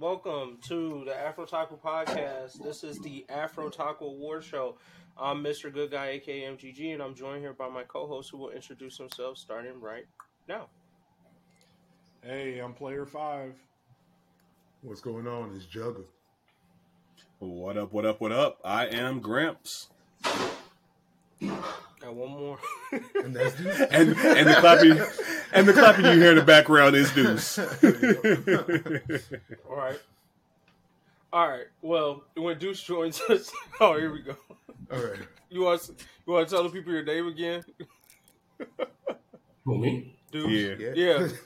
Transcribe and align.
Welcome 0.00 0.58
to 0.68 1.02
the 1.06 1.10
AfrOtaku 1.10 1.80
Podcast. 1.80 2.62
This 2.62 2.84
is 2.84 3.00
the 3.00 3.26
AfrOtaku 3.28 4.02
Award 4.02 4.44
Show. 4.44 4.76
I'm 5.16 5.42
Mr. 5.42 5.74
Good 5.74 5.90
Guy, 5.90 6.10
aka 6.10 6.42
MGG, 6.42 6.92
and 6.92 7.02
I'm 7.02 7.16
joined 7.16 7.40
here 7.40 7.52
by 7.52 7.68
my 7.68 7.82
co-host, 7.82 8.30
who 8.30 8.38
will 8.38 8.50
introduce 8.50 8.96
himself 8.96 9.38
starting 9.38 9.80
right 9.80 10.04
now. 10.48 10.68
Hey, 12.22 12.60
I'm 12.60 12.74
Player 12.74 13.06
Five. 13.06 13.54
What's 14.82 15.00
going 15.00 15.26
on? 15.26 15.52
It's 15.56 15.66
Jugger. 15.66 16.04
What 17.40 17.76
up, 17.76 17.92
what 17.92 18.06
up, 18.06 18.20
what 18.20 18.30
up? 18.30 18.60
I 18.64 18.86
am 18.86 19.18
Gramps. 19.18 19.88
Got 21.40 22.14
one 22.14 22.30
more. 22.30 22.58
And 23.16 23.34
that's 23.34 23.56
Deuce. 23.60 23.80
And 23.80 24.16
and 24.16 24.48
the 24.48 24.54
clapping 24.60 25.00
and 25.52 25.66
the 25.66 25.72
clapping 25.72 26.04
you 26.04 26.12
hear 26.12 26.30
in 26.30 26.36
the 26.36 26.42
background 26.42 26.96
is 26.96 27.10
Deuce. 27.12 27.58
All 29.68 29.76
right. 29.76 29.98
All 31.32 31.48
right. 31.48 31.66
Well, 31.82 32.24
when 32.36 32.58
Deuce 32.58 32.82
joins 32.82 33.20
us, 33.22 33.52
oh, 33.80 33.96
here 33.96 34.12
we 34.12 34.22
go. 34.22 34.36
All 34.92 34.98
right. 34.98 35.18
You 35.50 35.62
want 35.62 35.90
you 36.26 36.32
want 36.32 36.48
to 36.48 36.54
tell 36.54 36.64
the 36.64 36.70
people 36.70 36.92
your 36.92 37.04
name 37.04 37.26
again? 37.26 37.62
Who 39.64 39.78
me? 39.78 40.16
Deuce. 40.30 40.78
yeah. 40.80 40.92
Yeah. 40.94 41.28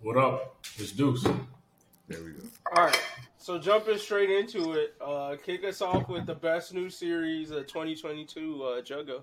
What 0.00 0.16
up? 0.16 0.64
It's 0.76 0.92
Deuce. 0.92 1.24
There 1.24 2.22
we 2.22 2.30
go. 2.30 2.44
All 2.72 2.84
right. 2.84 3.02
So 3.36 3.58
jumping 3.58 3.98
straight 3.98 4.30
into 4.30 4.74
it, 4.74 4.94
uh, 5.04 5.34
kick 5.44 5.64
us 5.64 5.82
off 5.82 6.08
with 6.08 6.24
the 6.24 6.36
best 6.36 6.72
new 6.72 6.88
series 6.88 7.50
of 7.50 7.66
2022. 7.66 8.62
Uh, 8.62 8.80
Jugga, 8.80 9.22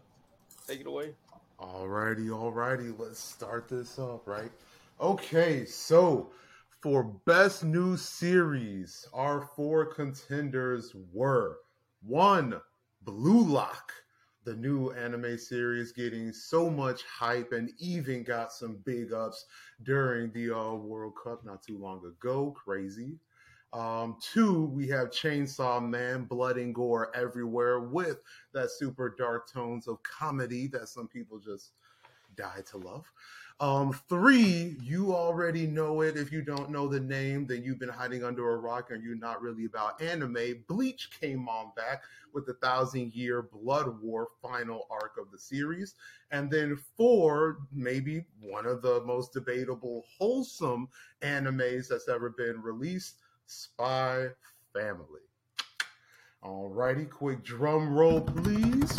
take 0.68 0.82
it 0.82 0.88
away. 0.88 1.14
Alrighty, 1.60 2.28
alrighty. 2.28 2.94
Let's 3.00 3.20
start 3.20 3.70
this 3.70 3.98
up, 3.98 4.28
right? 4.28 4.52
Okay, 5.00 5.64
so 5.66 6.32
for 6.82 7.04
best 7.26 7.64
new 7.64 7.96
series, 7.96 9.08
our 9.14 9.48
four 9.56 9.86
contenders 9.86 10.94
were 11.14 11.60
one, 12.04 12.60
Blue 13.04 13.42
Lock, 13.42 13.94
the 14.44 14.56
new 14.56 14.92
anime 14.92 15.38
series 15.38 15.94
getting 15.94 16.34
so 16.34 16.70
much 16.70 17.04
hype 17.04 17.54
and 17.54 17.72
even 17.80 18.24
got 18.24 18.52
some 18.52 18.78
big 18.84 19.14
ups 19.14 19.46
during 19.84 20.32
the 20.34 20.52
uh, 20.52 20.74
World 20.74 21.14
Cup 21.24 21.46
not 21.46 21.64
too 21.64 21.78
long 21.78 22.06
ago. 22.06 22.52
Crazy. 22.52 23.18
Um, 23.76 24.16
two, 24.22 24.68
we 24.68 24.88
have 24.88 25.10
Chainsaw 25.10 25.86
Man, 25.86 26.24
blood 26.24 26.56
and 26.56 26.74
gore 26.74 27.14
everywhere 27.14 27.82
with 27.82 28.22
that 28.54 28.72
super 28.72 29.14
dark 29.18 29.52
tones 29.52 29.90
of 29.90 30.02
comedy 30.02 30.68
that 30.68 30.88
some 30.88 31.10
people 31.10 31.40
just 31.40 31.72
die 32.38 32.64
to 32.72 32.78
love. 32.78 33.04
Um, 33.60 33.92
three, 34.08 34.78
you 34.82 35.14
already 35.14 35.68
know 35.68 36.02
it. 36.02 36.16
If 36.16 36.32
you 36.32 36.42
don't 36.42 36.70
know 36.70 36.88
the 36.88 37.02
name, 37.02 37.48
then 37.48 37.64
you've 37.64 37.80
been 37.80 37.90
hiding 37.90 38.24
under 38.24 38.52
a 38.52 38.58
rock 38.58 38.92
and 38.92 39.04
you're 39.04 39.18
not 39.18 39.42
really 39.42 39.66
about 39.66 40.02
anime. 40.02 40.64
Bleach 40.70 41.10
came 41.20 41.50
on 41.50 41.74
back 41.76 42.04
with 42.34 42.46
the 42.46 42.54
thousand 42.56 43.14
year 43.14 43.42
blood 43.42 44.02
war 44.02 44.30
final 44.42 44.88
arc 44.90 45.18
of 45.18 45.32
the 45.32 45.38
series. 45.38 45.96
And 46.32 46.50
then 46.50 46.78
four, 46.96 47.60
maybe 47.74 48.26
one 48.40 48.66
of 48.66 48.82
the 48.82 49.02
most 49.06 49.34
debatable, 49.34 50.06
wholesome 50.18 50.88
animes 51.22 51.90
that's 51.90 52.08
ever 52.08 52.30
been 52.30 52.62
released 52.62 53.16
Spy 53.46 54.28
Family. 54.74 55.22
Alrighty, 56.44 57.10
quick 57.10 57.44
drum 57.44 57.94
roll, 57.94 58.22
please. 58.22 58.96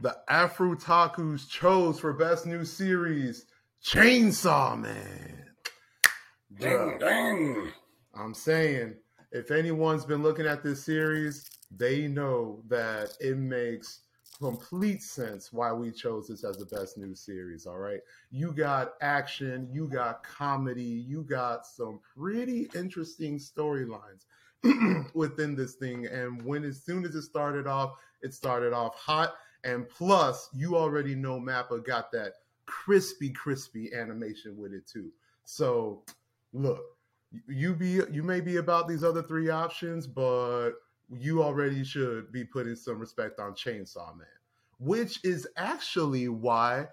The 0.00 0.16
AfrOtakus 0.30 1.48
chose 1.48 2.00
for 2.00 2.12
best 2.12 2.46
new 2.46 2.64
series 2.64 3.46
Chainsaw 3.84 4.80
Man. 4.80 5.44
Dang, 6.58 6.98
dang. 6.98 7.72
I'm 8.14 8.34
saying, 8.34 8.94
if 9.32 9.50
anyone's 9.50 10.04
been 10.04 10.22
looking 10.22 10.46
at 10.46 10.62
this 10.62 10.84
series, 10.84 11.48
they 11.70 12.08
know 12.08 12.62
that 12.68 13.10
it 13.20 13.36
makes 13.36 14.00
complete 14.40 15.02
sense 15.02 15.52
why 15.52 15.72
we 15.72 15.90
chose 15.90 16.28
this 16.28 16.44
as 16.44 16.56
the 16.56 16.64
best 16.64 16.96
new 16.96 17.14
series. 17.14 17.66
All 17.66 17.78
right. 17.78 18.00
You 18.30 18.52
got 18.52 18.94
action, 19.02 19.68
you 19.70 19.86
got 19.86 20.22
comedy, 20.22 20.82
you 20.82 21.22
got 21.22 21.66
some 21.66 22.00
pretty 22.16 22.68
interesting 22.74 23.38
storylines 23.38 24.24
within 25.14 25.54
this 25.54 25.74
thing. 25.74 26.06
And 26.06 26.42
when 26.42 26.64
as 26.64 26.82
soon 26.82 27.04
as 27.04 27.14
it 27.14 27.22
started 27.22 27.66
off, 27.66 27.98
it 28.22 28.32
started 28.32 28.72
off 28.72 28.94
hot. 28.96 29.34
And 29.64 29.88
plus, 29.88 30.48
you 30.54 30.74
already 30.76 31.14
know 31.14 31.38
Mappa 31.38 31.84
got 31.84 32.10
that 32.12 32.32
crispy, 32.64 33.30
crispy 33.30 33.92
animation 33.92 34.56
with 34.56 34.72
it 34.72 34.86
too. 34.86 35.10
So 35.44 36.02
look, 36.54 36.80
you 37.46 37.74
be 37.74 38.00
you 38.10 38.22
may 38.22 38.40
be 38.40 38.56
about 38.56 38.88
these 38.88 39.04
other 39.04 39.22
three 39.22 39.50
options, 39.50 40.06
but 40.06 40.72
you 41.12 41.42
already 41.42 41.84
should 41.84 42.30
be 42.32 42.44
putting 42.44 42.76
some 42.76 42.98
respect 42.98 43.40
on 43.40 43.52
Chainsaw 43.52 44.16
Man, 44.16 44.26
which 44.78 45.20
is 45.24 45.46
actually 45.56 46.28
why 46.28 46.86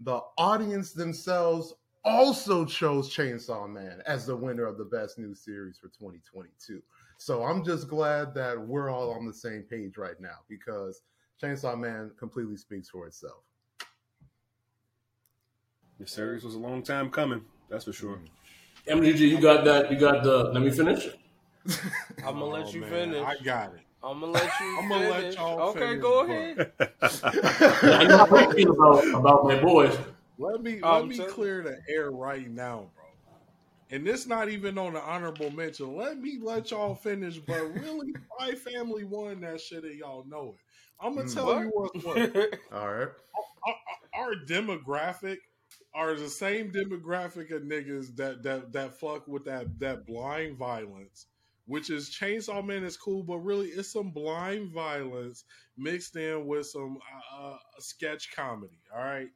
the 0.00 0.20
audience 0.38 0.92
themselves 0.92 1.74
also 2.04 2.64
chose 2.64 3.14
Chainsaw 3.14 3.68
Man 3.68 4.02
as 4.06 4.26
the 4.26 4.36
winner 4.36 4.66
of 4.66 4.78
the 4.78 4.84
best 4.84 5.18
new 5.18 5.34
series 5.34 5.78
for 5.78 5.88
2022. 5.88 6.82
So 7.18 7.42
I'm 7.42 7.64
just 7.64 7.88
glad 7.88 8.34
that 8.34 8.60
we're 8.60 8.90
all 8.90 9.12
on 9.12 9.26
the 9.26 9.32
same 9.32 9.62
page 9.62 9.96
right 9.96 10.20
now 10.20 10.38
because 10.48 11.02
Chainsaw 11.42 11.78
Man 11.78 12.10
completely 12.18 12.56
speaks 12.56 12.88
for 12.88 13.06
itself. 13.06 13.42
The 15.98 16.06
series 16.06 16.44
was 16.44 16.54
a 16.54 16.58
long 16.58 16.82
time 16.82 17.10
coming, 17.10 17.42
that's 17.70 17.84
for 17.84 17.92
sure. 17.92 18.16
Mm-hmm. 18.16 18.98
MGG, 19.00 19.18
you 19.20 19.40
got 19.40 19.64
that? 19.64 19.90
You 19.90 19.98
got 19.98 20.22
the? 20.22 20.50
Let 20.52 20.62
me 20.62 20.70
finish. 20.70 21.08
I'm 22.18 22.34
gonna 22.38 22.44
let 22.46 22.66
Oh, 22.66 22.70
you 22.70 22.80
man, 22.82 22.90
finish. 22.90 23.22
I 23.24 23.36
got 23.42 23.74
it. 23.74 23.80
I'm 24.02 24.20
gonna 24.20 24.32
let 24.32 24.44
you. 24.60 24.78
I'm 24.82 24.88
gonna 24.88 25.08
let 25.08 25.20
finish. 25.20 25.36
y'all 25.36 25.60
Okay, 25.70 25.78
finish, 25.80 26.02
go 26.02 26.26
but- 26.26 26.30
ahead. 26.30 26.72
I 27.82 28.04
know 28.04 28.18
how 28.18 28.36
I 28.36 28.52
feel 28.54 28.70
about 28.72 29.06
about 29.20 29.44
my 29.44 29.60
boys. 29.62 29.96
Let 30.38 30.62
me 30.62 30.80
Um, 30.82 31.00
let 31.02 31.08
me 31.08 31.16
so- 31.16 31.26
clear 31.26 31.62
the 31.62 31.78
air 31.88 32.10
right 32.10 32.48
now, 32.50 32.90
bro. 32.94 33.04
And 33.90 34.06
this 34.06 34.26
not 34.26 34.48
even 34.48 34.76
on 34.78 34.94
the 34.94 35.00
honorable 35.00 35.50
mention. 35.50 35.96
Let 35.96 36.18
me 36.18 36.38
let 36.40 36.70
y'all 36.70 36.94
finish, 36.94 37.38
but 37.38 37.60
really, 37.74 38.12
my 38.40 38.52
family 38.52 39.04
won 39.04 39.40
that 39.42 39.60
shit, 39.60 39.84
and 39.84 39.94
y'all 39.98 40.24
know 40.28 40.54
it. 40.56 40.60
I'm 41.04 41.14
gonna 41.14 41.26
Mm. 41.28 41.34
tell 41.34 41.46
What? 41.46 41.60
you 41.60 41.70
what's 41.74 42.04
what. 42.04 42.58
All 42.72 42.92
right. 42.94 43.08
our, 43.66 44.20
our 44.22 44.34
demographic 44.46 45.38
are 45.94 46.14
the 46.14 46.28
same 46.28 46.72
demographic 46.72 47.54
of 47.54 47.62
niggas 47.62 48.14
that 48.16 48.42
that 48.42 48.72
that 48.72 48.98
fuck 48.98 49.26
with 49.28 49.44
that 49.44 49.78
that 49.80 50.06
blind 50.06 50.56
violence, 50.56 51.26
which 51.66 51.90
is 51.90 52.10
Chainsaw 52.10 52.64
Man 52.64 52.84
is 52.84 52.96
cool, 52.96 53.22
but 53.22 53.38
really 53.38 53.68
it's 53.68 53.92
some 53.92 54.10
blind 54.10 54.70
violence 54.72 55.44
mixed 55.76 56.16
in 56.16 56.46
with 56.46 56.66
some 56.66 56.98
uh, 57.32 57.52
uh, 57.52 57.58
sketch 57.78 58.34
comedy. 58.34 58.78
All 58.94 59.02
right, 59.02 59.30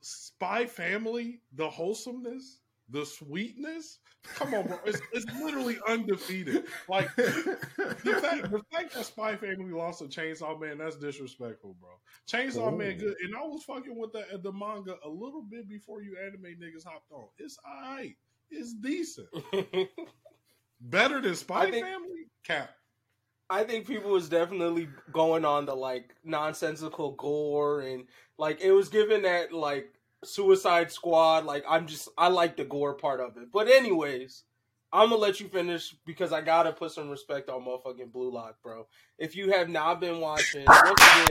Spy 0.00 0.66
Family, 0.66 1.40
the 1.52 1.68
wholesomeness, 1.68 2.60
the 2.88 3.04
sweetness. 3.04 3.98
Come 4.34 4.54
on, 4.54 4.66
bro, 4.66 4.78
it's, 4.84 5.00
it's 5.12 5.24
literally 5.40 5.78
undefeated. 5.88 6.64
Like 6.88 7.14
the 7.16 7.22
fact, 8.22 8.50
the 8.50 8.62
fact 8.72 8.94
that 8.94 9.06
Spy 9.06 9.36
Family 9.36 9.72
lost 9.72 10.00
to 10.00 10.06
Chainsaw 10.06 10.60
Man, 10.60 10.78
that's 10.78 10.96
disrespectful, 10.96 11.76
bro. 11.80 11.90
Chainsaw 12.28 12.76
Man, 12.76 12.98
good, 12.98 13.14
and 13.22 13.34
I 13.34 13.42
was 13.42 13.64
fucking 13.64 13.96
with 13.96 14.12
the 14.12 14.24
the 14.42 14.52
manga 14.52 14.96
a 15.04 15.08
little 15.08 15.42
bit 15.42 15.68
before 15.68 16.02
you 16.02 16.16
anime 16.22 16.56
niggas 16.60 16.84
hopped 16.84 17.10
on. 17.12 17.28
It's 17.38 17.58
alright, 17.66 18.16
it's 18.50 18.74
decent, 18.74 19.28
better 20.80 21.20
than 21.20 21.34
Spy 21.34 21.70
think- 21.70 21.86
Family. 21.86 22.06
Cap, 22.42 22.70
I 23.50 23.64
think 23.64 23.86
people 23.86 24.10
was 24.12 24.28
definitely 24.28 24.88
going 25.12 25.44
on 25.44 25.66
the 25.66 25.74
like 25.74 26.14
nonsensical 26.24 27.12
gore 27.12 27.82
and 27.82 28.04
like 28.38 28.60
it 28.62 28.72
was 28.72 28.88
given 28.88 29.22
that 29.22 29.52
like 29.52 29.92
Suicide 30.24 30.90
Squad. 30.90 31.44
Like 31.44 31.64
I'm 31.68 31.86
just 31.86 32.08
I 32.16 32.28
like 32.28 32.56
the 32.56 32.64
gore 32.64 32.94
part 32.94 33.20
of 33.20 33.36
it. 33.36 33.52
But 33.52 33.68
anyways, 33.68 34.44
I'm 34.92 35.10
gonna 35.10 35.20
let 35.20 35.38
you 35.38 35.48
finish 35.48 35.94
because 36.06 36.32
I 36.32 36.40
gotta 36.40 36.72
put 36.72 36.92
some 36.92 37.10
respect 37.10 37.48
on 37.50 37.64
motherfucking 37.64 38.10
Blue 38.10 38.32
Lock, 38.32 38.56
bro. 38.62 38.86
If 39.18 39.36
you 39.36 39.50
have 39.52 39.68
not 39.68 40.00
been 40.00 40.18
watching, 40.20 40.64
once 40.64 41.02
again, 41.02 41.28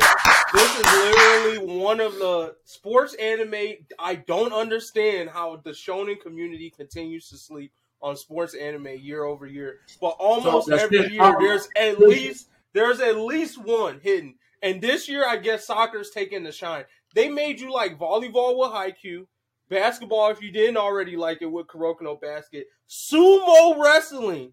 this 0.54 0.80
is 0.80 0.86
literally 0.86 1.80
one 1.80 2.00
of 2.00 2.14
the 2.16 2.56
sports 2.66 3.16
anime. 3.16 3.78
I 3.98 4.16
don't 4.16 4.54
understand 4.54 5.30
how 5.32 5.58
the 5.64 5.72
shonen 5.72 6.22
community 6.22 6.70
continues 6.70 7.30
to 7.30 7.38
sleep 7.38 7.72
on 8.02 8.16
sports 8.16 8.54
anime 8.54 8.88
year 9.00 9.24
over 9.24 9.46
year, 9.46 9.80
but 10.00 10.16
almost 10.20 10.68
So 10.68 10.76
every 10.76 11.00
it. 11.00 11.12
year 11.12 11.36
there's 11.40 11.68
at 11.76 12.00
least 12.00 12.50
there's 12.74 13.00
at 13.00 13.18
least 13.18 13.58
one 13.64 14.00
hidden. 14.00 14.36
And 14.62 14.82
this 14.82 15.08
year, 15.08 15.26
I 15.28 15.38
guess 15.38 15.66
soccer's 15.68 16.10
taking 16.12 16.44
the 16.44 16.52
shine. 16.52 16.84
They 17.16 17.30
made 17.30 17.60
you 17.60 17.72
like 17.74 17.98
volleyball 17.98 18.58
with 18.58 18.72
Haikyuu, 18.72 19.26
basketball 19.70 20.30
if 20.32 20.42
you 20.42 20.52
didn't 20.52 20.78
already 20.78 21.16
like 21.16 21.42
it 21.42 21.46
with 21.52 21.68
Kuroko 21.68 22.02
no 22.02 22.16
Basket, 22.16 22.68
sumo 22.88 23.82
wrestling. 23.82 24.52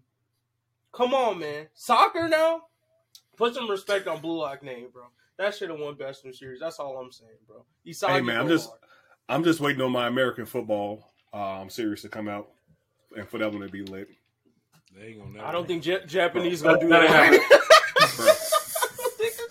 Come 0.93 1.13
on, 1.13 1.39
man. 1.39 1.67
Soccer 1.73 2.27
now? 2.27 2.61
Put 3.35 3.53
some 3.53 3.69
respect 3.69 4.07
on 4.07 4.19
Blue 4.21 4.39
Lock 4.39 4.63
name, 4.63 4.87
bro. 4.91 5.03
That 5.37 5.53
should 5.53 5.69
have 5.69 5.77
won 5.79 5.93
Best 5.95 6.25
New 6.25 6.33
Series. 6.33 6.59
That's 6.59 6.79
all 6.79 6.97
I'm 6.97 7.11
saying, 7.11 7.29
bro. 7.47 7.63
Isagi 7.85 8.09
Hey, 8.09 8.21
man, 8.21 8.39
I'm 8.39 8.47
just- 8.47 8.69
hard. 8.69 8.79
I'm 9.29 9.43
just 9.43 9.59
waiting 9.59 9.81
on 9.81 9.91
my 9.91 10.07
American 10.07 10.45
football 10.45 11.11
um, 11.33 11.69
series 11.69 12.01
to 12.03 12.09
come 12.09 12.29
out, 12.29 12.49
and 13.17 13.27
for 13.29 13.37
that 13.39 13.51
one 13.51 13.61
to 13.61 13.67
be 13.69 13.83
lit. 13.83 14.09
They 14.95 15.07
ain't 15.07 15.19
gonna 15.33 15.45
I 15.45 15.51
don't 15.51 15.67
think 15.67 15.85
Ja- 15.85 16.05
Japanese 16.05 16.61
That- 16.61 16.79
gonna 16.79 16.81
do 16.81 16.89
that 16.89 17.31
that. 17.31 17.61
Bro, 18.17 18.25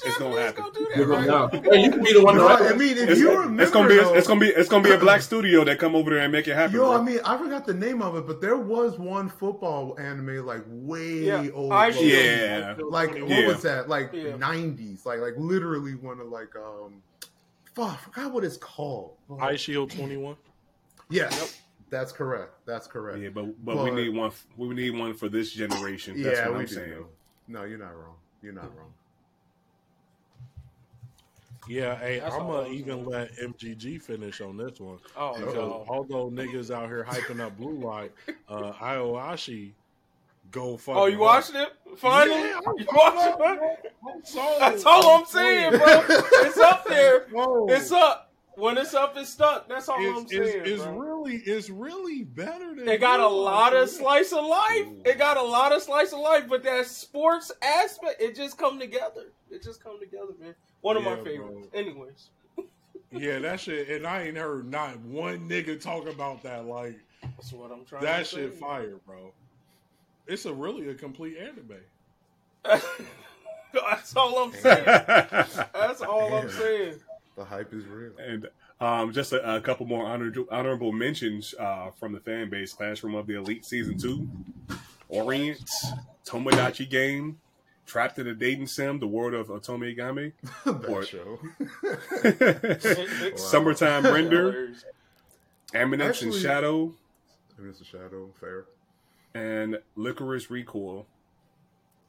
It's 0.09 0.19
gonna 0.19 0.41
happen. 0.41 0.65
You're 0.97 1.07
going 1.07 1.27
down. 1.27 1.51
Hey, 1.65 1.83
you 1.83 1.91
can 1.91 2.03
be 2.03 2.13
the 2.13 2.23
one 2.25 2.37
No, 2.37 2.49
I 2.49 2.73
mean, 2.75 2.97
if 2.97 3.11
It's, 3.11 3.21
you 3.21 3.31
remember, 3.37 3.63
it's 3.63 3.73
gonna 3.73 3.89
be 3.89 3.97
though- 3.97 4.15
it's 4.15 4.27
gonna 4.29 4.41
be 4.41 4.47
it's 4.49 4.69
gonna 4.69 4.85
be 4.85 4.93
a 4.93 4.99
black 4.99 5.21
studio 5.21 5.65
that 5.65 5.79
come 5.79 5.95
over 5.97 6.11
there 6.11 6.21
and 6.21 6.33
make 6.33 6.47
it 6.49 6.55
happen. 6.55 6.77
Yo, 6.77 6.85
bro. 6.87 7.01
I 7.01 7.03
mean, 7.03 7.19
I 7.25 7.37
forgot 7.37 7.67
the 7.67 7.75
name 7.75 8.03
of 8.03 8.17
it, 8.17 8.27
but 8.27 8.41
there 8.41 8.57
was 8.57 8.99
one 8.99 9.29
football 9.29 9.97
anime 9.99 10.47
like 10.47 10.63
way 10.69 11.25
Yeah, 11.25 11.47
old. 11.53 11.73
I 11.73 11.89
yeah, 11.89 12.77
Like 12.89 13.11
what 13.15 13.29
Yeah. 13.29 13.47
was 13.49 13.63
that? 13.63 13.89
Like 13.89 14.11
Yeah. 14.13 14.37
nineties. 14.37 15.05
Like 15.05 15.19
like 15.21 15.35
literally 15.37 15.95
one 15.97 16.21
of 16.21 16.29
like 16.29 16.55
um 16.57 17.03
fuck, 17.75 17.91
I 17.93 17.97
forgot 17.97 18.33
what 18.33 18.45
it's 18.45 18.57
called. 18.57 19.17
Eyeshield 19.29 19.91
21. 19.95 20.37
Yes. 21.11 21.61
That's 21.91 22.13
correct. 22.13 22.53
That's 22.67 22.87
correct. 22.87 23.21
yeah, 23.21 23.29
but 23.29 23.65
but 23.65 23.83
we 23.83 23.91
need 23.91 24.09
one. 24.11 24.33
We 24.57 24.69
need 24.75 24.91
one 24.99 25.15
for 25.15 25.29
this 25.29 25.53
generation. 25.53 26.21
That's 26.23 26.39
yeah, 26.39 26.49
what 26.49 26.55
we 26.59 26.61
I'm 26.63 26.67
do. 26.67 26.75
saying. 26.75 27.05
No, 27.49 27.63
you're 27.65 27.79
not 27.79 27.97
wrong. 27.97 28.17
You're 28.43 28.53
not 28.55 28.77
wrong. 28.77 28.93
Yeah, 31.69 31.97
hey, 31.99 32.21
That's 32.21 32.35
I'm 32.35 32.47
gonna 32.47 32.69
even 32.69 32.99
saying. 32.99 33.07
let 33.07 33.37
MGG 33.37 34.01
finish 34.01 34.41
on 34.41 34.57
this 34.57 34.79
one 34.79 34.99
Oh, 35.17 35.37
because 35.37 35.55
no. 35.55 35.85
although 35.89 36.31
niggas 36.31 36.71
out 36.73 36.87
here 36.89 37.05
hyping 37.09 37.41
up 37.41 37.57
Blue 37.57 37.79
Light, 37.81 38.13
uh, 38.49 38.73
Iowashi 38.81 39.73
go 40.53 40.77
fuck. 40.77 40.97
Oh, 40.97 41.07
you 41.07 41.19
watched 41.19 41.55
it? 41.57 41.71
Finally? 41.97 42.39
Yeah, 42.41 42.61
I- 42.65 42.73
you 42.79 42.87
watched 42.93 43.41
it? 43.41 43.93
So, 44.29 44.57
That's 44.61 44.85
all 44.87 45.19
I'm 45.19 45.27
saying, 45.27 45.71
bro. 45.73 46.05
It's 46.09 46.59
up 46.59 46.85
there. 46.87 47.27
It's 47.69 47.91
up. 47.91 48.31
When 48.55 48.79
it's 48.79 48.95
up, 48.95 49.17
it's 49.17 49.31
stuck. 49.31 49.69
That's 49.69 49.89
all 49.89 49.97
I'm 49.99 50.27
saying. 50.29 50.61
it's, 50.63 50.69
it's 50.71 50.83
bro. 50.85 51.16
Really 51.27 51.43
it's 51.43 51.71
really 51.71 52.25
better 52.25 52.75
than 52.75 52.89
It 52.89 53.01
got 53.01 53.21
a 53.21 53.29
lot 53.29 53.75
of 53.75 53.89
slice 53.89 54.33
of 54.33 54.45
life. 54.45 54.87
It 55.05 55.19
got 55.19 55.37
a 55.37 55.43
lot 55.43 55.73
of 55.73 55.83
slice 55.83 56.13
of 56.13 56.21
life, 56.21 56.45
but 56.49 56.63
that 56.65 56.87
sports 56.87 57.53
aspect, 57.63 58.21
it 58.21 58.35
just 58.35 58.59
come 58.59 58.79
together. 58.79 59.27
It 59.51 59.63
just 59.63 59.83
come 59.83 59.99
together, 59.99 60.33
man. 60.41 60.55
One 60.81 60.97
of 60.97 61.05
my 61.05 61.17
favorites. 61.17 61.69
bro. 61.73 61.81
Anyways, 61.81 62.29
Yeah, 63.13 63.39
that 63.41 63.61
shit, 63.61 63.89
and 63.89 64.07
I 64.07 64.23
ain't 64.23 64.37
heard 64.37 64.71
not 64.71 64.99
one 65.01 65.49
nigga 65.49 65.81
talk 65.81 66.09
about 66.09 66.43
that. 66.43 66.67
Like 66.67 66.99
that's 67.23 67.53
what 67.53 67.71
I'm 67.71 67.85
trying. 67.85 68.03
that 68.03 68.19
to 68.19 68.25
shit 68.25 68.55
say. 68.55 68.59
fire, 68.61 68.97
bro. 69.07 69.33
It's 70.27 70.45
a 70.45 70.53
really 70.53 70.89
a 70.89 70.95
complete 70.95 71.37
anime. 71.39 71.77
that's 73.73 74.17
all 74.17 74.39
I'm 74.39 74.53
saying. 74.53 74.85
That's 74.85 76.03
all 76.03 76.35
I'm 76.35 76.51
saying. 76.51 76.97
The 77.37 77.45
hype 77.45 77.73
is 77.73 77.85
real. 77.85 78.13
And 78.19 78.49
um, 78.81 79.13
just 79.13 79.33
a, 79.33 79.57
a 79.57 79.61
couple 79.61 79.87
more 79.87 80.07
honor, 80.07 80.33
honorable 80.51 80.93
mentions 80.93 81.55
uh, 81.59 81.91
from 81.99 82.13
the 82.13 82.21
fan 82.21 82.51
base: 82.51 82.73
Classroom 82.73 83.15
of 83.15 83.27
the 83.27 83.35
Elite 83.35 83.65
Season 83.65 83.97
Two, 83.99 84.29
Orient, 85.09 85.69
Tomodachi 86.27 86.89
Game, 86.89 87.39
Trapped 87.87 88.19
in 88.19 88.27
a 88.27 88.35
Dating 88.35 88.67
Sim: 88.67 88.99
The 88.99 89.07
World 89.07 89.35
of 89.35 89.49
Otome 89.49 89.95
Game, 89.97 90.33
that 90.65 90.89
Or- 90.89 91.05
show. 91.05 91.39
Summertime 93.37 94.05
Render, 94.13 94.51
Hilarious. 94.53 94.85
Eminence 95.75 96.23
and 96.23 96.29
Actually- 96.33 96.43
Shadow, 96.43 96.95
Mr. 97.61 97.85
Shadow, 97.85 98.31
fair. 98.41 98.65
and 99.35 99.79
Lycoris 99.97 100.51
Recoil. 100.51 101.07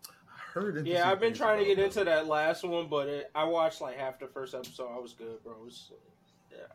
I 0.08 0.40
heard. 0.54 0.78
interesting 0.78 0.96
Yeah, 0.96 1.10
I've 1.12 1.20
been 1.20 1.34
trying 1.34 1.60
to 1.60 1.66
get 1.66 1.80
into 1.80 2.04
that 2.04 2.28
last 2.28 2.64
one, 2.64 2.88
but 2.88 3.08
it, 3.08 3.32
I 3.36 3.44
watched 3.46 3.80
like 3.82 3.98
half 3.98 4.20
the 4.20 4.28
first 4.28 4.54
episode. 4.54 4.90
I 4.96 5.00
was 5.00 5.14
good, 5.14 5.44
bro. 5.44 5.54
It 5.54 5.66
was, 5.66 5.92
yeah, 5.92 5.98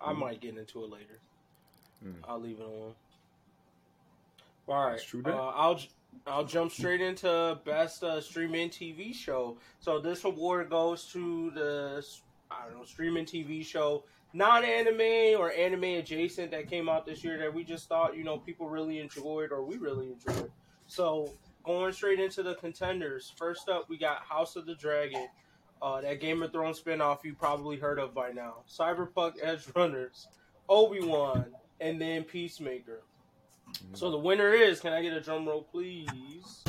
I 0.00 0.12
might 0.12 0.40
get 0.40 0.56
into 0.56 0.84
it 0.84 0.90
later. 0.90 1.18
Mm. 2.04 2.14
I'll 2.24 2.40
leave 2.40 2.58
it 2.58 2.66
alone. 2.66 2.94
All 4.68 4.86
right, 4.86 5.00
uh. 5.26 5.30
I'll 5.30 5.80
I'll 6.26 6.44
jump 6.44 6.72
straight 6.72 7.00
into 7.00 7.58
best 7.64 8.04
uh, 8.04 8.20
streaming 8.20 8.70
TV 8.70 9.14
show. 9.14 9.58
So 9.80 9.98
this 10.00 10.24
award 10.24 10.70
goes 10.70 11.06
to 11.12 11.50
the 11.50 12.06
I 12.50 12.66
don't 12.66 12.78
know 12.78 12.84
streaming 12.84 13.26
TV 13.26 13.64
show, 13.64 14.04
non 14.32 14.64
anime 14.64 15.38
or 15.38 15.52
anime 15.52 15.84
adjacent 15.84 16.50
that 16.52 16.68
came 16.68 16.88
out 16.88 17.06
this 17.06 17.24
year 17.24 17.38
that 17.38 17.52
we 17.52 17.64
just 17.64 17.88
thought 17.88 18.16
you 18.16 18.24
know 18.24 18.38
people 18.38 18.68
really 18.68 19.00
enjoyed 19.00 19.50
or 19.50 19.64
we 19.64 19.76
really 19.78 20.12
enjoyed. 20.12 20.50
So 20.86 21.32
going 21.64 21.92
straight 21.92 22.20
into 22.20 22.42
the 22.42 22.54
contenders. 22.54 23.32
First 23.36 23.68
up, 23.68 23.88
we 23.88 23.98
got 23.98 24.18
House 24.22 24.56
of 24.56 24.66
the 24.66 24.74
Dragon. 24.74 25.28
Uh, 25.82 26.00
that 26.00 26.20
Game 26.20 26.44
of 26.44 26.52
Thrones 26.52 26.80
spinoff 26.80 27.24
you 27.24 27.34
probably 27.34 27.76
heard 27.76 27.98
of 27.98 28.14
by 28.14 28.30
now. 28.30 28.58
Cyberpunk 28.70 29.42
Edgerunners, 29.44 30.28
Obi 30.68 31.00
Wan, 31.00 31.46
and 31.80 32.00
then 32.00 32.22
Peacemaker. 32.22 33.02
So 33.92 34.12
the 34.12 34.18
winner 34.18 34.52
is. 34.52 34.78
Can 34.78 34.92
I 34.92 35.02
get 35.02 35.12
a 35.12 35.20
drum 35.20 35.48
roll, 35.48 35.62
please? 35.62 36.62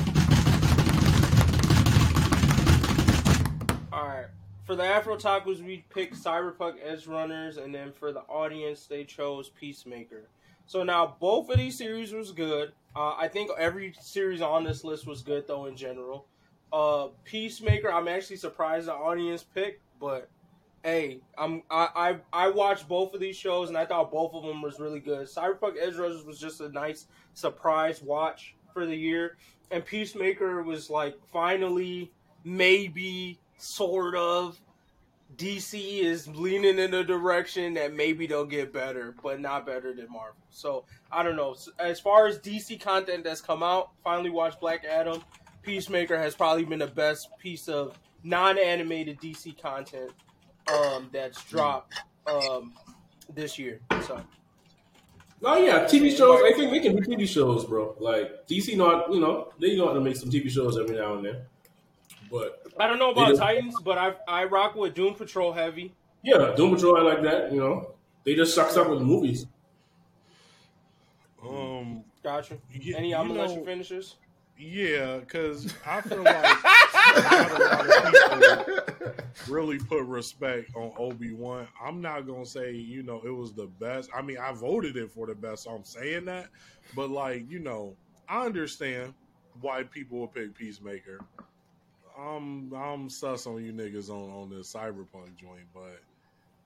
All 3.92 4.08
right. 4.08 4.26
For 4.64 4.74
the 4.74 4.82
AfrOtakus, 4.82 5.64
we 5.64 5.84
picked 5.94 6.16
Cyberpunk 6.16 6.84
Edgerunners, 6.84 7.62
and 7.62 7.72
then 7.72 7.92
for 7.92 8.12
the 8.12 8.22
audience, 8.22 8.86
they 8.86 9.04
chose 9.04 9.48
Peacemaker. 9.48 10.22
So 10.66 10.82
now 10.82 11.16
both 11.20 11.50
of 11.50 11.58
these 11.58 11.78
series 11.78 12.12
was 12.12 12.32
good. 12.32 12.72
Uh, 12.96 13.14
I 13.16 13.28
think 13.28 13.50
every 13.56 13.94
series 14.00 14.40
on 14.40 14.64
this 14.64 14.82
list 14.82 15.06
was 15.06 15.22
good 15.22 15.46
though 15.46 15.66
in 15.66 15.76
general. 15.76 16.26
Uh, 16.74 17.10
Peacemaker, 17.22 17.92
I'm 17.92 18.08
actually 18.08 18.34
surprised 18.34 18.88
the 18.88 18.94
audience 18.94 19.44
picked, 19.44 19.80
but 20.00 20.28
hey, 20.82 21.20
I'm 21.38 21.62
I, 21.70 22.18
I 22.32 22.46
I 22.46 22.48
watched 22.50 22.88
both 22.88 23.14
of 23.14 23.20
these 23.20 23.36
shows 23.36 23.68
and 23.68 23.78
I 23.78 23.86
thought 23.86 24.10
both 24.10 24.34
of 24.34 24.42
them 24.42 24.60
was 24.60 24.80
really 24.80 24.98
good. 24.98 25.28
Cyberpunk 25.28 25.76
Edge 25.80 25.94
was 25.94 26.36
just 26.36 26.60
a 26.60 26.68
nice 26.70 27.06
surprise 27.34 28.02
watch 28.02 28.56
for 28.72 28.86
the 28.86 28.96
year, 28.96 29.36
and 29.70 29.86
Peacemaker 29.86 30.64
was 30.64 30.90
like 30.90 31.16
finally 31.32 32.10
maybe 32.42 33.38
sort 33.56 34.16
of 34.16 34.60
DC 35.36 36.00
is 36.00 36.26
leaning 36.26 36.80
in 36.80 36.92
a 36.92 37.04
direction 37.04 37.74
that 37.74 37.94
maybe 37.94 38.26
they'll 38.26 38.44
get 38.44 38.72
better, 38.72 39.14
but 39.22 39.40
not 39.40 39.64
better 39.64 39.94
than 39.94 40.10
Marvel. 40.10 40.42
So 40.50 40.86
I 41.12 41.22
don't 41.22 41.36
know. 41.36 41.54
As 41.78 42.00
far 42.00 42.26
as 42.26 42.40
DC 42.40 42.80
content 42.80 43.22
that's 43.22 43.40
come 43.40 43.62
out, 43.62 43.90
finally 44.02 44.30
watched 44.30 44.58
Black 44.58 44.84
Adam. 44.84 45.22
Peacemaker 45.64 46.18
has 46.18 46.34
probably 46.34 46.64
been 46.64 46.78
the 46.78 46.86
best 46.86 47.28
piece 47.38 47.68
of 47.68 47.98
non-animated 48.22 49.20
DC 49.20 49.60
content 49.60 50.10
um, 50.72 51.08
that's 51.12 51.42
dropped 51.44 51.94
um, 52.26 52.72
this 53.34 53.58
year. 53.58 53.80
So 54.06 54.20
Oh 55.46 55.58
yeah, 55.58 55.84
TV 55.84 56.16
shows. 56.16 56.40
I 56.42 56.52
think 56.56 56.70
they 56.70 56.80
can 56.80 56.96
do 56.96 57.02
TV 57.02 57.28
shows, 57.28 57.64
bro. 57.66 57.94
Like 57.98 58.46
DC, 58.48 58.76
not 58.76 59.12
you 59.12 59.20
know 59.20 59.52
they 59.60 59.76
know 59.76 59.88
how 59.88 59.92
to 59.94 60.00
make 60.00 60.16
some 60.16 60.30
TV 60.30 60.48
shows 60.48 60.78
every 60.78 60.96
now 60.96 61.14
and 61.16 61.24
then. 61.24 61.36
But 62.30 62.62
I 62.78 62.86
don't 62.86 62.98
know 62.98 63.10
about. 63.10 63.36
Titans, 63.36 63.76
but 63.84 63.98
I 63.98 64.14
I 64.26 64.44
rock 64.44 64.74
with 64.74 64.94
Doom 64.94 65.14
Patrol 65.14 65.52
heavy. 65.52 65.94
yeah, 66.22 66.54
Doom 66.56 66.74
Patrol, 66.74 66.96
I 66.96 67.00
like 67.02 67.22
that. 67.22 67.52
You 67.52 67.60
know, 67.60 67.94
they 68.24 68.34
just 68.34 68.54
sucks 68.54 68.76
up 68.78 68.88
with 68.88 69.00
the 69.00 69.04
movies. 69.04 69.46
Um, 71.46 72.04
Gotcha. 72.22 72.56
Yeah, 72.72 72.96
Any 72.96 73.10
you 73.10 73.16
I'm 73.16 73.28
gonna 73.28 73.46
know- 73.46 73.54
you 73.54 73.64
finish 73.66 73.90
this. 73.90 74.16
Yeah, 74.58 75.18
because 75.18 75.74
I 75.86 76.00
feel 76.00 76.22
like 76.22 76.42
not 77.22 77.50
a 77.50 77.58
lot 77.58 77.90
of 77.90 78.66
people 78.66 79.14
really 79.48 79.78
put 79.78 80.04
respect 80.04 80.74
on 80.76 80.92
Obi 80.98 81.32
Wan. 81.32 81.66
I'm 81.82 82.00
not 82.00 82.26
gonna 82.26 82.46
say 82.46 82.72
you 82.72 83.02
know 83.02 83.20
it 83.24 83.30
was 83.30 83.52
the 83.52 83.66
best. 83.66 84.10
I 84.14 84.22
mean, 84.22 84.38
I 84.38 84.52
voted 84.52 84.96
it 84.96 85.10
for 85.10 85.26
the 85.26 85.34
best, 85.34 85.64
so 85.64 85.70
I'm 85.70 85.84
saying 85.84 86.26
that. 86.26 86.48
But 86.94 87.10
like 87.10 87.50
you 87.50 87.58
know, 87.58 87.96
I 88.28 88.44
understand 88.46 89.14
why 89.60 89.82
people 89.84 90.20
would 90.20 90.32
pick 90.32 90.54
Peacemaker. 90.54 91.20
I'm 92.18 92.72
I'm 92.72 93.08
sus 93.10 93.46
on 93.46 93.64
you 93.64 93.72
niggas 93.72 94.08
on 94.08 94.30
on 94.30 94.50
this 94.50 94.72
cyberpunk 94.72 95.36
joint, 95.36 95.66
but 95.74 96.00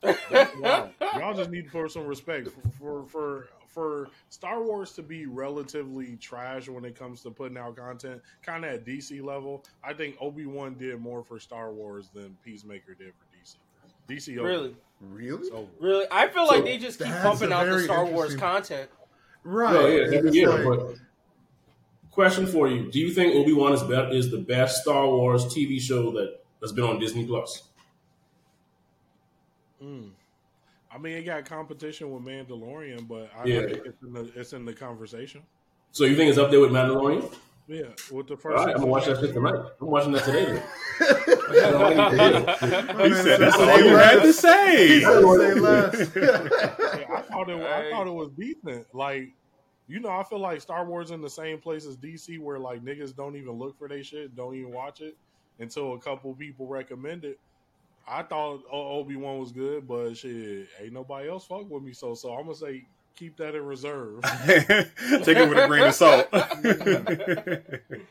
y'all 1.19 1.35
just 1.35 1.51
need 1.51 1.65
to 1.67 1.71
put 1.71 1.91
some 1.91 2.07
respect 2.07 2.49
for, 2.49 2.69
for 2.79 3.05
for 3.07 3.49
for 3.69 4.09
Star 4.31 4.63
Wars 4.63 4.93
to 4.95 5.03
be 5.03 5.27
relatively 5.27 6.17
trash 6.17 6.69
when 6.69 6.85
it 6.85 6.99
comes 6.99 7.23
to 7.23 7.31
putting 7.31 7.57
out 7.59 7.77
content, 7.77 8.21
kind 8.43 8.65
of 8.65 8.73
at 8.73 8.85
DC 8.87 9.23
level. 9.23 9.65
I 9.85 9.93
think 9.93 10.17
Obi 10.21 10.47
Wan 10.47 10.75
did 10.75 11.01
more 11.01 11.23
for 11.23 11.39
Star 11.39 11.71
Wars 11.73 12.09
than 12.15 12.37
Peacemaker 12.45 12.95
did 12.95 13.13
for 13.15 13.27
DC. 13.37 13.57
DC 14.09 14.39
over. 14.39 14.49
Really, 14.49 14.77
Really? 15.01 15.51
Over. 15.51 15.69
really, 15.81 16.07
I 16.11 16.29
feel 16.29 16.47
like 16.47 16.65
they 16.65 16.79
just 16.79 16.99
keep 16.99 17.13
pumping 17.23 17.53
out 17.53 17.67
the 17.67 17.81
Star 17.81 18.05
Wars 18.07 18.35
content. 18.35 18.91
Right. 19.45 19.73
No, 19.73 19.87
yeah, 19.87 20.17
every 20.17 20.31
It's 20.41 20.49
like- 20.51 20.65
but 20.65 20.97
question 22.11 22.47
for 22.47 22.69
you: 22.69 22.91
Do 22.91 22.99
you 22.99 23.13
think 23.13 23.35
Obi 23.37 23.53
Wan 23.53 23.73
is 23.75 23.83
be- 23.85 24.17
is 24.17 24.31
the 24.31 24.39
best 24.41 24.83
Star 24.83 25.07
Wars 25.07 25.45
TV 25.55 25.79
show 25.79 26.11
that 26.13 26.41
that's 26.61 26.73
been 26.73 26.85
on 26.85 26.99
Disney 26.99 27.25
Plus? 27.27 27.63
Mm. 29.83 30.11
I 30.91 30.99
mean, 30.99 31.17
it 31.17 31.23
got 31.23 31.45
competition 31.45 32.11
with 32.11 32.23
Mandalorian, 32.25 33.07
but 33.07 33.31
I, 33.37 33.45
Yeah. 33.45 33.61
Think 33.67 33.87
it's 33.87 34.03
in, 34.03 34.13
the, 34.13 34.33
it's 34.35 34.53
in 34.53 34.65
the 34.65 34.73
conversation. 34.73 35.43
So 35.93 36.05
you 36.05 36.17
think 36.17 36.31
it's 36.31 36.39
up 36.39 36.51
there 36.51 36.61
with 36.61 36.71
Mandalorian? 36.71 37.33
Yeah, 37.67 37.85
with 38.11 38.27
the 38.29 38.37
first. 38.37 38.65
right, 38.65 38.75
I'm 38.75 38.81
gonna 38.81 38.87
watch 38.87 39.05
that 39.05 39.21
shit 39.21 39.35
tonight. 39.35 39.61
I'm 39.79 39.89
watching 39.89 40.13
that 40.13 40.25
today. 40.25 40.47
Then. 40.47 40.63
He 43.07 43.15
said 43.23 43.41
that's 43.41 43.57
all 43.57 43.79
you 43.79 43.95
had 43.95 44.23
to 44.23 44.33
say. 44.33 45.01
said 45.03 45.23
say 45.23 45.55
less. 45.55 46.11
Yeah, 46.17 47.15
I 47.15 47.21
thought 47.21 47.51
it. 47.51 47.61
I 47.61 47.91
thought 47.91 48.07
it 48.07 48.15
was 48.15 48.31
decent. 48.31 48.87
Like, 48.95 49.33
you 49.87 50.01
know, 50.01 50.09
I 50.09 50.23
feel 50.23 50.39
like 50.39 50.63
Star 50.63 50.87
Wars 50.87 51.11
in 51.11 51.21
the 51.21 51.29
same 51.29 51.59
place 51.59 51.85
as 51.85 51.95
DC, 51.99 52.39
where 52.39 52.59
like 52.59 52.83
niggas 52.83 53.15
don't 53.15 53.37
even 53.37 53.53
look 53.53 53.79
for 53.79 53.87
their 53.87 54.03
shit, 54.03 54.35
don't 54.35 54.55
even 54.55 54.73
watch 54.73 55.03
it 55.03 55.15
until 55.59 55.93
a 55.93 55.99
couple 55.99 56.35
people 56.35 56.67
recommend 56.67 57.27
it. 57.27 57.39
I 58.09 58.23
thought 58.23 58.63
Obi 58.73 59.17
Wan 59.17 59.39
was 59.39 59.53
good, 59.53 59.87
but 59.87 60.15
shit, 60.17 60.69
ain't 60.81 60.93
nobody 60.93 61.29
else 61.29 61.47
fuck 61.47 61.71
with 61.71 61.83
me. 61.83 61.93
So, 61.93 62.15
so 62.15 62.33
I'm 62.33 62.45
gonna 62.45 62.55
say 62.55 62.87
keep 63.17 63.37
that 63.39 63.55
in 63.55 63.65
reserve. 63.65 64.23
Take 64.47 65.37
it 65.37 65.49
with 65.49 65.59
a 65.59 65.67
grain 65.67 65.85
of 65.85 65.95
salt. 65.95 66.29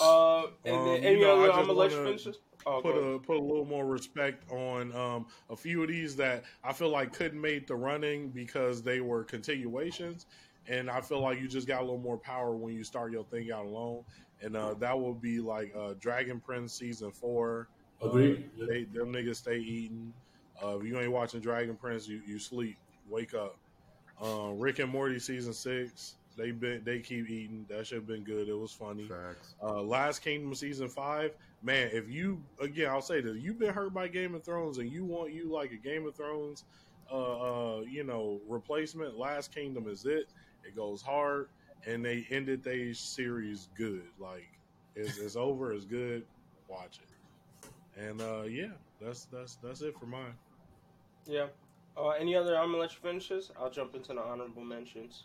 Uh, 0.00 0.46
and 0.64 0.74
Um, 0.76 0.84
then 0.86 1.02
you 1.02 1.08
any 1.08 1.20
know, 1.20 1.36
other? 1.36 1.46
just 1.48 1.58
I'm 1.58 1.66
gonna 1.66 1.78
let 1.78 1.90
you 1.90 2.04
finish. 2.04 2.26
Oh, 2.66 2.80
put 2.82 2.96
a 2.96 3.18
put 3.18 3.36
a 3.36 3.42
little 3.42 3.64
more 3.64 3.86
respect 3.86 4.50
on 4.50 4.94
um, 4.94 5.26
a 5.48 5.56
few 5.56 5.82
of 5.82 5.88
these 5.88 6.16
that 6.16 6.44
I 6.62 6.72
feel 6.72 6.90
like 6.90 7.12
couldn't 7.12 7.40
make 7.40 7.66
the 7.66 7.74
running 7.74 8.30
because 8.30 8.82
they 8.82 9.00
were 9.00 9.24
continuations, 9.24 10.26
and 10.66 10.90
I 10.90 11.00
feel 11.00 11.20
like 11.20 11.40
you 11.40 11.48
just 11.48 11.66
got 11.66 11.80
a 11.80 11.84
little 11.84 11.98
more 11.98 12.18
power 12.18 12.54
when 12.56 12.74
you 12.74 12.84
start 12.84 13.12
your 13.12 13.24
thing 13.24 13.50
out 13.50 13.64
alone, 13.66 14.04
and 14.42 14.56
uh, 14.56 14.74
that 14.74 14.98
will 14.98 15.14
be 15.14 15.40
like 15.40 15.74
uh, 15.76 15.94
Dragon 15.98 16.40
Prince 16.40 16.74
season 16.74 17.12
four. 17.12 17.68
Agreed. 18.02 18.50
Uh, 18.60 18.66
they 18.66 18.84
them 18.84 19.12
niggas 19.12 19.36
stay 19.36 19.58
eating. 19.58 20.12
Uh, 20.62 20.78
if 20.78 20.86
you 20.86 20.98
ain't 20.98 21.12
watching 21.12 21.40
Dragon 21.40 21.76
Prince, 21.76 22.06
you, 22.08 22.20
you 22.26 22.38
sleep. 22.38 22.76
Wake 23.08 23.34
up. 23.34 23.56
Uh, 24.22 24.50
Rick 24.54 24.78
and 24.78 24.90
Morty 24.90 25.18
season 25.18 25.52
six. 25.52 26.16
They 26.36 26.52
been 26.52 26.82
they 26.84 27.00
keep 27.00 27.28
eating. 27.28 27.66
That 27.68 27.86
should 27.86 27.96
have 27.96 28.06
been 28.06 28.22
good. 28.22 28.48
It 28.48 28.58
was 28.58 28.72
funny. 28.72 29.04
Facts. 29.04 29.54
Uh, 29.62 29.82
Last 29.82 30.20
Kingdom 30.20 30.54
season 30.54 30.88
five, 30.88 31.32
man. 31.62 31.90
If 31.92 32.08
you 32.08 32.40
again, 32.60 32.88
I'll 32.90 33.02
say 33.02 33.20
this: 33.20 33.36
you've 33.38 33.58
been 33.58 33.74
hurt 33.74 33.92
by 33.92 34.08
Game 34.08 34.34
of 34.34 34.44
Thrones, 34.44 34.78
and 34.78 34.90
you 34.90 35.04
want 35.04 35.32
you 35.32 35.52
like 35.52 35.72
a 35.72 35.76
Game 35.76 36.06
of 36.06 36.14
Thrones, 36.14 36.64
uh, 37.10 37.16
uh, 37.16 37.80
you 37.80 38.04
know, 38.04 38.40
replacement. 38.48 39.18
Last 39.18 39.52
Kingdom 39.54 39.88
is 39.88 40.06
it. 40.06 40.28
It 40.64 40.76
goes 40.76 41.02
hard, 41.02 41.48
and 41.86 42.04
they 42.04 42.26
ended 42.30 42.62
their 42.62 42.94
series 42.94 43.68
good. 43.76 44.06
Like 44.18 44.48
it's, 44.94 45.18
it's 45.18 45.36
over. 45.36 45.72
It's 45.72 45.84
good. 45.84 46.24
Watch 46.68 47.00
it. 47.02 47.09
And 48.08 48.20
uh, 48.20 48.42
yeah, 48.42 48.72
that's 49.00 49.24
that's 49.26 49.56
that's 49.56 49.82
it 49.82 49.98
for 49.98 50.06
mine. 50.06 50.32
Yeah. 51.26 51.46
Uh, 51.96 52.10
any 52.10 52.34
other? 52.34 52.56
I'm 52.56 52.68
gonna 52.68 52.78
let 52.78 52.92
you 52.92 52.98
finish 53.02 53.28
this. 53.28 53.50
I'll 53.60 53.70
jump 53.70 53.94
into 53.94 54.14
the 54.14 54.20
honorable 54.20 54.64
mentions. 54.64 55.24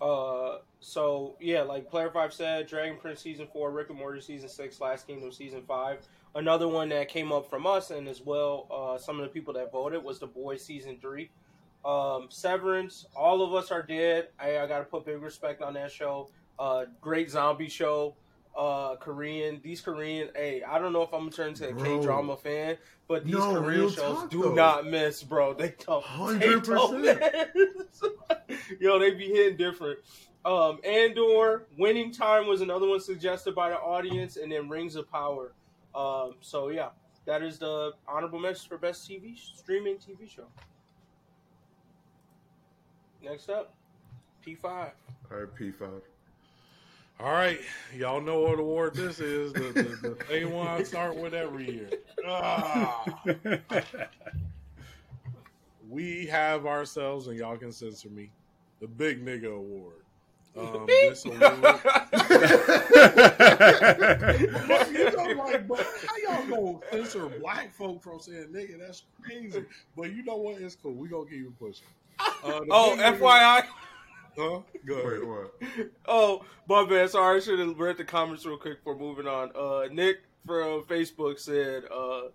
Uh, 0.00 0.58
so 0.80 1.36
yeah, 1.40 1.62
like 1.62 1.90
Player 1.90 2.10
Five 2.10 2.32
said, 2.32 2.68
Dragon 2.68 2.96
Prince 3.00 3.20
season 3.20 3.48
four, 3.52 3.72
Rick 3.72 3.90
and 3.90 3.98
Morty 3.98 4.20
season 4.20 4.48
six, 4.48 4.80
Last 4.80 5.06
Kingdom 5.06 5.32
season 5.32 5.62
five. 5.66 6.06
Another 6.34 6.68
one 6.68 6.90
that 6.90 7.08
came 7.08 7.32
up 7.32 7.50
from 7.50 7.66
us 7.66 7.90
and 7.90 8.06
as 8.06 8.20
well, 8.20 8.68
uh, 8.70 8.98
some 8.98 9.18
of 9.18 9.22
the 9.22 9.32
people 9.32 9.52
that 9.54 9.72
voted 9.72 10.04
was 10.04 10.18
The 10.18 10.26
Boys 10.26 10.64
season 10.64 10.98
three. 11.00 11.30
Um, 11.84 12.26
Severance, 12.28 13.06
All 13.16 13.42
of 13.42 13.54
Us 13.54 13.70
Are 13.72 13.82
Dead. 13.82 14.28
I, 14.38 14.58
I 14.58 14.66
got 14.66 14.78
to 14.78 14.84
put 14.84 15.06
big 15.06 15.22
respect 15.22 15.62
on 15.62 15.74
that 15.74 15.90
show. 15.90 16.28
Uh, 16.58 16.84
great 17.00 17.30
zombie 17.30 17.68
show. 17.68 18.14
Uh, 18.56 18.96
Korean. 18.96 19.60
These 19.62 19.80
Korean. 19.80 20.30
Hey, 20.34 20.62
I 20.62 20.78
don't 20.78 20.92
know 20.92 21.02
if 21.02 21.12
I'm 21.12 21.20
gonna 21.20 21.30
turn 21.30 21.48
into 21.50 21.68
a 21.68 21.72
K 21.74 22.00
drama 22.02 22.36
fan, 22.36 22.76
but 23.06 23.24
these 23.24 23.34
No, 23.34 23.54
Korean 23.60 23.88
shows 23.88 23.96
talk, 24.18 24.30
do 24.30 24.42
though. 24.42 24.54
not 24.54 24.86
miss, 24.86 25.22
bro. 25.22 25.54
They 25.58 25.74
don't. 25.86 26.04
They 26.40 26.46
100%. 26.48 26.64
don't 26.64 27.00
miss. 27.02 28.02
Yo, 28.80 28.98
they 28.98 29.12
be 29.12 29.28
hitting 29.28 29.56
different. 29.56 29.98
Um, 30.44 30.78
Andor, 30.84 31.66
Winning 31.76 32.10
Time 32.12 32.46
was 32.48 32.60
another 32.60 32.88
one 32.88 33.00
suggested 33.00 33.54
by 33.54 33.70
the 33.70 33.76
audience, 33.78 34.36
and 34.36 34.50
then 34.50 34.68
Rings 34.68 34.96
of 34.96 35.10
Power. 35.10 35.52
Um, 35.94 36.34
so 36.40 36.68
yeah, 36.70 36.88
that 37.26 37.42
is 37.42 37.58
the 37.58 37.92
honorable 38.08 38.38
mentions 38.40 38.64
for 38.66 38.78
best 38.78 39.08
TV 39.08 39.36
streaming 39.38 39.96
TV 39.96 40.28
show. 40.28 40.46
Next 43.22 43.48
up, 43.50 43.74
P5. 44.46 44.64
All 44.64 44.90
right, 45.30 45.48
P5. 45.58 46.00
All 47.20 47.32
right, 47.32 47.58
y'all 47.96 48.20
know 48.20 48.40
what 48.42 48.60
award 48.60 48.94
this 48.94 49.18
is. 49.18 49.52
The, 49.52 49.60
the, 49.72 49.82
the 49.82 50.16
same 50.28 50.52
one 50.52 50.68
I 50.68 50.84
start 50.84 51.16
with 51.16 51.34
every 51.34 51.68
year. 51.68 51.90
Ah. 52.24 53.20
we 55.90 56.26
have 56.26 56.64
ourselves, 56.66 57.26
and 57.26 57.36
y'all 57.36 57.56
can 57.56 57.72
censor 57.72 58.08
me, 58.10 58.30
the 58.80 58.86
Big 58.86 59.24
Nigga 59.24 59.52
Award. 59.56 59.94
Um, 60.56 60.86
this 60.86 61.24
award, 61.24 61.40
you 61.42 61.50
know, 65.10 65.44
like, 65.44 65.68
but 65.68 65.86
how 66.06 66.16
y'all 66.24 66.46
gonna 66.48 66.78
censor 66.90 67.28
black 67.40 67.72
folk 67.74 68.02
from 68.02 68.18
saying 68.20 68.46
nigga? 68.52 68.78
That's 68.78 69.02
crazy. 69.22 69.64
But 69.96 70.12
you 70.12 70.24
know 70.24 70.36
what? 70.36 70.60
It's 70.60 70.74
cool. 70.76 70.94
We 70.94 71.08
gonna 71.08 71.28
keep 71.28 71.46
it 71.46 71.58
pushing. 71.58 71.86
Uh, 72.20 72.60
Oh, 72.70 72.96
FYI. 72.98 73.18
Nigga- 73.18 73.66
Huh? 74.38 74.60
Good. 74.86 75.04
Wait, 75.04 75.26
what? 75.26 75.54
Oh, 76.06 76.44
my 76.68 76.86
bad. 76.86 77.10
Sorry, 77.10 77.38
I 77.38 77.40
should 77.40 77.58
have 77.58 77.78
read 77.78 77.96
the 77.96 78.04
comments 78.04 78.46
real 78.46 78.56
quick 78.56 78.78
before 78.78 78.96
moving 78.96 79.26
on. 79.26 79.50
Uh, 79.56 79.88
Nick 79.92 80.18
from 80.46 80.82
Facebook 80.84 81.40
said, 81.40 81.84
uh, 81.92 82.28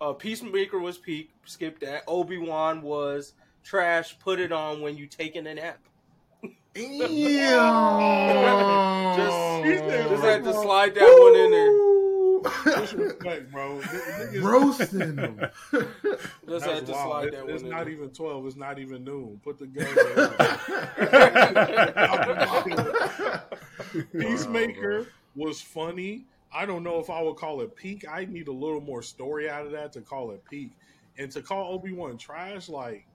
uh, 0.00 0.12
Peacemaker 0.12 0.78
was 0.78 0.98
peak. 0.98 1.30
Skip 1.46 1.80
that. 1.80 2.04
Obi 2.06 2.36
Wan 2.38 2.82
was 2.82 3.32
trash. 3.64 4.18
Put 4.18 4.40
it 4.40 4.52
on 4.52 4.82
when 4.82 4.96
you 4.96 5.06
taking 5.06 5.46
a 5.46 5.54
nap. 5.54 5.80
Yeah. 6.74 8.14
Just, 9.16 10.08
just 10.10 10.22
had 10.22 10.44
to 10.44 10.52
slide 10.52 10.94
that 10.94 11.18
one 11.20 11.34
in 11.34 11.50
there. 11.50 11.87
Disrespect, 12.64 13.50
bro. 13.52 13.80
Niggas- 13.80 14.42
Roasting 14.44 15.16
them. 15.16 15.40
Just 15.72 15.86
That's 16.46 16.64
had 16.64 16.86
to 16.86 16.92
wild. 16.92 17.10
slide 17.10 17.26
It- 17.28 17.32
that 17.32 17.48
it's 17.48 17.62
one 17.62 17.70
not 17.72 17.84
there. 17.84 17.94
even 17.94 18.08
twelve. 18.10 18.46
It's 18.46 18.56
not 18.56 18.78
even 18.78 19.04
noon. 19.04 19.40
Put 19.44 19.58
the 19.58 19.66
gun. 19.66 19.94
down. 23.96 24.02
Peacemaker 24.12 25.06
was 25.34 25.60
funny. 25.60 26.24
I 26.52 26.66
don't 26.66 26.82
know 26.82 26.98
if 26.98 27.10
I 27.10 27.20
would 27.22 27.36
call 27.36 27.60
it 27.60 27.76
peak. 27.76 28.04
I 28.10 28.24
need 28.24 28.48
a 28.48 28.52
little 28.52 28.80
more 28.80 29.02
story 29.02 29.50
out 29.50 29.66
of 29.66 29.72
that 29.72 29.92
to 29.92 30.00
call 30.00 30.30
it 30.30 30.42
peak. 30.48 30.72
And 31.18 31.30
to 31.32 31.42
call 31.42 31.72
Obi 31.74 31.92
Wan 31.92 32.16
trash, 32.16 32.68
like 32.68 33.06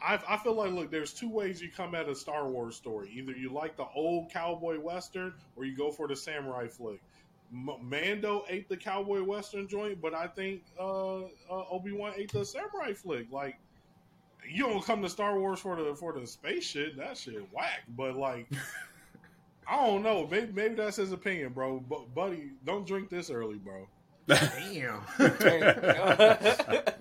I, 0.00 0.18
I 0.28 0.36
feel 0.38 0.54
like 0.54 0.72
look, 0.72 0.90
there's 0.90 1.12
two 1.12 1.28
ways 1.28 1.60
you 1.60 1.70
come 1.70 1.94
at 1.94 2.08
a 2.08 2.14
Star 2.14 2.48
Wars 2.48 2.76
story. 2.76 3.10
Either 3.14 3.32
you 3.32 3.52
like 3.52 3.76
the 3.76 3.86
old 3.94 4.30
cowboy 4.30 4.78
western, 4.80 5.34
or 5.56 5.64
you 5.64 5.76
go 5.76 5.90
for 5.90 6.08
the 6.08 6.16
samurai 6.16 6.68
flick. 6.68 7.00
M- 7.52 7.70
Mando 7.82 8.44
ate 8.48 8.68
the 8.68 8.76
cowboy 8.76 9.22
western 9.22 9.68
joint, 9.68 10.00
but 10.00 10.14
I 10.14 10.26
think 10.26 10.62
uh, 10.78 11.18
uh, 11.20 11.64
Obi 11.70 11.92
Wan 11.92 12.12
ate 12.16 12.32
the 12.32 12.44
samurai 12.44 12.94
flick. 12.94 13.30
Like 13.30 13.58
you 14.48 14.64
don't 14.64 14.84
come 14.84 15.02
to 15.02 15.08
Star 15.08 15.38
Wars 15.38 15.60
for 15.60 15.76
the 15.76 15.94
for 15.94 16.12
the 16.18 16.26
space 16.26 16.64
shit. 16.64 16.96
That 16.96 17.16
shit 17.16 17.46
whack. 17.52 17.82
But 17.96 18.16
like, 18.16 18.48
I 19.68 19.86
don't 19.86 20.02
know. 20.02 20.26
Maybe 20.30 20.52
maybe 20.52 20.74
that's 20.74 20.96
his 20.96 21.12
opinion, 21.12 21.52
bro. 21.52 21.80
But 21.80 22.14
buddy, 22.14 22.50
don't 22.64 22.86
drink 22.86 23.10
this 23.10 23.30
early, 23.30 23.58
bro. 23.58 23.86
Damn. 24.26 25.02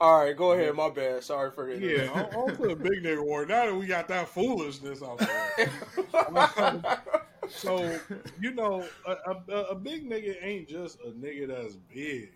All 0.00 0.24
right, 0.24 0.34
go 0.34 0.52
ahead. 0.52 0.74
My 0.74 0.88
bad. 0.88 1.22
Sorry 1.24 1.50
for 1.50 1.66
that. 1.66 1.78
Yeah, 1.78 2.08
I'll, 2.14 2.30
I'll 2.48 2.56
put 2.56 2.70
a 2.70 2.76
big 2.76 3.02
nigga 3.02 3.22
war. 3.22 3.44
Now 3.44 3.66
that 3.66 3.74
we 3.76 3.86
got 3.86 4.08
that 4.08 4.28
foolishness 4.28 5.02
out 5.02 5.18
there. 5.18 5.70
So 7.54 8.02
you 8.38 8.52
know, 8.52 8.90
a, 9.06 9.12
a, 9.12 9.54
a 9.70 9.74
big 9.74 10.08
nigga 10.08 10.36
ain't 10.42 10.68
just 10.68 10.98
a 11.00 11.10
nigga 11.10 11.48
that's 11.48 11.76
big. 11.76 12.32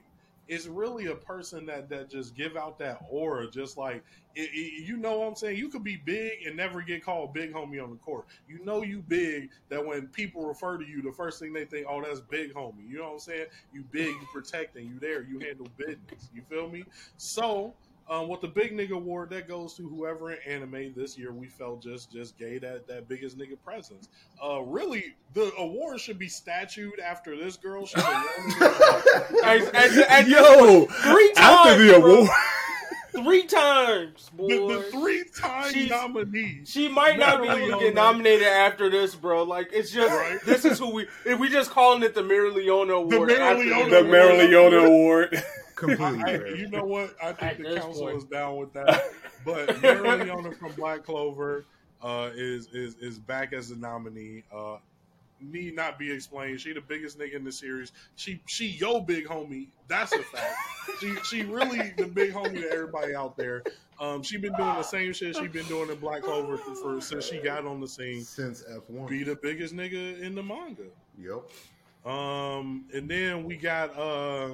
It's 0.46 0.66
really 0.66 1.06
a 1.06 1.14
person 1.14 1.64
that 1.66 1.88
that 1.88 2.10
just 2.10 2.34
give 2.34 2.54
out 2.56 2.78
that 2.78 2.98
aura. 3.08 3.50
Just 3.50 3.78
like 3.78 4.04
it, 4.34 4.50
it- 4.52 4.86
you 4.86 4.96
know, 4.98 5.20
what 5.20 5.28
I'm 5.28 5.36
saying 5.36 5.56
you 5.58 5.68
could 5.70 5.84
be 5.84 5.96
big 5.96 6.42
and 6.46 6.56
never 6.56 6.82
get 6.82 7.02
called 7.02 7.32
big 7.32 7.52
homie 7.54 7.82
on 7.82 7.90
the 7.90 7.96
court. 7.96 8.26
You 8.46 8.62
know, 8.64 8.82
you 8.82 9.00
big 9.00 9.50
that 9.70 9.84
when 9.84 10.08
people 10.08 10.46
refer 10.46 10.76
to 10.76 10.84
you, 10.86 11.00
the 11.00 11.12
first 11.12 11.40
thing 11.40 11.52
they 11.54 11.64
think, 11.64 11.86
oh, 11.88 12.02
that's 12.02 12.20
big 12.20 12.52
homie. 12.52 12.86
You 12.88 12.98
know 12.98 13.04
what 13.04 13.12
I'm 13.14 13.18
saying? 13.20 13.46
You 13.72 13.84
big, 13.90 14.08
you 14.08 14.26
protecting, 14.32 14.86
you 14.86 14.98
there, 14.98 15.22
you 15.22 15.38
handle 15.38 15.68
business. 15.78 16.28
You 16.34 16.42
feel 16.42 16.68
me? 16.68 16.84
So 17.16 17.74
um, 18.08 18.28
with 18.28 18.40
the 18.42 18.48
big 18.48 18.72
nigga 18.76 18.92
award, 18.92 19.30
that 19.30 19.48
goes 19.48 19.74
to 19.74 19.88
whoever 19.88 20.32
in 20.32 20.38
anime 20.46 20.92
this 20.94 21.16
year 21.16 21.32
we 21.32 21.46
felt 21.48 21.82
just 21.82 22.12
just 22.12 22.36
gave 22.38 22.60
that 22.62 22.86
that 22.88 23.08
biggest 23.08 23.38
nigga 23.38 23.56
presence. 23.64 24.08
Uh, 24.44 24.60
really, 24.62 25.14
the 25.32 25.50
award 25.58 25.98
should 26.00 26.18
be 26.18 26.28
statued 26.28 27.00
after 27.00 27.36
this 27.36 27.56
girl. 27.56 27.86
She 27.86 27.96
And- 28.00 29.62
and- 29.74 30.04
and- 30.08 30.28
Yo, 30.28 30.84
three 30.86 31.32
times, 31.32 31.38
after 31.68 31.86
the 31.86 31.98
bro. 32.00 32.14
award, 32.14 32.30
Three 33.12 33.44
times, 33.44 34.28
boy. 34.34 34.48
the, 34.48 34.74
the 34.74 34.82
three 34.90 35.22
time 35.36 35.88
nominee. 35.88 36.62
She 36.64 36.88
might 36.88 37.16
not 37.16 37.40
be 37.40 37.46
Not 37.46 37.58
able 37.58 37.78
get 37.78 37.94
nominated 37.94 38.48
after 38.48 38.90
this, 38.90 39.14
bro. 39.14 39.44
Like 39.44 39.70
it's 39.72 39.92
just 39.92 40.10
Right. 40.12 40.40
this 40.44 40.64
is 40.64 40.80
who 40.80 40.90
we. 40.90 41.06
If 41.24 41.38
we 41.38 41.48
just 41.48 41.70
calling 41.70 42.02
it 42.02 42.12
the 42.16 42.22
Mereoleona 42.22 42.96
Award. 42.96 43.28
Mira 43.28 43.40
after 43.40 43.62
Leona 43.64 43.88
this. 43.88 44.02
the 44.02 44.08
Mereoleona 44.10 44.86
Award. 44.86 45.42
Completely 45.74 46.22
I, 46.22 46.38
fair. 46.38 46.56
you 46.56 46.68
know 46.68 46.84
what? 46.84 47.14
I 47.22 47.28
At 47.28 47.38
think 47.38 47.58
the 47.58 47.76
council 47.80 48.04
point. 48.06 48.18
is 48.18 48.24
down 48.24 48.56
with 48.56 48.72
that. 48.74 49.02
But 49.44 49.68
Mereoleona 49.82 50.56
from 50.56 50.72
Black 50.72 51.04
Clover 51.04 51.66
uh, 52.02 52.30
is 52.34 52.66
is 52.72 52.94
is 52.94 53.18
back 53.18 53.52
as 53.52 53.68
the 53.68 53.76
nominee. 53.76 54.42
Uh, 54.50 54.76
need 55.38 55.74
not 55.76 55.98
be 55.98 56.10
explained. 56.10 56.60
She 56.60 56.72
the 56.72 56.80
biggest 56.80 57.18
nigga 57.18 57.34
in 57.34 57.44
the 57.44 57.52
series. 57.52 57.92
She 58.16 58.40
she 58.46 58.68
yo 58.68 59.00
big 59.00 59.26
homie. 59.26 59.68
That's 59.86 60.12
a 60.12 60.22
fact. 60.22 60.56
she 61.00 61.14
she 61.24 61.42
really 61.42 61.92
the 61.98 62.06
big 62.06 62.32
homie 62.32 62.60
to 62.62 62.70
everybody 62.70 63.14
out 63.14 63.36
there. 63.36 63.62
Um, 64.00 64.22
she 64.22 64.38
been 64.38 64.54
doing 64.54 64.74
the 64.76 64.82
same 64.82 65.12
shit 65.12 65.36
she 65.36 65.46
been 65.46 65.66
doing 65.66 65.90
in 65.90 65.96
Black 65.96 66.22
Clover 66.22 66.56
for, 66.56 66.74
for 66.74 67.00
since 67.00 67.26
she 67.26 67.38
got 67.38 67.66
on 67.66 67.80
the 67.80 67.88
scene. 67.88 68.22
Since 68.22 68.64
F 68.74 68.88
one. 68.88 69.08
Be 69.08 69.24
the 69.24 69.36
biggest 69.36 69.74
nigga 69.74 70.20
in 70.20 70.34
the 70.34 70.42
manga. 70.42 70.84
Yep. 71.18 72.10
Um, 72.10 72.86
and 72.92 73.08
then 73.08 73.44
we 73.44 73.56
got 73.56 73.96
uh 73.96 74.50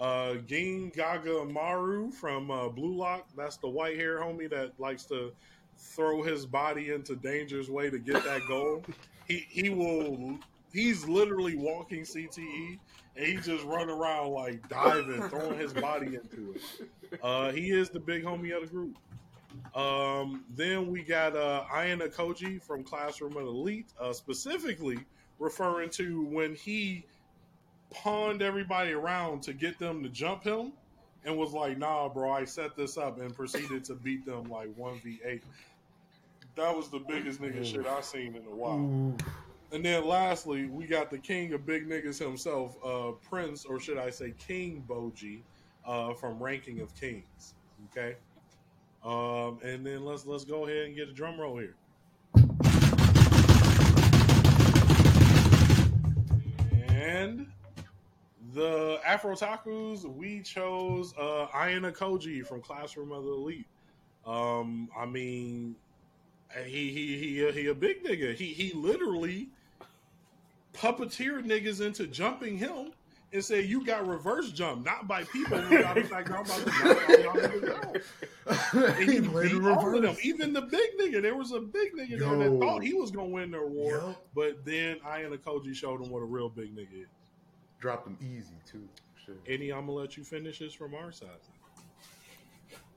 uh 0.00 0.34
Gin 0.46 0.90
Gagamaru 0.90 2.12
from 2.12 2.50
uh, 2.50 2.68
Blue 2.68 2.96
Lock. 2.96 3.28
That's 3.36 3.58
the 3.58 3.68
white 3.68 3.96
hair 3.96 4.18
homie 4.18 4.50
that 4.50 4.72
likes 4.78 5.04
to 5.06 5.32
throw 5.78 6.22
his 6.22 6.46
body 6.46 6.90
into 6.90 7.16
danger's 7.16 7.70
way 7.70 7.90
to 7.90 7.98
get 7.98 8.24
that 8.24 8.42
goal. 8.48 8.82
he 9.28 9.46
he 9.48 9.68
will 9.70 10.38
he's 10.72 11.06
literally 11.08 11.56
walking 11.56 12.02
CTE 12.02 12.78
and 13.16 13.26
he 13.26 13.36
just 13.36 13.64
run 13.64 13.90
around 13.90 14.30
like 14.30 14.68
diving, 14.68 15.22
throwing 15.28 15.58
his 15.58 15.72
body 15.72 16.06
into 16.16 16.54
it. 16.54 17.20
Uh, 17.22 17.50
he 17.50 17.70
is 17.70 17.90
the 17.90 18.00
big 18.00 18.24
homie 18.24 18.54
of 18.54 18.62
the 18.62 18.68
group. 18.68 18.96
Um, 19.74 20.44
then 20.54 20.90
we 20.90 21.02
got 21.02 21.36
uh, 21.36 21.64
Ayanokoji 21.72 22.62
from 22.62 22.84
Classroom 22.84 23.36
of 23.36 23.46
Elite, 23.46 23.92
uh, 24.00 24.12
specifically 24.12 24.98
referring 25.38 25.90
to 25.90 26.24
when 26.26 26.54
he 26.54 27.04
pawned 27.90 28.42
everybody 28.42 28.92
around 28.92 29.42
to 29.42 29.52
get 29.52 29.78
them 29.78 30.02
to 30.02 30.08
jump 30.08 30.44
him 30.44 30.72
and 31.24 31.36
was 31.36 31.52
like, 31.52 31.76
nah, 31.78 32.08
bro, 32.08 32.30
I 32.30 32.44
set 32.44 32.76
this 32.76 32.96
up 32.96 33.20
and 33.20 33.34
proceeded 33.34 33.84
to 33.84 33.94
beat 33.94 34.24
them 34.24 34.44
like 34.44 34.68
1v8. 34.76 35.40
That 36.56 36.76
was 36.76 36.88
the 36.88 36.98
biggest 36.98 37.40
nigga 37.40 37.64
shit 37.64 37.86
I've 37.86 38.04
seen 38.04 38.34
in 38.34 38.44
a 38.46 38.54
while. 38.54 39.14
And 39.72 39.84
then 39.84 40.04
lastly, 40.06 40.66
we 40.66 40.86
got 40.86 41.10
the 41.10 41.18
king 41.18 41.52
of 41.52 41.64
big 41.64 41.88
niggas 41.88 42.18
himself, 42.18 42.76
uh, 42.84 43.12
Prince, 43.28 43.64
or 43.64 43.78
should 43.78 43.98
I 43.98 44.10
say 44.10 44.34
King 44.38 44.84
Bojji, 44.88 45.40
uh, 45.86 46.14
from 46.14 46.42
Ranking 46.42 46.80
of 46.80 46.94
Kings. 46.94 47.54
Okay. 47.90 48.16
Um, 49.04 49.58
and 49.62 49.86
then 49.86 50.04
let's 50.04 50.26
let's 50.26 50.44
go 50.44 50.66
ahead 50.66 50.86
and 50.86 50.96
get 50.96 51.08
a 51.08 51.12
drum 51.12 51.40
roll 51.40 51.56
here. 51.56 51.76
And 56.88 57.46
the 58.52 59.00
AfrOtakus, 59.06 60.04
we 60.04 60.40
chose 60.40 61.14
uh 61.18 61.46
Ayanokoji 61.54 62.46
from 62.46 62.60
Classroom 62.60 63.12
of 63.12 63.24
the 63.24 63.30
Elite. 63.30 63.66
Um, 64.26 64.88
I 64.96 65.06
mean, 65.06 65.76
he 66.64 66.90
he 66.90 67.18
he 67.18 67.48
a, 67.48 67.52
he 67.52 67.66
a 67.66 67.74
big 67.74 68.04
nigga. 68.04 68.34
He 68.34 68.46
he 68.46 68.72
literally 68.74 69.48
puppeteered 70.74 71.46
niggas 71.46 71.84
into 71.84 72.06
jumping 72.06 72.56
him 72.56 72.92
and 73.32 73.44
said 73.44 73.66
you 73.66 73.84
got 73.84 74.06
reverse 74.06 74.50
jump, 74.50 74.84
not 74.84 75.06
by 75.06 75.24
people. 75.24 75.58
I 75.58 75.92
was 75.94 76.10
like, 76.10 76.30
I'm 76.30 76.44
about 76.44 76.58
to 76.58 76.84
knock 76.84 77.08
all 77.08 77.60
y'all. 77.60 77.96
And 78.72 79.10
he 79.10 79.20
played 79.20 79.52
all 79.64 79.94
of 79.94 80.02
them. 80.02 80.16
Even 80.24 80.52
the 80.52 80.62
big 80.62 80.98
nigga. 80.98 81.22
There 81.22 81.36
was 81.36 81.52
a 81.52 81.60
big 81.60 81.92
nigga 81.94 82.18
there 82.18 82.36
that 82.36 82.58
thought 82.58 82.82
he 82.82 82.94
was 82.94 83.10
gonna 83.12 83.28
win 83.28 83.52
the 83.52 83.58
award, 83.58 84.16
but 84.34 84.64
then 84.64 84.98
Ayanokoji 85.06 85.74
showed 85.74 86.00
him 86.00 86.10
what 86.10 86.20
a 86.20 86.24
real 86.24 86.48
big 86.48 86.74
nigga 86.74 87.02
is. 87.02 87.08
Dropped 87.80 88.04
them 88.04 88.18
easy 88.20 88.54
too. 88.70 88.86
Shit. 89.24 89.36
Eddie, 89.48 89.72
I'm 89.72 89.80
gonna 89.86 89.92
let 89.92 90.16
you 90.16 90.24
finish 90.24 90.58
this 90.58 90.74
from 90.74 90.94
our 90.94 91.10
side. 91.12 91.28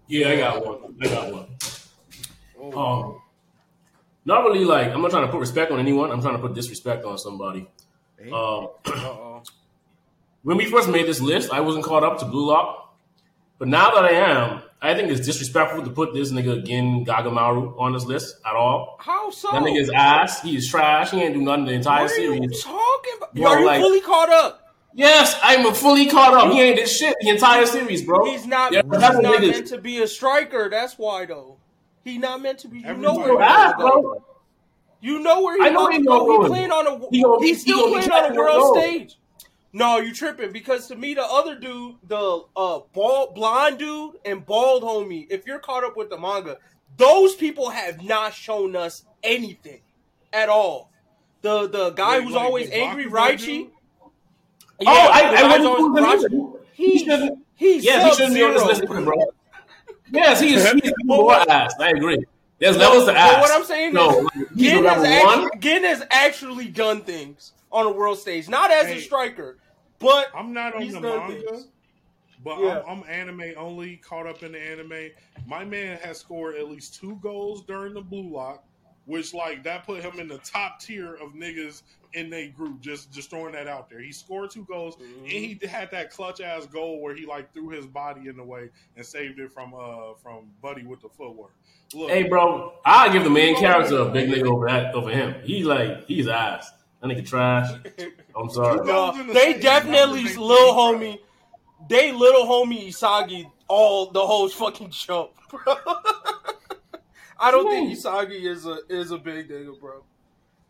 Yeah, 0.07 0.29
I 0.29 0.35
got 0.37 0.65
one. 0.65 0.95
I 1.01 1.07
got 1.07 1.33
one. 1.33 2.75
Um, 2.75 3.21
not 4.25 4.43
really 4.43 4.63
like 4.65 4.89
I'm 4.89 5.01
not 5.01 5.11
trying 5.11 5.25
to 5.25 5.31
put 5.31 5.39
respect 5.39 5.71
on 5.71 5.79
anyone. 5.79 6.11
I'm 6.11 6.21
trying 6.21 6.35
to 6.35 6.41
put 6.41 6.53
disrespect 6.53 7.05
on 7.05 7.17
somebody. 7.17 7.67
Um, 8.21 8.29
Uh-oh. 8.31 9.43
when 10.43 10.57
we 10.57 10.65
first 10.65 10.89
made 10.89 11.07
this 11.07 11.19
list, 11.21 11.51
I 11.51 11.59
wasn't 11.61 11.85
caught 11.85 12.03
up 12.03 12.19
to 12.19 12.25
Blue 12.25 12.47
Lock, 12.47 12.95
but 13.59 13.67
now 13.67 13.91
that 13.95 14.05
I 14.05 14.11
am, 14.11 14.61
I 14.81 14.93
think 14.95 15.09
it's 15.11 15.25
disrespectful 15.25 15.83
to 15.83 15.89
put 15.89 16.13
this 16.13 16.31
nigga 16.31 16.57
again 16.59 17.05
Gagamaru 17.05 17.79
on 17.79 17.93
this 17.93 18.05
list 18.05 18.35
at 18.45 18.53
all. 18.55 18.97
How 18.99 19.29
so? 19.29 19.49
That 19.51 19.63
nigga's 19.63 19.89
ass. 19.93 20.41
He 20.41 20.55
is 20.57 20.67
trash. 20.69 21.11
He 21.11 21.21
ain't 21.21 21.33
do 21.33 21.41
nothing 21.41 21.65
the 21.65 21.71
entire 21.73 22.03
what 22.03 22.11
are 22.11 22.19
you 22.19 22.33
series. 22.35 22.63
talking 22.63 23.13
about? 23.17 23.33
Bro, 23.35 23.45
are 23.51 23.59
you 23.59 23.65
like- 23.65 23.81
fully 23.81 24.01
caught 24.01 24.29
up? 24.29 24.59
Yes, 24.95 25.37
I'm 25.41 25.73
fully 25.73 26.05
caught 26.07 26.33
up. 26.33 26.51
He 26.51 26.61
ain't 26.61 26.77
did 26.77 26.87
shit 26.87 27.15
the 27.21 27.29
entire 27.29 27.65
series, 27.65 28.03
bro. 28.03 28.25
He's 28.25 28.45
not. 28.45 28.71
Yeah, 28.71 28.81
he's 28.83 28.99
that's 28.99 29.19
not 29.19 29.23
niggas- 29.39 29.51
meant 29.51 29.67
to 29.67 29.77
be 29.79 30.01
a 30.01 30.07
striker. 30.07 30.69
That's 30.69 30.97
why 30.97 31.25
though. 31.25 31.57
He's 32.03 32.19
not 32.19 32.41
meant 32.41 32.59
to 32.59 32.67
be. 32.67 32.79
You 32.79 32.93
know 32.97 33.15
where 33.15 33.29
Yo, 33.29 33.37
he 33.37 33.43
ass, 33.43 33.73
wants 33.77 33.77
to 33.77 33.83
go. 33.83 34.01
bro. 34.01 34.23
You 35.01 35.19
know 35.19 35.41
where 35.41 35.57
he 35.57 35.63
I 35.65 35.69
know 35.69 35.81
wants 35.81 35.97
he 35.97 36.03
gonna 36.05 36.19
go. 36.19 36.25
go 36.37 36.43
He 36.43 36.49
playing 36.49 36.71
on 36.71 36.87
a. 36.87 37.09
He 37.09 37.23
gonna 37.23 37.39
he's 37.45 37.63
he 37.63 37.71
still 37.71 37.89
gonna 37.89 38.01
be 38.01 38.07
playing 38.07 38.23
on 38.25 38.31
a 38.31 38.35
world 38.35 38.57
ball. 38.61 38.75
stage. 38.81 39.17
No, 39.75 39.97
you 39.97 40.13
tripping 40.13 40.51
because 40.51 40.87
to 40.89 40.95
me 40.95 41.15
the 41.15 41.23
other 41.23 41.55
dude, 41.55 41.95
the 42.07 42.43
uh 42.55 42.81
bald 42.93 43.33
blonde 43.33 43.79
dude 43.79 44.17
and 44.23 44.45
bald 44.45 44.83
homie, 44.83 45.25
if 45.31 45.47
you're 45.47 45.57
caught 45.59 45.83
up 45.83 45.97
with 45.97 46.11
the 46.11 46.17
manga, 46.19 46.57
those 46.97 47.33
people 47.35 47.71
have 47.71 48.03
not 48.03 48.33
shown 48.35 48.75
us 48.75 49.03
anything 49.23 49.81
at 50.31 50.47
all. 50.49 50.91
The 51.41 51.67
the 51.67 51.89
guy 51.91 52.17
Wait, 52.19 52.23
who's 52.25 52.33
like 52.35 52.43
always 52.45 52.69
the 52.69 52.75
angry, 52.77 53.05
Bakugo 53.05 53.11
Raichi. 53.31 53.69
Dude? 54.83 54.93
oh, 54.93 55.09
I, 55.11 55.21
the 55.21 55.27
I 55.37 55.41
guy's 55.41 55.51
wouldn't 55.51 55.67
always 55.67 56.01
put 56.01 56.31
him 56.31 56.31
Raichi. 56.31 56.33
in. 56.33 56.59
He 56.73 56.99
shouldn't. 56.99 57.39
He's 57.55 57.83
Yeah, 57.85 58.09
he 58.09 58.15
shouldn't 58.15 58.33
be 58.35 58.43
on 58.43 58.53
this 58.53 58.63
list, 58.65 58.81
Sub-Zero. 58.81 59.03
bro. 59.05 59.15
Yes, 60.11 60.39
he 60.39 60.53
is. 60.55 60.69
He's 60.71 60.93
more 61.05 61.33
ass. 61.33 61.73
I 61.79 61.89
agree. 61.89 62.23
There's 62.59 62.77
levels 62.77 63.05
to 63.05 63.17
ass. 63.17 63.31
But 63.33 63.41
what 63.41 63.51
I'm 63.51 63.63
saying 63.65 63.93
no, 63.93 64.09
is, 64.19 64.23
like, 64.23 64.47
he's 64.55 64.71
Gin 64.71 64.83
has, 64.85 65.03
actually, 65.03 65.59
Gin 65.59 65.83
has 65.83 66.03
actually 66.11 66.67
done 66.67 67.01
things 67.01 67.53
on 67.71 67.85
a 67.87 67.91
world 67.91 68.19
stage, 68.19 68.47
not 68.47 68.71
as 68.71 68.85
Hey. 68.87 68.97
a 68.97 69.01
striker, 69.01 69.57
but 69.99 70.27
I'm 70.35 70.53
not 70.53 70.75
on 70.75 70.87
the 70.87 70.99
manga, 71.01 71.41
things. 71.51 71.67
but 72.43 72.59
Yeah. 72.59 72.81
I'm, 72.87 72.99
I'm 73.03 73.09
anime 73.09 73.53
only, 73.57 73.97
caught 73.97 74.27
up 74.27 74.43
in 74.43 74.51
the 74.53 74.59
anime. 74.61 75.09
My 75.47 75.65
man 75.65 75.97
has 76.03 76.19
scored 76.19 76.55
at 76.55 76.69
least 76.69 76.95
two 76.95 77.17
goals 77.21 77.63
during 77.65 77.93
the 77.93 78.01
blue 78.01 78.29
lock, 78.31 78.63
which 79.05 79.33
like 79.33 79.63
that 79.63 79.85
put 79.85 80.01
him 80.03 80.19
in 80.19 80.27
the 80.27 80.37
top 80.39 80.79
tier 80.79 81.15
of 81.15 81.33
niggas 81.33 81.81
in 82.13 82.29
their 82.29 82.49
group. 82.49 82.79
Just 82.81 83.11
just 83.11 83.29
throwing 83.29 83.53
that 83.53 83.67
out 83.67 83.89
there. 83.89 83.99
He 83.99 84.11
scored 84.11 84.51
two 84.51 84.65
goals, 84.65 84.97
and 84.99 85.27
he 85.27 85.59
had 85.67 85.91
that 85.91 86.11
clutch 86.11 86.41
ass 86.41 86.65
goal 86.65 87.01
where 87.01 87.15
he 87.15 87.25
like 87.25 87.53
threw 87.53 87.69
his 87.69 87.85
body 87.85 88.27
in 88.27 88.37
the 88.37 88.43
way 88.43 88.69
and 88.95 89.05
saved 89.05 89.39
it 89.39 89.51
from 89.51 89.73
uh 89.73 90.13
from 90.21 90.51
Buddy 90.61 90.85
with 90.85 91.01
the 91.01 91.09
footwork. 91.09 91.53
Look, 91.93 92.09
Hey, 92.09 92.23
bro, 92.23 92.73
I 92.85 93.11
give 93.11 93.23
the 93.23 93.29
main 93.29 93.57
character 93.57 93.97
a 93.97 94.09
big 94.09 94.29
nigga 94.29 94.47
over 94.47 94.67
that 94.67 94.93
over 94.95 95.09
him. 95.09 95.35
He's 95.43 95.65
like 95.65 96.05
he's 96.05 96.27
ass. 96.27 96.71
That 97.01 97.07
nigga 97.07 97.27
trash. 97.27 97.69
I'm 98.35 98.49
sorry. 98.49 98.79
Two 98.79 98.85
no, 98.85 99.11
the 99.11 99.33
they 99.33 99.59
definitely 99.59 100.23
number, 100.23 100.41
little 100.41 100.97
think 100.97 101.01
homie, 101.01 101.19
they 101.89 102.11
little 102.11 102.45
homie 102.45 102.87
Isagi 102.87 103.51
all 103.67 104.11
the 104.11 104.25
whole 104.25 104.47
fucking 104.49 104.89
jump, 104.91 105.31
bro. 105.49 105.59
I 107.39 107.51
don't 107.51 107.69
think 107.69 107.97
Isagi 107.97 108.45
is 108.45 108.65
a 108.65 108.77
is 108.89 109.11
a 109.11 109.17
big 109.17 109.49
nigga, 109.49 109.77
bro. 109.79 110.03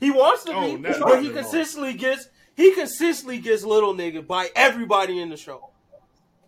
He 0.04 0.12
wants 0.12 0.44
to 0.44 0.54
Oh, 0.54 0.66
be, 0.66 0.76
not- 0.82 1.00
but 1.00 1.22
he 1.22 1.30
not- 1.30 1.38
consistently 1.38 1.94
gets 1.94 2.28
he 2.58 2.74
consistently 2.76 3.38
gets 3.40 3.64
little 3.64 3.94
nigga 3.96 4.28
by 4.28 4.50
everybody 4.54 5.22
in 5.22 5.30
the 5.30 5.38
show. 5.38 5.70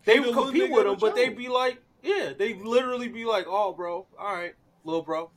They 0.04 0.16
He 0.16 0.20
the 0.20 0.26
little 0.28 0.44
compete 0.44 0.70
with 0.72 0.86
him, 0.86 0.92
the 0.92 0.96
but 0.98 1.16
they 1.16 1.28
show. 1.28 1.36
be 1.36 1.48
like, 1.48 1.82
yeah, 2.04 2.34
they 2.38 2.56
literally 2.56 3.08
be 3.08 3.24
like, 3.24 3.46
oh, 3.48 3.72
bro, 3.72 4.06
all 4.20 4.34
right, 4.36 4.54
little 4.84 5.02
bro. 5.04 5.32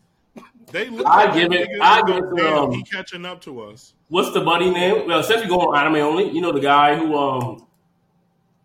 They 0.72 0.88
look 0.90 1.07
I 1.07 1.26
like 1.26 1.35
give 1.35 1.52
it- 1.52 1.68
I 1.81 2.02
give 2.02 2.16
it 2.16 2.20
to, 2.22 2.35
"Damn, 2.37 2.59
um, 2.64 2.72
he 2.72 2.83
catching 2.83 3.24
up 3.24 3.40
to 3.42 3.62
us. 3.62 3.94
What's 4.09 4.33
the 4.33 4.40
buddy 4.40 4.68
name? 4.70 5.07
Well, 5.07 5.22
since 5.22 5.40
we 5.42 5.48
go 5.48 5.61
on 5.61 5.78
anime 5.78 5.96
only, 6.02 6.28
you 6.28 6.40
know 6.40 6.50
the 6.52 6.61
guy 6.61 6.96
who 6.96 7.16
um 7.16 7.66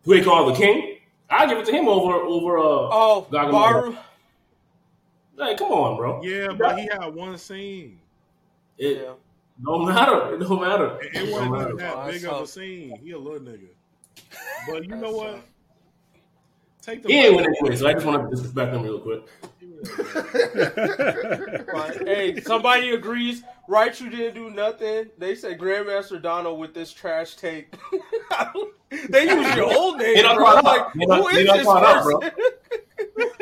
who 0.03 0.15
they 0.17 0.23
call 0.23 0.47
the 0.47 0.55
king. 0.55 0.97
I 1.29 1.45
give 1.45 1.59
it 1.59 1.65
to 1.67 1.71
him 1.71 1.87
over 1.87 2.13
over 2.15 2.57
uh. 2.57 2.63
Oh, 2.63 3.27
Gagamaru. 3.31 3.51
Baru. 3.51 3.97
Hey, 5.37 5.55
come 5.55 5.71
on, 5.71 5.95
bro. 5.97 6.21
Yeah, 6.23 6.47
but 6.57 6.77
he 6.79 6.85
had 6.91 7.13
one 7.13 7.37
scene. 7.37 7.99
It 8.77 8.97
Yeah. 8.97 9.13
Don't 9.63 9.85
matter. 9.85 10.33
It 10.35 10.39
don't 10.39 10.61
matter. 10.61 10.97
It, 11.01 11.15
It 11.15 11.23
it 11.29 11.31
wasn't 11.31 11.51
matter. 11.51 11.75
that 11.75 11.93
Oh, 11.95 12.11
big 12.11 12.25
of 12.25 12.41
a 12.43 12.47
scene. 12.47 12.97
He 13.03 13.11
a 13.11 13.17
little 13.17 13.39
nigga. 13.39 13.67
But 14.67 14.83
you 14.87 14.95
know 14.95 15.11
what? 15.11 15.41
Take 16.81 17.03
the 17.03 17.09
He 17.09 17.19
ain't 17.19 17.35
win 17.35 17.45
anyway, 17.45 17.75
so 17.77 17.87
I 17.87 17.93
just 17.93 18.05
want 18.05 18.29
to 18.29 18.35
disrespect 18.35 18.73
him 18.73 18.83
real 18.83 18.99
quick. 18.99 19.21
But, 21.73 22.07
hey, 22.07 22.39
somebody 22.41 22.91
agrees. 22.91 23.43
Right, 23.67 23.97
you 23.99 24.09
didn't 24.09 24.35
do 24.35 24.49
nothing. 24.49 25.09
They 25.17 25.35
said 25.35 25.57
Grandmaster 25.59 26.21
Donald 26.21 26.59
with 26.59 26.73
this 26.73 26.91
trash 26.91 27.35
take. 27.35 27.73
they 29.09 29.23
use 29.29 29.55
your 29.55 29.73
old 29.73 29.97
name, 29.97 30.15
bro. 30.23 30.37
caught 30.37 30.57
up. 30.57 30.63
Like, 30.65 30.93
They 30.93 31.05
not- 31.05 31.21
who 31.21 31.31
they 31.35 31.41
is 31.41 31.47
not 31.47 31.57
this 31.57 31.65
caught 31.65 31.83
up, 31.83 32.03
bro. 32.03 32.19
person? 32.19 32.31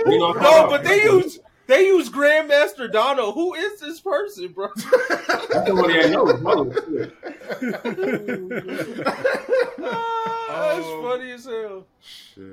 You 0.08 0.20
know, 0.20 0.32
no, 0.34 0.68
but 0.70 0.84
they 0.84 1.04
use 1.04 1.40
they 1.72 1.86
use 1.88 2.10
Grandmaster 2.10 2.92
Donald. 2.92 3.34
Who 3.36 3.54
is 3.54 3.80
this 3.80 4.00
person, 4.02 4.50
bro? 4.50 4.68
That's 5.10 5.68
somebody 5.68 6.00
I 6.02 6.08
know. 6.10 6.26
His. 6.26 7.12
Ah, 9.84 10.76
That's 10.76 10.86
Um, 10.88 11.02
funny 11.04 11.32
as 11.32 11.46
hell. 11.46 11.86
Shit. 12.02 12.46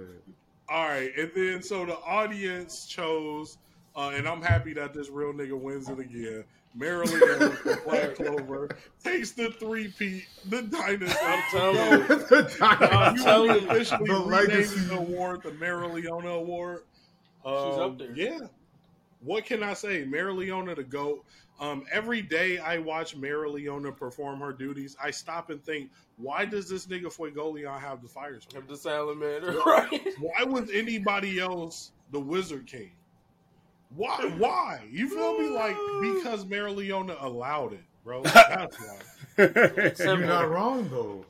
All 0.68 0.84
right, 0.86 1.10
and 1.16 1.30
then 1.34 1.62
so 1.62 1.84
the 1.86 1.96
audience 1.98 2.86
chose 2.86 3.58
Uh, 3.96 4.10
and 4.14 4.28
I'm 4.28 4.40
happy 4.42 4.72
that 4.74 4.94
this 4.94 5.08
real 5.10 5.32
nigga 5.32 5.58
wins 5.58 5.88
it 5.88 5.98
again. 5.98 6.44
Mereoleona 6.78 7.52
from 7.56 7.78
Black 7.90 8.14
Clover 8.14 8.68
takes 9.02 9.32
the 9.32 9.50
three 9.58 9.88
P, 9.98 10.22
the 10.44 10.62
dynasty. 10.62 11.18
I'm 11.24 11.42
telling 11.50 11.76
you. 11.76 12.06
The 12.06 12.58
uh, 12.60 12.76
dynasty. 12.76 13.22
you 13.24 13.54
you. 13.54 13.58
officially 13.70 14.06
The 14.06 14.12
renaming 14.14 14.30
legacy. 14.30 14.80
the 14.80 14.98
award 14.98 15.42
the 15.42 15.50
Mereoleona 15.50 16.36
Award. 16.38 16.82
She's 17.42 17.46
Um, 17.52 17.80
up 17.80 17.98
there. 17.98 18.12
Yeah. 18.14 18.38
What 19.20 19.44
can 19.44 19.62
I 19.62 19.74
say? 19.74 20.04
Mereoleona 20.04 20.76
the 20.76 20.84
GOAT. 20.84 21.24
Um, 21.60 21.84
every 21.90 22.22
day 22.22 22.58
I 22.58 22.78
watch 22.78 23.16
Mereoleona 23.16 23.96
perform 23.96 24.38
her 24.40 24.52
duties, 24.52 24.96
I 25.02 25.10
stop 25.10 25.50
and 25.50 25.62
think, 25.64 25.90
why 26.16 26.44
does 26.44 26.68
this 26.68 26.86
nigga 26.86 27.06
Fuegoleon 27.06 27.80
have 27.80 28.00
the 28.00 28.08
fire 28.08 28.38
spell? 28.40 28.60
I'm 28.62 28.68
the 28.68 28.76
salamander, 28.76 29.52
right? 29.66 30.00
Why 30.20 30.44
was 30.44 30.70
anybody 30.72 31.40
else 31.40 31.90
the 32.12 32.20
Wizard 32.20 32.66
King? 32.68 32.92
Why? 33.96 34.30
Why? 34.38 34.82
You 34.90 35.08
feel 35.08 35.36
me? 35.38 35.48
Like 35.48 35.74
because 36.00 36.44
Mereoleona 36.44 37.20
allowed 37.22 37.72
it, 37.72 37.84
bro. 38.04 38.22
That's 38.24 38.76
why. 38.78 38.98
You're 39.98 40.18
not 40.18 40.50
wrong 40.50 40.88
though. 40.90 41.24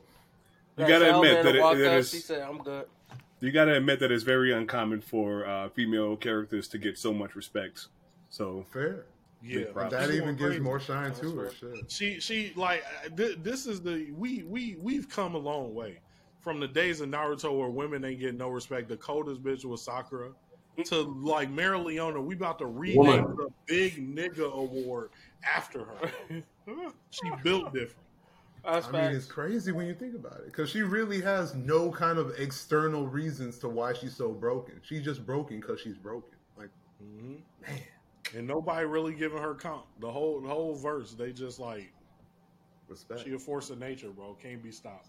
You 0.77 0.87
gotta 0.87 1.15
admit 1.15 1.43
that 1.43 1.55
it- 1.55 1.61
walked 1.61 1.79
that 1.79 1.87
up, 1.93 1.99
is- 1.99 2.11
She 2.11 2.17
said, 2.19 2.41
"I'm 2.41 2.59
good." 2.59 2.85
You 3.41 3.51
got 3.51 3.65
to 3.65 3.75
admit 3.75 3.99
that 3.99 4.11
it's 4.11 4.23
very 4.23 4.51
uncommon 4.53 5.01
for 5.01 5.45
uh, 5.45 5.69
female 5.69 6.15
characters 6.17 6.67
to 6.69 6.77
get 6.77 6.97
so 6.97 7.13
much 7.13 7.35
respect. 7.35 7.87
So 8.29 8.65
Fair. 8.71 9.05
Yeah, 9.41 9.65
Big. 9.73 9.89
That 9.89 10.11
even 10.11 10.35
gives 10.35 10.49
crazy. 10.49 10.59
more 10.59 10.79
shine 10.81 11.05
That's 11.05 11.21
to 11.21 11.35
her. 11.37 11.51
Shit. 11.51 11.89
She 11.89 12.19
she 12.19 12.51
like 12.55 12.83
uh, 13.05 13.09
th- 13.15 13.39
this 13.41 13.65
is 13.65 13.81
the 13.81 14.11
we 14.17 14.43
we 14.43 14.75
we've 14.81 15.07
come 15.07 15.35
a 15.35 15.37
long 15.37 15.73
way 15.73 15.99
from 16.41 16.59
the 16.59 16.67
days 16.67 16.99
of 16.99 17.09
Naruto 17.09 17.57
where 17.57 17.69
women 17.69 18.03
ain't 18.03 18.19
getting 18.19 18.37
no 18.37 18.49
respect. 18.49 18.89
The 18.89 18.97
coldest 18.97 19.41
bitch 19.41 19.63
was 19.63 19.81
Sakura 19.81 20.31
to 20.85 21.01
like 21.23 21.49
Mereoleona. 21.49 22.21
We 22.21 22.35
about 22.35 22.59
to 22.59 22.65
rename 22.65 22.97
Woman. 22.97 23.35
the 23.37 23.49
Big 23.65 24.13
Nigga 24.13 24.51
Award 24.51 25.11
after 25.43 25.85
her. 25.85 26.11
she 27.11 27.31
built 27.41 27.73
different. 27.73 27.95
That's 28.63 28.87
I 28.87 28.91
mean, 28.91 29.15
it's 29.15 29.25
crazy 29.25 29.71
when 29.71 29.87
you 29.87 29.93
think 29.93 30.15
about 30.15 30.37
it 30.39 30.45
because 30.45 30.69
she 30.69 30.81
really 30.81 31.21
has 31.21 31.55
no 31.55 31.91
kind 31.91 32.17
of 32.17 32.33
external 32.37 33.07
reasons 33.07 33.57
to 33.59 33.69
why 33.69 33.93
she's 33.93 34.15
so 34.15 34.29
broken. 34.31 34.79
She's 34.83 35.03
just 35.03 35.25
broken 35.25 35.59
because 35.59 35.79
she's 35.79 35.97
broken. 35.97 36.37
Like, 36.57 36.69
hmm 37.01 37.35
man, 37.61 37.79
And 38.35 38.47
nobody 38.47 38.85
really 38.85 39.13
giving 39.13 39.41
her 39.41 39.55
comp. 39.55 39.85
The 39.99 40.11
whole 40.11 40.41
the 40.41 40.49
whole 40.49 40.75
verse, 40.75 41.13
they 41.13 41.31
just 41.31 41.59
like 41.59 41.91
respect. 42.87 43.21
she 43.21 43.33
a 43.33 43.39
force 43.39 43.69
of 43.69 43.79
nature, 43.79 44.09
bro. 44.09 44.35
Can't 44.41 44.61
be 44.61 44.71
stopped. 44.71 45.07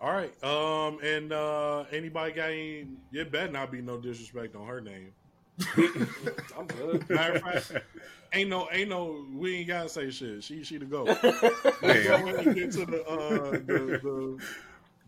All 0.00 0.12
right. 0.12 0.32
Um. 0.42 0.98
And 1.02 1.32
uh 1.32 1.84
anybody 1.92 2.32
got 2.32 2.50
any? 2.50 2.86
It 3.12 3.30
better 3.30 3.52
not 3.52 3.70
be 3.70 3.82
no 3.82 3.98
disrespect 3.98 4.56
on 4.56 4.66
her 4.66 4.80
name. 4.80 5.12
I'm 5.76 6.66
good. 6.66 7.08
Matter 7.08 7.34
of 7.34 7.42
fact, 7.42 7.84
ain't 8.32 8.50
no, 8.50 8.68
ain't 8.72 8.88
no, 8.88 9.24
we 9.32 9.58
ain't 9.58 9.68
gotta 9.68 9.88
say 9.88 10.10
shit. 10.10 10.42
She, 10.42 10.64
she 10.64 10.78
the 10.78 10.84
go. 10.84 11.04
Damn. 11.06 12.24
When 12.24 12.38
we 12.38 12.54
get 12.54 12.72
to 12.72 12.86
the, 12.86 13.04
uh, 13.06 13.50
the, 13.50 14.00
the, 14.02 14.44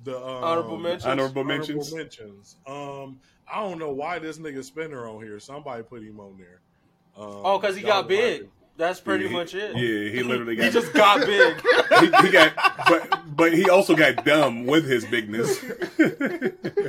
the 0.05 0.17
um, 0.17 0.45
Honorable 0.45 0.79
mentions? 0.79 1.05
Honorable 1.07 1.45
mentions. 1.45 1.95
mentions. 1.95 2.57
Um, 2.67 3.21
I 3.53 3.61
don't 3.61 3.79
know 3.79 3.91
why 3.91 4.19
this 4.19 4.39
nigga 4.39 4.65
Spinner 4.65 5.09
on 5.09 5.23
here. 5.23 5.39
Somebody 5.41 5.83
put 5.83 6.03
him 6.03 6.21
on 6.21 6.37
there. 6.39 6.61
Um, 7.17 7.41
oh, 7.45 7.59
because 7.59 7.77
he 7.77 7.83
got 7.83 8.09
big. 8.09 8.49
Like 8.79 8.89
That's 8.89 9.01
pretty 9.01 9.25
Yeah, 9.25 9.31
he- 9.31 9.37
much 9.37 9.55
it. 9.55 9.77
Yeah, 9.77 10.11
he 10.11 10.23
literally 10.23 10.57
got 10.57 10.65
He 10.67 10.71
just 10.71 10.93
got 10.93 11.21
big. 11.27 11.57
he, 12.01 12.27
he 12.27 12.33
got, 12.33 12.53
but 12.89 13.23
but 13.37 13.53
he 13.55 13.69
also 13.71 13.95
got 13.97 14.25
dumb 14.25 14.67
with 14.67 14.87
his 14.89 15.05
bigness. 15.07 15.59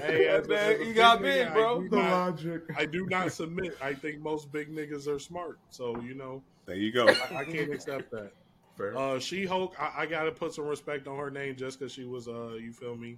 Hey, 0.08 0.40
Man, 0.48 0.52
as 0.80 0.88
he 0.88 0.94
got 0.94 1.22
big, 1.22 1.48
I 1.48 1.54
bro. 1.54 1.82
do 1.82 1.90
the 1.90 1.96
not- 1.98 2.12
logic. 2.12 2.62
I 2.78 2.86
do 2.86 3.06
not 3.08 3.32
submit. 3.32 3.78
I 3.82 3.94
think 3.94 4.22
most 4.22 4.52
big 4.52 4.74
niggas 4.74 5.08
are 5.08 5.20
smart. 5.20 5.60
So, 5.70 6.00
you 6.02 6.14
know, 6.14 6.42
there 6.66 6.76
you 6.76 6.92
go. 6.92 7.08
I, 7.08 7.38
I 7.38 7.44
can't 7.46 7.74
accept 7.74 8.12
that. 8.12 8.32
Fair. 8.78 8.98
Uh, 8.98 9.20
she 9.20 9.46
Hulk, 9.46 9.76
I, 9.80 10.04
I 10.04 10.06
gotta 10.06 10.32
put 10.32 10.54
some 10.54 10.66
respect 10.66 11.08
on 11.08 11.18
her 11.18 11.32
name 11.32 11.56
just 11.56 11.80
because 11.80 11.92
she 11.92 12.04
was, 12.06 12.28
uh, 12.28 12.52
you 12.62 12.72
feel 12.72 12.96
me? 12.96 13.18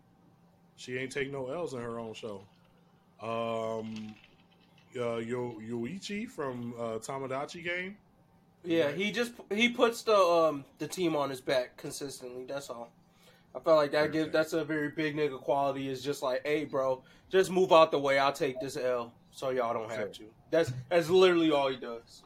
She 0.78 0.98
ain't 0.98 1.12
take 1.12 1.32
no 1.32 1.50
L's 1.50 1.74
in 1.74 1.80
her 1.82 2.00
own 2.00 2.14
show. 2.14 2.42
Um, 3.22 4.16
uh, 4.98 5.18
Yo 5.18 5.60
Yoichi 5.62 6.28
from 6.30 6.74
uh, 6.80 6.98
Tomodachi 7.00 7.64
Game. 7.64 7.98
Yeah, 8.64 8.92
he 8.92 9.12
just 9.12 9.34
he 9.52 9.70
puts 9.70 10.02
the 10.04 10.16
um 10.16 10.66
the 10.80 10.88
team 10.88 11.16
on 11.16 11.30
his 11.30 11.42
back 11.42 11.78
consistently. 11.78 12.46
That's 12.46 12.70
all. 12.70 12.92
I 13.56 13.60
felt 13.60 13.78
like 13.78 13.92
that 13.92 14.12
gives 14.12 14.32
that's 14.32 14.54
a 14.54 14.64
very 14.64 14.90
big 14.90 15.16
nigga 15.16 15.40
quality. 15.40 15.90
Is 15.90 16.04
just 16.04 16.22
like, 16.22 16.42
hey, 16.46 16.66
bro, 16.66 17.02
just 17.30 17.52
move 17.52 17.72
out 17.72 17.92
the 17.92 18.00
way. 18.00 18.20
I'll 18.20 18.34
take 18.34 18.60
this 18.60 18.78
L, 18.78 19.14
so 19.32 19.50
y'all 19.50 19.74
don't 19.74 19.92
have 19.92 20.12
to. 20.14 20.24
That's 20.52 20.72
that's 20.90 21.10
literally 21.10 21.52
all 21.52 21.70
he 21.70 21.78
does. 21.78 22.24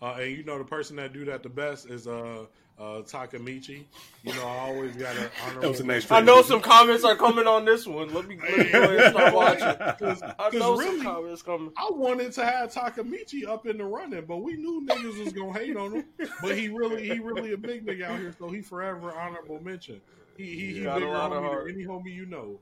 Uh, 0.00 0.16
and 0.20 0.36
you 0.36 0.42
know 0.42 0.58
the 0.58 0.64
person 0.64 0.96
that 0.96 1.12
do 1.12 1.24
that 1.24 1.42
the 1.42 1.48
best 1.48 1.88
is 1.88 2.08
uh, 2.08 2.44
uh, 2.82 3.02
Takemichi. 3.02 3.84
You 4.24 4.34
know 4.34 4.44
I 4.46 4.58
always 4.58 4.96
got 4.96 5.14
to 5.14 5.30
honor. 5.46 5.60
That 5.60 5.70
was 5.70 5.80
a 5.80 5.84
nice 5.84 6.10
I 6.10 6.20
know 6.20 6.42
some 6.42 6.60
comments 6.60 7.04
are 7.04 7.14
coming 7.14 7.46
on 7.46 7.64
this 7.64 7.86
one. 7.86 8.12
Let 8.12 8.26
me, 8.26 8.36
let 8.42 8.58
me 8.58 8.64
go 8.70 8.82
ahead 8.82 9.00
and 9.00 9.14
start 9.14 9.34
watching. 9.34 10.22
I 10.38 10.50
know 10.56 10.76
really- 10.76 10.96
some 10.98 11.02
comments 11.02 11.42
coming. 11.42 11.72
I 11.76 11.88
wanted 11.92 12.32
to 12.32 12.44
have 12.44 12.72
Takemichi 12.72 13.46
up 13.46 13.66
in 13.66 13.78
the 13.78 13.84
running, 13.84 14.24
but 14.26 14.38
we 14.38 14.54
knew 14.56 14.84
niggas 14.86 15.22
was 15.24 15.32
gonna 15.32 15.52
hate 15.52 15.76
on 15.76 15.92
him. 15.94 16.04
But 16.42 16.58
he 16.58 16.68
really, 16.68 17.04
he 17.08 17.20
really 17.20 17.52
a 17.52 17.56
big 17.56 17.86
nigga 17.86 18.02
out 18.04 18.18
here, 18.18 18.34
so 18.38 18.48
he 18.50 18.60
forever 18.60 19.12
honorable 19.12 19.62
mention. 19.62 20.00
He 20.36 20.44
he, 20.46 20.72
he 20.74 20.82
Got 20.82 21.02
a 21.02 21.08
lot 21.08 21.32
of 21.32 21.42
heart. 21.44 21.70
any 21.72 21.84
homie 21.84 22.12
you 22.14 22.26
know. 22.26 22.58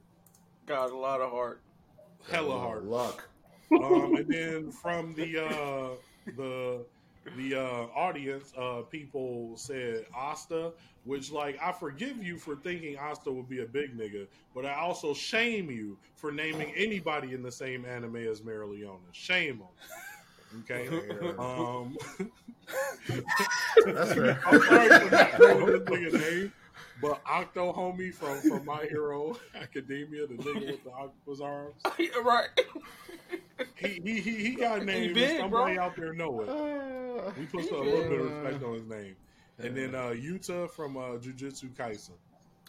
Got 0.67 0.91
a 0.91 0.97
lot 0.97 1.21
of 1.21 1.31
heart. 1.31 1.63
Hella 2.31 2.59
hard. 2.59 2.85
luck. 2.85 3.27
Um, 3.73 4.17
and 4.17 4.29
then 4.29 4.71
from 4.73 5.15
the 5.15 5.45
uh, 5.47 5.91
the 6.37 6.85
the 7.37 7.55
uh, 7.55 7.87
audience, 7.95 8.53
uh, 8.57 8.83
people 8.91 9.53
said 9.57 10.07
Asta, 10.17 10.73
which 11.05 11.31
like 11.31 11.59
I 11.63 11.73
forgive 11.73 12.23
you 12.23 12.39
for 12.39 12.57
thinking 12.57 12.97
Asta 12.99 13.31
would 13.31 13.49
be 13.49 13.61
a 13.61 13.67
big 13.67 13.97
nigga, 13.97 14.27
but 14.55 14.65
I 14.65 14.75
also 14.75 15.15
shame 15.15 15.71
you 15.71 15.99
for 16.17 16.33
naming 16.33 16.73
anybody 16.77 17.35
in 17.35 17.43
the 17.43 17.53
same 17.53 17.85
anime 17.85 18.17
as 18.17 18.41
Mereoleona. 18.41 18.99
Shame 19.13 19.63
on. 19.63 19.69
you. 19.69 20.61
Okay. 20.61 20.89
Um, 21.39 21.97
That's 23.87 24.13
fair. 24.15 24.41
I'm 24.47 24.61
sorry 24.63 24.89
for 24.89 25.11
not 25.11 25.39
knowing 25.39 25.67
this 25.67 25.81
nigga 25.83 26.13
name, 26.13 26.53
but 27.01 27.21
Octo 27.27 27.73
homie 27.73 28.13
from 28.13 28.41
from 28.41 28.65
My 28.65 28.85
Hero 28.85 29.37
Academia, 29.55 30.27
the 30.27 30.35
nigga 30.35 30.67
with 30.67 30.85
the 30.85 30.91
octopus 30.91 31.41
arms, 31.41 31.75
right. 32.25 32.49
he 33.77 34.01
he 34.05 34.21
he, 34.21 34.35
he 34.37 34.55
got 34.55 34.85
named. 34.85 35.15
big, 35.15 35.39
Somebody 35.39 35.77
bro. 35.77 35.85
out 35.85 35.97
there 35.97 36.13
know 36.13 36.41
it. 36.41 37.39
We 37.39 37.47
put 37.47 37.71
a 37.71 37.79
little 37.79 38.09
bit 38.09 38.21
of 38.21 38.31
respect 38.31 38.65
on 38.65 38.75
his 38.75 38.87
name. 38.87 39.17
And 39.63 39.77
then 39.77 39.95
uh, 39.95 40.15
Yuta 40.15 40.71
from 40.71 40.97
uh, 40.97 41.19
Jujutsu 41.19 41.71
Kaisen. 41.75 42.13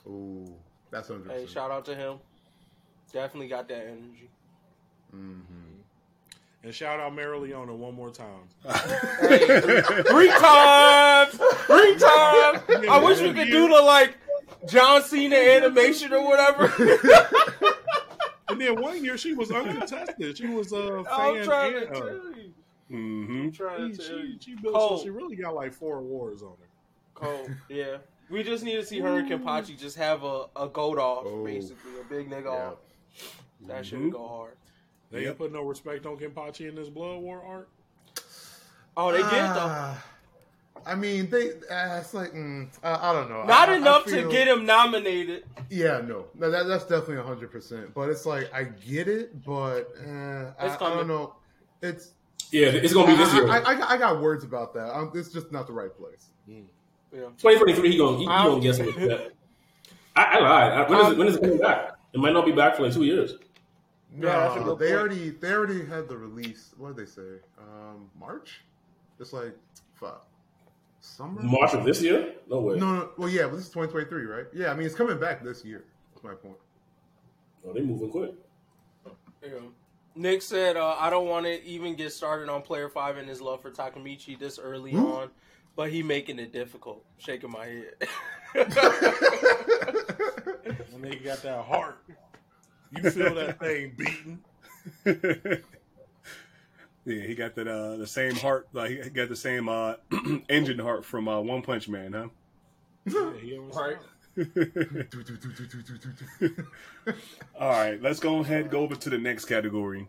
Ooh, 0.08 0.54
that's 0.90 1.08
hundred 1.08 1.32
Hey, 1.32 1.46
shout 1.46 1.72
out 1.72 1.86
to 1.86 1.96
him. 1.96 2.18
Definitely 3.14 3.48
got 3.48 3.68
that 3.70 3.86
energy. 3.88 4.30
Mm-hmm. 5.16 5.71
And 6.64 6.74
shout 6.74 7.00
out 7.00 7.14
Mereoleona 7.14 7.76
one 7.76 7.96
more 7.96 8.12
time. 8.12 8.44
Three 8.64 10.30
times, 10.30 11.34
three 11.66 11.96
times. 11.98 12.62
I 12.88 13.02
wish 13.04 13.20
we 13.20 13.34
could 13.34 13.48
do 13.50 13.68
the 13.68 13.82
like 13.82 14.16
John 14.68 15.02
Cena 15.02 15.36
animation 15.36 16.14
or 16.14 16.24
whatever. 16.24 16.72
And 18.50 18.60
then 18.60 18.82
one 18.82 19.02
year 19.04 19.18
she 19.18 19.34
was 19.34 19.50
uncontested. 19.50 20.38
She 20.38 20.46
was 20.48 20.74
a 20.74 21.06
I'm 21.10 21.36
fan. 21.38 21.46
trying 21.46 21.72
to 21.72 21.88
and, 21.88 21.96
uh, 21.96 22.00
tell 22.00 22.08
you. 22.36 22.54
Mm-hmm. 22.92 23.42
I'm 23.44 23.52
trying 23.54 23.92
she, 23.94 23.98
to 23.98 24.08
tell 24.10 24.20
you. 24.20 24.34
she, 24.34 24.40
she 24.52 24.56
built, 24.62 24.76
Cold. 24.76 25.00
so 25.00 25.04
she 25.06 25.10
really 25.10 25.38
got 25.38 25.56
like 25.56 25.72
four 25.74 26.00
awards 26.00 26.44
on 26.44 26.50
her. 26.50 26.68
Cold. 27.14 27.50
Yeah. 27.70 27.98
We 28.30 28.44
just 28.44 28.66
need 28.66 28.76
to 28.76 28.86
see 28.86 29.00
her 29.00 29.20
and 29.20 29.30
Kenpachi 29.32 29.80
just 29.80 29.96
have 29.98 30.24
a, 30.26 30.48
a 30.58 30.68
goat 30.68 31.00
off, 31.00 31.24
Oh. 31.28 31.46
basically. 31.46 31.92
A 32.02 32.04
big 32.14 32.30
nigga 32.30 32.44
Yeah. 32.44 32.72
off. 32.72 32.78
That 33.68 33.86
should 33.86 34.00
Mhm. 34.00 34.12
go 34.12 34.28
hard. 34.28 34.58
They 35.12 35.22
Yep. 35.22 35.28
ain't 35.30 35.38
put 35.38 35.52
no 35.54 35.64
respect 35.64 36.06
on 36.06 36.18
Kenpachi 36.18 36.70
in 36.70 36.76
this 36.76 36.90
Blood 36.90 37.20
War 37.20 37.44
art. 37.46 37.70
Oh, 38.96 39.12
they 39.12 39.18
did, 39.20 39.30
though. 39.32 39.68
Ah, 39.68 40.06
I 40.86 40.96
mean, 40.96 41.30
they. 41.30 41.52
Uh, 41.52 42.00
it's 42.00 42.14
like 42.14 42.32
mm, 42.34 42.68
I, 42.84 43.10
I 43.10 43.14
don't 43.14 43.30
know. 43.30 43.44
Not 43.44 43.70
I- 43.70 43.74
I- 43.74 43.76
I 43.76 43.78
enough 43.78 44.04
feel- 44.06 44.24
to 44.24 44.30
get 44.32 44.48
him 44.48 44.66
nominated. 44.66 45.44
Yeah, 45.70 46.02
no, 46.02 46.26
no, 46.36 46.50
that, 46.50 46.68
that's 46.68 46.86
definitely 46.86 47.24
hundred 47.24 47.52
percent. 47.52 47.94
But 47.94 48.10
it's 48.10 48.26
like 48.26 48.52
I 48.54 48.64
get 48.64 49.08
it, 49.08 49.44
but 49.46 49.90
uh, 50.06 50.52
I, 50.60 50.66
It's 50.66 50.76
I 50.76 50.78
coming. 50.78 50.98
don't 51.00 51.08
know. 51.08 51.36
It's 51.82 52.14
Yeah, 52.52 52.68
it's 52.68 52.94
gonna 52.94 53.08
be 53.08 53.16
this 53.18 53.34
year. 53.34 53.48
I, 53.50 53.60
I, 53.60 53.70
I, 53.70 53.76
got- 53.76 53.92
I 53.92 53.98
got 53.98 54.22
words 54.22 54.44
about 54.44 54.74
that. 54.74 54.96
Um 54.98 55.12
it's 55.16 55.30
just 55.32 55.52
not 55.52 55.68
the 55.68 55.74
right 55.74 55.96
place. 55.96 56.28
Yeah. 56.48 56.60
2023, 57.38 57.92
he 57.92 57.98
gonna 57.98 58.18
he, 58.18 58.24
he 58.24 58.30
Um, 58.30 58.46
gonna 58.48 58.62
get 58.62 58.76
some. 58.76 58.88
I, 60.16 60.24
I 60.24 60.40
lied. 60.40 60.72
I, 60.74 60.90
when, 60.90 61.00
is 61.06 61.12
it, 61.12 61.18
when 61.18 61.28
is 61.28 61.36
it 61.36 61.42
coming 61.42 61.58
back? 61.60 61.92
It 62.14 62.20
might 62.20 62.34
not 62.34 62.46
be 62.46 62.52
back 62.52 62.76
for 62.76 62.84
like 62.84 62.94
two 62.94 63.04
years. 63.04 63.34
No, 64.14 64.28
Yeah, 64.28 64.40
that's 64.40 64.56
a 64.56 64.60
good 64.64 64.80
they 64.80 64.88
point. 64.88 65.00
already 65.00 65.30
they 65.32 65.52
already 65.54 65.86
had 65.86 66.08
the 66.10 66.18
release. 66.18 66.74
What 66.78 66.96
did 66.96 67.06
they 67.06 67.10
say? 67.10 67.40
Um, 67.58 68.10
March. 68.20 68.62
It's 69.20 69.34
like 69.34 69.56
fuck 69.94 70.26
summer. 71.00 71.42
March 71.42 71.74
of 71.74 71.86
this 71.86 72.02
year? 72.02 72.34
No 72.50 72.60
way. 72.62 72.78
No, 72.78 72.94
no. 72.94 73.10
Well, 73.18 73.30
yeah, 73.30 73.44
but 73.44 73.56
this 73.56 73.66
is 73.68 73.72
2023, 73.72 74.26
right? 74.26 74.46
Yeah, 74.54 74.72
I 74.72 74.76
mean 74.76 74.86
it's 74.86 74.96
coming 74.96 75.18
back 75.20 75.44
this 75.44 75.64
year. 75.64 75.86
That's 76.14 76.24
my 76.24 76.34
point. 76.34 76.58
Oh, 77.66 77.74
they 77.74 77.82
moving 77.82 78.10
quick. 78.12 78.34
Yeah. 79.44 79.50
Nick 80.16 80.42
said, 80.42 80.76
uh, 80.76 80.96
"I 81.00 81.10
don't 81.10 81.28
want 81.28 81.46
to 81.46 81.64
even 81.64 81.96
get 81.96 82.12
started 82.12 82.50
on 82.50 82.64
player 82.64 82.90
five 82.90 83.16
and 83.18 83.30
his 83.30 83.40
love 83.40 83.62
for 83.62 83.72
Takemichi 83.72 84.38
this 84.38 84.60
early 84.60 84.94
on, 84.94 85.30
but 85.76 85.90
he 85.90 86.04
making 86.04 86.38
it 86.40 86.52
difficult." 86.52 87.06
Shaking 87.18 87.52
my 87.52 87.66
head. 87.66 87.94
When 90.92 91.02
they 91.02 91.16
got 91.16 91.42
that 91.44 91.64
heart, 91.66 92.04
you 92.92 93.10
feel 93.10 93.34
that 93.36 93.60
thing 93.60 93.94
beating. 93.98 94.40
yeah, 97.06 97.28
he 97.28 97.36
got 97.36 97.56
that 97.56 97.68
uh 97.68 97.98
the 97.98 98.08
same 98.08 98.36
heart 98.36 98.68
like 98.74 99.04
he 99.04 99.10
got 99.10 99.30
the 99.30 99.36
same 99.36 99.70
uh 99.70 99.96
engine 100.50 100.80
heart 100.80 101.06
from 101.06 101.28
uh 101.28 101.40
One 101.40 101.62
Punch 101.62 101.88
Man, 101.88 102.14
huh? 102.14 102.28
Yeah, 103.06 103.34
he 103.40 103.56
ever 103.56 103.66
Right. 103.66 103.98
All 107.60 107.70
right, 107.70 108.02
let's 108.02 108.20
go 108.20 108.40
ahead 108.40 108.62
and 108.62 108.72
go 108.72 108.80
over 108.80 108.96
to 108.96 109.10
the 109.10 109.18
next 109.18 109.46
category. 109.46 110.08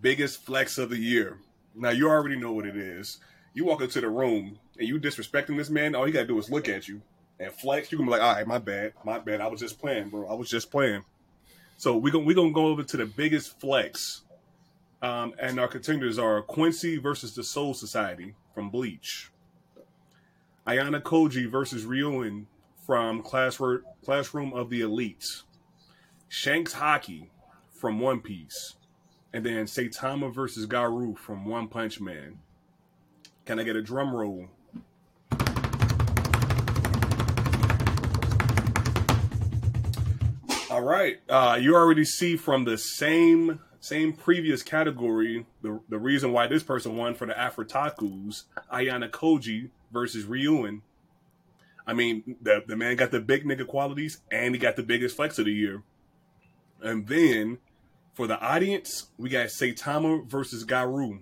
Biggest 0.00 0.44
flex 0.44 0.78
of 0.78 0.90
the 0.90 0.96
year. 0.96 1.38
Now 1.74 1.90
you 1.90 2.08
already 2.08 2.36
know 2.36 2.52
what 2.52 2.66
it 2.66 2.76
is. 2.76 3.18
You 3.52 3.64
walk 3.64 3.82
into 3.82 4.00
the 4.00 4.08
room 4.08 4.58
and 4.78 4.88
you 4.88 4.98
disrespecting 4.98 5.56
this 5.56 5.70
man, 5.70 5.94
all 5.94 6.04
he 6.04 6.12
gotta 6.12 6.26
do 6.26 6.38
is 6.38 6.50
look 6.50 6.68
at 6.68 6.88
you 6.88 7.02
and 7.38 7.52
flex. 7.52 7.92
You 7.92 7.98
can 7.98 8.06
be 8.06 8.12
like, 8.12 8.22
all 8.22 8.34
right, 8.34 8.46
my 8.46 8.58
bad, 8.58 8.94
my 9.04 9.18
bad. 9.18 9.40
I 9.40 9.48
was 9.48 9.60
just 9.60 9.78
playing, 9.78 10.10
bro. 10.10 10.28
I 10.28 10.34
was 10.34 10.48
just 10.48 10.70
playing. 10.70 11.04
So 11.76 11.96
we're 11.96 12.12
gonna 12.12 12.24
we're 12.24 12.34
gonna 12.34 12.52
go 12.52 12.66
over 12.66 12.82
to 12.82 12.96
the 12.96 13.06
biggest 13.06 13.60
flex. 13.60 14.22
Um, 15.02 15.34
and 15.38 15.60
our 15.60 15.68
contenders 15.68 16.18
are 16.18 16.40
Quincy 16.40 16.96
versus 16.96 17.34
the 17.34 17.44
Soul 17.44 17.74
Society 17.74 18.34
from 18.54 18.70
Bleach. 18.70 19.30
Ayanokoji 20.66 21.48
versus 21.50 21.84
Ryuen 21.84 22.46
from 22.86 23.22
Classroom 23.22 23.82
Classroom 24.04 24.54
of 24.54 24.70
the 24.70 24.80
Elites. 24.80 25.42
Shanks 26.28 26.74
Haki 26.74 27.28
from 27.70 28.00
One 28.00 28.20
Piece, 28.20 28.74
and 29.32 29.44
then 29.44 29.66
Saitama 29.66 30.34
versus 30.34 30.66
Garou 30.66 31.14
from 31.14 31.44
One 31.44 31.68
Punch 31.68 32.00
Man. 32.00 32.38
Can 33.44 33.60
I 33.60 33.64
get 33.64 33.76
a 33.76 33.82
drum 33.82 34.14
roll? 34.14 34.48
Right, 40.86 41.18
uh, 41.28 41.58
you 41.60 41.74
already 41.74 42.04
see 42.04 42.36
from 42.36 42.64
the 42.64 42.78
same 42.78 43.58
same 43.80 44.12
previous 44.12 44.62
category 44.62 45.44
the 45.60 45.80
the 45.88 45.98
reason 45.98 46.30
why 46.30 46.46
this 46.46 46.62
person 46.62 46.96
won 46.96 47.16
for 47.16 47.26
the 47.26 47.32
Afrotakus, 47.32 48.44
Ayanokoji 48.72 49.70
versus 49.92 50.26
Ryuen. 50.26 50.82
I 51.88 51.92
mean, 51.92 52.36
the 52.40 52.62
the 52.64 52.76
man 52.76 52.94
got 52.94 53.10
the 53.10 53.18
big 53.18 53.44
nigga 53.44 53.66
qualities, 53.66 54.18
and 54.30 54.54
he 54.54 54.60
got 54.60 54.76
the 54.76 54.84
biggest 54.84 55.16
flex 55.16 55.40
of 55.40 55.46
the 55.46 55.52
year. 55.52 55.82
And 56.80 57.08
then 57.08 57.58
for 58.14 58.28
the 58.28 58.38
audience, 58.38 59.08
we 59.18 59.28
got 59.28 59.48
Saitama 59.48 60.24
versus 60.30 60.62
Garou. 60.62 61.18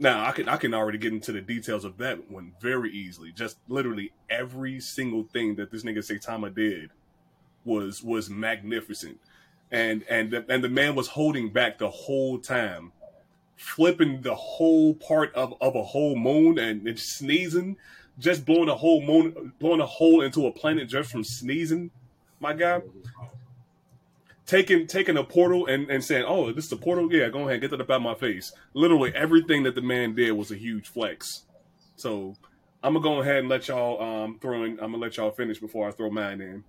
Now 0.00 0.26
I 0.26 0.32
can 0.32 0.48
I 0.48 0.56
can 0.56 0.74
already 0.74 0.98
get 0.98 1.12
into 1.12 1.30
the 1.30 1.40
details 1.40 1.84
of 1.84 1.98
that 1.98 2.28
one 2.32 2.54
very 2.60 2.90
easily. 2.90 3.30
Just 3.30 3.58
literally 3.68 4.10
every 4.28 4.80
single 4.80 5.22
thing 5.22 5.54
that 5.54 5.70
this 5.70 5.84
nigga 5.84 5.98
Saitama 5.98 6.52
did 6.52 6.90
was 7.64 8.02
was 8.02 8.30
magnificent, 8.30 9.20
and 9.70 10.04
and 10.08 10.30
the, 10.30 10.44
and 10.48 10.62
the 10.62 10.68
man 10.68 10.94
was 10.94 11.08
holding 11.08 11.50
back 11.50 11.78
the 11.78 11.90
whole 11.90 12.38
time, 12.38 12.92
flipping 13.56 14.22
the 14.22 14.34
whole 14.34 14.94
part 14.94 15.34
of, 15.34 15.54
of 15.60 15.74
a 15.74 15.82
whole 15.82 16.16
moon 16.16 16.58
and, 16.58 16.86
and 16.86 16.98
sneezing, 16.98 17.76
just 18.18 18.44
blowing 18.44 18.68
a 18.68 18.74
whole 18.74 19.02
moon, 19.02 19.52
blowing 19.58 19.80
a 19.80 19.86
hole 19.86 20.20
into 20.20 20.46
a 20.46 20.52
planet 20.52 20.88
just 20.88 21.10
from 21.10 21.24
sneezing. 21.24 21.90
My 22.40 22.52
guy, 22.52 22.80
taking 24.46 24.86
taking 24.86 25.16
a 25.16 25.24
portal 25.24 25.66
and, 25.66 25.90
and 25.90 26.02
saying, 26.04 26.24
"Oh, 26.26 26.52
this 26.52 26.66
is 26.66 26.72
a 26.72 26.76
portal." 26.76 27.12
Yeah, 27.12 27.28
go 27.28 27.48
ahead, 27.48 27.60
get 27.60 27.70
that 27.70 27.80
up 27.80 27.90
out 27.90 28.02
my 28.02 28.14
face. 28.14 28.52
Literally 28.74 29.14
everything 29.14 29.62
that 29.62 29.74
the 29.74 29.82
man 29.82 30.14
did 30.14 30.32
was 30.32 30.50
a 30.50 30.56
huge 30.56 30.88
flex. 30.88 31.44
So 31.96 32.34
I'm 32.82 32.94
gonna 32.94 33.02
go 33.02 33.20
ahead 33.20 33.38
and 33.38 33.48
let 33.48 33.68
y'all 33.68 34.02
um 34.02 34.38
throw 34.40 34.64
in. 34.64 34.72
I'm 34.72 34.92
gonna 34.92 34.98
let 34.98 35.16
y'all 35.16 35.30
finish 35.30 35.58
before 35.58 35.88
I 35.88 35.92
throw 35.92 36.10
mine 36.10 36.40
in. 36.40 36.64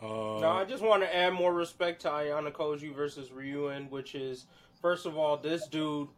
Uh, 0.00 0.38
No, 0.40 0.50
I 0.50 0.64
just 0.64 0.82
want 0.82 1.02
to 1.02 1.14
add 1.14 1.32
more 1.32 1.52
respect 1.52 2.02
to 2.02 2.08
Ayanokoji 2.08 2.94
versus 2.94 3.30
Ryuen, 3.30 3.90
which 3.90 4.14
is 4.14 4.46
first 4.80 5.06
of 5.06 5.16
all, 5.16 5.36
this 5.36 5.66
dude, 5.66 6.08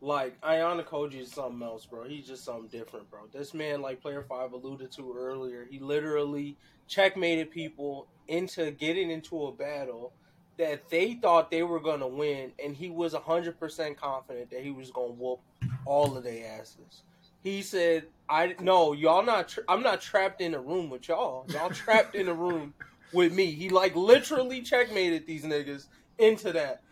like 0.00 0.38
Ayanokoji 0.42 1.20
is 1.20 1.32
something 1.32 1.62
else, 1.62 1.86
bro. 1.86 2.04
He's 2.04 2.26
just 2.26 2.44
something 2.44 2.68
different, 2.68 3.10
bro. 3.10 3.20
This 3.32 3.54
man, 3.54 3.80
like 3.80 4.00
Player 4.02 4.22
Five 4.28 4.52
alluded 4.52 4.92
to 4.92 5.14
earlier, 5.16 5.66
he 5.70 5.78
literally 5.78 6.56
checkmated 6.88 7.50
people 7.50 8.06
into 8.28 8.70
getting 8.72 9.10
into 9.10 9.46
a 9.46 9.52
battle 9.52 10.12
that 10.58 10.88
they 10.90 11.14
thought 11.14 11.50
they 11.50 11.62
were 11.62 11.80
gonna 11.80 12.06
win, 12.06 12.52
and 12.62 12.76
he 12.76 12.90
was 12.90 13.14
hundred 13.14 13.58
percent 13.58 13.96
confident 13.96 14.50
that 14.50 14.62
he 14.62 14.70
was 14.70 14.90
gonna 14.90 15.12
whoop 15.12 15.40
all 15.86 16.16
of 16.16 16.24
their 16.24 16.60
asses. 16.60 17.02
He 17.42 17.62
said, 17.62 18.04
"I 18.28 18.54
no, 18.60 18.92
y'all 18.92 19.24
not. 19.24 19.48
Tra- 19.48 19.64
I'm 19.68 19.82
not 19.82 20.00
trapped 20.00 20.40
in 20.40 20.54
a 20.54 20.60
room 20.60 20.90
with 20.90 21.08
y'all. 21.08 21.46
Y'all 21.48 21.70
trapped 21.70 22.14
in 22.14 22.28
a 22.28 22.34
room 22.34 22.74
with 23.12 23.32
me. 23.32 23.46
He 23.46 23.68
like 23.68 23.94
literally 23.96 24.62
checkmated 24.62 25.26
these 25.26 25.44
niggas 25.44 25.86
into 26.18 26.52
that. 26.52 26.82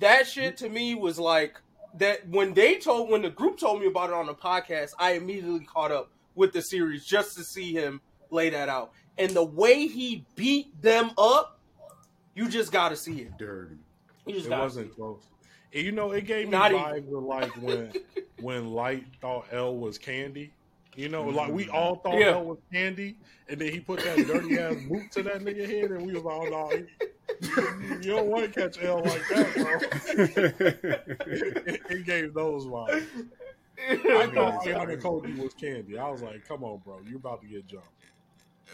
That 0.00 0.26
shit 0.26 0.56
to 0.58 0.68
me 0.68 0.94
was 0.94 1.18
like 1.18 1.60
that 1.94 2.28
when 2.28 2.54
they 2.54 2.76
told 2.76 3.10
when 3.10 3.22
the 3.22 3.30
group 3.30 3.58
told 3.58 3.80
me 3.80 3.86
about 3.86 4.10
it 4.10 4.14
on 4.14 4.26
the 4.26 4.34
podcast, 4.34 4.90
I 4.98 5.12
immediately 5.12 5.64
caught 5.64 5.92
up 5.92 6.10
with 6.34 6.52
the 6.52 6.62
series 6.62 7.04
just 7.04 7.36
to 7.36 7.44
see 7.44 7.72
him 7.72 8.00
lay 8.30 8.50
that 8.50 8.68
out. 8.68 8.92
And 9.16 9.30
the 9.32 9.44
way 9.44 9.88
he 9.88 10.24
beat 10.36 10.80
them 10.80 11.10
up, 11.18 11.58
you 12.34 12.48
just 12.48 12.70
gotta 12.70 12.96
see 12.96 13.22
it. 13.22 13.36
Dirty. 13.38 13.76
You 14.26 14.34
just 14.34 14.46
it 14.46 14.50
wasn't 14.50 14.94
close. 14.94 15.22
And 15.72 15.84
you 15.84 15.92
know, 15.92 16.12
it 16.12 16.26
gave 16.26 16.46
me 16.46 16.52
Not 16.52 16.72
even. 16.72 16.84
vibes 16.84 17.16
of 17.16 17.24
like 17.24 17.56
when 17.62 17.92
when 18.40 18.68
Light 18.68 19.04
thought 19.20 19.46
L 19.50 19.76
was 19.76 19.98
candy. 19.98 20.52
You 20.98 21.08
know, 21.08 21.22
like 21.22 21.52
we 21.52 21.68
all 21.68 21.94
thought 21.94 22.18
Yeah. 22.18 22.32
L 22.32 22.44
was 22.44 22.58
candy, 22.72 23.18
and 23.48 23.60
then 23.60 23.70
he 23.70 23.78
put 23.78 24.00
that 24.00 24.16
dirty 24.26 24.58
ass 24.58 24.74
boot 24.88 25.12
to 25.12 25.22
that 25.22 25.42
nigga 25.42 25.64
head, 25.64 25.92
and 25.92 26.04
we 26.04 26.12
was 26.12 26.24
all 26.24 26.50
like, 26.50 26.88
"You 28.02 28.16
don't 28.16 28.26
want 28.26 28.52
to 28.52 28.60
catch 28.60 28.82
L 28.82 29.04
like 29.04 29.22
that, 29.28 29.54
bro." 29.54 29.78
it, 31.68 31.80
it 31.88 32.04
gave 32.04 32.34
those 32.34 32.66
vibes. 32.66 33.06
I 33.88 34.26
thought 34.26 34.64
Ayanokoji 34.64 35.38
was 35.38 35.54
candy. 35.54 35.96
I 35.98 36.10
was 36.10 36.20
like, 36.20 36.44
"Come 36.48 36.64
on, 36.64 36.78
bro, 36.84 36.98
you're 37.06 37.18
about 37.18 37.42
to 37.42 37.46
get 37.46 37.68
jumped." 37.68 37.86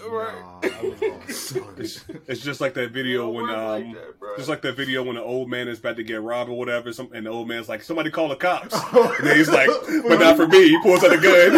Right. 0.03 0.35
Nah, 0.41 0.61
that 0.61 0.83
was 0.83 1.03
all 1.03 1.21
son. 1.29 2.21
It's 2.27 2.41
just 2.41 2.61
like 2.61 2.75
that 2.75 2.91
video 2.91 3.29
when 3.29 3.45
work 3.45 3.57
like 3.57 3.85
um, 3.85 3.93
that, 3.93 4.37
just 4.37 4.49
like 4.49 4.63
that 4.63 4.77
video 4.77 5.03
when 5.03 5.15
the 5.15 5.23
old 5.23 5.49
man 5.49 5.69
is 5.69 5.79
about 5.79 5.97
to 5.97 6.03
get 6.03 6.21
robbed 6.23 6.51
or 6.51 6.59
whatever, 6.59 6.93
some, 6.93 7.11
and 7.13 7.27
the 7.27 7.31
old 7.31 7.49
man's 7.49 7.69
like, 7.69 7.83
"Somebody 7.83 8.11
call 8.11 8.29
the 8.29 8.37
cops," 8.37 8.75
and 8.93 9.27
then 9.27 9.37
he's 9.37 9.49
like, 9.49 9.69
"But 10.09 10.19
not 10.19 10.37
for 10.37 10.47
me." 10.47 10.69
He 10.69 10.81
pulls 10.83 11.05
out 11.05 11.13
a 11.13 11.19
gun. 11.19 11.53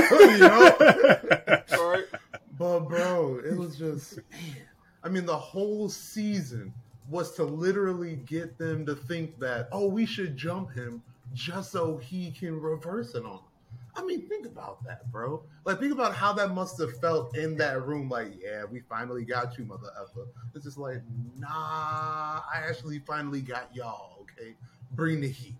you 1.70 1.90
right. 1.90 2.04
But 2.58 2.80
bro, 2.80 3.40
it 3.44 3.56
was 3.56 3.76
just 3.76 4.16
man. 4.16 4.66
I 5.02 5.08
mean, 5.08 5.26
the 5.26 5.36
whole 5.36 5.88
season 5.88 6.72
was 7.08 7.34
to 7.36 7.44
literally 7.44 8.16
get 8.16 8.58
them 8.58 8.84
to 8.86 8.94
think 8.94 9.38
that 9.40 9.68
oh, 9.72 9.88
we 9.88 10.04
should 10.06 10.36
jump 10.36 10.72
him 10.72 11.02
just 11.32 11.72
so 11.72 11.96
he 11.96 12.30
can 12.30 12.60
reverse 12.60 13.14
it 13.14 13.24
on. 13.24 13.40
I 13.96 14.04
mean, 14.04 14.28
think 14.28 14.46
about 14.46 14.84
that, 14.84 15.10
bro. 15.10 15.42
Like, 15.64 15.80
think 15.80 15.92
about 15.92 16.14
how 16.14 16.32
that 16.34 16.54
must 16.54 16.78
have 16.78 16.98
felt 17.00 17.36
in 17.36 17.56
that 17.56 17.86
room. 17.86 18.08
Like, 18.08 18.32
yeah, 18.42 18.64
we 18.70 18.80
finally 18.80 19.24
got 19.24 19.56
you, 19.58 19.64
mother 19.64 19.88
effer. 20.00 20.26
It's 20.54 20.64
just 20.64 20.78
like, 20.78 21.02
nah, 21.38 21.48
I 21.48 22.62
actually 22.68 22.98
finally 23.00 23.40
got 23.40 23.74
y'all. 23.74 24.18
Okay, 24.22 24.54
bring 24.92 25.20
the 25.20 25.28
heat. 25.28 25.56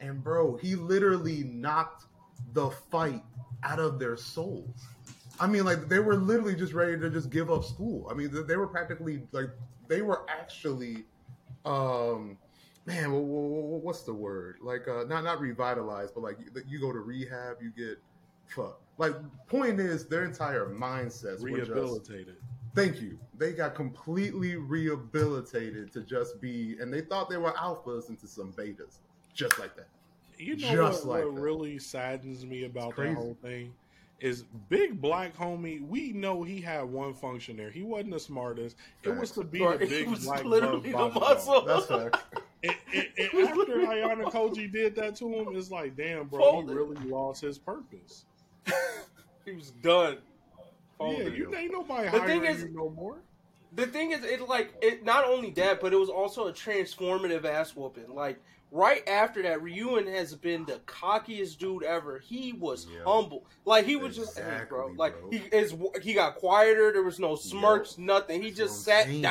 And 0.00 0.22
bro, 0.22 0.56
he 0.56 0.74
literally 0.74 1.44
knocked 1.44 2.04
the 2.52 2.70
fight 2.70 3.22
out 3.62 3.78
of 3.78 3.98
their 3.98 4.16
souls. 4.16 4.86
I 5.38 5.46
mean, 5.46 5.64
like 5.64 5.88
they 5.88 5.98
were 5.98 6.16
literally 6.16 6.54
just 6.54 6.72
ready 6.72 6.98
to 6.98 7.10
just 7.10 7.30
give 7.30 7.50
up 7.50 7.64
school. 7.64 8.08
I 8.10 8.14
mean, 8.14 8.30
they- 8.46 8.56
were 8.56 8.66
practically 8.66 9.22
like 9.32 9.50
they 9.88 10.02
were 10.02 10.22
actually, 10.28 11.04
um, 11.64 12.38
man, 12.86 13.10
wh- 13.10 13.26
wh- 13.26 13.80
wh- 13.80 13.84
what's 13.84 14.02
the 14.02 14.14
word? 14.14 14.56
Like, 14.62 14.88
uh, 14.88 15.04
not 15.04 15.24
not 15.24 15.40
revitalized, 15.40 16.14
but 16.14 16.22
like 16.22 16.38
you, 16.40 16.62
you 16.66 16.80
go 16.80 16.92
to 16.92 17.00
rehab, 17.00 17.58
you 17.60 17.70
get 17.70 17.98
fuck. 18.46 18.80
Like, 18.98 19.14
point 19.48 19.78
is, 19.80 20.06
their 20.06 20.24
entire 20.24 20.66
mindsets 20.66 21.40
were 21.42 21.58
just. 21.58 21.70
Rehabilitated. 21.70 22.36
Thank 22.74 23.00
you. 23.00 23.18
They 23.38 23.52
got 23.52 23.74
completely 23.74 24.56
rehabilitated 24.56 25.92
to 25.92 26.02
just 26.02 26.40
be, 26.40 26.76
and 26.80 26.92
they 26.92 27.00
thought 27.00 27.28
they 27.30 27.38
were 27.38 27.52
alphas 27.52 28.08
into 28.10 28.26
some 28.26 28.52
betas, 28.52 28.98
just 29.34 29.58
like 29.58 29.74
that. 29.76 29.88
You 30.38 30.56
know 30.56 30.88
Just 30.88 31.06
what, 31.06 31.20
like 31.20 31.32
what 31.32 31.40
really 31.40 31.78
saddens 31.78 32.44
me 32.44 32.64
about 32.64 32.92
crazy. 32.92 33.14
that 33.14 33.16
whole 33.20 33.36
thing 33.40 33.72
is 34.20 34.44
big 34.68 35.00
black 35.00 35.34
homie. 35.34 35.80
We 35.86 36.12
know 36.12 36.42
he 36.42 36.60
had 36.60 36.82
one 36.84 37.14
function 37.14 37.56
there. 37.56 37.70
He 37.70 37.82
wasn't 37.82 38.12
the 38.12 38.20
smartest. 38.20 38.76
It 39.02 39.16
was 39.16 39.30
to 39.32 39.44
be 39.44 39.62
Right, 39.62 39.78
the 39.78 39.86
he 39.86 39.90
big 40.04 40.08
was 40.10 40.24
black 40.26 40.44
literally 40.44 40.92
the 40.92 41.08
muscle. 41.08 41.62
That's 41.62 41.86
fact. 41.86 42.18
And, 42.64 42.74
and- 42.94 43.06
and 43.18 43.48
after 43.48 43.76
Ayanokoji 43.76 44.72
did 44.72 44.94
that 44.96 45.16
to 45.16 45.28
him, 45.32 45.48
it's 45.56 45.70
like, 45.70 45.96
damn, 45.96 46.26
bro, 46.26 46.40
Folded. 46.40 46.70
he 46.70 46.76
really 46.76 47.08
lost 47.10 47.40
his 47.42 47.58
purpose. 47.58 48.24
He 49.44 49.52
was 49.52 49.70
done. 49.70 50.14
Yeah, 50.58 50.64
Folded. 50.98 51.36
you 51.36 51.54
ain't 51.54 51.70
nobody 51.70 52.06
The 52.06 52.10
thing 52.12 52.20
hiring 52.42 52.44
is- 52.46 52.62
you 52.64 52.70
no 52.74 52.90
more. 52.90 53.18
the 53.76 53.86
thing 53.86 54.10
is, 54.10 54.24
it 54.24 54.40
like 54.48 54.74
it 54.82 55.04
not 55.04 55.24
only 55.24 55.50
that, 55.52 55.80
but 55.80 55.92
it 55.92 55.96
was 55.96 56.08
also 56.08 56.48
a 56.48 56.52
transformative 56.52 57.44
ass 57.44 57.76
whooping. 57.76 58.12
Like 58.12 58.40
right 58.72 59.08
after 59.08 59.42
that, 59.44 59.60
Ryuen 59.60 60.12
has 60.12 60.34
been 60.34 60.64
the 60.64 60.80
cockiest 60.86 61.58
dude 61.58 61.84
ever. 61.84 62.18
He 62.18 62.54
was 62.54 62.88
Yeah. 62.92 63.04
humble, 63.06 63.44
like 63.64 63.84
he 63.84 63.94
was 63.94 64.16
just, 64.16 64.36
hey, 64.36 64.62
bro. 64.68 64.92
Like 64.96 65.20
bro. 65.20 65.30
he 65.30 65.36
is, 65.56 65.72
he 66.02 66.14
got 66.14 66.34
quieter. 66.36 66.90
There 66.92 67.04
was 67.04 67.20
no 67.20 67.36
smirks, 67.36 67.98
nothing. 67.98 68.42
He 68.42 68.48
That's 68.50 68.58
just 68.58 68.86
what 68.88 68.94
I'm 68.96 69.02
sat 69.02 69.06
saying. 69.06 69.22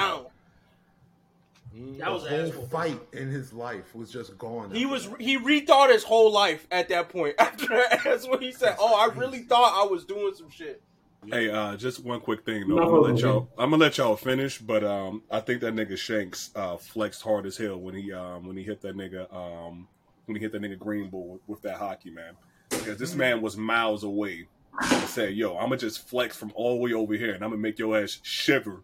Down. 1.76 1.98
That 1.98 2.12
was 2.12 2.24
the 2.24 2.30
ass 2.30 2.52
whole 2.52 2.62
whooping. 2.62 2.68
fight 2.70 3.00
in 3.12 3.30
his 3.30 3.52
life 3.52 3.94
was 3.94 4.10
just 4.10 4.38
gone. 4.38 4.72
He 4.74 4.86
was 4.86 5.10
that. 5.10 5.20
he 5.20 5.38
rethought 5.38 5.92
his 5.92 6.04
whole 6.04 6.32
life 6.32 6.68
at 6.72 6.88
that 6.90 7.10
point. 7.10 7.36
After 7.40 7.68
that, 7.68 8.02
that's 8.04 8.28
when 8.28 8.42
he 8.42 8.52
said, 8.52 8.78
"Oh, 8.80 8.96
I 8.96 9.14
really 9.14 9.40
thought 9.40 9.86
I 9.86 9.90
was 9.90 10.06
doing 10.06 10.34
some 10.36 10.50
shit." 10.50 10.82
Hey, 11.28 11.50
uh, 11.50 11.76
just 11.76 12.04
one 12.04 12.22
quick 12.22 12.46
thing 12.46 12.68
though. 12.68 12.76
No 12.76 12.84
I'm 12.84 12.90
gonna 12.90 13.02
let 13.02 13.20
y'all. 13.20 13.50
I'm 13.58 13.72
gonna 13.72 13.82
let 13.82 13.98
y'all 13.98 14.16
finish, 14.16 14.60
but 14.60 14.84
um, 14.84 15.24
I 15.30 15.40
think 15.42 15.62
that 15.62 15.74
nigga 15.74 15.98
Shanks 15.98 16.52
uh, 16.56 16.78
flexed 16.78 17.22
hard 17.24 17.46
as 17.46 17.58
hell 17.58 17.78
when 17.78 17.96
he 17.96 18.14
um 18.14 18.48
when 18.48 18.56
he 18.56 18.64
hit 18.64 18.82
that 18.82 18.96
nigga 18.96 19.34
um 19.34 19.88
when 20.26 20.36
he 20.38 20.42
hit 20.42 20.52
that 20.54 20.62
nigga 20.62 20.78
Green 20.80 21.10
Bull 21.10 21.28
with, 21.28 21.42
with 21.48 21.62
that 21.64 21.80
haki 21.80 22.14
man 22.14 22.36
because 22.70 22.98
this 22.98 23.16
man 23.16 23.42
was 23.42 23.58
miles 23.58 24.04
away. 24.04 24.48
and 24.82 25.10
said, 25.10 25.34
"Yo, 25.34 25.56
I'm 25.56 25.66
gonna 25.66 25.78
just 25.78 26.08
flex 26.08 26.36
from 26.38 26.52
all 26.56 26.76
the 26.76 26.82
way 26.82 26.94
over 26.94 27.16
here, 27.16 27.34
and 27.34 27.44
I'm 27.44 27.50
gonna 27.50 27.62
make 27.62 27.80
your 27.80 27.98
ass 27.98 28.20
shiver 28.22 28.82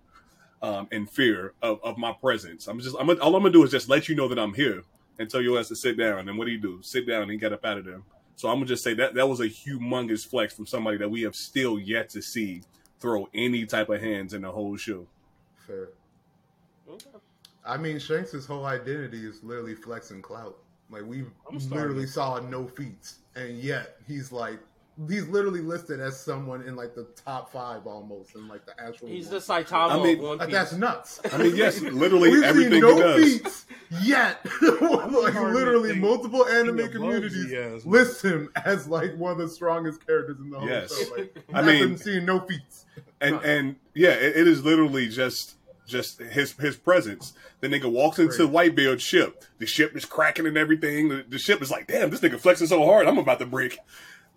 um, 0.62 0.88
in 0.92 1.06
fear 1.06 1.54
of, 1.62 1.80
of 1.84 1.98
my 1.98 2.14
presence. 2.14 2.68
I'm 2.68 2.80
just 2.80 2.96
I'm 3.00 3.08
gonna, 3.08 3.20
all 3.20 3.36
I'm 3.36 3.42
gonna 3.42 3.54
do 3.54 3.64
is 3.64 3.72
just 3.72 3.90
let 3.90 4.08
you 4.08 4.16
know 4.16 4.28
that 4.28 4.40
I'm 4.40 4.54
here 4.54 4.84
and 5.20 5.30
tell 5.30 5.42
your 5.42 5.60
ass 5.60 5.68
to 5.70 5.76
sit 5.76 5.98
down. 5.98 6.30
And 6.30 6.38
what 6.38 6.46
do 6.46 6.52
you 6.52 6.60
do? 6.60 6.80
Sit 6.82 7.08
down 7.08 7.30
and 7.30 7.40
get 7.40 7.50
got 7.50 7.54
up 7.54 7.66
out 7.66 7.78
of 7.80 7.86
there. 7.86 8.02
So 8.36 8.50
I'm 8.50 8.56
gonna 8.56 8.66
just 8.68 8.84
say 8.84 8.94
that 8.96 9.14
that 9.16 9.28
was 9.28 9.40
a 9.40 9.48
humongous 9.48 10.28
flex 10.28 10.54
from 10.54 10.66
somebody 10.66 10.98
that 10.98 11.10
we 11.10 11.22
have 11.24 11.36
still 11.36 11.80
yet 11.80 12.10
to 12.10 12.22
see 12.22 12.62
throw 13.00 13.28
any 13.34 13.66
type 13.66 13.90
of 13.90 14.00
hands 14.00 14.34
in 14.34 14.44
the 14.44 14.52
whole 14.52 14.78
show. 14.78 15.08
fair. 15.66 15.90
Okay. 16.90 17.06
I 17.66 17.78
mean, 17.78 18.00
Shanks' 18.00 18.46
whole 18.46 18.66
identity 18.66 19.26
is 19.26 19.44
literally 19.44 19.76
flexing 19.76 20.22
clout. 20.22 20.58
Like 20.90 21.06
we 21.06 21.24
literally 21.50 22.06
saw 22.06 22.40
no 22.40 22.68
feats, 22.68 23.20
and 23.36 23.58
yet 23.58 23.98
he's 24.08 24.32
like 24.32 24.60
he's 25.10 25.28
literally 25.28 25.62
listed 25.62 26.00
as 26.00 26.20
someone 26.20 26.62
in 26.64 26.76
like 26.76 26.94
the 26.96 27.08
top 27.26 27.52
five 27.52 27.86
almost 27.88 28.36
in 28.36 28.48
like 28.48 28.66
the 28.66 28.74
actual. 28.82 29.08
He's 29.08 29.26
one. 29.28 29.36
the 29.36 29.40
Saitama 29.40 29.90
I 29.92 30.04
mean, 30.04 30.18
of 30.20 30.24
One 30.24 30.38
Like, 30.38 30.48
Piece. 30.50 30.54
that's 30.58 30.74
nuts. 30.74 31.22
I 31.32 31.38
mean, 31.38 31.56
yes, 31.56 31.80
literally 31.82 32.32
We've 32.32 32.44
everything 32.44 32.74
seen 32.74 32.82
no 32.82 32.96
he 32.96 33.02
does. 33.02 33.24
feats 33.40 33.66
yet. 34.04 34.40
like 34.82 35.34
literally, 35.36 35.96
multiple 35.96 36.46
anime 36.48 36.90
communities 36.92 37.48
Diaz, 37.48 37.86
list 37.86 38.24
him 38.24 38.50
as 38.66 38.88
like 38.88 39.16
one 39.18 39.34
of 39.34 39.38
the 39.38 39.50
strongest 39.50 40.06
characters 40.06 40.38
in 40.40 40.50
the 40.50 40.60
whole 40.60 40.68
Yes. 40.70 40.98
show. 41.08 41.16
Like, 41.16 41.38
I 41.54 41.60
I 41.60 41.66
mean- 41.66 41.90
mean, 41.90 41.98
seeing 41.98 42.26
no 42.26 42.40
feats. 42.42 42.86
and 43.20 43.36
Huh. 43.36 43.42
and 43.44 43.76
yeah, 43.94 44.12
it, 44.12 44.38
it 44.38 44.48
is 44.48 44.64
literally 44.64 45.08
just 45.08 45.56
just 45.88 46.20
his 46.20 46.54
his 46.54 46.76
presence. 46.78 47.34
The 47.60 47.68
nigga 47.68 47.92
walks 47.92 48.18
into 48.18 48.48
Crazy. 48.48 48.50
Whitebeard's 48.52 49.04
ship. 49.04 49.44
The 49.60 49.68
ship 49.68 49.96
is 49.96 50.06
cracking 50.06 50.48
and 50.48 50.58
everything. 50.58 51.10
The, 51.10 51.24
the 51.28 51.38
ship 51.38 51.62
is 51.62 51.70
like, 51.70 51.86
damn, 51.88 52.10
this 52.10 52.20
nigga 52.22 52.40
flexing 52.40 52.66
so 52.68 52.84
hard, 52.86 53.06
I'm 53.08 53.18
about 53.20 53.38
to 53.40 53.46
break. 53.46 53.78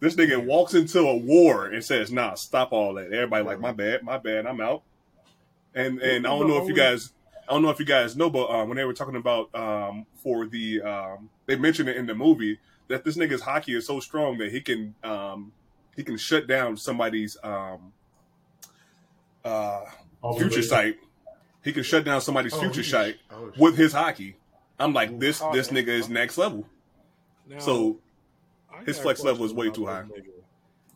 This 0.05 0.17
nigga 0.17 0.45
walks 0.45 0.75
into 0.75 1.01
a 1.01 1.17
war 1.17 1.64
and 1.64 1.83
says, 1.83 2.12
"Nah, 2.12 2.35
stop 2.35 2.73
all 2.73 2.93
that." 2.95 3.07
Everybody 3.11 3.43
like, 3.43 3.59
"My 3.59 3.73
bad, 3.73 4.03
my 4.03 4.19
bad, 4.19 4.47
I'm 4.47 4.61
out." 4.61 4.83
And 5.75 5.99
and 6.03 6.27
I 6.27 6.31
don't 6.31 6.47
know 6.47 6.62
if 6.62 6.69
you 6.69 6.75
guys, 6.75 7.14
I 7.49 7.53
don't 7.55 7.62
know 7.62 7.71
if 7.71 7.79
you 7.79 7.87
guys 7.87 8.14
know, 8.14 8.29
but 8.29 8.51
um, 8.51 8.69
when 8.69 8.77
they 8.77 8.85
were 8.85 8.93
talking 8.93 9.17
about 9.17 9.49
um, 9.55 10.05
for 10.23 10.47
the, 10.47 10.83
um, 10.83 11.31
they 11.47 11.57
mentioned 11.57 11.88
it 11.88 11.97
in 11.97 12.05
the 12.07 12.14
movie 12.14 12.59
that 12.88 13.03
this 13.03 13.17
nigga's 13.17 13.40
haki 13.40 13.75
is 13.75 13.87
so 13.87 13.99
strong 13.99 14.37
that 14.37 14.53
he 14.53 14.61
can 14.61 14.95
um, 15.03 15.53
he 15.97 16.05
can 16.05 16.19
shut 16.19 16.47
down 16.47 16.77
somebody's 16.77 17.38
um, 17.43 17.95
uh, 19.43 19.87
future 20.37 20.61
sight. 20.61 20.97
He 21.62 21.73
can 21.73 21.83
shut 21.83 22.05
down 22.05 22.21
somebody's 22.21 22.53
Oh, 22.53 22.61
future 22.61 22.83
he- 22.83 22.90
sight 22.90 23.17
oh, 23.31 23.53
with 23.57 23.79
his 23.79 23.95
haki. 23.95 24.35
I'm 24.79 24.93
like, 24.93 25.19
this 25.19 25.40
Oh, 25.40 25.51
this 25.51 25.69
nigga 25.69 25.88
is 25.88 26.11
next 26.11 26.37
level. 26.37 26.67
Now, 27.49 27.59
So 27.59 28.01
I 28.03 28.13
his 28.87 28.99
flex 28.99 29.23
level 29.23 29.45
is 29.45 29.53
way 29.53 29.71
too 29.71 29.87
high. 29.87 30.05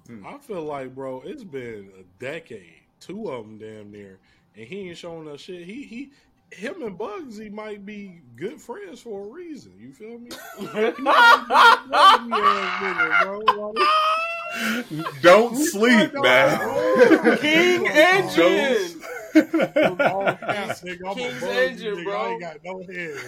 Hmm. 0.07 0.27
I 0.27 0.39
feel 0.39 0.63
like, 0.63 0.95
bro, 0.95 1.23
it's 1.25 1.45
been 1.45 1.91
a 1.99 2.03
decade, 2.23 2.83
two 3.01 3.29
of 3.29 3.45
them 3.45 3.59
damn 3.59 3.91
near, 3.91 4.19
and 4.57 4.67
he 4.67 4.89
ain't 4.89 4.97
showing 4.97 5.29
us 5.29 5.41
shit. 5.43 5.65
He 5.65 5.85
he, 5.85 6.11
him 6.51 6.83
and 6.83 6.99
Bugsy 6.99 7.53
might 7.53 7.85
be 7.85 8.23
good 8.37 8.61
friends 8.61 9.01
for 9.01 9.27
a 9.27 9.29
reason. 9.29 9.73
You 9.79 9.93
feel 9.93 10.19
me? 10.19 10.31
He 10.59 11.03
might 11.03 11.37
be 11.47 11.55
a 11.55 11.95
Bugsy 11.95 12.33
ass 12.33 12.83
nigga, 12.83 13.23
bro. 13.23 13.71
Like, 13.71 15.21
don't 15.21 15.57
sleep, 15.57 16.15
man. 16.15 17.39
King 17.39 17.87
Engine. 17.87 19.03
I'm 19.35 20.01
all 20.01 20.25
caps, 20.25 20.83
nigga. 20.83 21.01
I'm 21.05 21.11
a 21.11 21.15
King's 21.15 21.43
Engine, 21.43 22.05
bro. 22.05 22.17
I 22.17 22.29
ain't 22.31 22.41
got 22.41 22.57
no 22.65 22.83
head. 22.91 23.19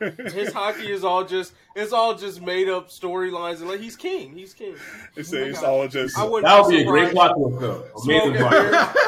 His 0.00 0.50
haki 0.50 0.88
is 0.88 1.02
all 1.02 1.24
just 1.24 1.52
it's 1.74 1.92
all 1.92 2.14
just 2.14 2.40
made 2.40 2.68
up 2.68 2.88
storylines 2.88 3.58
and 3.60 3.68
like 3.68 3.80
he's 3.80 3.96
king. 3.96 4.32
He's 4.32 4.54
king. 4.54 4.74
Oh 4.76 5.06
it's, 5.16 5.32
it's 5.32 5.62
all 5.62 5.88
just. 5.88 6.16
I 6.16 6.22
That 6.40 6.62
would 6.62 6.70
be 6.70 6.82
a 6.82 6.84
great 6.84 7.12
plot 7.12 7.34
twist, 7.36 7.60
though. 7.60 7.84
Amazing 8.04 8.34
plot. 8.36 8.52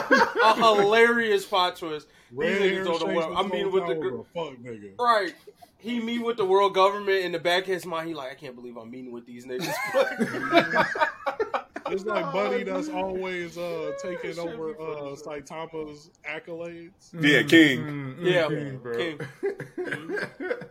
beer. 0.09 0.29
a 0.44 0.55
hilarious 0.55 1.44
plot 1.44 1.76
twist. 1.76 2.09
Red 2.33 2.61
These 2.61 2.72
niggas 2.72 2.85
don't 2.85 3.09
know 3.09 3.14
what 3.14 3.37
I 3.37 3.48
mean 3.48 3.70
whole 3.70 3.72
with 3.72 3.87
the 3.87 3.94
gr- 3.94 4.22
fuck 4.35 4.57
nigga. 4.59 4.98
right. 4.98 5.35
He 5.79 5.98
meet 5.98 6.22
with 6.22 6.37
the 6.37 6.44
world 6.44 6.74
government 6.74 7.24
in 7.24 7.33
the 7.33 7.38
back 7.38 7.62
of 7.62 7.68
his 7.68 7.87
mind. 7.87 8.09
He 8.09 8.14
like, 8.14 8.31
I 8.31 8.35
can't 8.35 8.55
believe 8.55 8.76
I'm 8.76 8.90
meeting 8.90 9.12
with 9.12 9.26
these 9.26 9.46
niggas. 9.46 9.72
Mm-hmm. 9.94 11.57
It's 11.90 12.05
like 12.05 12.33
Buddy 12.33 12.62
that's 12.64 12.88
always 12.88 13.57
uh 13.59 13.93
taking 14.03 14.38
over 14.38 14.71
uh 14.71 15.14
Saitama's 15.16 16.11
accolades. 16.29 17.12
Yeah, 17.21 17.43
King. 17.43 17.81
Mm, 17.81 18.16
Yeah, 18.21 18.49
King, 18.49 18.79
bro. 18.79 18.97
King. 18.97 19.21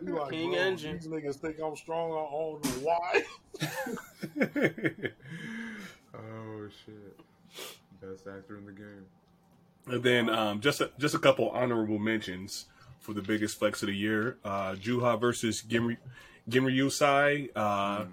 You 0.06 0.16
like, 0.18 0.30
King 0.30 0.50
bro, 0.52 0.60
Engine. 0.60 0.94
These 0.96 1.08
niggas 1.08 1.36
think 1.36 1.56
I'm 1.62 1.76
strong. 1.76 2.12
I 2.12 2.30
don't 2.30 2.64
know 2.64 2.80
why. 2.86 3.24
oh 6.14 6.68
shit! 6.84 7.18
Best 8.00 8.26
actor 8.26 8.56
in 8.56 8.66
the 8.66 8.72
game. 8.72 9.06
and 9.86 10.02
then 10.02 10.28
um, 10.30 10.60
just 10.60 10.80
a, 10.80 10.90
just 10.98 11.14
a 11.14 11.18
couple 11.18 11.50
honorable 11.50 11.98
mentions 11.98 12.66
for 12.98 13.12
the 13.12 13.22
biggest 13.22 13.58
flex 13.58 13.82
of 13.82 13.88
the 13.88 13.94
year: 13.94 14.38
uh, 14.44 14.72
Juha 14.74 15.20
versus 15.20 15.62
Gimri 15.62 15.96
Genryusai. 16.48 17.50
Uh, 17.54 18.04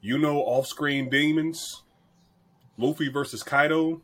You 0.00 0.18
know, 0.18 0.40
off-screen 0.40 1.08
demons. 1.08 1.82
Luffy 2.76 3.08
versus 3.08 3.42
Kaido. 3.42 4.00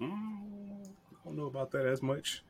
Mm, 0.00 0.84
I 0.84 1.24
don't 1.24 1.36
know 1.36 1.46
about 1.46 1.70
that 1.72 1.86
as 1.86 2.02
much. 2.02 2.42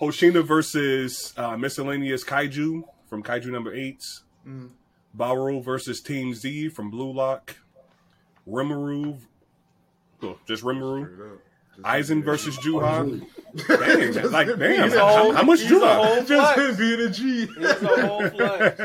Hoshina 0.00 0.44
versus 0.44 1.32
uh, 1.36 1.56
miscellaneous 1.56 2.24
kaiju 2.24 2.82
from 3.06 3.22
Kaiju 3.22 3.46
number 3.46 3.74
eight. 3.74 4.04
Mm. 4.46 4.70
Baru 5.14 5.62
versus 5.62 6.00
Team 6.00 6.34
Z 6.34 6.70
from 6.70 6.90
Blue 6.90 7.12
Lock. 7.12 7.56
Rimuru, 8.48 9.18
oh, 10.22 10.38
just 10.46 10.62
Rimuru. 10.64 11.06
Straight 11.14 11.40
Aizen 11.82 12.22
versus 12.24 12.56
Juha. 12.58 13.20
Dang, 13.66 14.12
Just 14.12 14.32
like 14.32 14.46
him 14.48 14.58
damn, 14.58 14.90
how, 14.90 15.16
whole- 15.16 15.32
how 15.32 15.42
much 15.42 15.60
he's 15.60 15.70
Juha? 15.70 16.26
Just 16.26 16.54
flex. 16.54 16.70
him 16.70 16.76
being 16.76 17.00
a 17.00 17.10
G. 17.10 17.46
He's 17.46 17.82
a 17.82 18.06
whole 18.06 18.28
flex. 18.28 18.80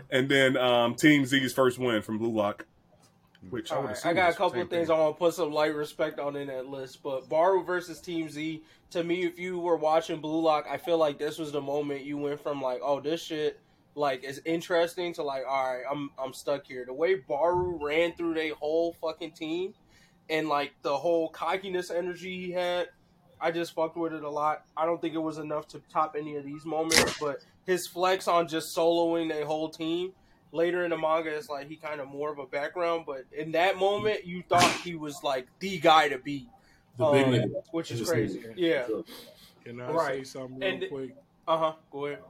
and 0.10 0.28
then 0.28 0.56
um, 0.56 0.94
Team 0.94 1.26
Z's 1.26 1.52
first 1.52 1.78
win 1.78 2.00
from 2.02 2.18
Blue 2.18 2.32
Lock, 2.32 2.64
Mm-hmm. 3.44 3.54
which 3.54 3.72
I 3.72 3.78
would 3.78 3.86
Alright, 3.86 4.06
I 4.06 4.12
got 4.12 4.30
a 4.32 4.36
couple 4.36 4.60
of 4.60 4.68
things 4.68 4.88
thing. 4.88 4.96
I 4.96 5.00
want 5.00 5.16
to 5.16 5.18
put 5.18 5.32
some 5.32 5.50
light 5.50 5.74
respect 5.74 6.18
on 6.18 6.36
in 6.36 6.48
that 6.48 6.66
list. 6.66 7.02
But 7.02 7.28
Baru 7.30 7.64
versus 7.64 7.98
Team 7.98 8.28
Z, 8.28 8.62
to 8.90 9.02
me, 9.02 9.24
if 9.24 9.38
you 9.38 9.58
were 9.58 9.76
watching 9.76 10.20
Blue 10.20 10.42
Lock, 10.42 10.66
I 10.68 10.76
feel 10.76 10.98
like 10.98 11.18
this 11.18 11.38
was 11.38 11.50
the 11.50 11.60
moment 11.60 12.04
you 12.04 12.18
went 12.18 12.42
from 12.42 12.60
like, 12.60 12.80
oh, 12.82 13.00
this 13.00 13.22
shit 13.22 13.58
like 13.94 14.24
is 14.24 14.42
interesting 14.44 15.14
to 15.14 15.22
like, 15.22 15.44
all 15.48 15.72
right, 15.72 15.84
I'm 15.90 16.10
I'm 16.18 16.34
stuck 16.34 16.66
here. 16.66 16.84
The 16.84 16.92
way 16.92 17.14
Baru 17.14 17.78
ran 17.82 18.12
through 18.12 18.34
their 18.34 18.54
whole 18.54 18.94
fucking 19.00 19.32
team 19.32 19.72
and 20.28 20.48
like 20.48 20.72
the 20.82 20.96
whole 20.96 21.30
cockiness 21.30 21.90
energy 21.90 22.46
he 22.46 22.52
had, 22.52 22.88
I 23.40 23.52
just 23.52 23.74
fucked 23.74 23.96
with 23.96 24.12
it 24.12 24.22
a 24.22 24.30
lot. 24.30 24.64
I 24.76 24.84
don't 24.84 25.00
think 25.00 25.14
it 25.14 25.18
was 25.18 25.38
enough 25.38 25.66
to 25.68 25.80
top 25.90 26.14
any 26.16 26.36
of 26.36 26.44
these 26.44 26.66
moments, 26.66 27.16
but 27.18 27.38
his 27.64 27.86
flex 27.86 28.28
on 28.28 28.48
just 28.48 28.76
soloing 28.76 29.32
a 29.32 29.46
whole 29.46 29.70
team 29.70 30.12
later 30.52 30.84
in 30.84 30.90
the 30.90 30.98
manga 30.98 31.30
it's 31.30 31.48
like 31.48 31.68
he 31.68 31.76
kind 31.76 32.00
of 32.00 32.08
more 32.08 32.30
of 32.32 32.38
a 32.38 32.46
background, 32.46 33.04
but 33.06 33.24
in 33.32 33.52
that 33.52 33.76
moment 33.76 34.24
you 34.26 34.42
thought 34.48 34.70
he 34.82 34.94
was 34.94 35.22
like 35.22 35.46
the 35.60 35.78
guy 35.78 36.08
to 36.08 36.18
beat, 36.18 36.48
The 36.96 37.10
big 37.12 37.26
Um, 37.26 37.32
nigga. 37.32 37.62
which 37.72 37.90
is 37.90 38.08
crazy. 38.08 38.40
nigga. 38.40 38.54
Yeah. 38.56 38.86
Can 39.64 39.80
I 39.80 39.90
Right. 39.92 40.16
say 40.18 40.24
something 40.24 40.58
real 40.60 40.68
And- 40.74 40.88
quick? 40.88 41.16
Uh 41.46 41.56
huh. 41.58 41.74
Go 41.90 42.06
ahead. 42.06 42.22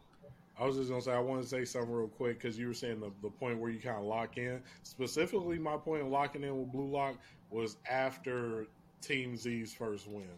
I 0.58 0.66
was 0.66 0.76
just 0.76 0.90
gonna 0.90 1.00
say 1.00 1.12
I 1.12 1.18
want 1.20 1.42
to 1.42 1.48
say 1.48 1.64
something 1.64 1.90
real 1.90 2.08
quick 2.08 2.38
because 2.38 2.58
you 2.58 2.66
were 2.66 2.74
saying 2.74 3.00
the, 3.00 3.10
the 3.22 3.30
point 3.30 3.58
where 3.58 3.70
you 3.70 3.80
kind 3.80 3.96
of 3.96 4.04
lock 4.04 4.36
in. 4.36 4.62
Specifically, 4.82 5.58
my 5.58 5.76
point 5.78 6.02
of 6.02 6.08
locking 6.08 6.44
in 6.44 6.58
with 6.58 6.70
Blue 6.70 6.90
Lock 6.90 7.16
was 7.50 7.78
after 7.88 8.66
Team 9.00 9.36
Z's 9.36 9.72
first 9.72 10.06
win. 10.06 10.28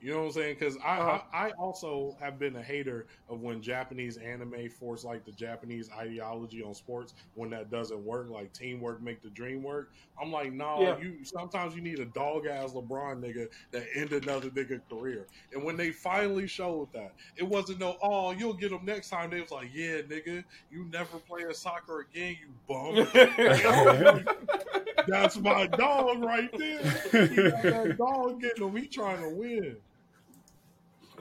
You 0.00 0.12
know 0.12 0.18
what 0.20 0.24
I'm 0.26 0.32
saying? 0.32 0.56
Because 0.58 0.76
I, 0.84 0.98
Uh-huh. 0.98 1.20
I 1.32 1.48
I 1.48 1.50
also 1.52 2.16
have 2.20 2.38
been 2.38 2.56
a 2.56 2.62
hater 2.62 3.06
of 3.28 3.40
when 3.40 3.60
Japanese 3.62 4.16
anime 4.16 4.68
force 4.70 5.04
like 5.04 5.24
the 5.24 5.32
Japanese 5.32 5.90
ideology 5.90 6.62
on 6.62 6.74
sports 6.74 7.14
when 7.34 7.50
that 7.50 7.70
doesn't 7.70 8.04
work. 8.04 8.28
Like 8.30 8.52
teamwork 8.52 9.02
make 9.02 9.22
the 9.22 9.30
dream 9.30 9.62
work. 9.62 9.92
I'm 10.20 10.30
like, 10.32 10.52
no, 10.52 10.80
Yeah. 10.82 10.98
you 10.98 11.24
sometimes 11.24 11.74
you 11.74 11.80
need 11.80 11.98
a 12.00 12.04
dog 12.06 12.46
ass 12.46 12.72
LeBron 12.72 13.20
nigga 13.20 13.48
that 13.72 13.86
end 13.94 14.12
another 14.12 14.50
nigga 14.50 14.80
career. 14.88 15.26
And 15.52 15.62
when 15.64 15.76
they 15.76 15.90
finally 15.90 16.46
showed 16.46 16.92
that, 16.92 17.14
it 17.36 17.44
wasn't 17.44 17.80
no, 17.80 17.96
oh, 18.02 18.30
you'll 18.32 18.54
get 18.54 18.70
them 18.70 18.84
next 18.84 19.08
time. 19.10 19.30
They 19.30 19.40
was 19.40 19.50
like, 19.50 19.70
yeah, 19.72 20.02
nigga, 20.02 20.44
you 20.70 20.84
never 20.92 21.18
play 21.18 21.42
a 21.48 21.54
soccer 21.54 22.00
again, 22.00 22.36
you 22.40 22.48
bum. 22.68 23.06
That's 25.06 25.38
my 25.38 25.66
dog 25.66 26.22
right 26.22 26.50
there. 26.56 26.82
He 27.28 27.36
got 27.50 27.62
that 27.62 27.96
dog 27.98 28.40
getting 28.40 28.68
him. 28.68 28.76
He 28.76 28.86
trying 28.86 29.20
to 29.22 29.28
win. 29.30 29.76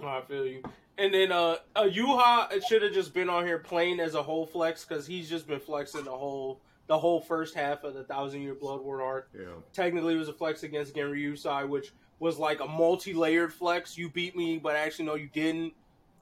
I 0.05 0.21
feel 0.21 0.45
you. 0.45 0.63
And 0.97 1.13
then 1.13 1.31
uh, 1.31 1.57
uh 1.75 1.83
Yuha 1.83 2.51
it 2.51 2.63
should 2.63 2.81
have 2.81 2.93
just 2.93 3.13
been 3.13 3.29
on 3.29 3.45
here 3.45 3.59
playing 3.59 3.99
as 3.99 4.15
a 4.15 4.23
whole 4.23 4.45
flex 4.45 4.83
because 4.83 5.05
he's 5.05 5.29
just 5.29 5.47
been 5.47 5.59
flexing 5.59 6.05
the 6.05 6.11
whole 6.11 6.61
the 6.87 6.97
whole 6.97 7.19
first 7.19 7.53
half 7.53 7.83
of 7.83 7.93
the 7.93 8.03
Thousand 8.03 8.41
Year 8.41 8.55
Blood 8.55 8.81
War 8.81 9.01
arc. 9.01 9.29
Yeah. 9.37 9.45
Technically, 9.73 10.15
it 10.15 10.17
was 10.17 10.29
a 10.29 10.33
flex 10.33 10.63
against 10.63 10.95
Genryusai, 10.95 11.67
which 11.67 11.91
was 12.19 12.39
like 12.39 12.61
a 12.61 12.67
multi-layered 12.67 13.53
flex. 13.53 13.97
You 13.97 14.09
beat 14.09 14.35
me, 14.35 14.57
but 14.57 14.75
actually 14.75 15.05
no, 15.05 15.15
you 15.15 15.27
didn't. 15.27 15.73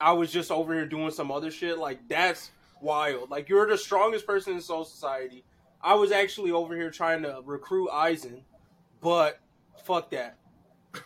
I 0.02 0.12
was 0.12 0.32
just 0.32 0.52
over 0.52 0.74
here 0.74 0.86
doing 0.86 1.12
some 1.12 1.32
other 1.32 1.52
shit. 1.52 1.78
Like 1.78 2.08
that's 2.10 2.52
wild. 2.82 3.30
Like 3.30 3.48
you're 3.48 3.68
the 3.68 3.78
strongest 3.78 4.26
person 4.26 4.54
in 4.54 4.62
Soul 4.62 4.84
Society. 4.84 5.44
I 5.82 5.94
was 5.94 6.12
actually 6.12 6.52
over 6.52 6.76
here 6.76 6.90
trying 6.90 7.22
to 7.22 7.42
recruit 7.46 7.90
Aizen, 7.90 8.42
but 9.02 9.40
fuck 9.84 10.10
that. 10.12 10.38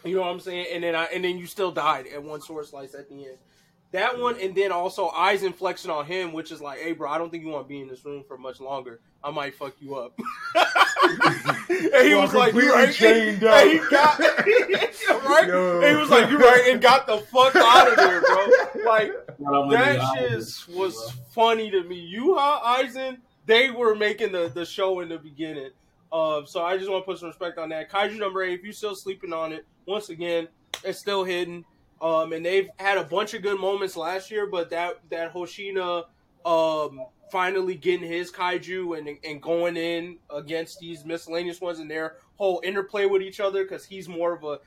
You 0.04 0.16
know 0.16 0.22
what 0.22 0.30
I'm 0.32 0.40
saying? 0.40 0.68
And 0.74 0.84
then 0.84 0.96
I 0.96 1.06
and 1.06 1.24
then 1.24 1.38
you 1.38 1.46
still 1.48 1.72
died 1.72 2.08
at 2.08 2.22
one 2.24 2.42
sword 2.42 2.66
slice 2.68 2.94
at 2.96 3.10
the 3.10 3.26
end. 3.28 3.38
That 3.92 4.20
one, 4.20 4.40
and 4.40 4.54
then 4.54 4.72
also 4.72 5.10
Aizen 5.10 5.56
flexing 5.56 5.90
on 5.90 6.06
him, 6.06 6.32
which 6.32 6.52
is 6.52 6.62
like, 6.62 6.78
hey, 6.80 6.92
bro, 6.92 7.10
I 7.10 7.18
don't 7.18 7.32
think 7.32 7.44
you 7.44 7.50
want 7.50 7.66
to 7.66 7.70
be 7.70 7.82
in 7.82 7.88
this 7.88 8.06
room 8.06 8.24
for 8.28 8.38
much 8.38 8.60
longer. 8.60 9.00
I 9.24 9.32
might 9.32 9.56
fuck 9.56 9.74
you 9.80 9.96
up. 9.96 10.14
and 11.70 12.08
he 12.08 12.14
Well, 12.14 12.22
was 12.22 12.34
like, 12.36 12.54
you 12.54 12.62
completely 12.62 12.70
right? 12.86 12.94
chained 12.94 13.44
And 13.44 13.46
up. 13.46 13.68
he 13.68 13.78
got 13.90 14.20
right. 15.26 15.48
Yo. 15.48 15.82
And 15.82 15.90
he 15.90 15.96
was 15.96 16.10
like, 16.12 16.30
you 16.30 16.38
right, 16.38 16.68
and 16.70 16.80
got 16.82 17.08
the 17.08 17.18
fuck 17.18 17.56
out 17.56 17.90
of 17.90 17.96
there, 17.96 18.22
bro. 18.22 18.84
Like 18.86 19.12
that 19.72 20.16
shit 20.18 20.76
was 20.76 21.12
funny 21.32 21.72
to 21.72 21.84
me. 21.84 22.14
Yuha 22.16 22.62
Aizen, 22.62 23.18
they 23.48 23.72
were 23.72 23.96
making 23.96 24.32
the, 24.32 24.50
the 24.54 24.66
show 24.66 25.00
in 25.00 25.10
the 25.10 25.18
beginning. 25.18 25.72
Um, 26.12 26.46
so 26.48 26.64
I 26.64 26.78
just 26.78 26.90
want 26.90 27.04
to 27.04 27.06
put 27.06 27.20
some 27.20 27.28
respect 27.30 27.58
on 27.58 27.70
that. 27.70 27.90
Kaiju 27.92 28.18
number 28.18 28.42
eight, 28.44 28.54
if 28.60 28.64
you're 28.64 28.74
still 28.74 28.96
sleeping 28.96 29.32
on 29.34 29.54
it, 29.54 29.66
once 29.86 30.10
again, 30.10 30.48
it's 30.84 31.00
still 31.00 31.24
hidden. 31.24 31.64
Um, 32.02 32.34
and 32.34 32.46
they've 32.46 32.70
had 32.78 32.98
a 32.98 33.04
bunch 33.04 33.34
of 33.34 33.42
good 33.42 33.60
moments 33.60 33.96
last 33.98 34.32
year, 34.32 34.48
but 34.48 34.70
that 34.70 35.00
that 35.10 35.34
Hoshina 35.34 36.06
um, 36.46 37.02
finally 37.32 37.76
getting 37.76 38.08
his 38.10 38.32
kaiju 38.32 38.98
and 38.98 39.18
and 39.24 39.42
going 39.42 39.76
in 39.78 40.18
against 40.34 40.80
these 40.80 41.04
miscellaneous 41.06 41.60
ones 41.60 41.80
and 41.80 41.92
their 41.92 42.16
whole 42.38 42.62
interplay 42.64 43.06
with 43.06 43.22
each 43.22 43.40
other 43.42 43.64
because 43.64 43.84
he's 43.86 44.08
more 44.08 44.34
of 44.34 44.44
a 44.46 44.60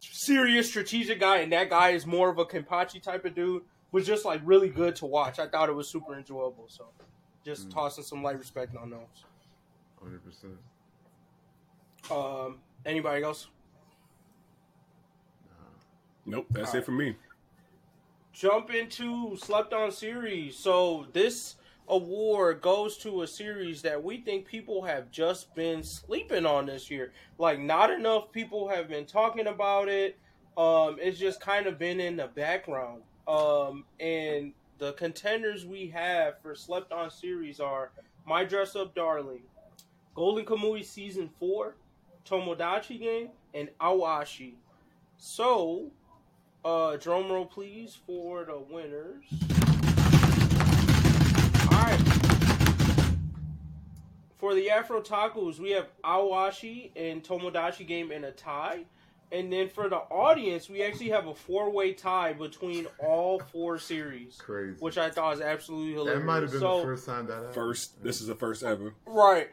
serious 0.00 0.66
strategic 0.68 1.20
guy 1.20 1.38
and 1.38 1.52
that 1.52 1.68
guy 1.68 1.90
is 1.90 2.06
more 2.06 2.30
of 2.30 2.38
a 2.38 2.44
Kenpachi 2.46 3.02
type 3.02 3.26
of 3.26 3.34
dude 3.34 3.62
was 3.92 4.06
just 4.06 4.24
like 4.24 4.40
really 4.44 4.70
good 4.70 4.96
to 4.96 5.04
watch. 5.06 5.38
I 5.38 5.46
thought 5.46 5.68
it 5.68 5.74
was 5.74 5.88
super 5.88 6.16
enjoyable. 6.16 6.64
So 6.68 6.86
just 7.44 7.68
Mm. 7.68 7.74
tossing 7.74 8.04
some 8.04 8.22
light 8.22 8.38
respect 8.38 8.74
on 8.76 8.88
those. 8.90 9.24
Hundred 10.02 10.24
percent. 10.24 10.56
Um, 12.10 12.58
anybody 12.84 13.24
else? 13.24 13.48
Nope, 16.26 16.46
that's 16.50 16.74
it 16.74 16.84
for 16.84 16.92
me. 16.92 17.16
Jump 18.32 18.72
into 18.72 19.36
slept 19.36 19.72
on 19.72 19.90
series. 19.90 20.56
So 20.56 21.06
this 21.12 21.56
award 21.88 22.60
goes 22.60 22.96
to 22.98 23.22
a 23.22 23.26
series 23.26 23.82
that 23.82 24.02
we 24.02 24.18
think 24.18 24.46
people 24.46 24.82
have 24.82 25.10
just 25.10 25.52
been 25.54 25.82
sleeping 25.82 26.46
on 26.46 26.66
this 26.66 26.90
year. 26.90 27.12
Like 27.38 27.58
not 27.58 27.90
enough 27.90 28.30
people 28.32 28.68
have 28.68 28.88
been 28.88 29.06
talking 29.06 29.48
about 29.48 29.88
it. 29.88 30.16
Um, 30.56 30.96
it's 31.00 31.18
just 31.18 31.40
kind 31.40 31.66
of 31.66 31.78
been 31.78 32.00
in 32.00 32.16
the 32.16 32.28
background. 32.28 33.02
Um, 33.26 33.84
and 33.98 34.52
the 34.78 34.92
contenders 34.94 35.66
we 35.66 35.88
have 35.88 36.40
for 36.40 36.54
slept 36.54 36.92
on 36.92 37.10
series 37.10 37.60
are 37.60 37.90
My 38.26 38.44
Dress 38.44 38.76
Up 38.76 38.94
Darling, 38.94 39.42
Golden 40.14 40.44
Kamui 40.44 40.84
season 40.84 41.28
four, 41.38 41.76
Tomodachi 42.30 43.00
Game, 43.00 43.28
and 43.54 43.68
Aoashi. 43.80 44.54
So, 45.18 45.90
uh, 46.64 46.96
drum 46.96 47.30
roll, 47.30 47.46
please, 47.46 47.98
for 48.06 48.44
the 48.44 48.58
winners. 48.58 49.24
All 51.72 51.82
right. 51.82 52.00
For 54.38 54.54
the 54.54 54.68
AfrOtakus, 54.68 55.58
we 55.58 55.70
have 55.72 55.88
Aoashi 56.04 56.92
and 56.96 57.22
Tomodachi 57.22 57.86
Game 57.86 58.12
in 58.12 58.24
a 58.24 58.30
tie. 58.30 58.84
And 59.32 59.52
then 59.52 59.68
for 59.68 59.88
the 59.88 59.96
audience, 59.96 60.68
we 60.68 60.82
actually 60.82 61.10
have 61.10 61.26
a 61.28 61.34
four 61.34 61.70
way 61.70 61.92
tie 61.92 62.32
between 62.32 62.86
all 62.98 63.38
four 63.38 63.78
series, 63.78 64.36
Crazy. 64.38 64.76
which 64.80 64.98
I 64.98 65.10
thought 65.10 65.30
was 65.30 65.40
absolutely 65.40 65.92
hilarious. 65.92 66.20
that 66.20 66.26
might 66.26 66.42
have 66.42 66.50
been 66.50 66.60
so, 66.60 66.78
the 66.78 66.84
first 66.84 67.06
time 67.06 67.26
that 67.26 67.34
happened. 67.34 67.54
First, 67.54 68.02
this 68.02 68.20
is 68.20 68.26
the 68.26 68.34
first 68.34 68.64
ever. 68.64 68.92
Right. 69.06 69.50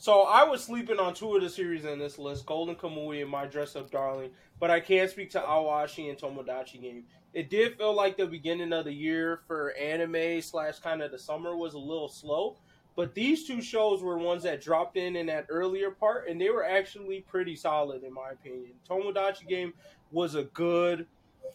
So 0.00 0.22
I 0.22 0.44
was 0.44 0.62
sleeping 0.62 1.00
on 1.00 1.12
two 1.12 1.34
of 1.34 1.42
the 1.42 1.50
series 1.50 1.84
in 1.84 1.98
this 1.98 2.20
list, 2.20 2.46
Golden 2.46 2.76
Kamui 2.76 3.20
and 3.20 3.28
My 3.28 3.46
Dress 3.46 3.74
Up 3.74 3.90
Darling, 3.90 4.30
but 4.60 4.70
I 4.70 4.78
can't 4.78 5.10
speak 5.10 5.28
to 5.30 5.40
Aoashi 5.40 6.08
and 6.08 6.16
Tomodachi 6.16 6.80
Game. 6.80 7.02
It 7.34 7.50
did 7.50 7.76
feel 7.76 7.94
like 7.94 8.16
the 8.16 8.26
beginning 8.26 8.72
of 8.72 8.84
the 8.84 8.92
year 8.92 9.40
for 9.48 9.72
anime 9.72 10.40
slash 10.40 10.78
kind 10.78 11.02
of 11.02 11.10
the 11.10 11.18
summer 11.18 11.56
was 11.56 11.74
a 11.74 11.80
little 11.80 12.06
slow, 12.06 12.58
but 12.94 13.12
these 13.12 13.44
two 13.44 13.60
shows 13.60 14.00
were 14.00 14.16
ones 14.18 14.44
that 14.44 14.62
dropped 14.62 14.96
in 14.96 15.16
in 15.16 15.26
that 15.26 15.46
earlier 15.48 15.90
part, 15.90 16.28
and 16.28 16.40
they 16.40 16.50
were 16.50 16.64
actually 16.64 17.24
pretty 17.28 17.56
solid 17.56 18.04
in 18.04 18.14
my 18.14 18.30
opinion. 18.30 18.70
Tomodachi 18.88 19.48
Game 19.48 19.74
was 20.12 20.36
a 20.36 20.44
good. 20.44 21.08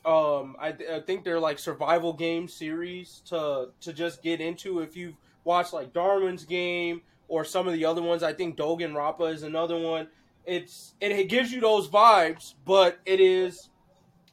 Um, 0.06 0.58
I, 0.60 0.76
I 0.92 1.00
think 1.00 1.24
they're 1.24 1.40
like 1.40 1.60
survival 1.60 2.12
game 2.12 2.50
series 2.50 3.22
to 3.28 3.70
to 3.80 3.94
just 3.94 4.22
get 4.22 4.42
into 4.42 4.80
if 4.80 4.98
you've 4.98 5.16
watched 5.46 5.72
like 5.72 5.94
Darwin's 5.94 6.44
Game 6.44 7.02
or 7.34 7.44
some 7.44 7.68
of 7.68 7.74
the 7.74 7.84
other 7.84 8.04
ones. 8.04 8.22
I 8.22 8.32
think 8.32 8.56
Dogen 8.56 8.96
Rappa 8.96 9.24
is 9.24 9.42
another 9.42 9.76
one. 9.80 10.08
It's 10.46 10.94
it, 11.02 11.30
gives 11.30 11.52
you 11.52 11.62
those 11.62 11.90
vibes, 11.90 12.54
but 12.64 13.00
it 13.08 13.20
is 13.20 13.70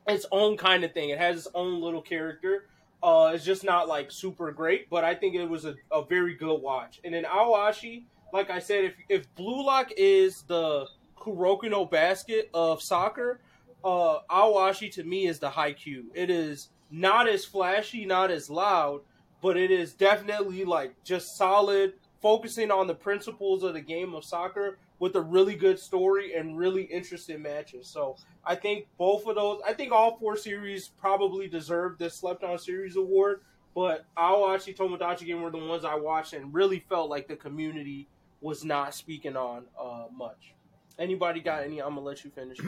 its 0.07 0.27
own 0.31 0.59
kind 0.59 0.85
of 0.85 0.93
thing. 0.93 1.09
It 1.09 1.17
has 1.17 1.39
its 1.39 1.49
own 1.55 1.81
little 1.81 2.03
character. 2.03 2.67
Uh, 3.03 3.33
it's 3.35 3.45
just 3.45 3.65
not 3.65 3.89
like 3.89 4.11
super 4.11 4.53
great, 4.53 4.91
but 4.91 5.03
I 5.03 5.15
think 5.15 5.35
it 5.35 5.47
was 5.47 5.65
a, 5.65 5.77
a 5.91 6.05
very 6.05 6.35
good 6.35 6.61
watch. 6.61 7.01
And 7.03 7.15
then 7.15 7.25
Aoashi, 7.25 8.05
like 8.35 8.51
I 8.51 8.59
said, 8.59 8.85
if 8.85 8.95
if 9.09 9.35
Blue 9.35 9.65
Lock 9.65 9.93
is 9.97 10.43
the 10.43 10.87
Kuroko 11.19 11.71
no 11.71 11.87
basket 11.87 12.51
of 12.53 12.83
soccer, 12.83 13.41
uh, 13.83 14.19
Aoashi 14.31 14.93
to 14.93 15.05
me 15.05 15.27
is 15.27 15.39
the 15.39 15.49
Haikyu. 15.49 16.05
It 16.13 16.29
is 16.29 16.69
not 16.91 17.27
as 17.27 17.47
flashy, 17.47 18.05
not 18.05 18.31
as 18.31 18.51
loud, 18.51 19.01
but 19.41 19.57
it 19.57 19.71
is 19.71 19.95
definitely 19.95 20.67
like 20.67 21.03
just 21.03 21.39
solid, 21.39 21.95
focusing 22.21 22.71
on 22.71 22.87
the 22.87 22.95
principles 22.95 23.63
of 23.63 23.75
the 23.75 23.81
game 23.81 24.15
of 24.15 24.25
soccer 24.25 24.79
with 24.99 25.17
a 25.17 25.21
really 25.21 25.55
good 25.55 25.79
story 25.79 26.35
and 26.35 26.59
really 26.59 26.83
interesting 26.83 27.41
matches. 27.41 27.87
So 27.87 28.17
I 28.45 28.55
think 28.55 28.87
both 28.99 29.27
of 29.27 29.35
those, 29.37 29.61
I 29.67 29.73
think 29.73 29.93
all 29.93 30.19
four 30.19 30.37
series 30.37 30.89
probably 30.89 31.49
deserve 31.49 31.99
this 31.99 32.15
Slept 32.15 32.45
On 32.45 32.59
Series 32.59 32.97
award. 32.97 33.41
But 33.75 34.05
Aoashi 34.17 34.77
Tomodachi 34.77 35.27
game 35.27 35.43
were 35.43 35.51
the 35.51 35.59
ones 35.59 35.85
I 35.85 35.95
watched 35.95 36.33
and 36.33 36.53
really 36.53 36.81
felt 36.89 37.09
like 37.09 37.29
the 37.29 37.37
community 37.37 38.09
was 38.41 38.65
not 38.65 38.95
speaking 38.95 39.37
on 39.37 39.65
uh, 39.81 40.07
much. 40.15 40.55
Anybody 40.99 41.41
got 41.41 41.63
any? 41.63 41.81
I'm 41.81 41.95
gonna 41.95 42.01
let 42.01 42.25
you 42.25 42.31
finish. 42.31 42.59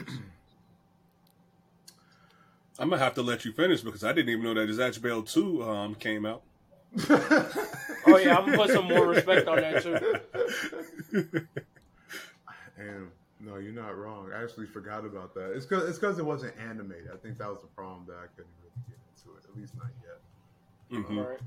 I'm 2.79 2.89
gonna 2.89 3.03
have 3.03 3.13
to 3.15 3.21
let 3.21 3.45
you 3.45 3.51
finish 3.51 3.81
because 3.81 4.03
I 4.03 4.13
didn't 4.13 4.29
even 4.29 4.43
know 4.43 4.53
that 4.53 4.69
Zatch 4.69 5.01
Bell 5.01 5.21
2 5.21 5.63
um, 5.63 5.95
came 5.95 6.25
out. 6.25 6.41
Oh 8.05 8.17
yeah, 8.17 8.37
I'm 8.37 8.45
gonna 8.45 8.57
put 8.57 8.69
some 8.69 8.85
more 8.85 9.07
respect 9.07 9.47
on 9.47 9.57
that 9.57 9.81
too. 9.81 11.39
And 12.77 13.09
no, 13.39 13.57
you're 13.57 13.71
not 13.71 13.97
wrong. 13.97 14.29
I 14.35 14.41
actually 14.43 14.65
forgot 14.65 15.05
about 15.05 15.33
that. 15.35 15.53
It's 15.53 15.65
because 15.65 15.87
it's 15.87 15.99
because 15.99 16.17
it 16.19 16.25
wasn't 16.25 16.53
animated. 16.57 17.09
I 17.13 17.17
think 17.17 17.37
that 17.37 17.49
was 17.49 17.61
the 17.61 17.67
problem 17.67 18.03
that 18.07 18.15
I 18.17 18.27
couldn't 18.35 18.51
really 18.61 18.73
get 18.87 18.97
into 19.15 19.37
it. 19.37 19.43
At 19.49 19.55
least 19.57 19.75
not 19.75 19.87
yet. 20.01 21.05
Mhm. 21.05 21.17
All 21.17 21.29
right. 21.29 21.39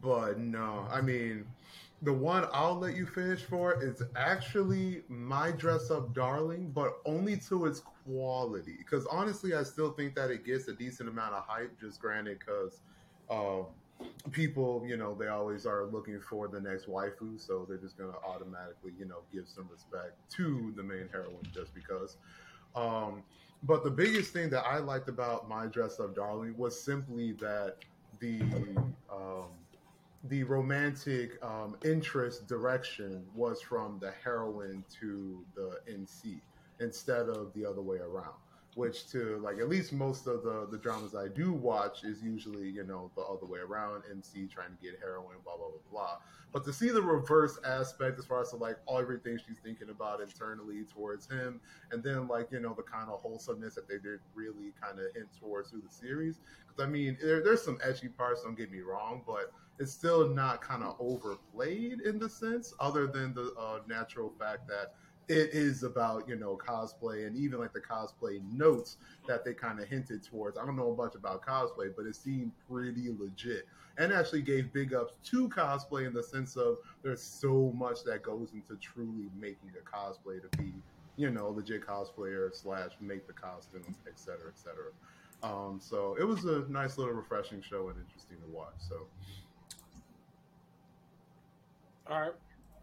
But 0.00 0.38
no, 0.38 0.86
I 0.90 1.00
mean, 1.00 1.46
the 2.02 2.12
one 2.12 2.46
I'll 2.52 2.78
let 2.78 2.94
you 2.96 3.06
finish 3.06 3.42
for 3.42 3.82
is 3.82 4.02
actually 4.16 5.02
my 5.08 5.50
dress 5.50 5.90
up 5.90 6.14
darling, 6.14 6.70
but 6.74 6.98
only 7.06 7.36
to 7.48 7.66
its 7.66 7.80
quality. 7.80 8.76
Because 8.78 9.06
honestly, 9.06 9.54
I 9.54 9.62
still 9.62 9.92
think 9.92 10.14
that 10.14 10.30
it 10.30 10.44
gets 10.44 10.68
a 10.68 10.72
decent 10.74 11.08
amount 11.08 11.34
of 11.34 11.44
hype. 11.46 11.78
Just 11.80 12.00
granted, 12.00 12.38
because 12.38 12.80
um, 13.30 13.66
people, 14.32 14.84
you 14.86 14.96
know, 14.96 15.14
they 15.14 15.28
always 15.28 15.66
are 15.66 15.86
looking 15.86 16.20
for 16.20 16.48
the 16.48 16.60
next 16.60 16.86
waifu, 16.86 17.38
so 17.38 17.64
they're 17.68 17.76
just 17.76 17.96
gonna 17.96 18.16
automatically, 18.26 18.92
you 18.98 19.04
know, 19.04 19.22
give 19.32 19.48
some 19.48 19.68
respect 19.70 20.12
to 20.32 20.72
the 20.76 20.82
main 20.82 21.08
heroine 21.12 21.48
just 21.52 21.74
because. 21.74 22.16
Um, 22.74 23.22
but 23.62 23.84
the 23.84 23.90
biggest 23.90 24.32
thing 24.32 24.50
that 24.50 24.64
I 24.66 24.78
liked 24.78 25.08
about 25.08 25.48
my 25.48 25.66
dress 25.66 26.00
up 26.00 26.14
darling 26.14 26.56
was 26.56 26.78
simply 26.78 27.32
that 27.32 27.76
the 28.18 28.40
um, 29.10 29.48
the 30.24 30.42
romantic 30.42 31.42
um, 31.44 31.76
interest 31.84 32.46
direction 32.46 33.24
was 33.34 33.60
from 33.60 33.98
the 34.00 34.12
heroine 34.22 34.82
to 35.00 35.44
the 35.54 35.78
MC 35.86 36.40
instead 36.80 37.28
of 37.28 37.52
the 37.54 37.64
other 37.64 37.82
way 37.82 37.98
around. 37.98 38.34
Which 38.74 39.08
to 39.12 39.38
like 39.42 39.58
at 39.58 39.68
least 39.68 39.92
most 39.92 40.26
of 40.26 40.42
the 40.42 40.66
the 40.70 40.78
dramas 40.78 41.14
I 41.14 41.28
do 41.28 41.52
watch 41.52 42.02
is 42.02 42.22
usually 42.22 42.68
you 42.68 42.84
know 42.84 43.10
the 43.14 43.22
other 43.22 43.46
way 43.46 43.60
around. 43.60 44.02
MC 44.10 44.46
trying 44.46 44.70
to 44.70 44.82
get 44.82 44.98
heroine, 45.00 45.36
blah 45.44 45.56
blah 45.56 45.68
blah 45.68 45.90
blah. 45.90 46.16
But 46.52 46.64
to 46.64 46.72
see 46.72 46.90
the 46.90 47.02
reverse 47.02 47.58
aspect 47.64 48.18
as 48.18 48.26
far 48.26 48.40
as 48.40 48.52
like 48.54 48.76
all 48.86 49.00
everything 49.00 49.38
she's 49.44 49.58
thinking 49.58 49.90
about 49.90 50.20
internally 50.20 50.84
towards 50.84 51.28
him, 51.28 51.60
and 51.90 52.02
then 52.02 52.28
like 52.28 52.50
you 52.52 52.60
know 52.60 52.74
the 52.74 52.82
kind 52.82 53.10
of 53.10 53.20
wholesomeness 53.20 53.74
that 53.74 53.88
they 53.88 53.98
did 53.98 54.20
really 54.34 54.72
kind 54.80 54.98
of 54.98 55.06
hint 55.14 55.28
towards 55.40 55.70
through 55.70 55.82
the 55.82 55.92
series. 55.92 56.38
Because 56.66 56.84
I 56.84 56.86
mean, 56.86 57.16
there, 57.20 57.42
there's 57.42 57.62
some 57.62 57.78
edgy 57.82 58.08
parts. 58.08 58.42
Don't 58.42 58.56
get 58.56 58.70
me 58.70 58.80
wrong, 58.80 59.22
but 59.26 59.52
it's 59.78 59.92
still 59.92 60.28
not 60.28 60.60
kind 60.60 60.82
of 60.82 60.96
overplayed 61.00 62.00
in 62.00 62.18
the 62.18 62.28
sense, 62.28 62.72
other 62.78 63.06
than 63.06 63.34
the 63.34 63.52
uh, 63.58 63.80
natural 63.88 64.32
fact 64.38 64.68
that 64.68 64.94
it 65.28 65.50
is 65.52 65.82
about 65.82 66.28
you 66.28 66.36
know 66.36 66.56
cosplay 66.56 67.26
and 67.26 67.36
even 67.36 67.58
like 67.58 67.72
the 67.72 67.80
cosplay 67.80 68.40
notes 68.52 68.98
that 69.26 69.44
they 69.44 69.54
kind 69.54 69.80
of 69.80 69.88
hinted 69.88 70.22
towards. 70.22 70.58
I 70.58 70.66
don't 70.66 70.76
know 70.76 70.94
much 70.94 71.14
about 71.14 71.44
cosplay, 71.44 71.92
but 71.96 72.06
it 72.06 72.16
seemed 72.16 72.52
pretty 72.70 73.14
legit 73.18 73.66
and 73.96 74.12
actually 74.12 74.42
gave 74.42 74.72
big 74.72 74.92
ups 74.92 75.14
to 75.24 75.48
cosplay 75.48 76.06
in 76.06 76.12
the 76.12 76.22
sense 76.22 76.56
of 76.56 76.78
there's 77.02 77.22
so 77.22 77.72
much 77.76 78.02
that 78.04 78.22
goes 78.22 78.50
into 78.52 78.76
truly 78.80 79.30
making 79.38 79.70
a 79.78 79.96
cosplay 79.96 80.40
to 80.42 80.58
be 80.58 80.72
you 81.16 81.30
know 81.30 81.50
legit 81.50 81.86
cosplayer 81.86 82.54
slash 82.54 82.92
make 83.00 83.26
the 83.26 83.32
costume, 83.32 83.84
et 84.06 84.18
cetera, 84.18 84.48
et 84.48 84.58
cetera. 84.58 84.90
Um, 85.42 85.78
so 85.80 86.16
it 86.18 86.24
was 86.24 86.44
a 86.44 86.64
nice 86.68 86.98
little 86.98 87.12
refreshing 87.12 87.62
show 87.62 87.88
and 87.88 87.98
interesting 87.98 88.38
to 88.38 88.56
watch. 88.56 88.74
So. 88.78 89.06
All 92.06 92.20
right. 92.20 92.32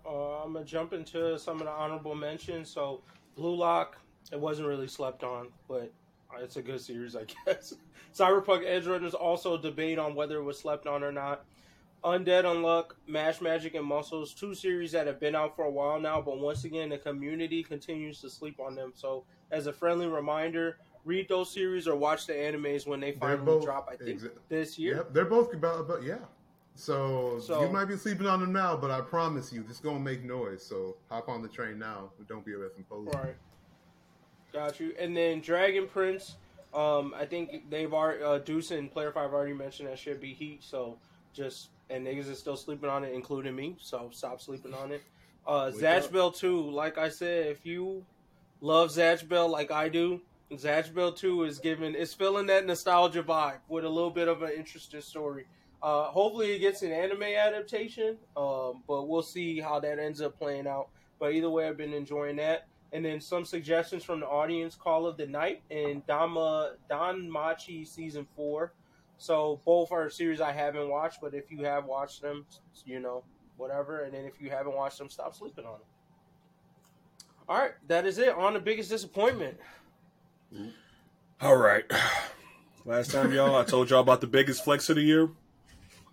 Uh, 0.05 0.43
I'm 0.43 0.53
gonna 0.53 0.65
jump 0.65 0.93
into 0.93 1.37
some 1.37 1.59
of 1.59 1.65
the 1.65 1.71
honorable 1.71 2.15
mentions. 2.15 2.69
So, 2.69 3.01
Blue 3.35 3.55
Lock, 3.55 3.97
it 4.31 4.39
wasn't 4.39 4.67
really 4.67 4.87
slept 4.87 5.23
on, 5.23 5.49
but 5.67 5.91
it's 6.39 6.57
a 6.57 6.61
good 6.61 6.81
series, 6.81 7.15
I 7.15 7.25
guess. 7.45 7.73
Cyberpunk 8.15 8.65
Edgerunners 8.65 9.13
also 9.13 9.57
debate 9.57 9.99
on 9.99 10.15
whether 10.15 10.37
it 10.37 10.43
was 10.43 10.57
slept 10.59 10.87
on 10.87 11.03
or 11.03 11.11
not. 11.11 11.45
Undead 12.03 12.45
Unluck, 12.45 12.95
Mash 13.05 13.41
Magic, 13.41 13.75
and 13.75 13.85
Muscles, 13.85 14.33
two 14.33 14.55
series 14.55 14.91
that 14.93 15.05
have 15.05 15.19
been 15.19 15.35
out 15.35 15.55
for 15.55 15.65
a 15.65 15.69
while 15.69 15.99
now, 15.99 16.19
but 16.19 16.39
once 16.39 16.63
again, 16.63 16.89
the 16.89 16.97
community 16.97 17.61
continues 17.61 18.19
to 18.21 18.29
sleep 18.29 18.59
on 18.59 18.73
them. 18.75 18.91
So, 18.95 19.23
as 19.51 19.67
a 19.67 19.73
friendly 19.73 20.07
reminder, 20.07 20.77
read 21.05 21.29
those 21.29 21.53
series 21.53 21.87
or 21.87 21.95
watch 21.95 22.25
the 22.25 22.33
animes 22.33 22.87
when 22.87 22.99
they 22.99 23.11
finally 23.11 23.45
both- 23.45 23.65
drop. 23.65 23.87
I 23.91 23.97
think 23.97 24.19
exa- 24.21 24.31
this 24.49 24.79
year. 24.79 24.95
Yep, 24.97 25.13
they're 25.13 25.25
both 25.25 25.53
about, 25.53 25.87
but 25.87 26.01
yeah. 26.03 26.17
So, 26.75 27.39
So- 27.39 27.61
you 27.61 27.69
might 27.69 27.85
be 27.85 27.97
sleeping 27.97 28.27
on 28.27 28.39
them 28.39 28.53
now, 28.53 28.75
but 28.75 28.91
I 28.91 29.01
promise 29.01 29.51
you, 29.51 29.63
this 29.63 29.79
gonna 29.79 29.99
make 29.99 30.23
noise. 30.23 30.65
So 30.65 30.97
hop 31.09 31.29
on 31.29 31.41
the 31.41 31.49
train 31.49 31.77
now. 31.77 32.11
Don't 32.27 32.45
be 32.45 32.53
a 32.53 32.59
imposing. 32.77 33.11
Right. 33.19 33.35
Got 34.53 34.79
you. 34.79 34.93
And 34.99 35.15
then 35.15 35.41
Dragon 35.41 35.87
Prince, 35.87 36.35
um, 36.73 37.13
I 37.17 37.25
think 37.25 37.69
they've 37.69 37.93
already 37.93 38.23
uh, 38.23 38.39
Deuce 38.39 38.71
and 38.71 38.91
Player 38.91 39.11
Five 39.11 39.33
already 39.33 39.53
mentioned 39.53 39.89
that 39.89 39.99
should 39.99 40.19
be 40.19 40.33
Heat. 40.33 40.63
So 40.63 40.97
just 41.33 41.69
and 41.89 42.05
niggas 42.05 42.29
is 42.29 42.39
still 42.39 42.57
sleeping 42.57 42.89
on 42.89 43.03
it, 43.03 43.13
including 43.13 43.55
me. 43.55 43.75
So 43.79 44.09
stop 44.11 44.41
sleeping 44.41 44.73
on 44.73 44.91
it. 44.91 45.03
Uh, 45.45 45.71
Zatch. 45.73 46.11
Bell 46.11 46.31
Two, 46.31 46.69
like 46.69 46.97
I 46.97 47.09
said, 47.09 47.47
if 47.47 47.65
you 47.65 48.05
love 48.61 48.89
Zatch 48.89 49.27
Bell 49.27 49.49
like 49.49 49.71
I 49.71 49.89
do, 49.89 50.21
Zatch 50.51 50.93
Bell 50.93 51.11
Two 51.11 51.43
is 51.43 51.59
giving 51.59 51.95
it's 51.95 52.13
filling 52.13 52.47
that 52.47 52.65
nostalgia 52.65 53.23
vibe 53.23 53.59
with 53.67 53.85
a 53.85 53.89
little 53.89 54.11
bit 54.11 54.27
of 54.27 54.41
an 54.41 54.51
interesting 54.55 55.01
story. 55.01 55.45
Uh, 55.81 56.03
hopefully, 56.05 56.51
it 56.51 56.59
gets 56.59 56.83
an 56.83 56.91
anime 56.91 57.23
adaptation, 57.23 58.17
um, 58.37 58.83
but 58.87 59.07
we'll 59.07 59.23
see 59.23 59.59
how 59.59 59.79
that 59.79 59.97
ends 59.97 60.21
up 60.21 60.37
playing 60.37 60.67
out. 60.67 60.89
But 61.19 61.33
either 61.33 61.49
way, 61.49 61.67
I've 61.67 61.77
been 61.77 61.93
enjoying 61.93 62.35
that. 62.37 62.67
And 62.93 63.05
then 63.05 63.21
some 63.21 63.45
suggestions 63.45 64.03
from 64.03 64.19
the 64.19 64.27
audience: 64.27 64.75
Call 64.75 65.07
of 65.07 65.17
the 65.17 65.25
Night 65.25 65.63
and 65.71 66.05
Dama 66.05 66.73
Don 66.89 67.29
Machi 67.29 67.85
season 67.85 68.27
four. 68.35 68.73
So 69.17 69.61
both 69.65 69.91
are 69.91 70.09
series 70.09 70.41
I 70.41 70.51
haven't 70.51 70.89
watched, 70.89 71.21
but 71.21 71.33
if 71.33 71.51
you 71.51 71.63
have 71.63 71.85
watched 71.85 72.21
them, 72.21 72.45
you 72.85 72.99
know 72.99 73.23
whatever. 73.55 74.03
And 74.03 74.13
then 74.13 74.25
if 74.25 74.41
you 74.41 74.49
haven't 74.49 74.75
watched 74.75 74.97
them, 74.97 75.09
stop 75.09 75.35
sleeping 75.35 75.65
on 75.65 75.73
them. 75.73 75.87
All 77.47 77.57
right, 77.57 77.73
that 77.87 78.05
is 78.05 78.17
it. 78.17 78.33
On 78.35 78.53
the 78.53 78.59
biggest 78.59 78.89
disappointment. 78.89 79.57
All 81.39 81.55
right. 81.55 81.85
Last 82.85 83.11
time, 83.11 83.31
y'all, 83.31 83.55
I 83.55 83.63
told 83.63 83.89
y'all 83.89 83.99
about 83.99 84.21
the 84.21 84.27
biggest 84.27 84.63
flex 84.63 84.89
of 84.89 84.95
the 84.95 85.03
year. 85.03 85.29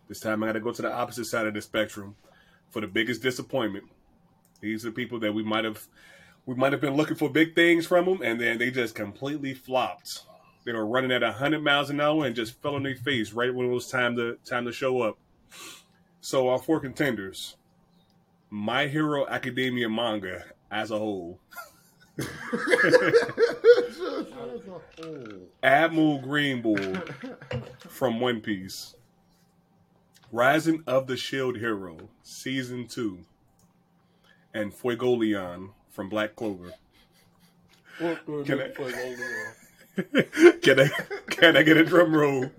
This 0.08 0.20
time, 0.20 0.42
I 0.42 0.46
got 0.46 0.52
to 0.54 0.60
go 0.60 0.72
to 0.72 0.82
the 0.82 0.92
opposite 0.92 1.26
side 1.26 1.46
of 1.46 1.54
the 1.54 1.60
spectrum 1.60 2.16
for 2.70 2.80
the 2.80 2.86
biggest 2.86 3.22
disappointment. 3.22 3.84
These 4.60 4.86
are 4.86 4.90
people 4.90 5.20
that 5.20 5.34
we 5.34 5.42
might 5.42 5.64
have 5.64 5.86
we 6.46 6.54
might 6.54 6.72
have 6.72 6.80
been 6.80 6.96
looking 6.96 7.16
for 7.16 7.28
big 7.28 7.54
things 7.54 7.86
from 7.86 8.06
them, 8.06 8.22
and 8.22 8.40
then 8.40 8.56
they 8.56 8.70
just 8.70 8.94
completely 8.94 9.52
flopped. 9.52 10.22
They 10.64 10.72
were 10.72 10.86
running 10.86 11.12
at 11.12 11.22
hundred 11.22 11.62
miles 11.62 11.90
an 11.90 12.00
hour 12.00 12.24
and 12.24 12.34
just 12.34 12.60
fell 12.62 12.74
on 12.76 12.84
their 12.84 12.96
face 12.96 13.32
right 13.32 13.54
when 13.54 13.66
it 13.66 13.70
was 13.72 13.88
time 13.88 14.16
to 14.16 14.38
time 14.44 14.64
to 14.64 14.72
show 14.72 15.02
up. 15.02 15.18
So 16.20 16.48
our 16.48 16.58
four 16.58 16.80
contenders: 16.80 17.56
My 18.50 18.86
Hero 18.86 19.26
Academia 19.28 19.90
manga 19.90 20.44
as 20.70 20.90
a 20.90 20.98
whole, 20.98 21.38
Admiral 25.62 26.18
Green 26.20 26.62
Bull 26.62 26.94
from 27.88 28.20
One 28.20 28.40
Piece, 28.40 28.94
Rising 30.30 30.82
of 30.86 31.06
the 31.06 31.16
Shield 31.16 31.56
Hero 31.58 31.96
Season 32.22 32.86
Two, 32.86 33.20
and 34.52 34.72
Fuego 34.74 35.16
Fuegoleon 35.16 35.70
from 35.90 36.08
Black 36.08 36.36
Clover. 36.36 36.72
Can 37.98 38.60
I- 38.60 38.68
can 40.62 40.80
I 40.80 40.88
can 41.30 41.56
I 41.56 41.62
get 41.62 41.76
a 41.76 41.84
drum 41.84 42.14
roll? 42.14 42.50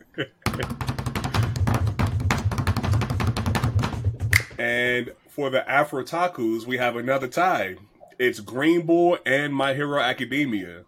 and 4.58 5.14
for 5.30 5.50
the 5.50 5.62
AfrOtakus, 5.70 6.66
we 6.66 6.78
have 6.78 6.96
another 6.98 7.28
tie. 7.28 7.76
It's 8.18 8.42
Green 8.42 8.86
Bull 8.86 9.18
and 9.26 9.54
My 9.56 9.74
Hero 9.74 10.00
Academia. 10.00 10.84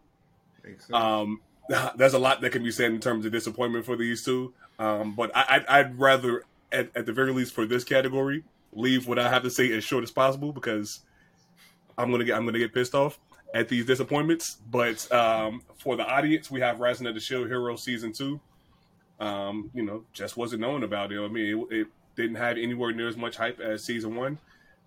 Um, 0.91 1.39
there's 1.95 2.13
a 2.13 2.19
lot 2.19 2.41
that 2.41 2.51
can 2.51 2.63
be 2.63 2.71
said 2.71 2.91
in 2.91 2.99
terms 2.99 3.25
of 3.25 3.32
disappointment 3.32 3.86
for 3.86 3.95
these 3.95 4.25
two. 4.25 4.53
Um, 4.77 5.15
but 5.15 5.32
I, 5.36 5.45
I'd, 5.49 5.65
I'd 5.67 5.99
rather, 5.99 6.43
at, 6.72 6.89
at 6.95 7.05
the 7.05 7.13
very 7.13 7.32
least, 7.32 7.53
for 7.53 7.65
this 7.65 7.84
category, 7.84 8.43
leave 8.74 9.07
what 9.07 9.19
I 9.19 9.30
have 9.30 9.43
to 9.43 9.49
say 9.49 9.72
as 9.74 9.84
short 9.84 10.03
as 10.03 10.11
possible 10.11 10.53
because 10.53 11.01
I'm 11.97 12.11
gonna 12.11 12.24
get 12.24 12.38
I'm 12.38 12.45
gonna 12.45 12.59
get 12.59 12.74
pissed 12.74 12.95
off 12.95 13.19
at 13.53 13.67
these 13.67 13.86
disappointments. 13.86 14.57
But 14.69 15.11
um, 15.11 15.61
for 15.78 15.95
the 15.95 16.05
audience, 16.05 16.49
we 16.49 16.61
have 16.61 16.80
Rising 16.80 17.07
of 17.07 17.13
the 17.13 17.19
Shield 17.19 17.47
Hero 17.47 17.76
season 17.76 18.13
two. 18.13 18.39
Um, 19.19 19.69
you 19.74 19.84
know, 19.84 20.03
just 20.13 20.38
wasn't 20.38 20.61
known 20.61 20.84
about 20.84 21.11
it. 21.11 21.19
I 21.19 21.28
mean, 21.28 21.67
it, 21.69 21.76
it 21.76 21.88
didn't 22.15 22.36
have 22.36 22.57
anywhere 22.57 22.91
near 22.91 23.07
as 23.07 23.17
much 23.17 23.38
hype 23.38 23.59
as 23.59 23.84
season 23.84 24.15
one. 24.15 24.39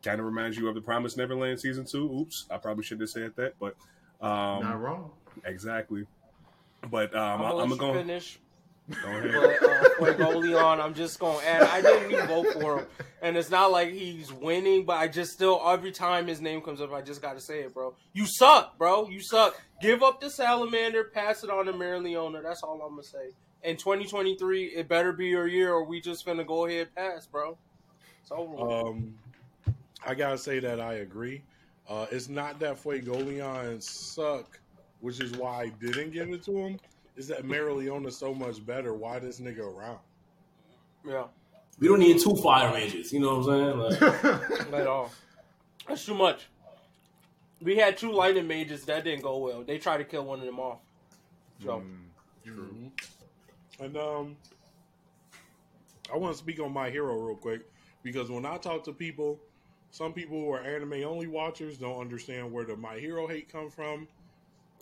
Kind 0.03 0.21
of 0.21 0.27
reminds 0.27 0.59
you 0.59 0.69
of 0.69 0.75
the 0.75 0.81
Promised 0.81 1.17
Neverland 1.17 1.61
season 1.61 1.85
two. 1.85 2.11
Oops, 2.13 2.47
I 2.51 2.59
probably 2.59 2.85
should 2.85 3.01
have 3.01 3.11
said 3.11 3.33
that, 3.37 3.55
but 3.59 3.77
um, 4.21 4.63
Not 4.63 4.81
wrong. 4.81 5.11
Exactly. 5.45 6.07
But 6.91 7.15
um, 7.15 7.41
I'm 7.41 7.47
I'm, 7.47 7.51
gonna 7.51 7.63
I'm 7.63 7.69
gonna 7.69 7.93
go. 7.93 7.99
finish. 7.99 8.39
But 8.89 8.99
uh, 8.99 9.89
Fuegoleon, 9.99 10.79
I'm 10.79 10.93
just 10.93 11.19
gonna 11.19 11.43
add. 11.45 11.63
I 11.63 11.81
didn't 11.81 12.13
even 12.13 12.27
vote 12.27 12.47
for 12.53 12.79
him, 12.81 12.87
and 13.23 13.37
it's 13.37 13.49
not 13.49 13.71
like 13.71 13.91
he's 13.91 14.31
winning, 14.31 14.85
but 14.85 14.99
I 14.99 15.09
just 15.09 15.33
still 15.33 15.63
every 15.67 15.91
time 15.91 16.27
his 16.27 16.43
name 16.43 16.61
comes 16.61 16.83
up, 16.83 16.93
I 16.93 17.01
just 17.01 17.23
gotta 17.23 17.41
say 17.41 17.61
it, 17.61 17.73
bro. 17.73 17.95
You 18.13 18.27
suck, 18.27 18.77
bro. 18.77 19.09
You 19.09 19.21
suck. 19.23 19.61
Give 19.81 20.03
up 20.03 20.21
the 20.21 20.29
salamander, 20.29 21.05
pass 21.05 21.45
it 21.45 21.51
on 21.51 21.65
to 21.67 21.73
Mereoleona. 21.73 22.43
That's 22.43 22.63
all 22.63 22.81
I'm 22.83 22.91
gonna 22.91 23.03
say. 23.03 23.31
In 23.63 23.79
2023, 23.79 24.67
it 24.67 24.87
better 24.89 25.13
be 25.13 25.29
your 25.29 25.47
year, 25.49 25.73
or 25.73 25.85
we 25.85 26.01
just 26.01 26.27
gonna 26.27 26.45
go 26.45 26.67
ahead 26.67 26.95
pass, 26.95 27.27
bro. 27.27 27.57
It's 28.21 28.31
over. 28.31 28.89
Um, 28.89 29.15
I 30.07 30.15
gotta 30.15 30.37
say 30.37 30.59
that 30.59 30.79
I 30.79 30.95
agree. 30.95 31.43
Uh, 31.89 32.07
it's 32.11 32.29
not 32.29 32.59
that 32.61 32.83
Fuegoleon 32.83 33.83
suck, 33.83 34.61
which 35.01 35.21
is 35.21 35.33
why 35.33 35.63
I 35.63 35.69
didn't 35.81 36.13
give 36.13 36.31
it 36.31 36.45
to 36.45 36.57
him. 36.57 36.81
Is 37.17 37.29
that 37.29 37.45
Mereoleona's 37.45 38.17
so 38.17 38.35
much 38.35 38.65
better? 38.65 38.95
Why 38.95 39.19
this 39.19 39.41
nigga 39.41 39.61
around? 39.61 39.99
yeah, 41.07 41.25
We 41.79 41.89
don't 41.89 42.01
need 42.01 42.21
two 42.21 42.35
fire 42.37 42.73
mages. 42.73 43.13
You 43.13 43.21
know 43.21 43.39
what 43.39 43.55
I'm 43.55 44.01
saying? 44.01 44.03
Like, 44.03 44.71
not 44.71 44.81
at 44.81 44.87
all. 44.87 45.13
That's 45.87 46.05
too 46.05 46.15
much. 46.15 46.49
We 47.61 47.77
had 47.77 47.97
two 47.97 48.13
lightning 48.13 48.47
mages 48.47 48.85
that 48.87 49.05
didn't 49.05 49.23
go 49.23 49.39
well. 49.39 49.63
They 49.63 49.79
tried 49.79 49.99
to 49.99 50.05
kill 50.05 50.25
one 50.25 50.41
of 50.41 50.47
them 50.47 50.59
off. 50.59 50.79
So. 51.63 51.83
Mm, 51.83 52.05
true. 52.45 52.91
And 53.81 53.97
um, 53.97 54.37
I 56.13 56.17
want 56.17 56.35
to 56.35 56.39
speak 56.39 56.61
on 56.61 56.73
my 56.73 56.91
hero 56.91 57.17
real 57.19 57.37
quick 57.37 57.63
because 58.03 58.31
when 58.31 58.45
I 58.45 58.57
talk 58.57 58.85
to 58.85 58.93
people, 58.93 59.39
some 59.91 60.13
people 60.13 60.39
who 60.41 60.51
are 60.53 60.61
anime 60.61 61.05
only 61.05 61.27
watchers 61.27 61.79
don't 61.79 62.01
understand 62.01 62.51
where 62.51 62.65
the 62.65 62.77
my 62.77 62.99
hero 62.99 63.27
hate 63.27 63.51
come 63.51 63.71
from. 63.71 64.09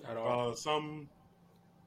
At 0.08 0.16
all. 0.16 0.50
Uh, 0.50 0.54
some 0.54 1.08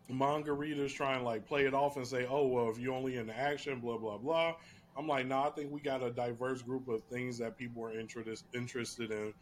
manga 0.09 0.53
readers 0.53 0.93
try 0.93 1.15
and 1.15 1.23
like 1.25 1.45
play 1.45 1.65
it 1.65 1.73
off 1.73 1.97
and 1.97 2.05
say, 2.07 2.25
"Oh, 2.29 2.47
well, 2.47 2.69
if 2.69 2.77
you're 2.79 2.93
only 2.93 3.17
into 3.17 3.35
action, 3.37 3.79
blah 3.79 3.97
blah 3.97 4.17
blah." 4.17 4.55
I'm 4.97 5.07
like, 5.07 5.25
no, 5.27 5.39
I 5.43 5.49
think 5.49 5.71
we 5.71 5.81
got 5.81 6.01
a 6.01 6.09
diverse 6.09 6.61
group 6.61 6.87
of 6.87 7.03
things 7.03 7.37
that 7.39 7.57
people 7.57 7.83
are 7.83 7.91
interested 7.99 8.45
interested 8.53 9.11
in. 9.11 9.33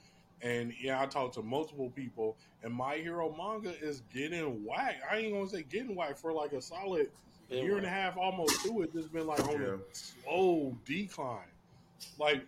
And 0.42 0.74
yeah, 0.82 1.02
I 1.02 1.06
talked 1.06 1.36
to 1.36 1.42
multiple 1.44 1.90
people, 1.92 2.38
and 2.64 2.74
My 2.74 2.96
Hero 2.96 3.34
manga 3.38 3.74
is 3.82 4.02
getting 4.14 4.66
whacked. 4.66 5.04
I 5.10 5.18
ain't 5.18 5.34
gonna 5.34 5.48
say 5.48 5.64
getting 5.64 5.96
whacked 5.96 6.18
for 6.18 6.34
like 6.34 6.54
a 6.54 6.62
solid 6.62 7.10
Been 7.50 7.64
year 7.66 7.78
and 7.78 7.86
a 7.86 7.90
half, 7.90 8.18
almost 8.18 8.62
two. 8.64 8.82
It's 8.82 8.94
just 8.94 9.14
been 9.14 9.28
like 9.28 9.48
on 9.48 9.62
Yeah. 9.62 9.68
a 9.76 9.78
slow 9.94 10.76
decline. 10.86 11.52
Like 12.18 12.46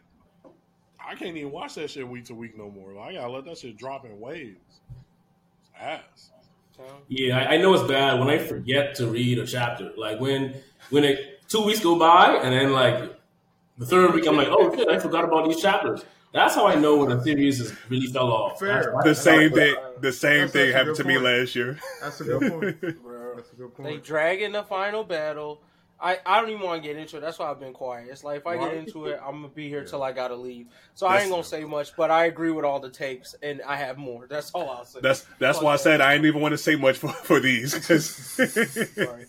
I 0.99 1.13
can't 1.13 1.37
even 1.37 1.51
watch 1.51 1.75
that 1.75 1.91
shit 1.91 2.07
week 2.07 2.25
to 2.25 2.33
week 2.35 2.57
no 2.57 2.71
more. 2.71 2.93
Like, 2.93 3.09
I 3.11 3.13
gotta 3.13 3.31
let 3.31 3.45
that 3.45 3.59
shit 3.59 3.77
drop 3.77 4.05
in 4.05 4.19
waves. 4.19 4.81
It's 5.61 5.71
ass. 5.79 6.31
Yeah, 7.07 7.37
I, 7.39 7.53
I 7.53 7.57
know 7.57 7.73
it's 7.73 7.83
bad 7.83 8.19
when 8.19 8.29
I 8.29 8.37
forget 8.37 8.95
to 8.95 9.07
read 9.07 9.39
a 9.39 9.45
chapter. 9.45 9.91
Like 9.97 10.19
when 10.19 10.55
when 10.89 11.03
it 11.03 11.47
two 11.47 11.63
weeks 11.63 11.79
go 11.79 11.97
by 11.97 12.35
and 12.35 12.53
then 12.53 12.71
like 12.73 13.17
the 13.77 13.85
third 13.85 14.13
week 14.13 14.27
I'm 14.27 14.35
like, 14.37 14.47
oh 14.49 14.75
shit, 14.75 14.87
I 14.87 14.99
forgot 14.99 15.23
about 15.23 15.47
these 15.47 15.61
chapters. 15.61 16.03
That's 16.33 16.53
how 16.55 16.67
I 16.67 16.75
know 16.75 16.97
when 16.97 17.11
a 17.11 17.23
series 17.23 17.59
has 17.59 17.73
really 17.89 18.07
fell 18.07 18.29
off. 18.31 18.59
Fair. 18.59 18.93
That's- 18.97 19.03
The 19.05 19.15
same 19.15 19.51
thing. 19.51 19.75
The 20.01 20.11
same 20.11 20.41
that's 20.41 20.51
thing 20.53 20.65
such 20.65 20.69
a 20.73 20.77
happened 20.77 20.97
good 20.97 21.03
to 21.03 21.07
me 21.07 21.17
last 21.17 21.55
year. 21.55 21.79
That's 22.01 22.19
a 22.19 22.23
good 22.25 22.51
point. 22.51 23.01
Bro. 23.01 23.21
That's 23.35 23.51
a 23.51 23.55
good 23.55 23.71
They 23.79 23.97
drag 23.97 24.41
in 24.41 24.51
the 24.53 24.63
final 24.63 25.03
battle. 25.03 25.61
I, 26.05 26.19
I 26.23 26.39
don't 26.39 26.51
even 26.51 26.61
want 26.61 26.83
to 26.83 26.87
get 26.87 26.97
into 26.97 27.17
it. 27.17 27.21
That's 27.21 27.39
why 27.39 27.49
I've 27.49 27.59
been 27.59 27.73
quiet. 27.73 28.09
It's 28.11 28.23
like 28.23 28.37
if 28.37 28.45
I 28.45 28.55
Right. 28.57 28.69
get 28.69 28.77
into 28.77 29.07
it, 29.07 29.19
I'm 29.25 29.41
gonna 29.41 29.47
be 29.47 29.67
here 29.69 29.79
Yeah. 29.79 29.87
till 29.87 30.03
I 30.03 30.11
gotta 30.11 30.35
leave. 30.35 30.67
So 30.93 31.07
I 31.07 31.21
ain't 31.21 31.31
gonna 31.31 31.43
say 31.43 31.63
much, 31.65 31.95
but 31.97 32.11
I 32.11 32.25
agree 32.25 32.51
with 32.51 32.63
all 32.63 32.79
the 32.79 32.91
takes, 32.91 33.33
and 33.41 33.59
I 33.63 33.75
have 33.77 33.97
more. 33.97 34.27
That's 34.27 34.51
all 34.51 34.69
I'll 34.69 34.85
say. 34.85 34.99
That's 35.01 35.25
that's 35.39 35.59
why 35.61 35.73
I 35.73 35.77
said 35.77 36.01
I 36.01 36.13
didn't 36.13 36.27
even 36.27 36.41
want 36.41 36.51
to 36.51 36.59
say 36.59 36.75
much 36.75 36.97
for, 36.99 37.07
for 37.09 37.39
these 37.39 37.73
Sorry. 38.93 39.25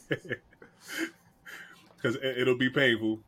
because 1.97 2.17
it, 2.17 2.39
it'll 2.39 2.59
be 2.59 2.69
painful. 2.69 3.21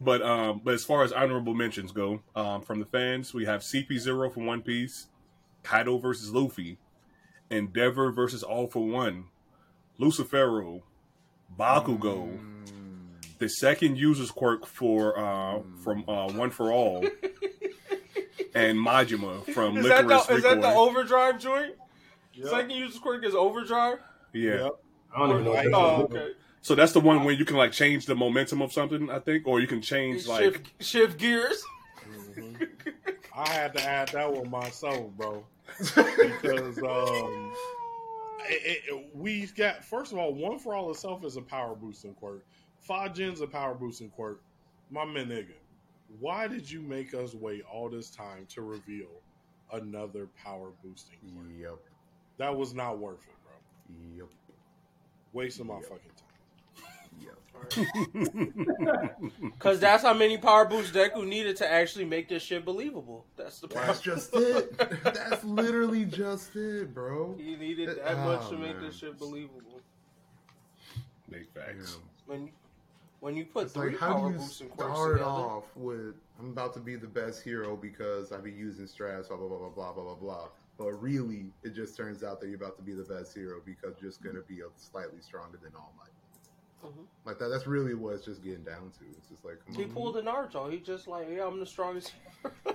But 0.00 0.22
um, 0.22 0.62
but 0.64 0.72
as 0.72 0.84
far 0.84 1.04
as 1.04 1.12
honorable 1.12 1.54
mentions 1.54 1.92
go, 1.92 2.22
um, 2.34 2.62
from 2.62 2.80
the 2.80 2.86
fans, 2.86 3.34
we 3.34 3.44
have 3.44 3.60
CP 3.60 3.98
Zero 3.98 4.30
from 4.30 4.46
One 4.46 4.62
Piece, 4.62 5.08
Kaido 5.62 5.98
versus 5.98 6.32
Luffy, 6.32 6.78
Endeavor 7.50 8.10
versus 8.10 8.42
All 8.42 8.66
for 8.66 8.86
One, 8.86 9.26
Lucifero, 10.00 10.80
Bakugo, 11.54 12.38
Mm, 12.40 12.83
the 13.44 13.50
second 13.50 13.98
user's 13.98 14.30
quirk 14.30 14.66
for 14.66 15.18
uh, 15.18 15.60
from 15.82 16.08
uh, 16.08 16.32
One 16.32 16.50
for 16.50 16.72
All, 16.72 17.04
and 18.54 18.78
Majima 18.78 19.44
from 19.52 19.76
is 19.76 19.86
that 19.86 20.08
the 20.08 20.34
is 20.34 20.42
that 20.42 20.62
the 20.62 20.68
overdrive 20.68 21.38
joint? 21.38 21.74
Yep. 22.32 22.48
Second 22.48 22.70
user's 22.70 22.98
quirk 22.98 23.24
is 23.24 23.34
overdrive. 23.34 23.98
Yeah. 24.32 24.64
Yep. 24.64 24.72
I 25.14 25.18
don't 25.20 25.30
even 25.30 25.44
know. 25.44 25.50
What 25.52 25.74
Oh, 25.74 26.02
okay. 26.04 26.30
So 26.62 26.74
that's 26.74 26.92
the 26.92 27.00
one 27.00 27.24
where 27.24 27.34
you 27.34 27.44
can 27.44 27.56
like 27.56 27.72
change 27.72 28.06
the 28.06 28.14
momentum 28.14 28.62
of 28.62 28.72
something, 28.72 29.10
I 29.10 29.18
think, 29.18 29.46
or 29.46 29.60
you 29.60 29.66
can 29.66 29.82
change 29.82 30.26
like 30.26 30.42
shift 30.42 30.82
shift 30.82 31.18
gears. 31.18 31.62
Mhm. 32.34 32.68
I 33.36 33.48
had 33.50 33.74
to 33.76 33.82
add 33.86 34.08
that 34.08 34.32
one 34.32 34.48
myself, 34.48 35.10
bro, 35.18 35.44
because 35.76 36.78
um, 36.82 37.52
it, 38.48 38.82
it, 38.88 39.10
we 39.12 39.46
got 39.48 39.84
first 39.84 40.12
of 40.12 40.18
all, 40.18 40.32
one 40.32 40.58
for 40.58 40.74
all 40.74 40.90
itself 40.90 41.24
is 41.24 41.36
a 41.36 41.42
power 41.42 41.74
boosting 41.74 42.14
quirk. 42.14 42.46
Fajin's 42.88 43.40
a 43.40 43.46
power 43.46 43.74
boosting 43.74 44.10
quirk. 44.10 44.42
My 44.90 45.04
man, 45.04 45.26
nigga, 45.28 45.54
why 46.20 46.46
did 46.48 46.70
you 46.70 46.80
make 46.80 47.14
us 47.14 47.34
wait 47.34 47.62
all 47.72 47.88
this 47.88 48.10
time 48.10 48.46
to 48.50 48.62
reveal 48.62 49.08
another 49.72 50.28
power 50.42 50.70
boosting 50.82 51.16
quirk? 51.34 51.46
Yep. 51.58 51.78
That 52.38 52.56
was 52.56 52.74
not 52.74 52.98
worth 52.98 53.20
it, 53.26 53.34
bro. 53.44 53.52
Yep. 54.16 54.28
Wasting 55.32 55.66
my 55.66 55.76
Yep. 55.76 55.84
fucking 55.84 56.10
time. 56.16 56.28
Yep. 57.20 57.38
Because 59.52 59.80
that's 59.86 60.02
how 60.02 60.12
many 60.14 60.36
power 60.36 60.64
boost 60.64 60.92
Deku 60.92 61.26
needed 61.26 61.56
to 61.58 61.70
actually 61.70 62.04
make 62.04 62.28
this 62.28 62.42
shit 62.42 62.64
believable. 62.64 63.24
That's 63.36 63.60
the 63.60 63.68
That's 63.68 64.00
just 64.00 64.30
it. 64.34 64.76
That's 65.04 65.42
literally 65.44 66.04
just 66.04 66.54
it, 66.56 66.92
bro. 66.92 67.36
He 67.38 67.54
needed 67.56 67.88
that 68.04 68.16
Oh, 68.18 68.24
much 68.24 68.48
to 68.50 68.58
make 68.58 68.80
this 68.80 68.96
shit 68.98 69.18
believable. 69.18 69.80
Big 71.30 71.48
facts. 71.54 71.98
When 72.26 72.50
when 73.24 73.34
you 73.34 73.46
put 73.46 73.64
it's 73.64 73.72
three 73.72 73.92
like, 73.92 74.00
how 74.00 74.18
power 74.18 74.28
do 74.28 74.34
you 74.34 74.38
quirks 74.38 74.62
start 74.76 75.12
together, 75.14 75.30
off 75.30 75.64
with 75.76 76.14
I'm 76.38 76.50
about 76.50 76.74
to 76.74 76.80
be 76.80 76.94
the 76.94 77.06
best 77.06 77.42
hero 77.42 77.74
because 77.74 78.32
I 78.32 78.36
be 78.36 78.50
using 78.50 78.84
strats, 78.84 79.28
blah 79.28 79.38
blah 79.38 79.48
blah 79.48 79.70
blah 79.70 79.94
blah 79.94 80.04
blah 80.04 80.14
blah. 80.14 80.48
But 80.76 80.92
really, 81.00 81.46
it 81.62 81.74
just 81.74 81.96
turns 81.96 82.22
out 82.22 82.38
that 82.42 82.48
you're 82.48 82.56
about 82.56 82.76
to 82.76 82.82
be 82.82 82.92
the 82.92 83.04
best 83.04 83.34
hero 83.34 83.62
because 83.64 83.94
you're 83.98 84.10
just 84.10 84.22
gonna 84.22 84.42
be 84.46 84.60
a 84.60 84.66
slightly 84.76 85.22
stronger 85.22 85.58
than 85.62 85.72
All 85.74 85.94
Might. 85.98 86.90
Mm-hmm. 86.90 87.04
Like 87.24 87.38
that. 87.38 87.48
That's 87.48 87.66
really 87.66 87.94
what 87.94 88.12
it's 88.12 88.26
just 88.26 88.44
getting 88.44 88.62
down 88.62 88.92
to. 88.98 89.06
It's 89.16 89.30
just 89.30 89.42
like 89.42 89.58
he 89.74 89.86
pulled 89.86 90.18
an 90.18 90.26
Naruto. 90.26 90.70
He 90.70 90.80
just 90.80 91.08
like, 91.08 91.26
yeah, 91.30 91.46
I'm 91.46 91.58
the 91.58 91.64
strongest. 91.64 92.12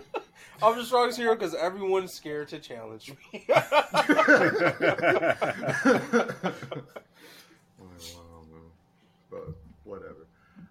I'm 0.64 0.76
the 0.76 0.84
strongest 0.84 1.20
hero 1.20 1.36
because 1.36 1.54
everyone's 1.54 2.14
scared 2.14 2.48
to 2.48 2.58
challenge 2.58 3.14
me. 3.32 3.46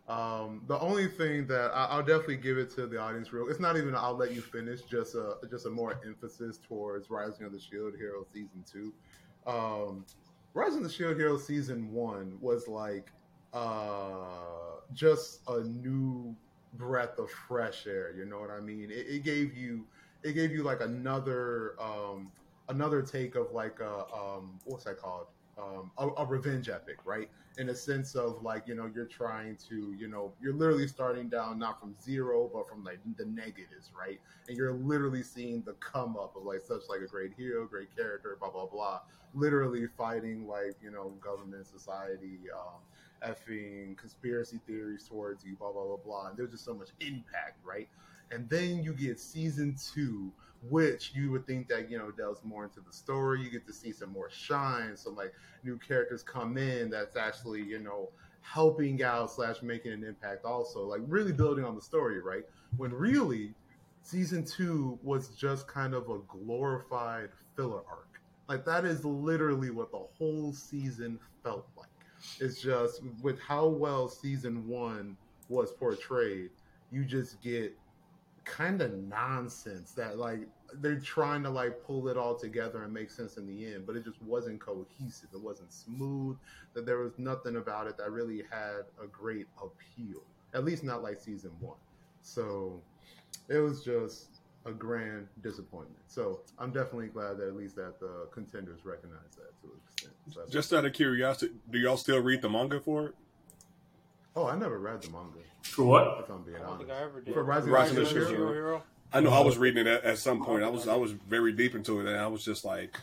Um, 0.09 0.63
the 0.67 0.79
only 0.81 1.07
thing 1.07 1.47
that 1.49 1.71
I, 1.75 1.85
I'll 1.87 2.03
definitely 2.03 2.39
give 2.39 2.57
it 2.57 2.71
to 2.77 2.87
the 2.87 2.99
audience 2.99 3.31
real. 3.33 3.49
It's 3.49 3.61
not 3.61 3.77
even 3.77 3.95
I'll 3.95 4.17
let 4.17 4.33
you 4.33 4.41
finish. 4.41 4.81
Just 4.83 5.15
a 5.15 5.37
just 5.51 5.67
a 5.67 5.71
more 5.71 6.01
emphasis 6.05 6.59
towards 6.67 7.11
Rising 7.11 7.45
of 7.45 7.53
the 7.53 7.61
Shield 7.61 7.95
Hero 7.97 8.25
season 8.33 8.65
two. 8.71 8.93
Um, 9.47 10.07
Rising 10.55 10.79
of 10.79 10.85
the 10.85 10.91
Shield 10.91 11.17
Hero 11.17 11.37
season 11.37 11.93
one 11.93 12.39
was 12.41 12.69
like 12.69 13.13
uh, 13.53 14.81
just 14.95 15.41
a 15.47 15.61
new 15.61 16.35
breath 16.75 17.19
of 17.19 17.31
fresh 17.31 17.87
air. 17.87 18.15
You 18.17 18.25
know 18.25 18.41
what 18.41 18.51
I 18.51 18.61
mean? 18.61 18.91
It, 18.91 19.07
it 19.09 19.25
gave 19.25 19.55
you 19.55 19.85
it 20.23 20.33
gave 20.33 20.53
you 20.53 20.63
like 20.63 20.81
another 20.81 21.75
um, 21.79 22.33
another 22.71 23.03
take 23.03 23.35
of 23.35 23.53
like 23.53 23.81
a 23.81 24.05
um, 24.15 24.59
what's 24.65 24.85
that 24.85 24.99
called? 24.99 25.27
Um, 25.59 25.91
a, 25.99 26.09
a 26.23 26.25
revenge 26.25 26.69
epic, 26.69 26.99
right? 27.05 27.29
In 27.57 27.71
a 27.71 27.75
sense 27.75 28.15
of 28.15 28.43
like 28.43 28.69
you 28.69 28.77
know 28.77 28.89
you're 28.95 29.07
trying 29.07 29.57
to 29.69 29.93
you 29.99 30.07
know 30.07 30.33
you're 30.41 30.55
literally 30.55 30.87
starting 30.87 31.29
down 31.29 31.59
not 31.59 31.81
from 31.81 31.97
zero 32.01 32.49
but 32.53 32.69
from 32.69 32.85
like 32.85 33.01
the 33.17 33.25
negatives, 33.25 33.91
right? 33.99 34.21
And 34.47 34.57
you're 34.57 34.73
literally 34.73 35.25
seeing 35.25 35.63
the 35.63 35.73
come 35.75 36.17
up 36.17 36.37
of 36.37 36.45
like 36.45 36.61
such 36.61 36.83
like 36.89 37.01
a 37.01 37.09
great 37.09 37.33
hero, 37.37 37.67
great 37.67 37.95
character, 37.97 38.37
blah 38.39 38.51
blah 38.51 38.67
blah. 38.67 39.01
Literally 39.35 39.87
fighting 39.89 40.47
like 40.47 40.77
you 40.81 40.93
know 40.93 41.17
government, 41.21 41.67
society, 41.67 42.39
um, 42.55 42.83
effing 43.29 43.97
conspiracy 43.97 44.61
theories 44.65 45.09
towards 45.09 45.45
you, 45.45 45.57
blah 45.57 45.73
blah 45.73 45.85
blah 45.85 45.97
blah. 45.97 46.29
And 46.29 46.37
there's 46.37 46.53
just 46.53 46.65
so 46.65 46.75
much 46.75 46.91
impact, 47.01 47.59
right? 47.65 47.89
And 48.31 48.49
then 48.49 48.83
you 48.85 48.95
get 48.95 49.19
season 49.19 49.77
two, 49.95 50.33
which 50.69 51.13
you 51.15 51.31
would 51.31 51.47
think 51.47 51.69
that 51.69 51.91
you 51.91 51.99
know 51.99 52.11
delves 52.11 52.41
more 52.45 52.65
into 52.65 52.81
the 52.81 52.93
story. 52.93 53.43
You 53.43 53.51
get 53.51 53.67
to 53.67 53.73
see 53.73 53.93
some 53.93 54.11
more 54.11 54.31
shine, 54.31 54.97
some 54.97 55.15
like 55.15 55.33
new 55.65 55.79
characters 55.79 56.23
come 56.23 56.57
in 56.59 56.91
that's 56.91 57.17
actually 57.17 57.63
you 57.63 57.79
know 57.79 58.09
helping 58.41 59.03
out 59.03 59.31
slash 59.31 59.63
making 59.63 59.93
an 59.93 60.05
impact. 60.05 60.45
Also, 60.45 60.85
like 60.85 61.01
really 61.07 61.33
building 61.33 61.65
on 61.65 61.75
the 61.75 61.83
story, 61.83 62.21
right? 62.21 62.45
When 62.77 62.93
really 62.93 63.55
season 64.03 64.45
two 64.45 64.99
was 65.03 65.29
just 65.31 65.67
kind 65.69 65.95
of 65.95 66.09
a 66.09 66.19
glorified 66.29 67.31
filler 67.57 67.83
arc. 67.89 68.21
Like 68.49 68.65
that 68.65 68.85
is 68.85 69.05
literally 69.05 69.71
what 69.71 69.93
the 69.93 70.07
whole 70.17 70.53
season 70.53 71.19
felt 71.43 71.67
like. 71.77 71.89
It's 72.41 72.61
just 72.61 73.03
with 73.23 73.39
how 73.39 73.67
well 73.67 74.09
season 74.09 74.67
one 74.67 75.17
was 75.49 75.73
portrayed, 75.73 76.51
you 76.91 77.05
just 77.05 77.41
get 77.43 77.77
kind 78.49 78.81
of 78.83 78.93
nonsense 78.95 79.93
that 79.93 80.19
like 80.19 80.41
they're 80.75 81.01
trying 81.01 81.43
to 81.43 81.51
like 81.51 81.83
pull 81.85 82.09
it 82.09 82.17
all 82.17 82.35
together 82.35 82.83
and 82.83 82.93
make 82.93 83.11
sense 83.11 83.37
in 83.37 83.47
the 83.47 83.73
end, 83.73 83.87
but 83.87 83.97
it 83.97 84.05
just 84.05 84.21
wasn't 84.23 84.61
cohesive. 84.61 85.29
It 85.33 85.41
wasn't 85.41 85.73
smooth. 85.73 86.37
That 86.75 86.87
there 86.87 86.99
was 86.99 87.13
nothing 87.19 87.57
about 87.57 87.87
it 87.87 87.97
that 87.99 88.11
really 88.11 88.43
had 88.51 88.83
a 89.03 89.07
great 89.07 89.47
appeal. 89.57 90.23
At 90.55 90.65
least 90.65 90.85
not 90.85 91.03
like 91.03 91.21
season 91.21 91.51
one. 91.61 91.77
So 92.23 92.81
it 93.49 93.59
was 93.59 93.83
just 93.83 94.41
a 94.67 94.73
grand 94.73 95.29
disappointment. 95.43 96.03
So 96.09 96.41
I'm 96.59 96.71
definitely 96.71 97.09
glad 97.09 97.39
that 97.39 97.49
at 97.49 97.57
least 97.57 97.77
that 97.77 97.99
the 98.01 98.29
contenders 98.33 98.85
recognize 98.85 99.37
that 99.37 99.59
to 99.63 99.69
an 99.69 99.81
extent. 99.87 100.15
So 100.33 100.41
Just 100.51 100.73
out 100.73 100.85
of 100.85 100.93
curiosity, 100.93 101.53
do 101.71 101.79
y'all 101.79 101.97
still 101.97 102.21
read 102.21 102.43
the 102.43 102.51
manga 102.51 102.81
for 102.81 103.07
it? 103.07 103.15
Oh, 104.39 104.47
I 104.49 104.57
never 104.57 104.79
read 104.79 105.03
the 105.03 105.11
manga. 105.11 105.39
For 105.63 105.85
what? 105.85 106.21
If 106.21 106.31
I'm 106.31 106.43
being 106.43 106.57
I 106.57 106.61
don't 106.61 106.79
think 106.79 106.91
honest. 106.91 107.03
I 107.03 107.05
ever 107.05 107.21
did. 107.21 107.35
For 107.35 107.43
Rising, 107.43 107.71
Rising 107.71 107.97
of 107.99 108.03
of 108.05 108.09
the 108.09 108.15
the 108.15 108.21
Shield 108.21 108.37
Shield. 108.37 108.51
Hero? 108.51 108.53
hero. 108.53 108.83
I 109.13 109.21
know 109.21 109.31
I 109.31 109.41
was 109.41 109.59
reading 109.59 109.87
it 109.87 109.87
at, 109.87 110.05
at 110.05 110.19
some 110.19 110.45
point. 110.45 110.63
I 110.63 110.69
was 110.69 110.87
I 110.87 110.95
was 110.97 111.13
very 111.13 111.53
deep 111.53 111.75
into 111.75 112.01
it, 112.01 112.07
and 112.07 112.17
I 112.17 112.27
was 112.27 112.45
just 112.45 112.65
like, 112.65 112.97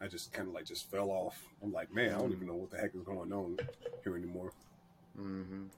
I 0.00 0.06
just 0.06 0.32
kind 0.32 0.48
of 0.48 0.54
like 0.54 0.66
just 0.66 0.90
fell 0.90 1.10
off. 1.10 1.42
I'm 1.62 1.72
like, 1.72 1.92
man, 1.94 2.14
I 2.14 2.18
don't 2.18 2.32
even 2.32 2.46
know 2.46 2.54
what 2.54 2.70
the 2.70 2.78
heck 2.78 2.94
is 2.94 3.02
going 3.02 3.32
on 3.32 3.58
here 4.02 4.16
anymore. 4.16 4.52
Mhm. 5.18 5.68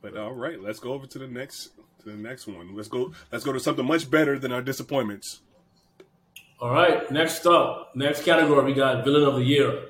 But 0.00 0.16
all 0.16 0.32
right, 0.34 0.60
let's 0.60 0.78
go 0.78 0.92
over 0.92 1.06
to 1.06 1.18
the 1.18 1.26
next 1.26 1.70
to 2.02 2.10
the 2.10 2.16
next 2.16 2.46
one. 2.46 2.74
Let's 2.74 2.88
go. 2.88 3.12
Let's 3.30 3.44
go 3.44 3.52
to 3.52 3.60
something 3.60 3.86
much 3.86 4.10
better 4.10 4.38
than 4.38 4.52
our 4.52 4.62
disappointments. 4.62 5.40
All 6.60 6.70
right, 6.70 7.10
next 7.10 7.44
up, 7.46 7.90
next 7.96 8.24
category, 8.24 8.64
we 8.64 8.74
got 8.74 9.04
villain 9.04 9.24
of 9.24 9.34
the 9.34 9.42
year. 9.42 9.86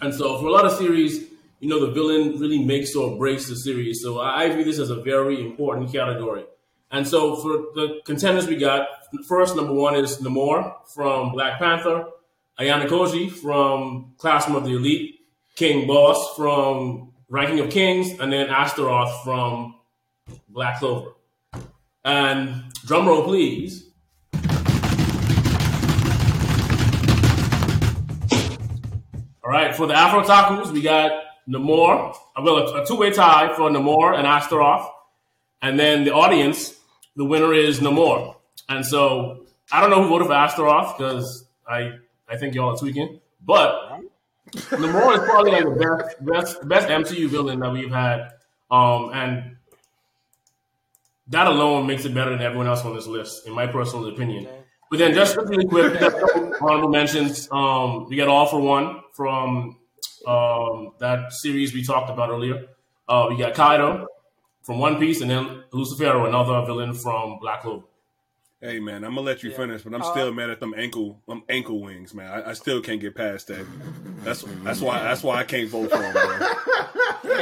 And 0.00 0.14
so, 0.14 0.38
for 0.38 0.46
a 0.46 0.50
lot 0.50 0.64
of 0.64 0.72
series, 0.72 1.26
you 1.60 1.68
know, 1.68 1.84
the 1.84 1.92
villain 1.92 2.38
really 2.38 2.64
makes 2.64 2.94
or 2.94 3.16
breaks 3.16 3.48
the 3.48 3.56
series. 3.56 4.02
So, 4.02 4.20
I 4.20 4.48
view 4.50 4.64
this 4.64 4.78
as 4.78 4.90
a 4.90 5.00
very 5.02 5.40
important 5.40 5.92
category. 5.92 6.44
And 6.90 7.06
so, 7.06 7.36
for 7.36 7.52
the 7.74 8.00
contenders, 8.04 8.46
we 8.46 8.56
got 8.56 8.88
first 9.26 9.56
number 9.56 9.72
one 9.72 9.94
is 9.94 10.18
Namor 10.18 10.74
from 10.94 11.32
Black 11.32 11.58
Panther, 11.58 12.06
Ayanokoji 12.58 13.30
from 13.30 14.14
Classroom 14.18 14.56
of 14.56 14.64
the 14.64 14.76
Elite, 14.76 15.20
King 15.54 15.86
Boss 15.86 16.34
from 16.36 17.12
Ranking 17.28 17.60
of 17.60 17.70
Kings, 17.70 18.18
and 18.18 18.32
then 18.32 18.48
Astaroth 18.48 19.22
from 19.22 19.74
Black 20.48 20.78
Clover. 20.78 21.12
And 22.04 22.64
drum 22.86 23.06
roll, 23.06 23.24
please. 23.24 23.90
All 29.44 29.54
right, 29.54 29.74
for 29.74 29.86
the 29.86 29.94
AfrOtakus, 29.94 30.72
we 30.72 30.82
got 30.82 31.27
Namor. 31.48 32.14
Well, 32.40 32.56
a, 32.58 32.82
a 32.82 32.86
two-way 32.86 33.10
tie 33.10 33.54
for 33.54 33.70
Namor 33.70 34.16
and 34.16 34.26
Astaroth, 34.26 34.88
and 35.62 35.78
then 35.78 36.04
the 36.04 36.12
audience, 36.12 36.74
the 37.16 37.24
winner 37.24 37.54
is 37.54 37.80
Namor. 37.80 38.36
And 38.68 38.84
so 38.84 39.46
I 39.72 39.80
don't 39.80 39.90
know 39.90 40.02
who 40.02 40.08
voted 40.08 40.28
for 40.28 40.34
Astaroth 40.34 40.96
because 40.96 41.46
I 41.66 41.92
I 42.28 42.36
think 42.36 42.54
y'all 42.54 42.74
are 42.74 42.76
tweaking, 42.76 43.20
but 43.44 44.00
Namor 44.52 45.14
is 45.14 45.28
probably 45.28 45.52
like 45.52 45.64
the 45.64 45.70
best 45.70 46.24
best 46.24 46.68
best 46.68 46.88
MCU 46.88 47.28
villain 47.28 47.60
that 47.60 47.72
we've 47.72 47.90
had, 47.90 48.32
um, 48.70 49.10
and 49.12 49.56
that 51.28 51.46
alone 51.46 51.86
makes 51.86 52.04
it 52.04 52.14
better 52.14 52.30
than 52.30 52.40
everyone 52.40 52.66
else 52.66 52.84
on 52.84 52.94
this 52.94 53.06
list, 53.06 53.46
in 53.46 53.52
my 53.52 53.66
personal 53.66 54.06
opinion. 54.08 54.48
But 54.90 54.98
then 54.98 55.14
just 55.14 55.36
really 55.36 55.66
quick, 55.66 55.92
we 55.92 55.98
got 55.98 56.14
a 56.14 56.20
couple 56.20 56.54
honorable 56.62 56.88
mentions. 56.88 57.48
Um, 57.52 58.06
we 58.08 58.16
got 58.16 58.28
All 58.28 58.46
for 58.46 58.60
One 58.60 59.02
from 59.12 59.76
um, 60.26 60.92
that 60.98 61.32
series 61.32 61.72
we 61.74 61.82
talked 61.84 62.10
about 62.10 62.30
earlier. 62.30 62.66
Uh, 63.08 63.26
we 63.30 63.36
got 63.36 63.54
Kaido 63.54 64.06
from 64.62 64.78
One 64.78 64.98
Piece, 64.98 65.20
and 65.20 65.30
then 65.30 65.64
Lucifero, 65.72 66.26
another 66.28 66.64
villain 66.66 66.94
from 66.94 67.38
Black 67.40 67.62
Clover. 67.62 67.84
Hey 68.60 68.80
man, 68.80 69.04
I'm 69.04 69.14
gonna 69.14 69.20
let 69.20 69.42
you 69.44 69.50
Yeah. 69.50 69.56
finish, 69.56 69.82
but 69.82 69.94
I'm 69.94 70.02
Uh, 70.02 70.10
still 70.10 70.32
mad 70.34 70.50
at 70.50 70.58
them 70.60 70.74
ankle 70.76 71.22
them 71.28 71.42
ankle 71.48 71.80
wings, 71.80 72.12
man. 72.12 72.30
I, 72.30 72.50
I 72.50 72.52
still 72.54 72.80
can't 72.80 73.00
get 73.00 73.14
past 73.14 73.46
that. 73.48 73.64
That's 74.24 74.44
that's 74.64 74.80
why 74.80 74.98
that's 75.04 75.22
why 75.22 75.36
I 75.36 75.44
can't 75.44 75.70
vote 75.70 75.90
for 75.92 76.02
him, 76.02 76.12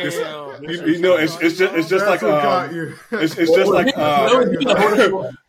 bro. 0.02 0.56
Damn. 0.60 0.70
You, 0.70 0.86
you 0.86 0.98
know, 1.00 1.16
it's, 1.16 1.36
it's 1.40 1.56
just 1.58 1.74
it's 1.74 1.88
just 1.88 2.04
That's 2.04 2.22
like 2.22 2.22
um, 2.22 2.74
you. 2.74 2.94
it's, 3.12 3.36
it's 3.36 3.52
just 3.52 3.70
like 3.70 3.92
uh, 3.96 4.28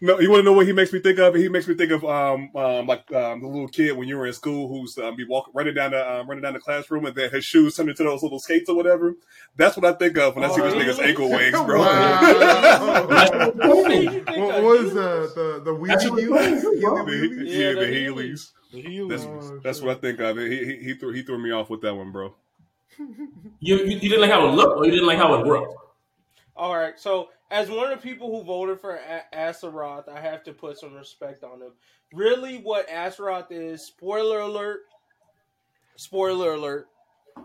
no. 0.02 0.20
You 0.20 0.30
want 0.30 0.40
to 0.40 0.44
know 0.44 0.54
what 0.54 0.66
he 0.68 0.74
makes 0.74 0.92
me 0.94 1.00
think 1.00 1.20
of? 1.20 1.36
He 1.36 1.50
makes 1.50 1.68
me 1.68 1.76
think 1.76 1.92
of 1.92 2.04
um, 2.06 2.50
um 2.56 2.88
like 2.88 3.12
um, 3.14 3.42
the 3.42 3.48
little 3.48 3.68
kid 3.68 3.96
when 3.98 4.08
you 4.08 4.18
were 4.18 4.28
in 4.28 4.34
school 4.34 4.68
who's 4.68 4.98
um, 4.98 5.16
be 5.16 5.26
walking 5.26 5.54
running 5.56 5.74
down 5.76 5.92
the 5.92 6.12
um, 6.20 6.28
running 6.28 6.44
down 6.44 6.54
the 6.54 6.60
classroom 6.60 7.06
and 7.06 7.16
then 7.16 7.32
his 7.32 7.46
shoes 7.46 7.76
turn 7.76 7.90
into 7.90 8.04
those 8.04 8.24
little 8.24 8.40
skates 8.40 8.70
or 8.70 8.76
whatever. 8.76 9.16
That's 9.56 9.78
what 9.78 9.86
I 9.86 9.94
think 9.98 10.18
of 10.18 10.36
when 10.36 10.44
I 10.46 10.50
see 10.50 10.62
Oh, 10.62 10.70
this 10.70 10.74
nigga's 10.76 11.00
ankle 11.00 11.30
wings, 11.30 11.52
bro. 11.62 11.80
Wow. 11.82 13.52
What 13.58 13.88
made 13.88 14.04
you 14.12 14.24
think 14.24 14.38
what 14.38 14.56
of 14.56 14.64
was 14.64 14.94
the 14.94 15.32
the 15.36 15.62
the 15.72 15.86
That's 15.88 16.06
wheelies? 16.06 16.16
The- 16.16 16.22
Heely 16.22 16.28
wheelies? 16.28 17.48
yeah, 17.48 17.70
Yeah, 17.70 17.74
the 17.74 17.86
the 17.86 18.84
Heelys. 18.84 19.10
That's, 19.10 19.24
Oh, 19.26 19.60
that's 19.64 19.82
what 19.82 19.98
I 19.98 20.00
think 20.00 20.20
of. 20.20 20.38
He, 20.38 20.66
he, 20.66 20.76
he 20.84 20.94
threw 20.96 21.12
he 21.14 21.24
threw 21.24 21.38
me 21.38 21.52
off 21.52 21.70
with 21.70 21.82
that 21.82 21.96
one, 21.96 22.12
bro. 22.12 22.36
You, 23.60 23.78
you, 23.78 23.86
you 23.86 24.00
didn't 24.00 24.22
like 24.22 24.32
how 24.32 24.48
it 24.48 24.52
looked, 24.52 24.80
or 24.80 24.86
you 24.86 24.92
didn't 24.92 25.08
like 25.08 25.18
how 25.18 25.34
it 25.36 25.46
worked? 25.46 25.74
All 26.56 26.76
right, 26.76 27.00
so 27.00 27.30
as 27.52 27.70
one 27.70 27.92
of 27.92 28.02
the 28.02 28.08
people 28.08 28.32
who 28.32 28.44
voted 28.44 28.80
for 28.80 28.96
A- 28.96 29.36
I 29.36 30.20
have 30.20 30.44
to 30.44 30.54
put 30.54 30.80
some 30.80 30.94
respect 30.94 31.44
on 31.44 31.62
him. 31.62 31.72
Really, 32.14 32.58
what 32.58 32.90
Astaroth 32.90 33.52
is, 33.52 33.86
spoiler 33.86 34.40
alert, 34.40 34.82
spoiler 35.96 36.54
alert, 36.54 36.88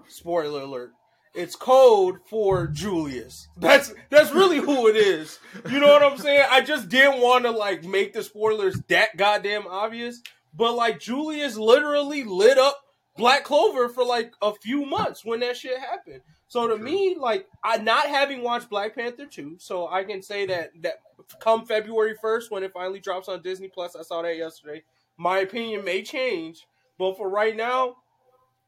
spoiler 0.08 0.62
alert. 0.62 0.92
It's 1.34 1.56
code 1.56 2.16
for 2.26 2.66
Julius. 2.66 3.48
That's 3.56 3.94
that's 4.10 4.32
really 4.32 4.58
who 4.58 4.88
it 4.88 4.96
is. 4.96 5.38
You 5.70 5.80
know 5.80 5.88
what 5.88 6.02
I'm 6.02 6.18
saying? 6.18 6.44
I 6.50 6.60
just 6.60 6.90
didn't 6.90 7.22
want 7.22 7.44
to 7.44 7.50
like 7.50 7.84
make 7.84 8.12
the 8.12 8.22
spoilers 8.22 8.78
that 8.88 9.16
goddamn 9.16 9.66
obvious, 9.66 10.20
but 10.54 10.74
like 10.74 11.00
Julius 11.00 11.56
literally 11.56 12.24
lit 12.24 12.58
up 12.58 12.82
Black 13.16 13.44
Clover 13.44 13.88
for 13.88 14.04
like 14.04 14.32
a 14.40 14.54
few 14.54 14.86
months 14.86 15.24
when 15.24 15.40
that 15.40 15.56
shit 15.56 15.78
happened. 15.78 16.22
So 16.48 16.66
to 16.68 16.76
me, 16.76 17.16
like 17.18 17.46
I 17.64 17.78
not 17.78 18.06
having 18.06 18.42
watched 18.42 18.70
Black 18.70 18.94
Panther 18.94 19.26
2, 19.26 19.56
so 19.58 19.88
I 19.88 20.04
can 20.04 20.22
say 20.22 20.46
that 20.46 20.70
that 20.82 21.00
come 21.40 21.64
February 21.66 22.16
1st 22.22 22.50
when 22.50 22.62
it 22.62 22.72
finally 22.72 23.00
drops 23.00 23.28
on 23.28 23.42
Disney 23.42 23.68
Plus, 23.68 23.96
I 23.96 24.02
saw 24.02 24.22
that 24.22 24.36
yesterday. 24.36 24.82
My 25.16 25.38
opinion 25.38 25.84
may 25.84 26.02
change, 26.02 26.66
but 26.98 27.16
for 27.16 27.28
right 27.28 27.56
now, 27.56 27.96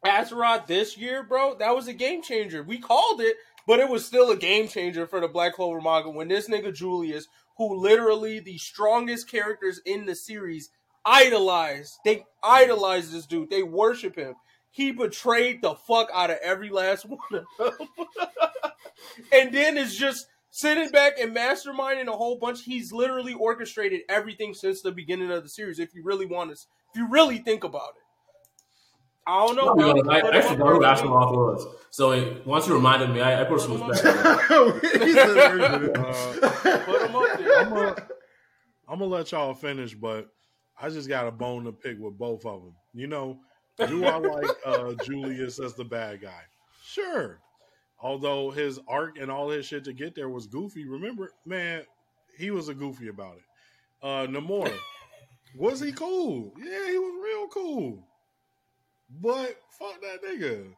Astaroth 0.06 0.66
this 0.66 0.98
year, 0.98 1.22
bro, 1.22 1.54
that 1.54 1.74
was 1.74 1.88
a 1.88 1.94
game 1.94 2.22
changer. 2.22 2.62
We 2.62 2.78
called 2.78 3.20
it, 3.20 3.36
but 3.66 3.80
it 3.80 3.88
was 3.88 4.04
still 4.04 4.30
a 4.30 4.36
game 4.36 4.68
changer 4.68 5.06
for 5.06 5.20
the 5.20 5.28
Black 5.28 5.54
Clover 5.54 5.80
manga 5.80 6.10
when 6.10 6.28
this 6.28 6.48
nigga 6.48 6.74
Julius, 6.74 7.26
who 7.56 7.74
literally 7.76 8.40
the 8.40 8.58
strongest 8.58 9.30
characters 9.30 9.80
in 9.86 10.04
the 10.04 10.14
series, 10.14 10.70
idolize. 11.04 11.98
They 12.04 12.24
idolize 12.42 13.12
this 13.12 13.26
dude. 13.26 13.50
They 13.50 13.62
worship 13.62 14.16
him. 14.16 14.34
He 14.70 14.90
betrayed 14.90 15.62
the 15.62 15.74
fuck 15.74 16.08
out 16.12 16.30
of 16.30 16.38
every 16.42 16.70
last 16.70 17.06
one 17.06 17.20
of 17.32 17.44
them. 17.58 17.88
and 19.32 19.54
then 19.54 19.76
it's 19.76 19.94
just 19.94 20.26
sitting 20.50 20.90
back 20.90 21.18
and 21.20 21.34
masterminding 21.34 22.08
a 22.08 22.12
whole 22.12 22.36
bunch. 22.36 22.62
He's 22.62 22.92
literally 22.92 23.34
orchestrated 23.34 24.00
everything 24.08 24.54
since 24.54 24.82
the 24.82 24.90
beginning 24.92 25.30
of 25.30 25.42
the 25.42 25.48
series. 25.48 25.78
If 25.78 25.94
you 25.94 26.02
really 26.02 26.26
want 26.26 26.50
to, 26.50 26.54
if 26.54 26.96
you 26.96 27.08
really 27.08 27.38
think 27.38 27.64
about 27.64 27.90
it. 27.96 28.02
I 29.26 29.46
don't 29.46 29.56
know. 29.56 29.72
No, 29.72 30.02
bro. 30.02 30.12
I, 30.12 30.38
I 30.38 30.40
forgot 30.42 31.00
who 31.00 31.08
with 31.08 31.30
me. 31.30 31.36
Was. 31.36 31.66
So 31.90 32.10
it, 32.10 32.46
once 32.46 32.68
you 32.68 32.74
reminded 32.74 33.10
me, 33.10 33.22
I, 33.22 33.40
I 33.40 33.44
put 33.44 33.60
some 33.60 33.82
respect. 33.82 34.18
He 35.02 35.12
said, 35.12 35.34
"Wait 35.34 35.64
a 35.64 35.78
minute." 35.78 35.94
Put 35.94 37.02
him 37.02 37.16
up 37.16 37.38
there. 37.38 38.08
I'm 38.86 38.98
gonna 38.98 39.06
let 39.06 39.32
y'all 39.32 39.54
finish, 39.54 39.94
but 39.94 40.28
I 40.80 40.88
just 40.88 41.08
got 41.08 41.26
a 41.26 41.30
bone 41.30 41.64
to 41.64 41.72
pick 41.72 41.98
with 41.98 42.18
both 42.18 42.44
of 42.44 42.62
them. 42.62 42.74
You 42.92 43.06
know, 43.06 43.38
do 43.78 44.04
I 44.04 44.16
like 44.16 44.50
uh, 44.64 44.92
Julius 45.04 45.60
as 45.60 45.74
the 45.74 45.84
bad 45.84 46.22
guy? 46.22 46.42
Sure. 46.84 47.38
Although 48.00 48.50
his 48.50 48.78
arc 48.86 49.18
and 49.18 49.30
all 49.30 49.48
his 49.48 49.66
shit 49.66 49.84
to 49.84 49.92
get 49.92 50.14
there 50.14 50.28
was 50.28 50.46
goofy. 50.46 50.84
Remember, 50.84 51.30
man, 51.46 51.82
he 52.36 52.50
was 52.50 52.68
a 52.68 52.74
goofy 52.74 53.08
about 53.08 53.36
it. 53.36 53.44
Uh, 54.02 54.26
Namor, 54.26 54.72
was 55.56 55.80
he 55.80 55.92
cool? 55.92 56.52
Yeah, 56.58 56.90
he 56.90 56.98
was 56.98 57.14
real 57.24 57.48
cool. 57.48 58.06
But 59.22 59.56
fuck 59.78 60.00
that 60.02 60.22
nigga. 60.22 60.74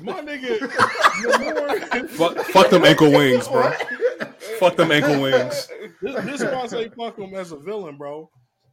My 0.00 0.20
nigga, 0.20 0.58
Namor. 0.58 2.08
Fuck, 2.10 2.36
fuck 2.46 2.70
them 2.70 2.84
ankle 2.84 3.10
wings, 3.10 3.48
bro. 3.48 3.70
Fuck 4.58 4.76
them 4.76 4.92
ankle 4.92 5.22
wings. 5.22 5.68
this, 6.02 6.24
this 6.24 6.40
is 6.42 6.44
why 6.44 6.60
I 6.62 6.66
say 6.66 6.88
fuck 6.90 7.18
him 7.18 7.34
as 7.34 7.52
a 7.52 7.56
villain, 7.56 7.96
bro. 7.96 8.30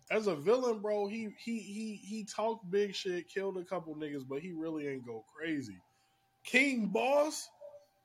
As 0.09 0.27
a 0.27 0.35
villain, 0.35 0.79
bro, 0.79 1.07
he 1.07 1.29
he 1.43 1.59
he 1.59 1.95
he 2.03 2.23
talked 2.23 2.69
big 2.71 2.95
shit, 2.95 3.27
killed 3.27 3.57
a 3.57 3.63
couple 3.63 3.95
niggas, 3.95 4.27
but 4.27 4.39
he 4.39 4.53
really 4.53 4.87
ain't 4.87 5.05
go 5.05 5.25
crazy. 5.35 5.81
King 6.43 6.87
Boss, 6.87 7.49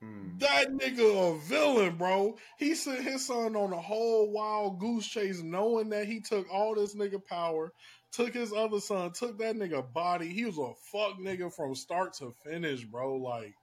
Hmm. 0.00 0.36
that 0.38 0.68
nigga 0.72 1.36
a 1.36 1.38
villain, 1.46 1.96
bro. 1.96 2.36
He 2.58 2.74
sent 2.74 3.04
his 3.04 3.24
son 3.24 3.54
on 3.54 3.72
a 3.72 3.80
whole 3.80 4.32
wild 4.32 4.80
goose 4.80 5.06
chase, 5.06 5.42
knowing 5.42 5.88
that 5.90 6.08
he 6.08 6.20
took 6.20 6.52
all 6.52 6.74
this 6.74 6.96
nigga 6.96 7.24
power, 7.24 7.72
took 8.10 8.34
his 8.34 8.52
other 8.52 8.80
son, 8.80 9.12
took 9.12 9.38
that 9.38 9.54
nigga 9.54 9.92
body. 9.92 10.28
He 10.28 10.44
was 10.44 10.58
a 10.58 10.72
fuck 10.90 11.18
nigga 11.20 11.54
from 11.54 11.76
start 11.76 12.14
to 12.14 12.32
finish, 12.44 12.82
bro. 12.82 13.14
Like 13.14 13.54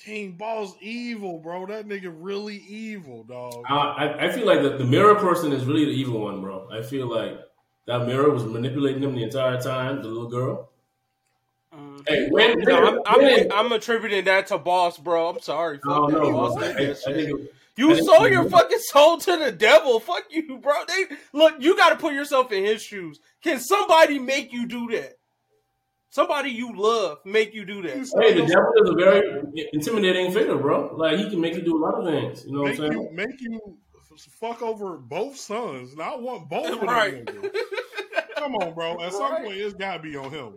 King 0.00 0.32
Boss 0.32 0.74
evil, 0.80 1.38
bro. 1.38 1.66
That 1.66 1.86
nigga 1.86 2.12
really 2.12 2.56
evil, 2.56 3.22
dog. 3.22 3.64
Uh, 3.70 3.74
I, 3.74 4.26
I 4.26 4.32
feel 4.32 4.46
like 4.46 4.62
the, 4.62 4.78
the 4.78 4.84
mirror 4.84 5.14
person 5.14 5.52
is 5.52 5.64
really 5.64 5.84
the 5.84 5.92
evil 5.92 6.22
one, 6.22 6.40
bro. 6.40 6.68
I 6.72 6.82
feel 6.82 7.06
like 7.06 7.38
that 7.86 8.06
mirror 8.06 8.30
was 8.30 8.44
manipulating 8.44 9.02
him 9.02 9.14
the 9.14 9.22
entire 9.24 9.60
time, 9.60 10.02
the 10.02 10.08
little 10.08 10.28
girl. 10.28 10.68
Mm. 11.74 12.08
Hey, 12.08 12.28
when, 12.30 12.58
No, 12.60 13.00
I'm, 13.06 13.18
when- 13.20 13.52
I'm, 13.52 13.66
I'm 13.66 13.72
attributing 13.72 14.24
that 14.26 14.46
to 14.48 14.58
Boss, 14.58 14.98
bro. 14.98 15.28
I'm 15.30 15.40
sorry. 15.40 15.78
I 15.86 15.88
Fuck 15.88 16.10
don't 16.10 16.24
that. 16.24 16.32
Boss 16.32 16.54
bro. 16.56 16.64
I, 16.66 16.70
I 16.70 16.74
shit. 16.74 16.96
think 17.04 17.40
it- 17.40 17.54
You 17.76 17.94
think- 17.94 18.06
sold 18.06 18.30
your 18.30 18.48
fucking 18.48 18.78
soul 18.78 19.18
to 19.18 19.36
the 19.38 19.50
devil. 19.52 19.98
Fuck 20.00 20.24
you, 20.30 20.58
bro. 20.58 20.74
They 20.86 21.16
look. 21.32 21.54
You 21.60 21.76
got 21.76 21.90
to 21.90 21.96
put 21.96 22.12
yourself 22.12 22.52
in 22.52 22.64
his 22.64 22.82
shoes. 22.82 23.18
Can 23.42 23.58
somebody 23.58 24.18
make 24.18 24.52
you 24.52 24.66
do 24.66 24.88
that? 24.92 25.16
Somebody 26.10 26.50
you 26.50 26.76
love 26.76 27.18
make 27.24 27.54
you 27.54 27.64
do 27.64 27.80
that. 27.80 27.94
Hey, 27.96 28.34
the 28.34 28.44
devil 28.46 28.72
is 28.82 28.90
a 28.90 28.94
very 28.94 29.42
intimidating 29.72 30.30
figure, 30.30 30.58
bro. 30.58 30.94
Like 30.94 31.16
he 31.18 31.30
can 31.30 31.40
make 31.40 31.54
you 31.54 31.62
do 31.62 31.74
a 31.78 31.82
lot 31.82 31.94
of 31.94 32.04
things. 32.04 32.44
You 32.44 32.52
know 32.52 32.60
what 32.62 32.72
I'm 32.72 32.76
saying? 32.76 32.92
you 32.92 33.08
make 33.14 33.40
you 33.40 33.60
f- 33.66 33.72
fuck 34.18 34.62
over 34.62 34.96
both 34.96 35.36
sons. 35.36 35.92
And 35.92 36.02
I 36.02 36.16
want 36.16 36.48
both 36.48 36.70
of 36.70 36.80
them. 36.80 36.88
Right. 36.88 37.28
Come 38.36 38.56
on, 38.56 38.74
bro. 38.74 39.00
At 39.00 39.12
some 39.12 39.42
point, 39.42 39.56
it's 39.56 39.74
got 39.74 39.98
to 39.98 40.02
be 40.02 40.16
on 40.16 40.30
him. 40.30 40.54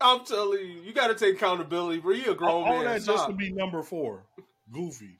I'm 0.00 0.24
telling 0.24 0.60
you, 0.60 0.82
you 0.82 0.92
got 0.92 1.08
to 1.08 1.14
take 1.14 1.36
accountability, 1.36 2.00
bro. 2.00 2.12
You 2.12 2.32
a 2.32 2.34
grown 2.34 2.64
all 2.64 2.64
man. 2.64 2.78
All 2.78 2.84
that 2.84 3.02
just 3.02 3.26
to 3.26 3.32
be 3.32 3.52
number 3.52 3.82
four. 3.82 4.24
Goofy. 4.72 5.18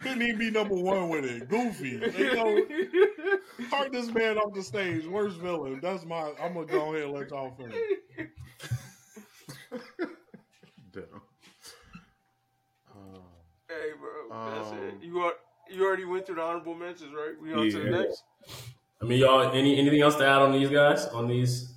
Couldn't 0.00 0.22
even 0.22 0.38
be 0.38 0.50
number 0.50 0.74
one 0.74 1.08
with 1.10 1.24
it. 1.24 1.48
Goofy. 1.48 2.00
You 2.18 2.34
know, 2.34 2.66
this 3.90 4.12
man 4.12 4.38
off 4.38 4.54
the 4.54 4.62
stage. 4.62 5.06
Worst 5.06 5.36
villain. 5.36 5.80
That's 5.82 6.04
my. 6.04 6.32
I'm 6.42 6.54
gonna 6.54 6.66
go 6.66 6.94
ahead 6.94 7.04
and 7.04 7.12
let 7.12 7.30
y'all 7.30 7.54
finish. 7.56 7.76
Damn. 10.92 11.22
Uh, 12.90 13.20
Hey, 13.68 13.90
bro, 13.98 14.23
that's 14.54 14.70
Um, 14.70 14.78
it. 14.78 14.94
You 15.02 15.18
are, 15.20 15.32
you 15.70 15.84
already 15.84 16.04
went 16.04 16.26
through 16.26 16.36
the 16.36 16.42
honorable 16.42 16.74
mentions, 16.74 17.12
right? 17.14 17.32
We 17.40 17.52
on 17.52 17.70
to 17.70 17.78
the 17.78 17.90
next. 17.90 18.22
I 19.02 19.06
mean, 19.06 19.18
y'all, 19.20 19.50
any 19.52 19.78
anything 19.78 20.00
else 20.00 20.16
to 20.16 20.26
add 20.26 20.42
on 20.42 20.52
these 20.52 20.70
guys? 20.70 21.06
On 21.06 21.26
these? 21.28 21.72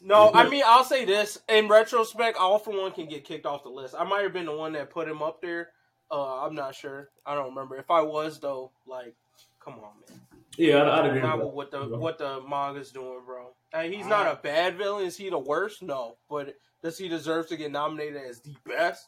No, 0.00 0.30
I 0.32 0.48
mean 0.48 0.62
I'll 0.64 0.84
say 0.84 1.04
this. 1.04 1.38
In 1.48 1.66
retrospect, 1.68 2.38
all 2.38 2.58
for 2.58 2.70
one 2.70 2.92
can 2.92 3.08
get 3.08 3.24
kicked 3.24 3.46
off 3.46 3.64
the 3.64 3.68
list. 3.68 3.94
I 3.98 4.04
might 4.04 4.22
have 4.22 4.32
been 4.32 4.46
the 4.46 4.56
one 4.56 4.72
that 4.74 4.90
put 4.90 5.08
him 5.08 5.22
up 5.22 5.40
there. 5.42 5.70
Uh, 6.10 6.44
I'm 6.46 6.54
not 6.54 6.74
sure. 6.74 7.10
I 7.26 7.34
don't 7.34 7.48
remember. 7.50 7.76
If 7.76 7.90
I 7.90 8.00
was 8.02 8.38
though, 8.38 8.70
like, 8.86 9.14
come 9.62 9.74
on, 9.74 9.90
man. 10.08 10.20
Yeah, 10.56 10.82
I'd, 10.82 10.88
I'd 10.88 11.06
agree 11.06 11.20
Not 11.20 11.38
with 11.44 11.52
what 11.52 11.70
the 11.70 11.80
Yeah. 11.88 11.96
what 11.96 12.18
the 12.18 12.40
manga's 12.48 12.92
doing, 12.92 13.20
bro. 13.26 13.50
And 13.72 13.92
he's 13.92 14.06
not 14.06 14.26
a 14.26 14.36
bad 14.40 14.76
villain. 14.78 15.04
Is 15.04 15.16
he 15.16 15.28
the 15.30 15.38
worst? 15.38 15.82
No. 15.82 16.16
But 16.30 16.54
does 16.82 16.96
he 16.96 17.08
deserve 17.08 17.48
to 17.48 17.56
get 17.56 17.70
nominated 17.72 18.22
as 18.22 18.40
the 18.40 18.54
best? 18.66 19.06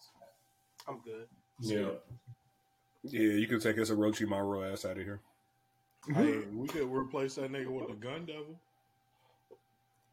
I'm 0.88 1.00
good. 1.00 1.26
Yeah. 1.60 1.90
Yeah, 3.02 3.20
you 3.20 3.46
can 3.46 3.60
take 3.60 3.78
us 3.78 3.90
a 3.90 3.94
Orochimaru 3.94 4.72
ass 4.72 4.84
out 4.84 4.92
of 4.98 5.04
here. 5.04 5.20
Hey, 6.14 6.38
we 6.54 6.66
could 6.68 6.90
replace 6.92 7.34
that 7.36 7.50
nigga 7.52 7.68
with 7.68 7.88
the 7.88 7.94
gun 7.94 8.24
devil. 8.26 8.58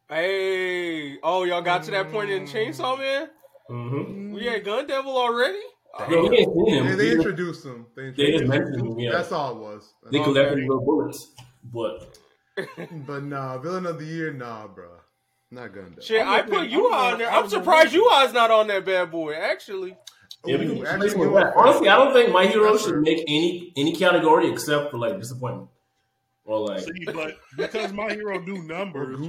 Hey, 0.08 1.18
oh 1.22 1.44
y'all 1.44 1.60
got 1.62 1.82
to 1.84 1.90
that 1.90 2.10
point 2.10 2.30
in 2.30 2.44
Chainsaw 2.44 2.96
Man? 2.98 3.28
Mm-hmm. 3.70 4.32
We 4.32 4.44
had 4.46 4.64
Gun 4.64 4.86
Devil 4.86 5.14
already? 5.16 5.58
Yeah, 6.00 6.06
we 6.22 6.38
ain't 6.38 6.54
seen 6.54 6.66
him. 6.68 6.84
yeah, 6.86 6.90
they 6.96 6.96
They, 6.96 7.10
introduced 7.12 7.64
him. 7.66 7.86
They, 7.94 8.10
they 8.10 8.32
just 8.32 8.42
introduced 8.44 8.48
mentioned 8.48 8.80
him. 8.80 8.86
him. 8.92 8.98
Yeah, 9.00 9.12
That's 9.12 9.32
all 9.32 9.56
it 9.56 9.58
was. 9.60 9.92
they 10.10 10.22
collected 10.22 10.56
real 10.60 10.80
bullets, 10.80 11.32
but 11.64 12.18
But 13.06 13.24
nah, 13.24 13.58
villain 13.58 13.84
of 13.86 13.98
the 13.98 14.06
year, 14.06 14.32
nah, 14.32 14.66
bro. 14.68 14.88
Not 15.50 15.74
Gun 15.74 15.84
Devil. 15.90 16.02
Shit, 16.02 16.22
I'm 16.22 16.28
I 16.28 16.42
put 16.42 16.68
you 16.68 16.86
on 16.92 17.18
there. 17.18 17.30
I'm 17.30 17.44
I'm 17.44 17.50
surprised 17.50 17.92
you 17.92 18.08
is 18.24 18.32
not 18.32 18.50
on 18.50 18.66
that 18.68 18.84
bad 18.86 19.10
boy. 19.10 19.34
Actually, 19.34 19.90
yeah, 19.90 19.96
we 19.96 19.96
Ooh, 20.46 20.50
can 20.56 20.86
actually, 20.86 20.98
place 20.98 21.12
you 21.14 21.22
him 21.22 21.28
know 21.28 21.32
with 21.34 21.42
that. 21.44 21.56
what? 21.56 21.66
honestly, 21.66 21.88
I 21.88 21.96
don't 21.96 22.12
think 22.12 22.32
My 22.32 22.46
Hero 22.46 22.70
That's 22.72 22.84
should 22.84 22.92
true. 22.92 23.02
make 23.02 23.18
any 23.28 23.72
any 23.76 23.94
category 23.94 24.50
except 24.50 24.90
for 24.90 24.98
like 24.98 25.18
disappointment 25.18 25.68
or 26.44 26.60
like 26.68 26.80
See, 26.80 27.04
but 27.06 27.36
because 27.56 27.92
my 27.92 28.10
hero 28.12 28.40
do 28.44 28.56
Or 28.56 28.62
numbers, 28.62 29.20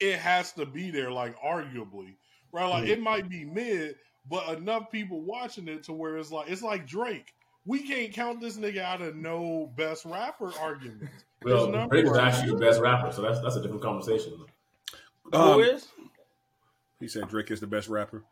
it 0.00 0.18
has 0.18 0.52
to 0.52 0.66
be 0.66 0.90
there, 0.90 1.10
like 1.12 1.38
arguably, 1.40 2.16
right? 2.52 2.68
Like 2.68 2.88
it 2.88 3.00
might 3.00 3.28
be 3.28 3.44
mid, 3.44 3.96
but 4.28 4.58
enough 4.58 4.90
people 4.90 5.20
watching 5.20 5.68
it 5.68 5.84
to 5.84 5.92
where 5.92 6.16
it's 6.18 6.32
like 6.32 6.48
it's 6.50 6.62
like 6.62 6.86
Drake. 6.86 7.34
We 7.66 7.80
can't 7.86 8.12
count 8.12 8.40
this 8.40 8.56
nigga 8.58 8.80
out 8.80 9.00
of 9.00 9.16
no 9.16 9.72
best 9.76 10.04
rapper 10.04 10.52
argument. 10.60 11.08
well, 11.42 11.70
Drake 11.88 12.06
is 12.06 12.16
actually 12.16 12.50
the 12.50 12.56
best 12.58 12.80
rapper, 12.80 13.12
so 13.12 13.22
that's 13.22 13.40
that's 13.40 13.56
a 13.56 13.62
different 13.62 13.82
conversation. 13.82 14.32
who 15.32 15.38
Um, 15.38 15.60
is? 15.60 15.86
He 17.00 17.08
said 17.08 17.28
Drake 17.28 17.50
is 17.50 17.60
the 17.60 17.66
best 17.66 17.88
rapper. 17.88 18.24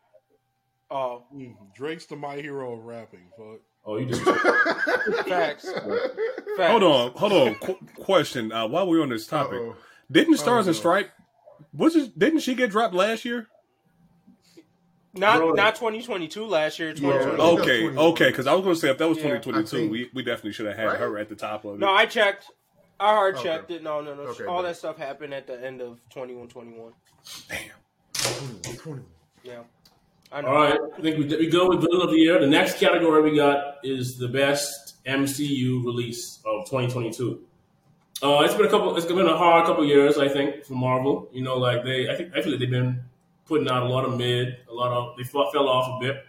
Oh, 0.95 1.25
Mm, 1.35 1.57
Drake's 1.75 2.07
the 2.07 2.17
my 2.17 2.37
hero 2.37 2.75
of 2.75 2.85
rapping. 2.85 3.29
Fuck. 3.37 3.61
Oh, 3.85 3.97
you 3.97 4.07
just 4.07 4.23
facts. 5.27 5.71
facts. 5.73 5.73
Hold 6.59 6.83
on, 6.83 7.11
hold 7.13 7.33
on. 7.33 7.55
Qu- 7.57 7.79
question: 7.97 8.53
uh, 8.53 8.69
While 8.69 8.87
we're 8.89 9.03
on 9.03 9.09
this 9.09 9.27
topic, 9.27 9.59
Uh-oh. 9.59 9.77
didn't 10.11 10.37
Stars 10.37 10.67
Oh, 10.67 10.71
and 10.71 10.77
no. 10.77 10.81
Stripe? 10.81 11.11
Was 11.75 11.97
it? 11.97 12.17
Didn't 12.19 12.41
she 12.41 12.55
get 12.55 12.71
dropped 12.71 12.95
last 12.95 13.25
year? 13.25 13.47
Not 15.15 15.39
Bro. 15.39 15.53
not 15.53 15.75
2022 15.77 16.45
last 16.47 16.79
year. 16.79 16.89
Yeah. 16.91 16.95
2021. 16.95 17.61
Okay, 17.61 17.87
okay. 17.99 18.29
Because 18.31 18.47
I 18.47 18.55
was 18.55 18.63
going 18.63 18.75
to 18.75 18.81
say 18.81 18.91
if 18.91 18.99
that 18.99 19.09
was 19.09 19.19
2022, 19.19 19.91
we, 19.91 20.11
we 20.15 20.23
definitely 20.23 20.53
should 20.53 20.67
have 20.67 20.77
had 20.77 20.87
Right? 20.87 20.99
her 20.99 21.19
at 21.19 21.29
the 21.29 21.35
top 21.37 21.65
of 21.65 21.75
it. 21.75 21.81
No, 21.81 21.91
I 21.91 22.07
checked. 22.07 22.47
I 22.99 23.09
hard 23.15 23.35
Okay. 23.35 23.43
checked 23.45 23.71
it. 23.71 23.83
No, 23.83 24.01
no, 24.01 24.15
no. 24.15 24.23
Okay, 24.23 24.45
All 24.47 24.63
good. 24.63 24.69
that 24.71 24.77
stuff 24.77 24.97
happened 24.97 25.35
at 25.35 25.47
the 25.47 25.63
end 25.63 25.81
of 25.83 25.99
21 26.11 26.49
21. 26.49 26.93
21, 27.49 28.61
21. 28.63 29.05
Yeah. 29.43 29.63
All 30.33 30.43
right. 30.43 30.79
I 30.97 31.01
think 31.03 31.19
we 31.19 31.37
we 31.37 31.47
go 31.51 31.69
with 31.69 31.83
villain 31.83 32.01
of 32.01 32.11
the 32.11 32.17
year. 32.17 32.41
The 32.41 32.47
next 32.47 32.79
category 32.79 33.21
we 33.23 33.37
got 33.37 33.77
is 33.85 34.17
the 34.17 34.29
best 34.29 35.05
MCU 35.05 35.85
release 35.85 36.39
of 36.47 36.65
2022. 36.65 37.39
Uh, 38.23 38.41
it's 38.41 38.55
been 38.55 38.65
a 38.65 38.71
couple. 38.71 38.97
It's 38.97 39.05
been 39.05 39.19
a 39.27 39.37
hard 39.37 39.67
couple 39.67 39.85
years, 39.85 40.17
I 40.17 40.29
think, 40.29 40.65
for 40.65 40.73
Marvel. 40.73 41.29
You 41.33 41.43
know, 41.43 41.59
like 41.59 41.85
they, 41.85 42.09
I 42.09 42.15
think, 42.17 42.35
I 42.35 42.41
feel 42.41 42.53
like 42.53 42.61
they've 42.61 42.71
been 42.71 43.03
putting 43.45 43.69
out 43.69 43.83
a 43.83 43.87
lot 43.87 44.07
of 44.07 44.17
mid, 44.17 44.57
a 44.71 44.73
lot 44.73 44.91
of 44.91 45.19
they 45.19 45.25
fell, 45.25 45.51
fell 45.51 45.69
off 45.69 46.01
a 46.01 46.07
bit. 46.07 46.25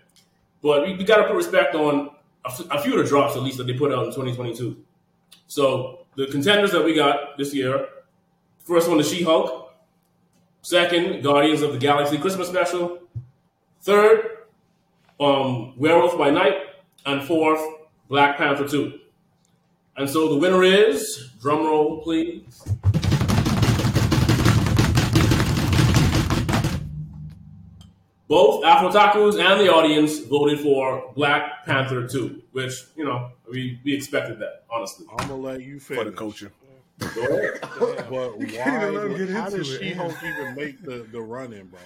But 0.61 0.85
we, 0.85 0.97
we 0.97 1.05
got 1.05 1.17
to 1.17 1.23
put 1.23 1.37
respect 1.37 1.73
on 1.73 2.09
a, 2.43 2.81
few 2.81 2.97
of 2.97 3.03
the 3.03 3.09
drops 3.09 3.37
at 3.37 3.43
least 3.43 3.57
that 3.57 3.67
they 3.67 3.73
put 3.73 3.93
out 3.93 4.05
in 4.05 4.11
2022. 4.11 4.83
So 5.47 6.05
the 6.17 6.27
contenders 6.27 6.71
that 6.71 6.83
we 6.83 6.93
got 6.93 7.37
this 7.37 7.53
year, 7.53 7.87
first 8.59 8.89
one 8.89 8.99
is 8.99 9.09
She-Hulk. 9.09 9.73
Second, 10.61 11.23
Guardians 11.23 11.61
of 11.61 11.71
the 11.73 11.79
Galaxy 11.79 12.17
Christmas 12.17 12.49
special. 12.49 13.02
Third, 13.83 14.37
um, 15.19 15.77
Werewolf 15.77 16.17
by 16.17 16.29
Night, 16.29 16.55
and 17.05 17.21
fourth, 17.21 17.59
Black 18.07 18.37
Panther 18.37 18.65
2. 18.65 18.97
And 19.97 20.09
so 20.09 20.29
the 20.29 20.37
winner 20.37 20.63
is, 20.63 21.31
drum 21.41 21.65
roll 21.65 22.01
please. 22.01 22.63
Both 28.29 28.63
AfrOtakus 28.63 29.37
and 29.37 29.59
the 29.59 29.69
audience 29.71 30.19
voted 30.19 30.61
for 30.61 31.11
Black 31.13 31.65
Panther 31.65 32.07
2, 32.07 32.41
which, 32.53 32.85
you 32.95 33.03
know, 33.03 33.31
we, 33.51 33.81
we 33.83 33.93
expected 33.93 34.39
that, 34.39 34.63
honestly. 34.71 35.05
I'm 35.11 35.27
gonna 35.27 35.35
let 35.35 35.61
you 35.61 35.81
finish. 35.81 36.03
for 36.05 36.09
the 36.09 36.15
culture. 36.15 36.53
Go 36.99 37.21
ahead. 37.21 37.59
But 38.09 38.39
You 38.39 38.47
can't 38.47 38.93
even 38.93 38.95
let 38.95 39.19
him 39.19 39.27
why? 39.27 39.41
How 39.41 39.45
into 39.47 39.57
does. 39.57 39.77
She-Hulk 39.77 40.15
even 40.23 40.55
make 40.55 40.81
the, 40.81 41.05
the 41.11 41.21
run 41.21 41.51
in, 41.51 41.67
bro? 41.67 41.79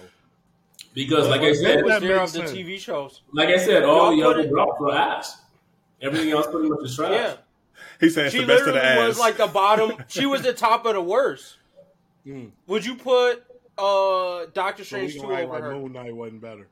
Because, 0.94 1.28
like 1.28 1.42
I 1.42 1.52
said, 1.52 1.78
It 1.80 1.84
was 1.84 2.00
That 2.00 2.22
of 2.22 2.32
the. 2.32 2.40
TV 2.42 2.78
shows. 2.78 3.22
like 3.32 3.48
I 3.50 3.58
said, 3.58 3.84
all 3.84 4.10
the 4.10 4.16
Y'all 4.16 4.32
put 4.32 4.38
other 4.40 4.48
it- 4.48 4.50
drops 4.50 4.80
were 4.80 4.94
ass. 4.94 5.42
Everything 6.00 6.30
else 6.30 6.46
pretty 6.46 6.68
much 6.68 6.80
is 6.84 6.94
trash. 6.96 7.10
Yeah. 7.12 7.34
He 8.00 8.08
said 8.08 8.26
it's 8.26 8.34
She 8.34 8.40
the 8.42 8.46
best 8.46 8.66
of 8.66 8.74
the 8.74 8.84
ass. 8.84 8.98
She 9.00 9.06
was 9.08 9.18
like 9.18 9.36
the 9.36 9.46
bottom. 9.48 9.92
she 10.08 10.26
was 10.26 10.42
the 10.42 10.52
top 10.52 10.86
of 10.86 10.94
the 10.94 11.00
worst. 11.02 11.56
Mm. 12.26 12.50
Would 12.68 12.84
you 12.86 12.94
put 12.94 13.44
uh 13.76 14.46
Doctor 14.54 14.84
So 14.84 14.98
we 14.98 15.08
Strange 15.08 15.14
2 15.14 15.20
gonna 15.22 15.42
over 15.42 15.52
like 15.52 15.62
her? 15.62 15.72
Moon 15.74 15.92
Knight 15.92 16.14
wasn't 16.14 16.40
better. 16.40 16.68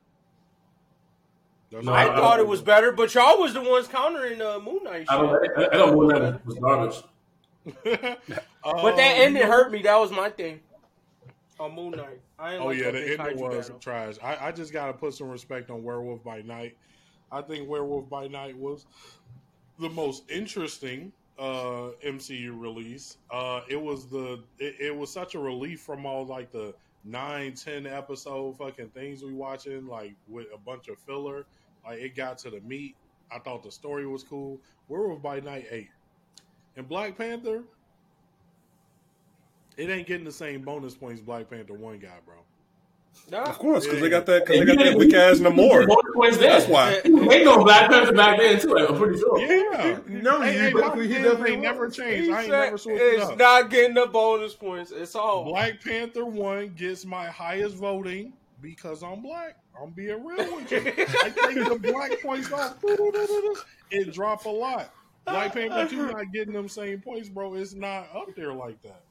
No, 1.71 1.91
I 1.91 2.03
I- 2.03 2.15
thought 2.15 2.39
it 2.39 2.47
was 2.47 2.61
better, 2.61 2.91
but 2.93 3.13
y'all 3.13 3.37
was 3.39 3.53
the 3.53 3.61
ones 3.61 3.87
countering 3.87 4.41
uh, 4.41 4.59
Moon 4.59 4.83
Knight. 4.83 5.05
I 5.09 5.17
don't, 5.17 5.41
shit. 5.43 5.51
I, 5.57 5.65
I 5.75 5.77
don't 5.77 5.97
know 6.07 6.19
that 6.19 6.45
was 6.45 6.55
garbage. 6.59 7.03
But 8.63 8.95
that 8.97 9.15
Um, 9.17 9.21
ending 9.21 9.43
hurt 9.43 9.71
me. 9.71 9.81
That 9.81 9.97
was 9.97 10.11
my 10.11 10.29
thing. 10.29 10.59
On 11.59 11.73
Moon 11.73 11.91
Knight. 11.91 12.21
I 12.37 12.57
Oh 12.57 12.67
like 12.67 12.77
yeah, 12.77 12.91
the 12.91 13.11
ending 13.13 13.39
was 13.39 13.69
battle. 13.69 13.79
trash. 13.79 14.15
I, 14.23 14.47
I 14.47 14.51
just 14.51 14.71
gotta 14.71 14.93
put 14.93 15.13
some 15.13 15.27
respect 15.29 15.69
on 15.71 15.83
Werewolf 15.83 16.23
by 16.23 16.41
Night. 16.41 16.77
I 17.31 17.41
think 17.41 17.67
Werewolf 17.67 18.09
by 18.09 18.27
Night 18.27 18.55
was 18.57 18.85
the 19.79 19.89
most 19.89 20.29
interesting 20.29 21.11
uh, 21.39 21.91
MCU 22.05 22.59
release. 22.59 23.17
Uh, 23.31 23.61
it 23.69 23.81
was 23.81 24.07
the 24.07 24.43
it, 24.59 24.75
it 24.79 24.95
was 24.95 25.11
such 25.11 25.35
a 25.35 25.39
relief 25.39 25.81
from 25.81 26.05
all 26.05 26.25
like 26.25 26.51
the 26.51 26.73
nine, 27.03 27.53
ten 27.53 27.87
episode 27.87 28.57
fucking 28.57 28.89
things 28.89 29.23
we 29.23 29.33
watching, 29.33 29.87
like 29.87 30.15
with 30.27 30.47
a 30.53 30.57
bunch 30.57 30.87
of 30.89 30.99
filler. 30.99 31.47
Like 31.85 31.99
it 31.99 32.15
got 32.15 32.37
to 32.39 32.51
the 32.51 32.61
meat. 32.61 32.95
I 33.31 33.39
thought 33.39 33.63
the 33.63 33.71
story 33.71 34.05
was 34.07 34.23
cool. 34.23 34.61
Werewolf 34.87 35.21
by 35.21 35.39
Night 35.39 35.65
eight. 35.71 35.89
And 36.75 36.87
Black 36.87 37.17
Panther, 37.17 37.63
it 39.77 39.89
ain't 39.89 40.07
getting 40.07 40.25
the 40.25 40.31
same 40.31 40.61
bonus 40.61 40.95
points 40.95 41.21
Black 41.21 41.49
Panther 41.49 41.73
one 41.73 41.99
got, 41.99 42.25
bro. 42.25 42.35
Nah. 43.31 43.43
of 43.43 43.57
course, 43.57 43.83
because 43.85 43.99
they 43.99 44.09
got 44.09 44.27
that. 44.27 44.45
Because 44.45 44.59
they 44.59 44.65
got 44.75 44.77
that 44.83 44.95
weak 44.97 45.13
ass 45.13 45.39
Namor. 45.39 45.87
Bonus 45.87 46.13
points 46.13 46.37
there. 46.37 46.51
That's 46.51 46.67
why. 46.67 47.01
They 47.03 47.43
know 47.43 47.63
Black 47.63 47.89
Panther 47.89 48.13
back 48.13 48.37
then 48.39 48.59
too. 48.59 48.77
I'm 48.77 48.95
pretty 48.95 49.17
sure. 49.17 49.39
Yeah, 49.39 49.99
No, 50.07 50.39
hey, 50.41 50.53
he 50.53 50.57
hey, 50.59 50.63
definitely- 50.65 50.71
Black 50.71 50.95
he 50.95 51.07
Panther 51.13 51.23
definitely 51.29 51.51
ain't 51.53 51.61
never 51.63 51.89
changed. 51.89 52.25
He 52.25 52.31
I 52.31 52.37
ain't 52.41 52.49
said 52.51 52.59
never 52.59 52.77
switched 52.77 53.01
it's 53.01 53.23
up. 53.23 53.37
not 53.39 53.69
getting 53.71 53.95
the 53.95 54.05
bonus 54.05 54.53
points. 54.53 54.91
It's 54.91 55.15
all. 55.15 55.45
Black 55.45 55.83
Panther 55.83 56.25
one 56.25 56.73
gets 56.77 57.05
my 57.05 57.25
highest 57.25 57.75
voting 57.75 58.33
because 58.61 59.01
I'm 59.03 59.21
black. 59.21 59.57
I'm 59.81 59.91
being 59.91 60.23
real 60.23 60.55
with 60.55 60.71
you. 60.71 60.77
I 60.79 61.29
take 61.29 61.67
the 61.67 61.79
black 61.91 62.21
points 62.21 62.51
off. 62.51 62.75
It 63.89 64.13
drop 64.13 64.45
a 64.45 64.49
lot. 64.49 64.93
Black 65.25 65.53
Panther 65.53 65.87
two 65.89 66.07
not 66.11 66.31
getting 66.31 66.53
them 66.53 66.69
same 66.69 67.01
points, 67.01 67.29
bro. 67.29 67.55
It's 67.55 67.73
not 67.73 68.07
up 68.15 68.29
there 68.35 68.53
like 68.53 68.81
that. 68.83 69.01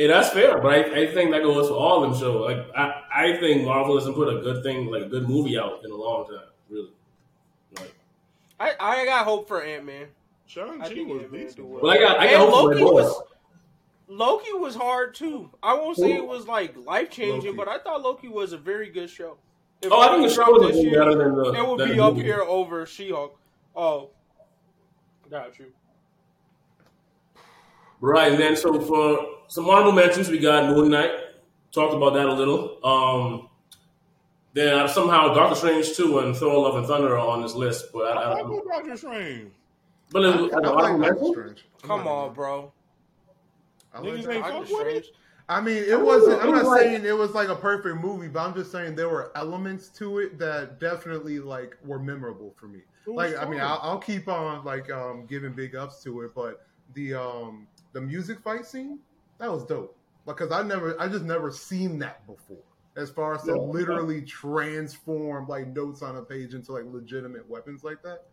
Yeah, 0.00 0.06
that's 0.08 0.30
fair, 0.30 0.58
but 0.58 0.72
I, 0.72 1.02
I 1.02 1.12
think 1.12 1.30
that 1.32 1.42
goes 1.42 1.68
for 1.68 1.74
all 1.74 2.02
of 2.02 2.10
them 2.10 2.18
shows. 2.18 2.40
Like 2.48 2.66
I, 2.74 3.02
I 3.14 3.36
think 3.38 3.64
Marvel 3.66 3.96
hasn't 3.98 4.16
put 4.16 4.34
a 4.34 4.40
good 4.40 4.62
thing, 4.62 4.90
like 4.90 5.02
a 5.02 5.08
good 5.08 5.28
movie 5.28 5.58
out 5.58 5.84
in 5.84 5.90
a 5.90 5.94
long 5.94 6.26
time. 6.26 6.48
Really. 6.70 6.88
Like, 7.76 7.94
I, 8.58 8.74
I 8.80 9.04
got 9.04 9.24
hope 9.26 9.46
for 9.46 9.62
Ant 9.62 9.84
Man. 9.84 10.06
Shang 10.46 10.80
I 10.80 10.88
Chi 10.88 10.94
think 10.94 11.08
was 11.10 11.22
Ant-Man 11.22 11.40
decent. 11.42 11.56
do 11.58 11.62
bro. 11.64 11.72
well. 11.74 11.82
well, 11.82 11.92
I 11.92 11.98
got, 11.98 12.18
I 12.18 12.24
And 12.26 12.32
got 12.38 12.48
hope 12.48 12.50
for 12.50 12.62
Loki 12.62 12.74
Red 12.76 12.84
Bull. 12.84 12.94
was 12.94 13.22
Loki 14.08 14.52
was 14.54 14.74
hard 14.74 15.14
too. 15.14 15.50
I 15.62 15.74
won't 15.74 15.96
say 15.98 16.12
it 16.14 16.26
was 16.26 16.46
like 16.46 16.74
life 16.86 17.10
changing, 17.10 17.54
but 17.54 17.68
I 17.68 17.78
thought 17.78 18.02
Loki 18.02 18.28
was 18.28 18.52
a 18.54 18.58
very 18.58 18.88
good 18.88 19.10
show. 19.10 19.36
If 19.82 19.92
Oh, 19.92 20.00
I 20.00 20.08
think 20.16 20.28
the 20.28 20.34
show 20.34 20.50
was 20.50 20.74
this 20.74 20.84
a 20.84 20.90
better 20.90 21.14
than 21.14 21.36
the. 21.36 21.52
It 21.52 21.68
would 21.68 21.78
be 21.86 21.94
the 21.94 22.02
up 22.02 22.14
movie. 22.14 22.24
here 22.26 22.40
over 22.40 22.86
She 22.86 23.10
Hulk. 23.10 23.38
Oh, 23.76 24.10
Got 25.30 25.58
you. 25.60 25.66
Right, 28.00 28.32
and 28.32 28.40
then 28.40 28.56
so 28.56 28.80
for 28.80 29.26
some 29.48 29.68
honorable 29.68 29.92
mentions, 29.92 30.28
we 30.28 30.38
got 30.38 30.74
Moon 30.74 30.90
Knight. 30.90 31.10
Talked 31.72 31.94
about 31.94 32.14
that 32.14 32.26
a 32.26 32.32
little. 32.32 32.84
Um, 32.84 33.48
then 34.54 34.88
somehow 34.88 35.32
Doctor 35.34 35.54
Strange 35.54 35.94
2 35.96 36.18
and 36.20 36.36
Thor 36.36 36.62
Love 36.66 36.76
and 36.76 36.86
Thunder 36.86 37.16
are 37.16 37.28
on 37.28 37.42
this 37.42 37.54
list, 37.54 37.86
but 37.92 38.16
I, 38.16 38.22
I 38.22 38.32
I 38.32 38.38
don't 38.38 38.50
know. 38.50 38.62
Doctor 38.68 38.96
Strange. 38.96 39.52
But 40.10 40.24
I, 40.24 40.28
it, 40.28 40.34
I 40.34 40.36
was- 40.38 41.00
like 41.00 41.10
Doctor? 41.18 41.32
Strange. 41.32 41.66
Come 41.82 42.06
on, 42.08 42.34
bro. 42.34 42.72
I 43.94 44.00
like 44.00 44.08
Niggas 44.08 44.16
Doctor 44.16 44.32
ain't 44.32 44.44
Doctor 44.44 44.66
fuck 44.66 44.78
with 44.78 44.86
it? 44.88 45.04
Strange. 45.04 45.16
I 45.48 45.60
mean, 45.60 45.76
it 45.78 45.86
don't 45.88 46.04
wasn't. 46.06 46.30
know, 46.32 46.48
I'm 46.48 46.50
not 46.54 46.64
like- 46.64 46.80
saying 46.82 47.04
it 47.04 47.16
was 47.16 47.32
like 47.32 47.48
a 47.48 47.56
perfect 47.56 48.00
movie, 48.00 48.28
but 48.28 48.40
I'm 48.40 48.54
just 48.54 48.72
saying 48.72 48.94
there 48.96 49.08
were 49.08 49.30
elements 49.36 49.88
to 49.90 50.18
it 50.20 50.38
that 50.38 50.78
definitely 50.80 51.38
like 51.40 51.76
were 51.84 51.98
memorable 51.98 52.54
for 52.56 52.66
me. 52.66 52.80
It 53.06 53.10
was 53.10 53.32
Like, 53.32 53.40
I 53.46 53.48
mean. 53.48 53.60
I'll, 53.60 53.78
I'll 53.82 53.98
keep 53.98 54.26
on 54.28 54.64
like 54.64 54.90
um 54.90 55.26
giving 55.26 55.52
big 55.52 55.74
ups 55.76 56.02
to 56.04 56.22
it, 56.22 56.32
but 56.34 56.66
the 56.94 57.14
um 57.14 57.66
the 57.92 58.00
music 58.00 58.40
fight 58.40 58.64
scene 58.66 58.98
that 59.38 59.50
was 59.50 59.64
dope 59.64 59.96
because 60.26 60.52
I 60.52 60.62
never, 60.62 61.00
I 61.00 61.08
just 61.08 61.24
never 61.24 61.50
seen 61.50 61.98
that 62.00 62.26
before. 62.26 62.58
As 62.96 63.10
far 63.10 63.34
as 63.34 63.42
to 63.44 63.52
Yeah. 63.52 63.56
literally 63.56 64.22
transform 64.22 65.48
like 65.48 65.68
notes 65.68 66.02
on 66.02 66.16
a 66.16 66.22
page 66.22 66.54
into 66.54 66.72
like 66.72 66.84
legitimate 66.86 67.48
weapons 67.48 67.84
like 67.84 68.02
that. 68.02 68.24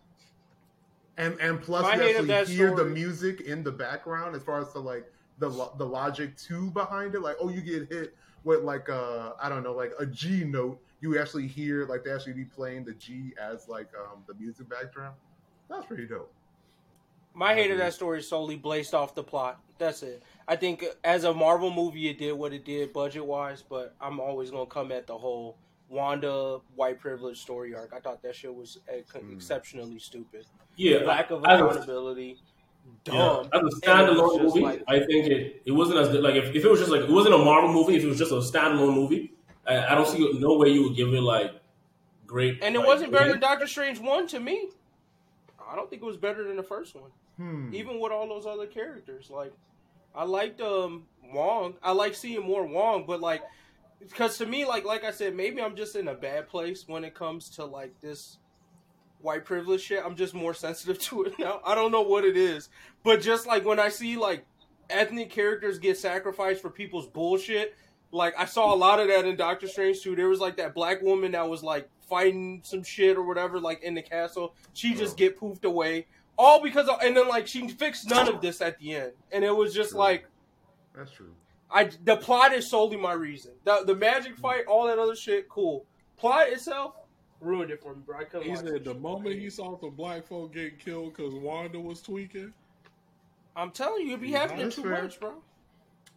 And 1.18 1.40
and 1.40 1.62
plus 1.62 1.84
My 1.84 1.96
you 1.96 2.04
actually 2.04 2.56
hear 2.56 2.76
the 2.76 2.86
music 2.86 3.42
in 3.42 3.64
the 3.64 3.72
background 3.72 4.36
as 4.36 4.44
far 4.44 4.60
as 4.60 4.72
to 4.74 4.80
like 4.80 5.06
the 5.38 5.50
the 5.78 5.86
logic 5.86 6.38
too 6.38 6.72
behind 6.72 7.16
it. 7.16 7.22
Like, 7.22 7.38
oh, 7.40 7.50
you 7.50 7.62
get 7.62 7.92
hit 7.92 8.16
with 8.44 8.62
like 8.64 8.90
a 8.90 9.34
I 9.42 9.50
don't 9.50 9.64
know, 9.64 9.74
like 9.74 9.94
a 10.00 10.06
G 10.06 10.44
note. 10.44 10.80
You 11.02 11.20
actually 11.20 11.48
hear 11.48 11.86
like 11.86 12.04
they 12.04 12.12
actually 12.12 12.34
be 12.34 12.46
playing 12.46 12.86
the 12.86 12.94
G 12.94 13.34
as 13.40 13.68
like 13.68 13.90
um 13.96 14.24
the 14.28 14.34
music 14.36 14.70
background. 14.70 15.16
That's 15.70 15.86
pretty 15.86 16.08
dope. 16.08 16.34
My 17.38 17.54
hate 17.54 17.70
of 17.70 17.78
that 17.78 17.94
story 17.94 18.20
is 18.20 18.28
solely 18.28 18.56
based 18.56 18.96
off 18.96 19.14
the 19.14 19.24
plot. 19.24 19.60
That's 19.78 20.02
it. 20.02 20.24
I 20.48 20.56
think 20.56 20.84
as 21.04 21.24
a 21.24 21.32
Marvel 21.34 21.72
movie, 21.72 22.10
it 22.10 22.18
did 22.18 22.32
what 22.34 22.52
it 22.52 22.66
did 22.66 22.92
budget 22.94 23.24
wise, 23.24 23.64
but 23.68 23.94
I'm 24.02 24.20
always 24.20 24.50
gonna 24.50 24.66
come 24.66 24.92
at 24.92 25.06
the 25.06 25.16
whole 25.18 25.56
Wanda 25.90 26.60
white 26.76 27.00
privilege 27.00 27.40
story 27.40 27.76
arc. 27.76 27.94
I 27.96 28.00
thought 28.00 28.24
that 28.24 28.36
shit 28.36 28.54
was 28.54 28.80
uh, 28.90 29.20
Hmm. 29.20 29.32
exceptionally 29.34 30.00
stupid. 30.00 30.46
Yeah, 30.78 30.98
Lack 31.00 31.30
of 31.30 31.46
as 31.46 31.60
a- 31.62 31.66
accountability. 31.66 32.38
Yeah, 33.06 33.14
Dumb. 33.14 33.40
as 33.42 33.52
a 33.52 33.58
And 33.58 33.62
it 33.62 33.64
was 33.64 33.80
standalone 33.82 34.44
movie, 34.44 34.60
like- 34.62 34.84
I 34.88 35.00
think 35.00 35.28
it, 35.28 35.62
it 35.66 35.72
wasn't 35.72 36.00
as 36.00 36.10
good. 36.10 36.24
Like 36.24 36.36
if, 36.36 36.56
if 36.56 36.66
it 36.66 36.70
was 36.72 36.80
just 36.80 36.92
like 36.92 37.02
it 37.02 37.10
wasn't 37.10 37.36
a 37.36 37.38
Marvel 37.38 37.72
movie, 37.72 37.96
if 37.98 38.04
it 38.04 38.08
was 38.08 38.18
just 38.18 38.32
a 38.32 38.36
standalone 38.36 38.96
movie, 38.96 39.34
I, 39.68 39.88
I 39.88 39.96
don't 39.96 40.08
see 40.08 40.34
no 40.40 40.58
way 40.58 40.70
you 40.70 40.84
would 40.84 40.96
give 40.96 41.14
it 41.14 41.22
like 41.22 41.52
great. 42.26 42.64
And 42.64 42.76
it 42.76 42.80
like, 42.80 42.88
wasn't 42.88 43.12
better 43.12 43.26
rating. 43.26 43.42
than 43.42 43.50
Doctor 43.50 43.68
Strange 43.68 44.00
one 44.00 44.26
to 44.28 44.40
me. 44.40 44.70
I 45.70 45.76
don't 45.76 45.90
think 45.90 46.02
it 46.02 46.06
was 46.06 46.18
better 46.18 46.44
than 46.46 46.56
the 46.56 46.64
first 46.64 46.96
one. 46.96 47.12
Hmm. 47.38 47.70
even 47.74 48.00
with 48.00 48.12
all 48.12 48.28
those 48.28 48.46
other 48.46 48.66
characters. 48.66 49.30
Like, 49.30 49.54
I 50.16 50.24
liked 50.24 50.60
um 50.62 51.04
Wong. 51.32 51.76
I 51.84 51.92
like 51.92 52.16
seeing 52.16 52.42
more 52.42 52.66
Wong, 52.66 53.06
but 53.06 53.22
like, 53.22 53.44
because 54.00 54.38
to 54.40 54.46
me, 54.46 54.66
like, 54.66 54.86
like 54.86 55.04
I 55.04 55.12
said, 55.12 55.36
maybe 55.36 55.62
I'm 55.62 55.76
just 55.76 55.96
in 55.96 56.08
a 56.08 56.16
bad 56.16 56.48
place 56.48 56.86
when 56.88 57.04
it 57.04 57.14
comes 57.14 57.50
to 57.52 57.66
like 57.66 58.00
this 58.02 58.38
white 59.20 59.46
privilege 59.46 59.82
shit. 59.82 60.04
I'm 60.04 60.16
just 60.16 60.34
more 60.34 60.54
sensitive 60.54 61.00
to 61.10 61.24
it 61.26 61.34
now. 61.40 61.62
I 61.66 61.76
don't 61.76 61.92
know 61.92 62.02
what 62.02 62.26
it 62.26 62.38
is, 62.38 62.70
but 63.04 63.22
just 63.22 63.46
like 63.48 63.66
when 63.66 63.80
I 63.80 63.90
see 63.90 64.18
like 64.18 64.46
ethnic 64.90 65.30
characters 65.30 65.80
get 65.80 65.98
sacrificed 65.98 66.62
for 66.62 66.70
people's 66.70 67.08
bullshit. 67.08 67.76
Like 68.12 68.36
I 68.38 68.46
saw 68.46 68.74
a 68.74 68.76
lot 68.76 69.00
of 69.00 69.10
that 69.10 69.26
in 69.26 69.36
Doctor 69.36 69.68
Strange 69.68 70.02
too. 70.02 70.16
There 70.16 70.30
was 70.30 70.40
like 70.40 70.58
that 70.58 70.74
black 70.74 71.02
woman 71.02 71.34
that 71.34 71.48
was 71.50 71.62
like 71.62 71.90
fighting 72.08 72.62
some 72.64 72.84
shit 72.84 73.18
or 73.18 73.24
whatever, 73.24 73.60
like 73.60 73.84
in 73.84 73.96
the 73.96 74.02
castle. 74.02 74.56
She 74.74 74.94
just 74.94 75.18
get 75.18 75.38
poofed 75.38 75.66
away, 75.66 76.08
all 76.38 76.62
because 76.62 76.88
of, 76.88 77.00
and 77.02 77.16
then 77.16 77.28
like 77.28 77.48
she 77.48 77.68
fixed 77.68 78.10
none 78.10 78.28
of 78.28 78.42
this 78.42 78.62
at 78.62 78.80
the 78.80 78.96
end, 78.96 79.12
and 79.32 79.44
it 79.44 79.56
was 79.56 79.74
just 79.74 79.92
True. 79.92 80.00
like 80.00 80.26
That's 80.96 81.12
true. 81.12 81.34
I 81.70 81.90
the 82.04 82.18
plot 82.18 82.54
is 82.54 82.70
solely 82.70 82.98
my 82.98 83.14
reason. 83.14 83.52
The 83.64 83.84
the 83.86 83.96
magic 83.96 84.36
mm. 84.36 84.40
fight, 84.40 84.66
all 84.68 84.88
that 84.88 85.00
other 85.00 85.16
shit, 85.16 85.50
cool. 85.50 85.86
Plot 86.18 86.50
itself 86.50 86.96
ruined 87.40 87.72
it 87.72 87.82
for 87.82 87.94
me, 87.94 88.02
bro. 88.06 88.18
I 88.18 88.24
couldn't. 88.24 88.50
He 88.50 88.56
said 88.56 88.84
the 88.84 88.94
shit. 88.94 89.02
moment 89.02 89.40
he 89.40 89.50
saw 89.50 89.78
the 89.78 89.90
black 89.90 90.28
folk 90.28 90.54
getting 90.54 90.78
killed 90.78 91.14
because 91.16 91.34
Wanda 91.34 91.80
was 91.80 92.02
tweaking. 92.02 92.54
I'm 93.56 93.72
telling 93.72 94.04
you, 94.04 94.10
it'd 94.10 94.22
be 94.22 94.32
happening 94.32 94.66
That's 94.66 94.76
too 94.76 94.84
fair. 94.84 95.04
much, 95.04 95.20
bro. 95.20 95.34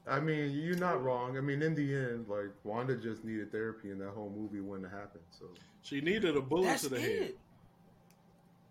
I 0.06 0.20
mean, 0.20 0.50
you're 0.52 0.76
not 0.76 1.02
wrong. 1.02 1.36
I 1.36 1.40
mean, 1.40 1.62
in 1.62 1.74
the 1.74 1.94
end, 1.94 2.26
like 2.28 2.50
Wanda 2.64 2.96
just 2.96 3.24
needed 3.24 3.52
therapy, 3.52 3.90
and 3.90 4.00
that 4.00 4.10
whole 4.10 4.32
movie 4.34 4.60
wouldn't 4.60 4.90
have 4.90 4.98
happened. 4.98 5.24
So, 5.30 5.46
She 5.82 6.00
needed 6.00 6.36
a 6.36 6.40
bullet 6.40 6.64
That's 6.64 6.82
to 6.82 6.88
the 6.90 7.00
head. 7.00 7.32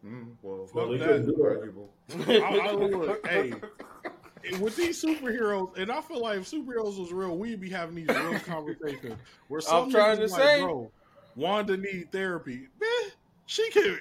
It. 0.04 0.08
mm, 0.08 0.36
well, 0.42 0.68
Well, 0.74 0.90
they 0.90 0.98
Fuck 1.00 1.08
that. 1.26 1.44
arguable. 1.44 1.90
I, 2.28 2.70
I 2.70 2.72
look, 2.74 3.28
hey, 3.28 3.54
with 4.60 4.76
these 4.76 5.04
superheroes, 5.04 5.78
and 5.78 5.92
I 5.92 6.02
feel 6.02 6.22
like 6.22 6.40
if 6.40 6.50
superheroes 6.50 7.00
was 7.00 7.12
real, 7.12 7.38
we'd 7.38 7.60
be 7.60 7.70
having 7.70 7.96
these 7.96 8.08
real 8.08 8.40
conversations. 8.40 9.16
Where 9.48 9.62
some 9.62 9.86
I'm 9.86 9.92
trying 9.92 10.18
to 10.18 10.28
like, 10.28 10.42
say. 10.42 10.62
bro, 10.62 10.92
Wanda 11.36 11.78
need 11.78 12.12
therapy. 12.12 12.68
Man, 12.80 13.12
she 13.46 13.70
can 13.72 14.00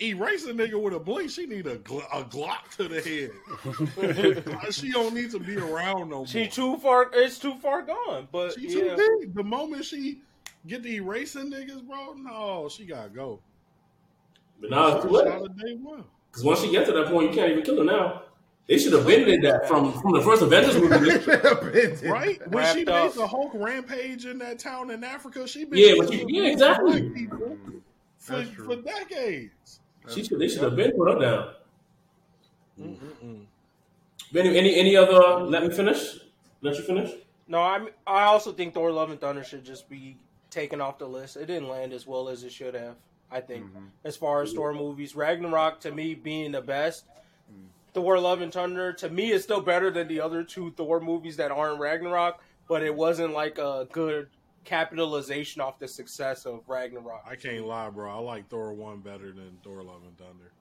erase 0.00 0.46
a 0.46 0.52
nigga 0.52 0.80
with 0.80 0.94
a 0.94 0.98
blink. 0.98 1.30
She 1.30 1.46
need 1.46 1.66
a, 1.66 1.76
gl- 1.78 2.06
a 2.12 2.24
Glock 2.24 2.76
to 2.76 2.88
the 2.88 3.00
head. 3.00 4.72
she 4.72 4.90
don't 4.92 5.14
need 5.14 5.30
to 5.32 5.38
be 5.38 5.56
around 5.56 6.08
no 6.10 6.18
more. 6.18 6.26
she 6.26 6.46
too 6.48 6.76
far. 6.78 7.10
It's 7.12 7.38
too 7.38 7.54
far 7.58 7.82
gone. 7.82 8.28
But 8.32 8.54
She 8.54 8.68
too 8.68 8.84
yeah, 8.86 8.96
big. 8.96 9.34
The 9.34 9.44
moment 9.44 9.84
she 9.84 10.20
get 10.66 10.82
to 10.82 10.88
erasing 10.88 11.50
niggas, 11.52 11.86
bro, 11.86 12.14
no, 12.14 12.68
she 12.68 12.86
gotta 12.86 13.10
go. 13.10 13.40
But 14.60 14.70
now 14.70 14.96
it's 14.96 15.04
too 15.04 15.10
late. 15.10 15.26
her 15.26 15.38
day 15.48 15.74
one. 15.74 16.04
Because 16.30 16.44
once 16.44 16.64
you 16.64 16.70
get 16.72 16.86
to 16.86 16.92
that 16.92 17.06
point, 17.08 17.30
you 17.30 17.36
can't 17.36 17.50
even 17.52 17.62
kill 17.64 17.78
her 17.78 17.84
now. 17.84 18.22
They 18.66 18.76
should 18.76 18.92
have 18.92 19.06
been 19.06 19.24
did 19.24 19.40
that 19.42 19.66
from 19.66 19.92
from 20.00 20.12
the 20.12 20.20
first 20.20 20.42
Avengers 20.42 20.76
movie. 20.76 22.08
Right? 22.08 22.38
When 22.50 22.64
she 22.74 22.84
Wrapped 22.84 22.88
up. 22.88 23.04
made 23.06 23.12
the 23.22 23.26
Hulk 23.26 23.52
rampage 23.54 24.26
in 24.26 24.38
that 24.38 24.58
town 24.58 24.90
in 24.90 25.02
Africa, 25.04 25.48
she 25.48 25.64
been 25.64 25.78
Yeah, 25.78 25.94
but 25.98 26.12
she- 26.12 26.24
yeah, 26.28 26.50
exactly. 26.50 27.00
black 27.00 27.14
people 27.14 27.56
for, 28.18 28.44
for 28.44 28.76
decades. 28.76 29.80
She 30.08 30.22
should, 30.24 30.38
they 30.38 30.48
should 30.48 30.62
have 30.62 30.76
been 30.76 30.92
put 30.92 31.12
her 31.14 31.18
down. 31.20 31.50
Mm-mm-mm. 32.80 33.44
Any, 34.36 34.58
any 34.58 34.74
any 34.76 34.96
other? 34.96 35.44
Let 35.44 35.64
me 35.66 35.70
finish. 35.74 36.18
Let 36.60 36.76
you 36.76 36.82
finish. 36.82 37.10
no, 37.46 37.60
I 37.60 37.76
am 37.76 37.88
I 38.06 38.24
also 38.24 38.52
think 38.52 38.74
Thor: 38.74 38.90
Love 38.92 39.10
and 39.10 39.20
Thunder 39.20 39.44
should 39.44 39.64
just 39.64 39.88
be 39.88 40.16
taken 40.50 40.80
off 40.80 40.98
the 40.98 41.06
list. 41.08 41.36
It 41.36 41.46
didn't 41.46 41.68
land 41.68 41.92
as 41.92 42.06
well 42.06 42.28
as 42.28 42.44
it 42.44 42.52
should 42.52 42.74
have. 42.74 42.96
I 43.30 43.40
think, 43.40 43.66
mm-hmm. 43.66 43.86
as 44.04 44.16
far 44.16 44.42
as 44.42 44.52
Thor 44.52 44.72
movies, 44.72 45.14
Ragnarok 45.14 45.80
to 45.80 45.92
me 45.92 46.14
being 46.14 46.52
the 46.52 46.62
best. 46.62 47.04
Mm. 47.52 47.66
Thor: 47.92 48.18
Love 48.18 48.40
and 48.40 48.52
Thunder 48.52 48.92
to 48.94 49.10
me 49.10 49.32
is 49.32 49.42
still 49.42 49.60
better 49.60 49.90
than 49.90 50.08
the 50.08 50.20
other 50.20 50.42
two 50.42 50.70
Thor 50.72 51.00
movies 51.00 51.36
that 51.36 51.50
aren't 51.50 51.78
Ragnarok, 51.78 52.42
but 52.68 52.82
it 52.82 52.94
wasn't 52.94 53.34
like 53.34 53.58
a 53.58 53.86
good 53.92 54.28
capitalization 54.64 55.60
off 55.60 55.78
the 55.78 55.88
success 55.88 56.46
of 56.46 56.60
Ragnarok. 56.66 57.24
I 57.28 57.36
can't 57.36 57.66
lie, 57.66 57.90
bro. 57.90 58.10
I 58.10 58.18
like 58.20 58.48
Thor 58.48 58.72
one 58.72 59.00
better 59.00 59.32
than 59.32 59.58
Thor 59.62 59.82
Love 59.82 60.02
and 60.06 60.16
Thunder. 60.18 60.52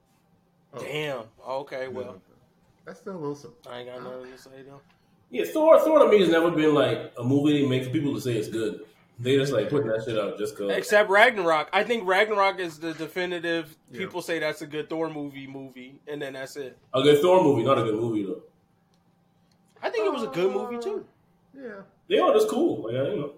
Oh, 0.74 0.80
Damn. 0.80 1.24
Okay, 1.48 1.88
well, 1.88 2.22
that's 2.86 3.00
still 3.00 3.16
a 3.16 3.18
little. 3.18 3.54
I 3.70 3.80
ain't 3.80 3.90
got 3.90 4.04
nothing 4.04 4.32
to 4.32 4.38
say 4.38 4.64
though. 4.66 4.82
Yeah, 5.30 5.46
Thor. 5.46 5.80
Thor 5.80 6.00
to 6.00 6.10
me 6.10 6.20
has 6.20 6.30
never 6.30 6.52
been 6.52 6.74
like 6.74 7.14
a 7.18 7.24
movie 7.24 7.62
they 7.62 7.68
make 7.68 7.84
for 7.84 7.90
people 7.90 8.14
to 8.14 8.22
say 8.22 8.34
it's 8.34 8.48
good. 8.48 8.86
They 9.20 9.36
just 9.36 9.52
like 9.52 9.70
putting 9.70 9.88
that 9.88 10.04
shit 10.06 10.18
out 10.18 10.38
just 10.38 10.56
cause. 10.56 10.72
Except 10.72 11.10
Ragnarok. 11.10 11.70
I 11.74 11.84
think 11.84 12.08
Ragnarok 12.08 12.60
is 12.60 12.78
the 12.78 12.94
definitive. 12.94 13.76
Yeah. 13.92 14.00
People 14.00 14.22
say 14.22 14.38
that's 14.40 14.62
a 14.62 14.68
good 14.68 14.90
Thor 14.90 15.10
movie, 15.10 15.48
movie, 15.48 16.00
and 16.08 16.22
then 16.22 16.34
that's 16.34 16.56
it. 16.56 16.78
A 16.94 17.02
good 17.02 17.20
Thor 17.22 17.44
movie, 17.44 17.64
not 17.64 17.80
a 17.80 17.84
good 17.84 17.96
movie 17.96 18.24
though. 18.24 18.42
I 19.82 19.90
think 19.90 20.06
it 20.06 20.14
was 20.14 20.24
a 20.24 20.28
good 20.28 20.54
movie 20.54 20.78
too. 20.78 21.06
Yeah. 21.56 21.82
They 22.08 22.20
are 22.20 22.34
just 22.34 22.48
cool, 22.48 22.84
like, 22.84 22.94
you 22.94 23.16
know. 23.20 23.34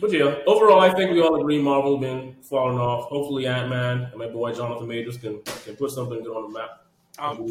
But 0.00 0.12
yeah, 0.12 0.36
overall, 0.46 0.80
I 0.80 0.94
think 0.94 1.10
we 1.10 1.20
all 1.20 1.40
agree 1.40 1.60
Marvel 1.60 1.98
been 1.98 2.36
falling 2.42 2.78
off. 2.78 3.08
Hopefully, 3.08 3.46
Ant 3.46 3.68
Man 3.68 4.04
and 4.04 4.16
my 4.16 4.28
boy 4.28 4.52
Jonathan 4.52 4.86
Majors 4.86 5.16
can 5.16 5.42
can 5.42 5.74
put 5.74 5.90
something 5.90 6.22
good 6.22 6.36
on 6.36 6.52
the 6.52 6.58
map. 6.58 6.84
I'm 7.18 7.44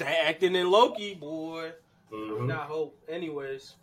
acting 0.00 0.54
in 0.54 0.70
Loki, 0.70 1.14
boy. 1.14 1.72
Mhm. 2.12 2.46
Not 2.46 2.66
hope. 2.66 2.98
Anyways, 3.08 3.74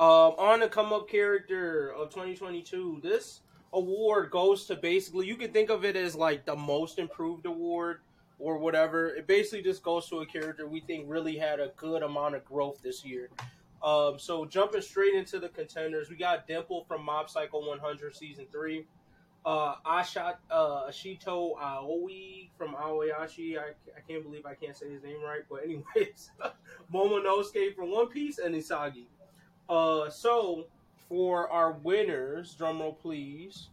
um, 0.00 0.32
on 0.38 0.60
the 0.60 0.68
come 0.68 0.94
up 0.94 1.10
character 1.10 1.92
of 1.92 2.08
2022, 2.08 3.00
this 3.02 3.42
award 3.74 4.30
goes 4.30 4.64
to 4.64 4.74
basically 4.74 5.26
you 5.26 5.36
can 5.36 5.52
think 5.52 5.68
of 5.68 5.84
it 5.84 5.94
as 5.94 6.14
like 6.14 6.46
the 6.46 6.56
most 6.56 6.98
improved 6.98 7.44
award 7.44 7.98
or 8.38 8.56
whatever. 8.56 9.08
It 9.08 9.26
basically 9.26 9.62
just 9.62 9.82
goes 9.82 10.08
to 10.08 10.20
a 10.20 10.26
character 10.26 10.66
we 10.66 10.80
think 10.80 11.04
really 11.06 11.36
had 11.36 11.60
a 11.60 11.72
good 11.76 12.02
amount 12.02 12.34
of 12.34 12.46
growth 12.46 12.80
this 12.82 13.04
year. 13.04 13.28
Um, 13.82 14.18
so 14.18 14.46
jumping 14.46 14.80
straight 14.80 15.14
into 15.14 15.38
the 15.38 15.50
contenders, 15.50 16.08
we 16.08 16.16
got 16.16 16.46
Dimple 16.46 16.84
from 16.88 17.04
Mob 17.04 17.28
Psycho 17.28 17.68
100 17.68 18.16
season 18.16 18.46
three. 18.50 18.86
Uh, 19.44 19.74
Asha, 19.86 20.36
uh, 20.50 20.86
Ashito 20.88 21.58
Aoi 21.60 22.48
from 22.56 22.74
Aoashi. 22.74 23.58
I, 23.58 23.72
I 23.94 24.00
can't 24.08 24.22
believe 24.22 24.46
I 24.46 24.54
can't 24.54 24.76
say 24.76 24.90
his 24.90 25.02
name 25.02 25.22
right, 25.22 25.42
but 25.50 25.62
anyways, 25.62 26.30
Momonosuke 26.94 27.74
from 27.76 27.90
One 27.90 28.08
Piece 28.08 28.38
and 28.38 28.54
Isagi. 28.54 29.04
Uh, 29.70 30.10
so 30.10 30.66
for 31.08 31.48
our 31.48 31.70
winners, 31.70 32.56
drumroll 32.58 32.98
please. 32.98 33.68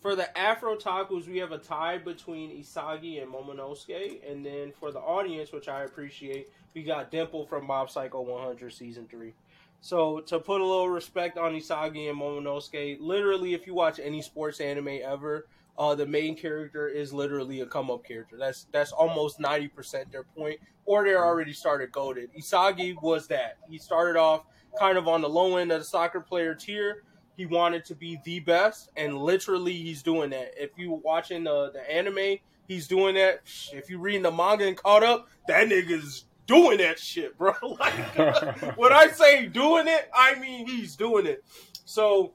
For 0.00 0.14
the 0.14 0.28
AfrOtakus, 0.36 1.26
we 1.26 1.38
have 1.38 1.50
a 1.50 1.58
tie 1.58 1.98
between 1.98 2.56
Isagi 2.56 3.20
and 3.20 3.32
Momonosuke, 3.32 4.30
and 4.30 4.46
then 4.46 4.70
for 4.78 4.92
the 4.92 5.00
audience, 5.00 5.50
which 5.50 5.66
I 5.66 5.82
appreciate, 5.82 6.52
we 6.74 6.84
got 6.84 7.10
Dimple 7.10 7.46
from 7.46 7.66
Mob 7.66 7.90
Psycho 7.90 8.20
100 8.20 8.72
season 8.72 9.08
three. 9.10 9.34
So 9.80 10.20
to 10.20 10.38
put 10.38 10.60
a 10.60 10.64
little 10.64 10.88
respect 10.88 11.36
on 11.36 11.52
Isagi 11.54 12.08
and 12.08 12.20
Momonosuke, 12.20 12.98
literally, 13.00 13.54
if 13.54 13.66
you 13.66 13.74
watch 13.74 13.98
any 13.98 14.22
sports 14.22 14.60
anime 14.60 15.00
ever, 15.02 15.48
uh, 15.78 15.94
the 15.94 16.06
main 16.06 16.36
character 16.36 16.88
is 16.88 17.12
literally 17.12 17.60
a 17.60 17.66
come 17.66 17.90
up 17.90 18.04
character. 18.04 18.36
That's 18.38 18.66
that's 18.72 18.92
almost 18.92 19.40
ninety 19.40 19.68
percent 19.68 20.10
their 20.10 20.24
point, 20.24 20.58
or 20.84 21.04
they're 21.04 21.24
already 21.24 21.52
started 21.52 21.92
goaded. 21.92 22.30
Isagi 22.38 23.00
was 23.02 23.26
that. 23.28 23.58
He 23.68 23.78
started 23.78 24.18
off 24.18 24.44
kind 24.78 24.98
of 24.98 25.08
on 25.08 25.20
the 25.20 25.28
low 25.28 25.56
end 25.56 25.72
of 25.72 25.80
the 25.80 25.84
soccer 25.84 26.20
player 26.20 26.54
tier. 26.54 27.02
He 27.36 27.44
wanted 27.44 27.84
to 27.86 27.94
be 27.94 28.18
the 28.24 28.40
best, 28.40 28.90
and 28.96 29.18
literally 29.18 29.74
he's 29.74 30.02
doing 30.02 30.30
that. 30.30 30.54
If 30.56 30.70
you 30.76 31.00
watching 31.04 31.44
the 31.44 31.70
the 31.72 31.90
anime, 31.90 32.38
he's 32.66 32.88
doing 32.88 33.14
that. 33.16 33.42
If 33.72 33.90
you 33.90 33.98
reading 33.98 34.22
the 34.22 34.32
manga 34.32 34.66
and 34.66 34.76
caught 34.76 35.02
up, 35.02 35.28
that 35.48 35.68
nigga's 35.68 36.24
doing 36.46 36.78
that 36.78 36.98
shit, 36.98 37.36
bro. 37.36 37.52
Like 37.62 38.16
when 38.78 38.92
I 38.92 39.08
say 39.08 39.46
doing 39.46 39.88
it, 39.88 40.08
I 40.14 40.38
mean 40.38 40.66
he's 40.66 40.96
doing 40.96 41.26
it. 41.26 41.44
So 41.84 42.32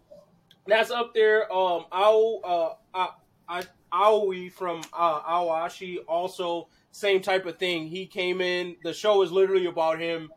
that's 0.67 0.91
up 0.91 1.13
there. 1.13 1.51
Um, 1.51 1.85
Ao, 1.91 2.39
uh, 2.43 2.73
I, 2.93 3.09
Aoi 3.91 4.49
from 4.49 4.81
uh, 4.93 5.21
Aoashi 5.21 5.97
also 6.07 6.67
same 6.91 7.21
type 7.21 7.45
of 7.45 7.57
thing. 7.57 7.87
He 7.87 8.05
came 8.05 8.41
in. 8.41 8.75
The 8.83 8.93
show 8.93 9.21
is 9.21 9.31
literally 9.31 9.65
about 9.65 9.99
him 9.99 10.29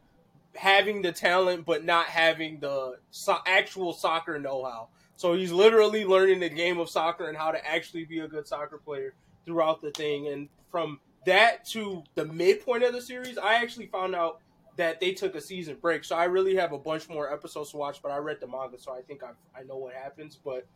having 0.57 1.03
the 1.03 1.13
talent 1.13 1.67
but 1.67 1.85
not 1.85 2.07
having 2.07 2.61
the 2.61 2.97
so- 3.11 3.39
actual 3.47 3.93
soccer 3.93 4.39
know-how. 4.39 4.89
So 5.17 5.35
he's 5.35 5.53
literally 5.53 6.05
learning 6.05 6.41
the 6.41 6.49
game 6.49 6.79
of 6.79 6.89
soccer 6.89 7.29
and 7.29 7.37
how 7.37 7.53
to 7.53 7.67
actually 7.67 8.05
be 8.05 8.21
a 8.21 8.29
good 8.29 8.47
soccer 8.47 8.79
player 8.79 9.15
throughout 9.45 9.81
the 9.81 9.91
thing. 9.93 10.29
And 10.29 10.49
from 10.71 11.01
that 11.27 11.65
to 11.67 12.03
the 12.15 12.25
midpoint 12.25 12.83
of 12.83 12.93
the 12.93 13.01
series, 13.01 13.39
I 13.39 13.55
actually 13.55 13.87
found 13.87 14.15
out 14.15 14.41
that 14.77 15.01
they 15.01 15.13
took 15.13 15.37
a 15.37 15.41
season 15.41 15.77
break. 15.81 16.05
So 16.05 16.17
I 16.17 16.25
really 16.25 16.57
have 16.57 16.73
a 16.73 16.79
bunch 16.79 17.09
more 17.09 17.33
episodes 17.33 17.71
to 17.71 17.77
watch, 17.77 18.03
but 18.03 18.11
I 18.11 18.17
read 18.17 18.39
the 18.41 18.49
manga, 18.49 18.79
so 18.79 18.93
I 18.93 19.03
think 19.03 19.23
I 19.23 19.31
I 19.59 19.63
know 19.63 19.77
what 19.77 19.95
happens. 19.95 20.39
But 20.45 20.67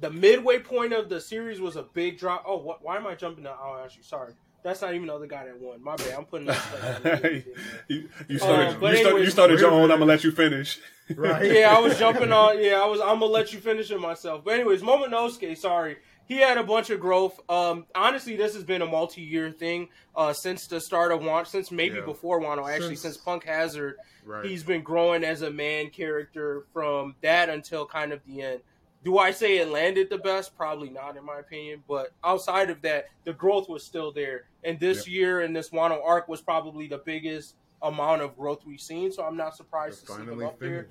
the 0.00 0.10
midway 0.10 0.58
point 0.58 0.92
of 0.92 1.08
the 1.08 1.20
series 1.20 1.60
was 1.60 1.76
a 1.76 1.82
big 1.82 2.18
drop. 2.18 2.44
Oh, 2.46 2.56
what, 2.56 2.82
why 2.82 2.96
am 2.96 3.06
I 3.06 3.14
jumping 3.14 3.44
to 3.44 3.54
actually, 3.84 4.02
Sorry. 4.02 4.32
That's 4.62 4.82
not 4.82 4.94
even 4.94 5.06
the 5.06 5.14
other 5.14 5.26
guy 5.26 5.46
that 5.46 5.58
won. 5.58 5.82
My 5.82 5.96
bad. 5.96 6.12
I'm 6.18 6.26
putting 6.26 6.46
that. 6.46 7.44
you, 7.88 8.08
you 8.28 8.38
started. 8.38 8.74
Um, 8.74 8.80
but 8.80 8.90
you, 8.92 8.96
started 8.98 9.06
anyways, 9.06 9.24
you 9.24 9.30
started 9.30 9.60
your 9.60 9.70
own. 9.70 9.84
I'm 9.90 9.98
gonna 10.00 10.04
let 10.04 10.22
you 10.22 10.32
finish. 10.32 10.78
Right. 11.14 11.50
yeah, 11.52 11.74
I 11.74 11.80
was 11.80 11.98
jumping 11.98 12.30
on. 12.30 12.62
Yeah, 12.62 12.82
I 12.82 12.86
was. 12.86 13.00
I'm 13.00 13.20
gonna 13.20 13.26
let 13.26 13.54
you 13.54 13.58
finish 13.60 13.90
it 13.90 13.98
myself. 13.98 14.44
But 14.44 14.54
anyways, 14.54 14.82
Momonosuke. 14.82 15.56
Sorry, 15.56 15.96
he 16.26 16.36
had 16.36 16.58
a 16.58 16.62
bunch 16.62 16.90
of 16.90 17.00
growth. 17.00 17.40
Um, 17.48 17.86
honestly, 17.94 18.36
this 18.36 18.52
has 18.54 18.62
been 18.62 18.82
a 18.82 18.86
multi-year 18.86 19.50
thing 19.50 19.88
uh, 20.14 20.34
since 20.34 20.66
the 20.66 20.78
start 20.80 21.10
of 21.10 21.20
Wano, 21.20 21.46
since 21.46 21.70
maybe 21.70 21.96
Yeah. 21.96 22.04
before 22.04 22.38
Wano. 22.38 22.70
Actually, 22.70 22.96
Since- 22.96 23.14
since 23.14 23.16
Punk 23.16 23.44
Hazard, 23.44 23.96
Right. 24.26 24.44
he's 24.44 24.62
been 24.62 24.82
growing 24.82 25.24
as 25.24 25.40
a 25.40 25.50
man 25.50 25.88
character 25.88 26.64
from 26.74 27.14
that 27.22 27.48
until 27.48 27.86
kind 27.86 28.12
of 28.12 28.20
the 28.26 28.42
end. 28.42 28.60
Do 29.02 29.18
I 29.18 29.30
say 29.30 29.58
it 29.58 29.68
landed 29.70 30.10
the 30.10 30.18
best? 30.18 30.56
Probably 30.56 30.90
not, 30.90 31.16
in 31.16 31.24
my 31.24 31.38
opinion. 31.38 31.82
But 31.88 32.12
outside 32.22 32.68
of 32.70 32.82
that, 32.82 33.06
the 33.24 33.32
growth 33.32 33.68
was 33.68 33.82
still 33.82 34.12
there. 34.12 34.44
And 34.64 34.78
this 34.78 35.08
year 35.08 35.40
and 35.40 35.56
this 35.56 35.70
Wano 35.70 36.00
arc 36.04 36.28
was 36.28 36.42
probably 36.42 36.86
the 36.86 36.98
biggest 36.98 37.54
amount 37.82 38.20
of 38.20 38.36
growth 38.36 38.66
we've 38.66 38.80
seen. 38.80 39.10
So 39.10 39.22
I'm 39.24 39.36
not 39.38 39.56
surprised 39.56 40.00
to 40.00 40.06
see 40.12 40.12
them 40.26 40.38
up 40.46 40.58
there. 40.58 40.88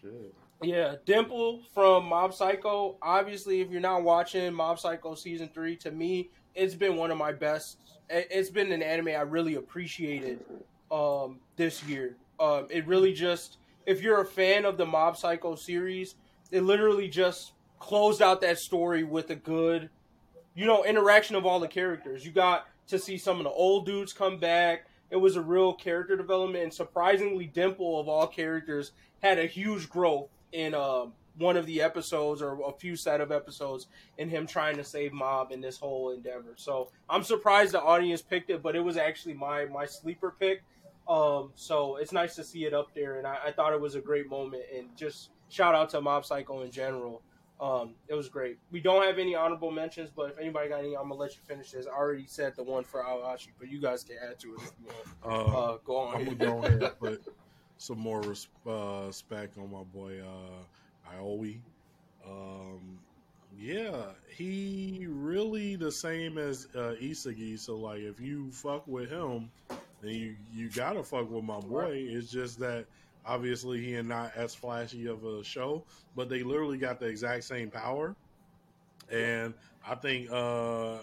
Shit. 0.00 0.34
Yeah, 0.62 0.94
Dimple 1.04 1.60
from 1.74 2.06
Mob 2.06 2.34
Psycho. 2.34 2.96
Obviously, 3.02 3.60
if 3.60 3.70
you're 3.70 3.80
not 3.80 4.02
watching 4.02 4.52
Mob 4.54 4.78
Psycho 4.78 5.14
season 5.14 5.48
three, 5.54 5.76
to 5.76 5.90
me, 5.92 6.30
it's 6.54 6.74
been 6.74 6.96
one 6.96 7.10
of 7.10 7.18
my 7.18 7.32
best. 7.32 7.78
it- 8.10 8.28
It's 8.30 8.50
been 8.50 8.70
an 8.72 8.82
anime 8.82 9.08
I 9.08 9.22
really 9.22 9.54
appreciated 9.54 10.40
um, 10.90 11.38
this 11.56 11.82
year. 11.84 12.16
Um, 12.40 12.66
it 12.70 12.86
really 12.86 13.12
just, 13.12 13.58
if 13.86 14.02
you're 14.02 14.20
a 14.20 14.26
fan 14.26 14.64
of 14.64 14.76
the 14.76 14.84
Mob 14.86 15.16
Psycho 15.16 15.54
series, 15.54 16.16
it 16.52 16.62
literally 16.62 17.08
just 17.08 17.52
closed 17.80 18.22
out 18.22 18.40
that 18.42 18.58
story 18.58 19.02
with 19.02 19.30
a 19.30 19.34
good, 19.34 19.90
you 20.54 20.66
know, 20.66 20.84
interaction 20.84 21.34
of 21.34 21.44
all 21.44 21.58
the 21.58 21.66
characters. 21.66 22.24
You 22.24 22.30
got 22.30 22.68
to 22.88 22.98
see 22.98 23.18
some 23.18 23.38
of 23.38 23.44
the 23.44 23.50
old 23.50 23.86
dudes 23.86 24.12
come 24.12 24.38
back. 24.38 24.86
It 25.10 25.16
was 25.16 25.36
a 25.36 25.42
real 25.42 25.74
character 25.74 26.16
development, 26.16 26.62
and 26.62 26.72
surprisingly, 26.72 27.46
Dimple 27.46 27.98
of 27.98 28.08
all 28.08 28.26
characters 28.26 28.92
had 29.22 29.38
a 29.38 29.46
huge 29.46 29.88
growth 29.88 30.28
in 30.52 30.74
um, 30.74 31.12
one 31.38 31.56
of 31.56 31.66
the 31.66 31.82
episodes 31.82 32.42
or 32.42 32.58
a 32.66 32.72
few 32.72 32.96
set 32.96 33.20
of 33.20 33.32
episodes 33.32 33.86
in 34.18 34.28
him 34.28 34.46
trying 34.46 34.76
to 34.76 34.84
save 34.84 35.12
Mob 35.12 35.52
in 35.52 35.60
this 35.60 35.78
whole 35.78 36.12
endeavor. 36.12 36.54
So 36.56 36.90
I'm 37.08 37.24
surprised 37.24 37.72
the 37.72 37.82
audience 37.82 38.22
picked 38.22 38.50
it, 38.50 38.62
but 38.62 38.76
it 38.76 38.80
was 38.80 38.96
actually 38.96 39.34
my 39.34 39.64
my 39.66 39.86
sleeper 39.86 40.34
pick. 40.38 40.62
Um, 41.08 41.50
so 41.56 41.96
it's 41.96 42.12
nice 42.12 42.36
to 42.36 42.44
see 42.44 42.64
it 42.64 42.72
up 42.72 42.94
there, 42.94 43.18
and 43.18 43.26
I, 43.26 43.38
I 43.46 43.52
thought 43.52 43.72
it 43.72 43.80
was 43.80 43.96
a 43.96 44.00
great 44.00 44.30
moment. 44.30 44.62
And 44.74 44.96
just 44.96 45.30
shout 45.52 45.74
out 45.74 45.90
to 45.90 46.00
Mob 46.00 46.24
Psycho 46.24 46.62
in 46.62 46.70
general. 46.70 47.20
Um, 47.60 47.94
it 48.08 48.14
was 48.14 48.28
great. 48.28 48.58
We 48.72 48.80
don't 48.80 49.04
have 49.06 49.18
any 49.18 49.36
honorable 49.36 49.70
mentions, 49.70 50.10
but 50.10 50.30
if 50.30 50.38
anybody 50.38 50.68
got 50.68 50.80
any, 50.80 50.94
I'm 50.96 51.04
gonna 51.04 51.14
let 51.14 51.34
you 51.36 51.40
finish 51.46 51.70
this. 51.70 51.86
I 51.86 51.90
already 51.90 52.26
said 52.26 52.56
the 52.56 52.64
one 52.64 52.82
for 52.82 53.02
Aoashi, 53.04 53.48
but 53.58 53.68
you 53.70 53.80
guys 53.80 54.02
can 54.02 54.16
add 54.28 54.38
to 54.40 54.54
it 54.54 54.60
if 54.62 54.72
you 54.80 54.86
want. 54.86 55.52
Uh, 55.52 55.58
Uh, 55.58 55.78
go 55.84 55.96
on. 55.96 56.16
I'm 56.16 56.24
gonna 56.24 56.36
go 56.36 56.58
ahead 56.64 56.82
and 56.82 56.98
put 56.98 57.22
some 57.76 57.98
more 57.98 58.20
res- 58.22 58.48
uh, 58.66 59.04
respect 59.06 59.58
on 59.58 59.70
my 59.70 59.82
boy 59.84 60.20
uh, 60.20 61.14
Aoi. 61.20 61.60
Um, 62.26 62.98
yeah, 63.56 64.06
he 64.28 65.06
really 65.08 65.76
the 65.76 65.92
same 65.92 66.38
as 66.38 66.66
uh, 66.74 66.94
Isagi. 67.00 67.58
So 67.58 67.76
like, 67.76 68.00
if 68.00 68.18
you 68.20 68.50
fuck 68.50 68.86
with 68.88 69.08
him, 69.10 69.50
then 70.00 70.14
you 70.14 70.36
you 70.52 70.68
gotta 70.70 71.04
fuck 71.04 71.30
with 71.30 71.44
my 71.44 71.60
boy. 71.60 71.92
It's 72.08 72.30
just 72.30 72.58
that 72.58 72.86
obviously 73.26 73.80
he 73.80 73.94
is 73.94 74.04
not 74.06 74.32
as 74.36 74.54
flashy 74.54 75.06
of 75.06 75.24
a 75.24 75.42
show, 75.44 75.84
but 76.16 76.28
they 76.28 76.42
literally 76.42 76.78
got 76.78 76.98
the 77.00 77.06
exact 77.06 77.44
same 77.44 77.70
power, 77.70 78.14
and 79.10 79.54
I 79.86 79.94
think 79.94 80.30
uh, 80.30 80.98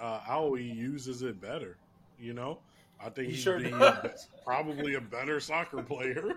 uh, 0.00 0.20
Aoi 0.28 0.60
uses 0.60 1.22
it 1.22 1.40
better. 1.40 1.76
You 2.18 2.34
know. 2.34 2.58
I 3.04 3.08
think 3.10 3.26
He 3.30 3.34
he's 3.34 3.42
sure 3.42 3.58
being 3.58 3.76
does. 3.76 4.28
probably 4.44 4.94
a 4.94 5.00
better 5.00 5.40
soccer 5.40 5.82
player. 5.82 6.34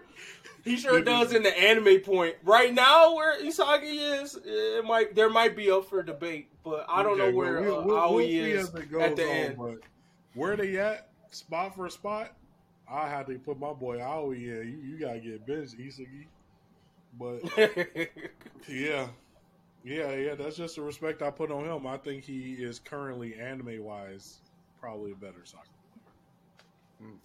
He 0.64 0.78
sure 0.78 1.00
does 1.00 1.32
in 1.32 1.44
the 1.44 1.56
anime 1.56 2.00
point. 2.02 2.38
Right 2.44 2.74
now, 2.74 3.14
where 3.14 3.40
Isagi 3.40 4.22
is, 4.24 4.36
it 4.44 4.84
might 4.84 5.14
there 5.14 5.30
might 5.30 5.56
be 5.56 5.70
up 5.70 5.86
for 5.88 6.02
debate, 6.02 6.48
but 6.64 6.88
I 6.90 7.04
don't 7.04 7.22
Okay, 7.22 7.30
know 7.32 7.38
where 7.38 7.62
well, 7.62 7.80
uh, 7.82 8.12
we'll- 8.12 8.18
is 8.20 8.70
as 8.70 8.74
it 8.74 8.92
goes 8.92 9.02
at 9.04 9.16
the 9.16 9.24
on, 9.26 9.30
end. 9.30 9.58
But 9.60 9.78
where 10.34 10.56
they 10.58 10.78
at, 10.78 11.10
spot 11.30 11.76
for 11.76 11.86
a 11.86 11.92
spot, 11.92 12.34
I 12.90 13.10
had 13.10 13.28
to 13.28 13.38
put 13.40 13.60
my 13.60 13.74
boy 13.74 14.00
Aoi 14.02 14.34
in. 14.34 14.42
You, 14.42 14.92
you 14.92 15.00
gotta 15.00 15.20
get 15.20 15.46
benched, 15.46 15.78
Isagi. 15.78 16.28
But 17.18 17.42
yeah, 18.68 19.08
yeah, 19.84 20.12
yeah. 20.12 20.36
That's 20.36 20.58
just 20.58 20.76
the 20.76 20.82
respect 20.82 21.22
I 21.22 21.32
put 21.32 21.52
on 21.52 21.66
him. 21.66 21.88
I 21.88 21.98
think 21.98 22.24
he 22.24 22.54
is 22.54 22.80
currently 22.80 23.36
anime 23.36 23.84
wise 23.84 24.40
probably 24.80 25.12
a 25.12 25.16
better 25.16 25.44
soccer. 25.44 25.68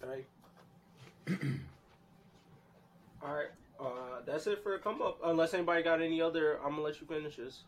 player. 0.01 0.25
Okay. 1.29 1.47
All 3.23 3.35
right. 3.35 3.51
Uh, 3.79 4.21
that's 4.25 4.47
it 4.47 4.61
for 4.63 4.75
a 4.75 4.79
come 4.79 5.01
up. 5.01 5.19
Unless 5.23 5.53
anybody 5.53 5.83
got 5.83 6.01
any 6.01 6.21
other, 6.21 6.57
I'm 6.63 6.71
gonna 6.71 6.81
let 6.81 7.01
you 7.01 7.07
finish 7.07 7.35
this. 7.35 7.63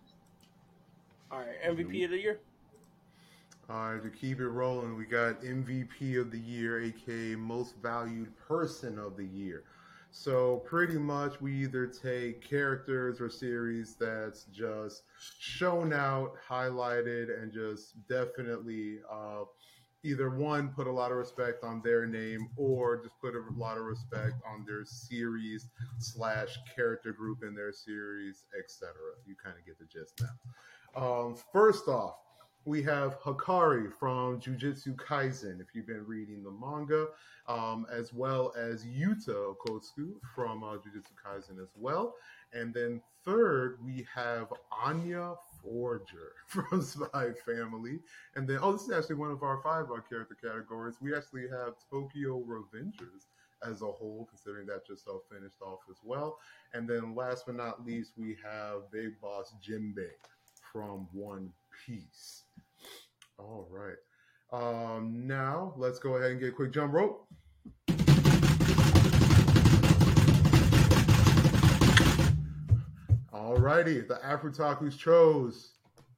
All 1.32 1.40
right, 1.40 1.62
MVP 1.66 2.06
of 2.06 2.12
the 2.12 2.20
year. 2.20 2.40
All 3.70 3.94
right, 3.94 4.04
to 4.04 4.10
keep 4.10 4.42
it 4.42 4.50
rolling, 4.50 4.98
we 4.98 5.06
got 5.06 5.42
MVP 5.42 6.20
of 6.20 6.32
the 6.32 6.40
year, 6.40 6.82
aka 6.82 7.36
Most 7.36 7.76
Valued 7.82 8.38
Person 8.38 9.00
of 9.00 9.16
the 9.16 9.26
Year. 9.26 9.64
So 10.12 10.58
pretty 10.66 10.98
much, 10.98 11.40
we 11.40 11.64
either 11.64 11.88
take 11.88 12.48
characters 12.48 13.22
or 13.22 13.30
series 13.30 13.96
that's 13.96 14.44
just 14.46 15.04
shown 15.40 15.94
out, 15.94 16.34
highlighted, 16.48 17.42
and 17.42 17.54
just 17.54 18.06
definitely 18.10 18.98
uh, 19.10 19.46
either 20.04 20.30
one 20.30 20.68
put 20.76 20.86
a 20.86 20.92
lot 20.92 21.12
of 21.12 21.18
respect 21.18 21.64
on 21.64 21.82
their 21.84 22.06
name 22.06 22.50
or 22.58 23.02
just 23.02 23.20
put 23.22 23.34
a 23.34 23.42
lot 23.56 23.78
of 23.78 23.86
respect 23.86 24.36
on 24.46 24.66
their 24.68 24.84
series 24.84 25.70
slash 26.00 26.58
character 26.76 27.14
group 27.14 27.44
in 27.44 27.56
their 27.56 27.72
series, 27.72 28.44
etc. 28.60 28.94
You 29.26 29.36
kind 29.42 29.56
of 29.58 29.66
get 29.66 29.80
the 29.80 29.86
gist 29.86 30.22
now. 30.22 31.02
Um, 31.02 31.36
first 31.54 31.88
off, 31.88 32.16
we 32.66 32.82
have 32.84 33.20
Hakari 33.20 33.92
from 33.92 34.40
Jujutsu 34.40 34.96
Kaisen, 34.96 35.60
if 35.60 35.68
you've 35.74 35.88
been 35.88 36.06
reading 36.06 36.44
the 36.44 36.52
manga, 36.52 37.08
um, 37.48 37.86
as 37.92 38.14
well 38.14 38.54
as 38.58 38.86
Yuta 38.86 39.54
Okotsu 39.56 40.14
from 40.34 40.64
uh, 40.64 40.78
Jujutsu 40.78 41.12
Kaisen 41.26 41.62
as 41.62 41.70
well. 41.76 42.16
And 42.54 42.74
then 42.74 43.02
third, 43.26 43.80
we 43.84 44.08
have 44.14 44.48
Anya 44.72 45.36
Forger 45.62 46.34
from 46.48 46.82
Spy 46.82 47.32
Family. 47.46 48.00
And 48.36 48.48
then, 48.48 48.60
oh, 48.62 48.72
this 48.72 48.84
is 48.84 48.92
actually 48.92 49.16
one 49.16 49.32
of 49.32 49.44
our 49.44 49.60
five 49.62 49.86
uh, 49.92 50.00
character 50.08 50.38
categories. 50.42 50.96
We 51.02 51.16
actually 51.16 51.50
have 51.50 51.74
Tokyo 51.90 52.42
Revengers 52.48 53.28
as 53.68 53.82
a 53.82 53.88
whole, 53.88 54.28
considering 54.30 54.68
that 54.68 54.88
just 54.88 55.08
uh, 55.08 55.14
finished 55.34 55.62
off 55.62 55.80
as 55.90 55.98
well. 56.04 56.38
And 56.74 56.88
then 56.88 57.16
last 57.16 57.46
but 57.46 57.56
not 57.56 57.86
least, 57.86 58.14
we 58.18 58.38
have 58.44 58.92
Big 58.92 59.20
Boss 59.22 59.54
Jimbei 59.62 60.12
from 60.72 61.08
One 61.12 61.52
Piece. 61.86 62.44
All 63.38 63.68
right. 63.70 63.98
Um, 64.52 65.28
now 65.28 65.74
let's 65.78 66.00
go 66.00 66.16
ahead 66.16 66.32
and 66.32 66.40
get 66.40 66.50
a 66.50 66.52
quick 66.52 66.72
jump 66.72 66.94
rope. 66.94 67.28
Alrighty, 73.34 74.08
the 74.08 74.20
Afrotakus 74.24 74.98
chose 74.98 75.74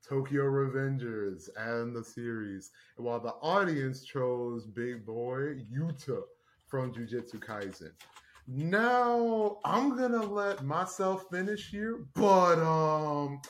Tokyo 0.07 0.43
Revengers 0.43 1.49
and 1.57 1.95
the 1.95 2.03
series, 2.03 2.71
while 2.97 3.19
the 3.19 3.33
audience 3.41 4.03
chose 4.03 4.67
Big 4.67 5.05
Boy 5.05 5.55
Yuta 5.73 6.21
from 6.67 6.93
Jujutsu 6.93 7.39
Kaisen. 7.39 7.91
Now 8.47 9.57
I'm 9.65 9.97
gonna 9.97 10.23
let 10.23 10.63
myself 10.63 11.25
finish 11.31 11.71
here, 11.71 12.05
but 12.13 12.59
um, 12.59 13.41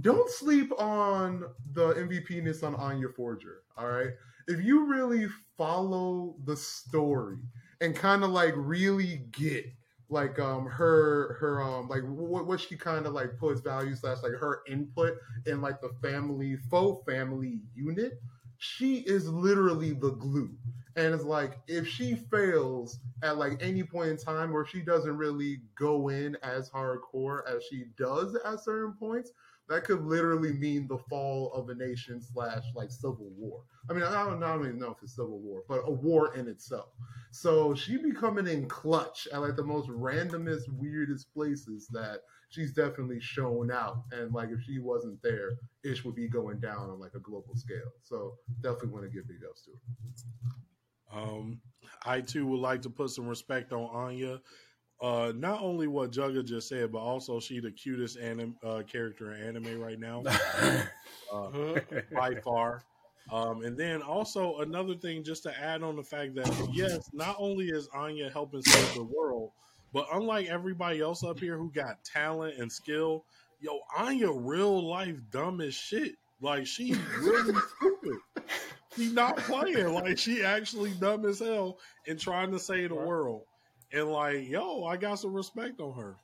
don't 0.00 0.28
sleep 0.30 0.72
on 0.78 1.44
the 1.72 1.94
MVP-ness 1.94 2.62
on 2.62 2.74
Anya 2.74 3.08
Forger. 3.08 3.62
All 3.76 3.88
right, 3.88 4.10
if 4.48 4.62
you 4.64 4.86
really 4.86 5.26
follow 5.56 6.36
the 6.44 6.56
story 6.56 7.38
and 7.80 7.94
kind 7.94 8.24
of 8.24 8.30
like 8.30 8.54
really 8.56 9.22
get 9.32 9.66
like 10.10 10.38
um 10.38 10.66
her 10.66 11.34
her 11.40 11.62
um 11.62 11.88
like 11.88 12.02
what, 12.02 12.46
what 12.46 12.60
she 12.60 12.76
kind 12.76 13.06
of 13.06 13.14
like 13.14 13.38
puts 13.38 13.60
values 13.60 14.00
slash 14.00 14.18
like 14.22 14.32
her 14.32 14.60
input 14.68 15.14
in 15.46 15.60
like 15.60 15.80
the 15.80 15.90
family 16.02 16.56
faux 16.70 17.02
family 17.10 17.60
unit 17.74 18.20
she 18.58 18.98
is 18.98 19.28
literally 19.28 19.92
the 19.92 20.12
glue 20.12 20.50
and 20.96 21.14
it's 21.14 21.24
like 21.24 21.58
if 21.66 21.88
she 21.88 22.14
fails 22.14 23.00
at 23.22 23.38
like 23.38 23.60
any 23.60 23.82
point 23.82 24.10
in 24.10 24.16
time 24.16 24.54
or 24.54 24.64
she 24.64 24.80
doesn't 24.80 25.16
really 25.16 25.62
go 25.76 26.08
in 26.08 26.36
as 26.42 26.70
hardcore 26.70 27.40
as 27.48 27.64
she 27.64 27.86
does 27.96 28.36
at 28.44 28.62
certain 28.62 28.94
points 28.98 29.32
that 29.68 29.84
could 29.84 30.04
literally 30.04 30.52
mean 30.52 30.86
the 30.86 30.98
fall 30.98 31.52
of 31.52 31.68
a 31.70 31.74
nation 31.74 32.20
slash 32.20 32.62
like 32.74 32.90
civil 32.90 33.30
war. 33.36 33.62
I 33.88 33.92
mean 33.92 34.02
i 34.02 34.24
don't, 34.24 34.42
I 34.42 34.52
don't 34.52 34.66
even 34.66 34.78
know 34.78 34.90
if 34.90 35.02
it's 35.02 35.16
civil 35.16 35.40
war 35.40 35.62
but 35.68 35.82
a 35.86 35.90
war 35.90 36.34
in 36.34 36.48
itself. 36.48 36.90
So 37.30 37.74
she 37.74 37.96
be 37.96 38.12
coming 38.12 38.46
in 38.46 38.68
clutch 38.68 39.26
at 39.32 39.40
like 39.40 39.56
the 39.56 39.64
most 39.64 39.88
randomest 39.88 40.68
weirdest 40.68 41.32
places 41.34 41.88
that 41.88 42.20
she's 42.48 42.72
definitely 42.72 43.20
shown 43.20 43.70
out. 43.70 44.04
And 44.12 44.32
like 44.32 44.50
if 44.50 44.62
she 44.62 44.78
wasn't 44.78 45.20
there 45.22 45.58
ish 45.82 46.04
would 46.04 46.14
be 46.14 46.28
going 46.28 46.60
down 46.60 46.90
on 46.90 47.00
like 47.00 47.14
a 47.14 47.20
global 47.20 47.56
scale. 47.56 47.92
So 48.02 48.38
definitely 48.62 48.90
want 48.90 49.04
to 49.04 49.10
give 49.10 49.26
big 49.26 49.38
ups 49.48 49.64
to 49.64 49.70
her. 49.72 51.20
Um, 51.20 51.60
I 52.04 52.20
too 52.20 52.46
would 52.46 52.60
like 52.60 52.82
to 52.82 52.90
put 52.90 53.10
some 53.10 53.26
respect 53.26 53.72
on 53.72 53.84
Anya. 53.92 54.40
Uh, 55.00 55.32
not 55.36 55.60
only 55.60 55.86
what 55.86 56.12
Jugga 56.12 56.44
just 56.44 56.68
said, 56.68 56.92
but 56.92 57.00
also 57.00 57.40
she 57.40 57.60
the 57.60 57.70
cutest 57.70 58.18
anim- 58.18 58.56
uh, 58.62 58.82
character 58.86 59.32
in 59.32 59.42
anime 59.42 59.80
right 59.80 59.98
now, 59.98 60.22
uh, 61.32 61.80
by 62.14 62.34
far. 62.36 62.82
Um, 63.32 63.64
and 63.64 63.76
then 63.76 64.02
also 64.02 64.58
another 64.58 64.94
thing, 64.94 65.24
just 65.24 65.42
to 65.44 65.58
add 65.60 65.82
on 65.82 65.96
the 65.96 66.02
fact 66.02 66.34
that 66.36 66.68
yes, 66.72 67.10
not 67.12 67.36
only 67.38 67.66
is 67.66 67.88
Anya 67.94 68.30
helping 68.30 68.62
save 68.62 68.94
the 68.94 69.04
world, 69.04 69.50
but 69.92 70.06
unlike 70.12 70.46
everybody 70.46 71.00
else 71.00 71.24
up 71.24 71.40
here 71.40 71.56
who 71.56 71.70
got 71.70 72.04
talent 72.04 72.58
and 72.58 72.70
skill, 72.70 73.24
yo, 73.60 73.80
Anya 73.96 74.30
real 74.30 74.86
life 74.86 75.16
dumb 75.30 75.60
as 75.60 75.74
shit. 75.74 76.16
Like 76.40 76.66
she 76.66 76.94
really 77.18 77.54
stupid. 77.76 78.18
She 78.96 79.08
not 79.10 79.36
playing. 79.38 79.92
Like 79.92 80.18
she 80.18 80.42
actually 80.44 80.92
dumb 80.92 81.24
as 81.24 81.38
hell 81.38 81.78
and 82.06 82.18
trying 82.18 82.50
to 82.52 82.58
save 82.58 82.90
the 82.90 82.96
world. 82.96 83.42
And 83.94 84.10
like, 84.10 84.48
yo, 84.48 84.84
I 84.84 84.96
got 84.96 85.16
some 85.16 85.32
respect 85.32 85.80
on 85.80 85.94
her. 85.94 86.16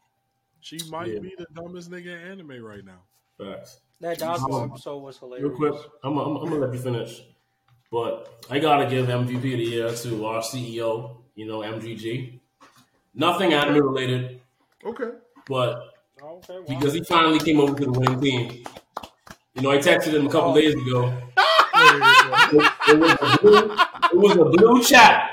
She 0.60 0.78
might 0.90 1.08
Yeah. 1.08 1.20
be 1.20 1.34
the 1.38 1.46
dumbest 1.54 1.90
nigga 1.90 2.20
in 2.20 2.32
anime 2.32 2.62
right 2.62 2.84
now. 2.84 3.00
Facts. 3.38 3.80
That 4.00 4.18
dodgeball 4.18 4.62
Um, 4.64 4.70
episode 4.72 4.98
was 4.98 5.18
hilarious. 5.18 5.48
Real 5.48 5.56
quick, 5.56 5.74
I'm, 6.02 6.18
I'm, 6.18 6.36
I'm 6.36 6.44
gonna 6.48 6.56
let 6.66 6.72
you 6.74 6.80
finish, 6.80 7.22
but 7.90 8.44
I 8.50 8.58
gotta 8.58 8.86
give 8.86 9.06
MVP 9.08 9.36
of 9.36 9.42
the 9.42 9.48
year 9.64 9.90
to 9.94 10.26
our 10.26 10.42
CEO. 10.42 11.16
You 11.36 11.46
know, 11.46 11.60
MGG. 11.60 12.40
Nothing 13.14 13.52
anime 13.54 13.82
related, 13.84 14.40
okay 14.84 15.10
but 15.46 15.94
Okay, 16.22 16.58
wow. 16.58 16.64
because 16.68 16.92
he 16.92 17.02
finally 17.02 17.38
came 17.38 17.58
over 17.60 17.74
to 17.78 17.84
the 17.86 17.90
winning 17.92 18.20
team. 18.20 18.64
You 19.54 19.62
know, 19.62 19.70
I 19.70 19.78
texted 19.78 20.12
him 20.14 20.26
a 20.26 20.30
couple 20.30 20.50
Oh. 20.50 20.54
days 20.54 20.74
ago. 20.74 21.12
It, 22.52 22.72
it 22.88 22.98
was 22.98 23.16
a 23.22 23.38
blue, 23.40 23.72
it 23.72 24.14
was 24.14 24.36
a 24.36 24.44
blue 24.44 24.82
chat. 24.82 25.29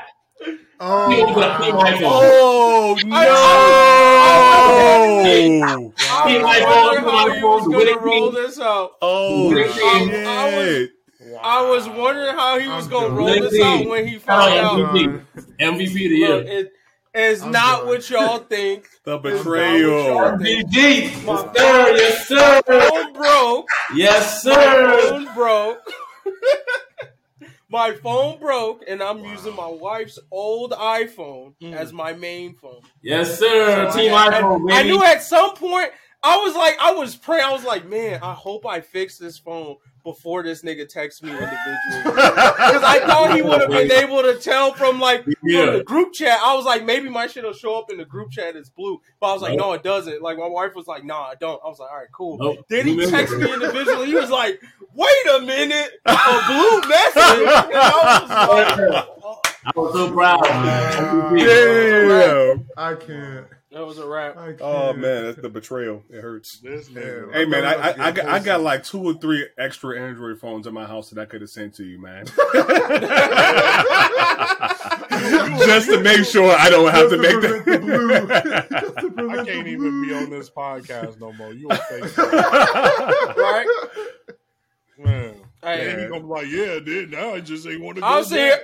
Oh, 0.80 1.10
He 1.12 1.22
oh, 1.22 1.34
was 1.34 1.46
a 1.46 1.64
team 1.64 1.76
iPhone. 1.76 2.02
Oh 2.04 2.96
no! 3.06 3.14
I 5.98 6.28
Team 6.28 6.42
was 6.42 6.58
iPhone, 6.58 7.04
wondering 7.04 7.04
how 7.06 7.30
he 7.34 7.44
was 7.44 7.68
going 7.68 7.88
to 7.94 8.00
roll 8.00 8.32
this 8.32 8.60
out. 8.60 8.92
Oh 9.02 9.50
Winning 9.50 9.72
team. 9.74 10.10
shit! 10.10 10.92
I 11.44 11.70
was 11.70 11.88
wondering 11.90 12.36
how 12.36 12.58
he 12.60 12.68
was 12.68 12.88
going 12.88 13.04
to 13.04 13.10
done. 13.10 13.18
roll 13.18 13.28
this 13.28 13.52
Lindsay. 13.54 13.62
out 13.64 13.86
when 13.90 14.08
he 14.08 14.16
Oh, 14.16 14.20
found 14.20 14.54
yeah, 14.54 14.66
out. 14.66 14.78
MVP. 14.80 15.26
MVP 15.60 15.86
of 15.86 15.90
the 15.92 15.98
year. 16.16 16.42
it, 16.46 16.72
it's 17.14 17.42
I'm 17.42 17.52
not 17.52 17.80
done. 17.80 17.88
what 17.88 18.10
y'all 18.10 18.38
think. 18.50 18.88
The 19.04 19.18
betrayal. 19.18 20.38
betrayal. 20.38 20.38
MGG. 20.38 20.74
Yes, 20.74 21.58
sir. 21.58 21.96
Yes, 21.96 22.28
sir. 22.28 22.62
Phone 22.66 23.14
broke. 23.14 23.68
Yes, 23.96 24.46
My 24.46 24.52
sir. 24.54 25.00
phone 25.10 25.34
broke. 25.36 25.80
my 27.70 27.94
phone 27.94 28.40
broke, 28.40 28.84
and 28.88 29.02
I'm 29.02 29.24
using 29.24 29.56
my 29.56 29.68
wife's 29.68 30.18
old 30.32 30.72
iPhone 30.72 31.54
as 31.74 31.92
mm. 31.92 31.96
my 31.96 32.14
main 32.14 32.56
phone. 32.56 32.82
Yes, 33.02 33.40
sir. 33.40 33.92
So 33.92 33.98
Team 33.98 34.14
I, 34.14 34.30
iPhone, 34.30 34.72
I, 34.72 34.80
I 34.80 34.84
knew 34.84 35.04
at 35.04 35.22
some 35.22 35.56
point 35.56 35.92
I 36.24 36.38
was 36.38 36.56
like, 36.56 36.78
I 36.80 36.92
was 36.94 37.16
praying. 37.16 37.44
I 37.46 37.52
was 37.54 37.64
like, 37.64 37.88
man, 37.88 38.20
I 38.24 38.34
hope 38.34 38.66
I 38.66 38.82
fix 38.82 39.18
this 39.18 39.38
phone 39.38 39.78
before 40.04 40.42
this 40.42 40.62
nigga 40.64 40.88
texts 40.88 41.22
me 41.22 41.30
individually. 41.32 41.58
Because 42.06 42.84
I 42.84 43.04
thought 43.06 43.36
he 43.36 43.42
would 43.42 43.60
have 43.62 43.70
been 43.70 43.92
able 43.92 44.22
to 44.24 44.36
tell 44.40 44.74
from 44.74 45.00
like 45.00 45.24
from 45.26 45.34
the 45.44 45.84
group 45.86 46.14
chat. 46.14 46.40
I 46.42 46.56
was 46.56 46.66
like, 46.66 46.84
maybe 46.86 47.08
my 47.10 47.28
shit 47.28 47.44
will 47.44 47.54
show 47.54 47.78
up 47.78 47.92
in 47.92 47.98
the 47.98 48.06
group 48.06 48.32
chat 48.32 48.56
as 48.56 48.70
blue. 48.70 49.00
But 49.20 49.28
I 49.28 49.34
was 49.34 49.42
like, 49.42 49.52
Nope. 49.58 49.60
no, 49.68 49.74
it 49.74 49.84
doesn't. 49.84 50.22
Like 50.22 50.38
my 50.38 50.48
wife 50.48 50.76
was 50.76 50.88
like, 50.88 51.04
nah, 51.04 51.24
I 51.24 51.36
don't. 51.36 51.62
I 51.64 51.68
was 51.68 51.80
like, 51.80 51.92
all 51.92 51.98
right, 51.98 52.12
cool. 52.12 52.38
Nope. 52.38 52.66
Then 52.70 52.88
he 52.88 52.96
Remember. 52.98 53.18
texted 53.18 53.40
me 53.42 53.54
individually. 53.54 54.08
He 54.08 54.16
was 54.16 54.30
like, 54.30 54.62
wait 54.94 55.26
a 55.36 55.42
minute, 55.42 55.92
a 56.06 56.42
blue 56.48 56.82
message. 56.90 57.16
And 57.18 57.76
I 57.76 58.20
was 58.22 58.30
like, 58.90 59.08
oh, 59.24 59.42
I 59.66 59.72
was 59.76 59.94
so 59.94 60.12
proud. 60.12 60.42
man. 60.42 60.94
MVP. 61.34 62.58
Damn! 62.58 62.70
I 62.78 62.96
can't. 62.96 63.48
That 63.72 63.86
was 63.86 63.98
a 63.98 64.08
wrap. 64.08 64.38
Oh 64.62 64.94
man, 64.94 65.26
that's 65.26 65.38
the 65.42 65.50
betrayal. 65.50 66.04
It 66.10 66.22
hurts. 66.22 66.60
This 66.60 66.90
Yeah. 66.90 67.02
nigga. 67.02 67.34
Hey 67.34 67.46
man, 67.46 67.66
I, 67.66 67.74
I, 67.74 68.08
I, 68.08 68.12
got, 68.12 68.26
I 68.26 68.40
got 68.40 68.62
like 68.62 68.84
two 68.84 69.04
or 69.04 69.14
three 69.16 69.46
extra 69.58 70.00
Android 70.00 70.40
phones 70.40 70.68
in 70.68 70.74
my 70.74 70.86
house 70.86 71.10
that 71.10 71.20
I 71.22 71.26
could 71.26 71.42
have 71.42 71.50
sent 71.50 71.74
to 71.76 71.84
you, 71.84 72.00
man. 72.00 72.26
Just 75.66 75.90
to 75.90 76.00
make 76.02 76.24
sure 76.26 76.56
I 76.58 76.70
don't 76.70 76.92
have 76.92 77.10
to 77.10 77.18
Just 77.18 77.22
make 77.22 77.40
prevent 77.40 77.66
the 77.66 77.80
blue. 77.80 78.08
that. 78.28 79.30
I 79.40 79.46
can't 79.46 79.68
even 79.68 80.02
be 80.02 80.14
on 80.14 80.30
this 80.30 80.50
podcast 80.50 81.20
no 81.20 81.34
more. 81.34 81.54
You 81.54 81.68
a 81.70 81.76
fake 81.90 82.18
Right? 83.38 83.68
man. 84.98 85.36
Hey, 85.64 85.92
And 85.92 86.02
he 86.02 86.08
gonna 86.08 86.22
be 86.22 86.28
like, 86.28 86.48
yeah, 86.48 86.80
dude. 86.80 87.12
Now 87.12 87.34
I 87.34 87.42
just 87.42 87.68
ain't 87.68 87.82
want 87.82 87.96
to. 87.96 88.02
Go. 88.02 88.08
I 88.08 88.18
was 88.18 88.30
here. 88.30 88.60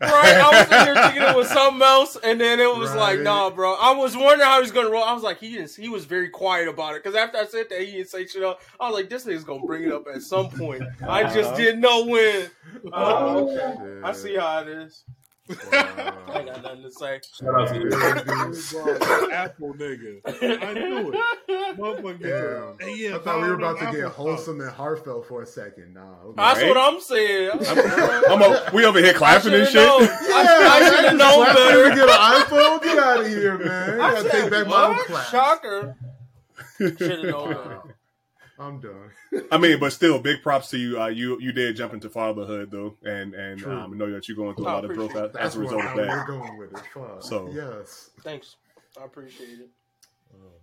Right, 0.00 0.34
I 0.36 0.50
was 0.60 0.68
here 0.86 0.94
thinking 1.04 1.22
it 1.22 1.36
was 1.36 1.48
something 1.50 1.82
else, 1.82 2.16
and 2.24 2.40
then 2.40 2.58
it 2.58 2.74
was 2.74 2.94
like, 2.94 3.20
nah, 3.20 3.50
bro. 3.50 3.74
I 3.74 3.92
was 3.92 4.16
wondering 4.16 4.40
how 4.40 4.56
he 4.56 4.62
was 4.62 4.70
gonna 4.72 4.88
roll. 4.90 5.04
I 5.04 5.12
was 5.12 5.22
like, 5.22 5.38
he 5.40 5.52
didn't. 5.52 5.74
He 5.74 5.88
was 5.90 6.06
very 6.06 6.28
quiet 6.30 6.68
about 6.68 6.94
it 6.94 7.02
because 7.02 7.14
after 7.16 7.36
I 7.38 7.44
said 7.44 7.66
that, 7.70 7.80
he 7.80 7.92
didn't 7.92 8.08
say 8.08 8.26
shit 8.26 8.42
up. 8.42 8.60
I 8.80 8.88
was 8.88 8.94
like, 8.94 9.10
this 9.10 9.26
nigga's 9.26 9.44
gonna 9.44 9.64
bring 9.66 9.84
it 9.84 9.92
up 9.92 10.04
at 10.12 10.22
some 10.22 10.48
point. 10.50 10.82
I 11.06 11.24
just 11.24 11.50
Uh-huh. 11.50 11.56
didn't 11.56 11.80
know 11.80 12.06
when. 12.06 12.50
Oh, 12.92 12.92
Oh, 12.92 13.50
okay. 13.50 14.00
I 14.02 14.12
see 14.12 14.36
how 14.36 14.60
it 14.60 14.68
is. 14.68 15.04
I 15.72 16.14
Wow. 16.30 16.38
ain't 16.38 16.46
got 16.46 16.62
nothing 16.62 16.82
to 16.82 16.90
say. 16.92 17.20
Shout 17.38 17.60
out 17.60 17.68
to 17.68 17.74
you. 17.80 17.90
Apple 19.32 19.74
nigga. 19.74 20.20
I 20.62 20.72
knew 20.74 21.12
it. 21.12 21.76
Motherfucker. 21.76 22.78
Damn. 22.78 22.88
Hey, 22.88 22.96
yeah, 22.96 23.16
I 23.16 23.18
thought 23.18 23.42
we 23.42 23.48
were 23.48 23.54
about 23.54 23.78
to 23.78 23.82
Apple 23.84 23.92
get 23.94 24.00
Store. 24.00 24.10
wholesome 24.10 24.60
and 24.60 24.70
heartfelt 24.70 25.26
for 25.26 25.42
a 25.42 25.46
second. 25.46 25.94
Nah, 25.94 26.00
okay. 26.24 26.34
That's 26.36 26.60
Right? 26.60 26.68
what 26.68 26.76
I'm 26.78 27.00
saying. 27.00 27.50
I'm 28.30 28.42
a, 28.42 28.70
we 28.72 28.84
over 28.84 29.00
here 29.00 29.12
clapping 29.14 29.54
and 29.54 29.66
should've 29.66 29.68
shit. 29.68 29.74
known. 29.74 30.02
I, 30.02 30.68
I 30.70 30.88
should 30.88 31.04
have 31.06 31.16
known 31.16 31.46
better. 31.46 31.88
to 31.90 31.94
get 31.96 32.08
an 32.08 32.14
iPhone. 32.40 32.82
Get 32.82 32.98
out 32.98 33.20
of 33.20 33.26
here, 33.26 33.58
man. 33.58 34.00
I 34.00 34.04
I 34.06 34.10
gotta 34.14 34.22
said, 34.30 34.42
take 34.42 34.50
back 34.50 34.66
my 34.68 34.84
own 34.84 34.94
what? 34.96 35.06
clap. 35.06 35.26
Shocker. 35.30 35.96
Should 36.78 37.00
have 37.00 37.22
known 37.24 37.48
better. 37.54 37.80
I'm 38.60 38.78
done. 38.78 39.10
I 39.50 39.56
mean, 39.58 39.80
but 39.80 39.92
still, 39.92 40.18
big 40.20 40.42
props 40.42 40.68
to 40.70 40.78
you. 40.78 41.00
Uh, 41.00 41.06
you 41.08 41.40
you 41.40 41.50
did 41.50 41.76
jump 41.76 41.94
into 41.94 42.10
fatherhood 42.10 42.70
though, 42.70 42.94
and 43.02 43.34
and 43.34 43.64
um, 43.64 43.96
know 43.96 44.10
that 44.12 44.28
you're 44.28 44.36
going 44.36 44.54
through 44.54 44.66
a 44.66 44.68
I 44.68 44.72
lot 44.74 44.84
of 44.84 44.92
growth 44.92 45.16
as, 45.16 45.34
as 45.36 45.56
a 45.56 45.60
result 45.60 45.82
where 45.82 45.88
of 45.88 45.96
we're 45.96 46.06
that. 46.06 46.26
going 46.26 46.58
with 46.58 46.72
it. 46.72 46.80
Fuck. 46.94 47.22
So- 47.22 47.50
yes. 47.52 48.10
Thanks. 48.22 48.56
I 49.00 49.04
appreciate 49.04 49.60
it. 49.60 49.70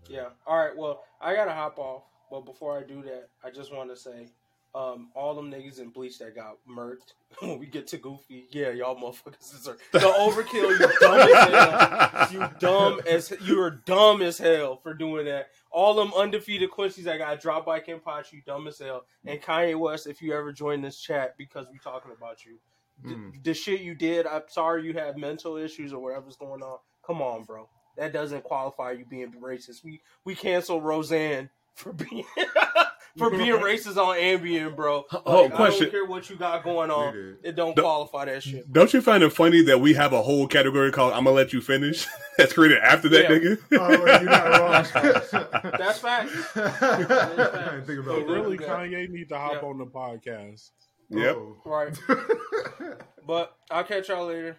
Yeah. 0.09 0.27
All 0.45 0.57
right. 0.57 0.75
Well, 0.77 1.03
I 1.19 1.33
gotta 1.35 1.51
hop 1.51 1.79
off, 1.79 2.03
but 2.31 2.45
before 2.45 2.77
I 2.77 2.83
do 2.83 3.01
that, 3.03 3.29
I 3.43 3.49
just 3.49 3.73
want 3.73 3.89
to 3.89 3.95
say, 3.95 4.29
um, 4.75 5.09
all 5.15 5.33
them 5.35 5.51
niggas 5.51 5.79
in 5.81 5.89
Bleach 5.89 6.19
that 6.19 6.35
got 6.35 6.57
murked 6.69 7.13
when 7.39 7.57
we 7.59 7.65
get 7.65 7.87
to 7.87 7.97
Goofy, 7.97 8.47
yeah, 8.51 8.69
y'all 8.69 8.95
motherfuckers 8.95 9.51
deserve 9.51 9.77
the 9.91 9.99
overkill. 9.99 10.79
You 10.79 10.87
dumb 10.99 11.29
as 11.29 12.29
hell. 12.29 12.31
You 12.31 12.49
dumb 12.59 13.01
as 13.07 13.33
you 13.43 13.59
are 13.61 13.71
dumb 13.71 14.21
as 14.21 14.37
hell 14.37 14.77
for 14.83 14.93
doing 14.93 15.25
that. 15.25 15.49
All 15.77 15.93
them 15.93 16.11
undefeated 16.15 16.71
Quincy's 16.71 17.05
that 17.05 17.19
got 17.19 17.39
dropped 17.39 17.67
by 17.67 17.79
Kenpachi, 17.79 18.43
dumb 18.43 18.67
as 18.67 18.79
hell, 18.79 19.05
and 19.25 19.39
Kanye 19.39 19.77
West, 19.77 20.07
if 20.07 20.23
you 20.23 20.33
ever 20.33 20.51
join 20.51 20.81
this 20.81 20.99
chat 20.99 21.37
because 21.37 21.67
we 21.71 21.77
talking 21.77 22.11
about 22.17 22.43
you, 22.43 22.57
D- 23.05 23.13
Mm. 23.13 23.43
the 23.43 23.53
shit 23.53 23.81
you 23.81 23.93
did, 23.93 24.25
I'm 24.25 24.41
sorry 24.47 24.83
you 24.83 24.93
have 24.93 25.17
mental 25.17 25.55
issues 25.55 25.93
or 25.93 26.01
whatever's 26.01 26.35
going 26.35 26.63
on. 26.63 26.79
Come 27.05 27.21
on, 27.21 27.43
bro, 27.43 27.69
that 27.95 28.11
doesn't 28.11 28.43
qualify 28.43 28.93
you 28.93 29.05
being 29.05 29.31
racist. 29.33 29.83
We 29.83 30.01
we 30.25 30.33
cancel 30.33 30.81
Roseanne 30.81 31.51
for 31.75 31.93
being 31.93 32.25
for 33.17 33.29
being 33.31 33.53
racist 33.55 33.97
on 33.97 34.15
Ambien, 34.17 34.75
bro. 34.75 35.05
Oh, 35.25 35.43
Like, 35.43 35.53
I 35.53 35.55
question. 35.55 35.83
don't 35.85 35.91
care 35.91 36.05
what 36.05 36.29
you 36.29 36.35
got 36.35 36.63
going 36.63 36.91
on. 36.91 37.13
We 37.15 37.21
did. 37.21 37.37
It 37.43 37.55
don't 37.55 37.75
The- 37.75 37.81
qualify 37.81 38.25
that 38.25 38.43
shit. 38.43 38.71
Don't 38.71 38.93
you 38.93 39.01
find 39.01 39.23
it 39.23 39.31
funny 39.33 39.61
that 39.63 39.79
we 39.79 39.93
have 39.95 40.13
a 40.13 40.21
whole 40.21 40.47
category 40.47 40.91
called 40.91 41.13
"I'm 41.13 41.23
gonna 41.25 41.35
let 41.35 41.53
you 41.53 41.61
finish" 41.61 42.05
that's 42.37 42.53
created 42.53 42.79
after 42.79 43.09
that, 43.09 43.23
Yeah. 43.23 43.37
nigga? 43.37 43.57
Oh, 43.79 43.89
you're 43.89 44.23
not 44.23 44.49
wrong. 44.59 45.71
That's 45.77 45.99
fact. 45.99 46.29
I 46.55 47.71
didn't 47.71 47.85
think 47.85 48.03
So 48.05 48.11
about 48.15 48.27
really, 48.27 48.57
Yeah. 48.61 48.67
Kanye 48.67 49.09
need 49.09 49.29
to 49.29 49.37
hop 49.37 49.61
Yeah. 49.61 49.67
on 49.67 49.77
the 49.77 49.85
podcast. 49.85 50.69
Yep. 51.09 51.35
Oh. 51.35 51.57
Right. 51.65 51.97
But 53.27 53.53
I'll 53.69 53.83
catch 53.83 54.07
y'all 54.07 54.27
later. 54.27 54.55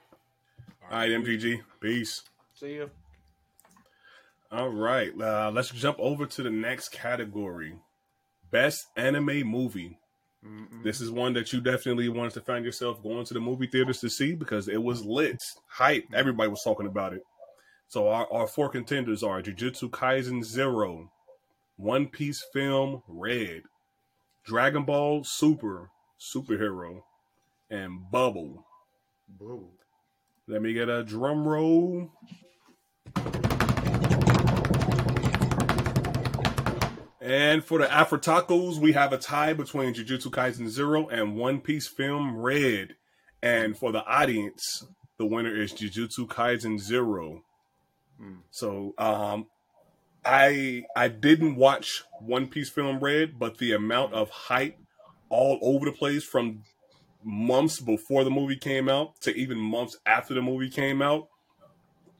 All 0.91 0.99
right, 0.99 1.11
MGG, 1.11 1.63
peace. 1.81 2.23
See 2.55 2.75
you. 2.75 2.91
All 4.53 4.69
right, 4.69 5.11
uh, 5.19 5.51
let's 5.55 5.71
jump 5.71 5.99
over 5.99 6.27
to 6.27 6.43
the 6.43 6.51
next 6.51 6.91
category: 6.91 7.75
best 8.51 8.87
anime 8.97 9.47
movie. 9.47 9.99
Mm-mm. 10.45 10.83
This 10.85 11.01
is 11.01 11.11
one 11.11 11.33
that 11.35 11.53
you 11.53 11.61
definitely 11.61 12.09
wanted 12.09 12.35
to 12.35 12.41
find 12.41 12.65
yourself 12.65 13.03
going 13.03 13.25
to 13.25 13.35
the 13.35 13.41
movie 13.41 13.67
theaters 13.67 14.01
to 14.01 14.09
see 14.09 14.35
because 14.35 14.69
it 14.69 14.83
was 14.83 15.05
lit, 15.05 15.43
hype. 15.67 16.05
Mm-hmm. 16.05 16.15
Everybody 16.15 16.49
was 16.49 16.63
talking 16.63 16.87
about 16.87 17.13
it. 17.13 17.23
So 17.89 18.09
our, 18.09 18.31
our 18.33 18.47
four 18.47 18.69
contenders 18.69 19.23
are 19.23 19.43
Jujutsu 19.43 19.91
Kaisen 19.91 20.45
Zero, 20.45 21.11
One 21.77 22.07
Piece 22.07 22.45
Film 22.53 23.03
Red, 23.09 23.63
Dragon 24.45 24.85
Ball 24.85 25.25
Super 25.25 25.91
Superhero, 26.21 27.03
and 27.71 28.11
Bubble. 28.11 28.65
Whoa. 29.39 29.69
Let 30.47 30.63
me 30.63 30.73
get 30.73 30.89
a 30.89 31.03
drum 31.03 31.47
roll. 31.47 32.11
And 37.29 37.63
for 37.63 37.79
the 37.79 37.85
AfrOtakus, 37.85 38.79
we 38.79 38.93
have 38.93 39.13
a 39.13 39.19
tie 39.19 39.53
between 39.53 39.93
Jujutsu 39.93 40.31
Kaisen 40.31 40.67
Zero 40.67 41.09
and 41.09 41.37
One 41.37 41.61
Piece 41.61 41.87
Film 41.87 42.39
Red. 42.39 42.95
And 43.43 43.77
for 43.77 43.93
the 43.93 44.03
audience, 44.07 44.87
the 45.19 45.27
winner 45.27 45.55
is 45.55 45.75
Jujutsu 45.75 46.27
Kaisen 46.27 46.81
Zero. 46.81 47.43
Hmm. 48.19 48.37
So, 48.51 48.95
um, 48.97 49.47
I 50.25 50.85
I 50.97 51.09
didn't 51.09 51.57
watch 51.57 52.03
One 52.19 52.49
Piece 52.49 52.71
Film 52.71 52.99
Red, 52.99 53.39
but 53.39 53.59
the 53.59 53.73
amount 53.73 54.15
of 54.15 54.31
hype 54.31 54.79
all 55.29 55.59
over 55.61 55.85
the 55.85 55.93
place 55.93 56.25
from 56.25 56.63
months 57.23 57.79
before 57.79 58.25
the 58.25 58.31
movie 58.31 58.57
came 58.57 58.89
out 58.89 59.21
to 59.21 59.37
even 59.37 59.59
months 59.59 59.99
after 60.07 60.33
the 60.33 60.41
movie 60.41 60.71
came 60.71 61.03
out, 61.03 61.29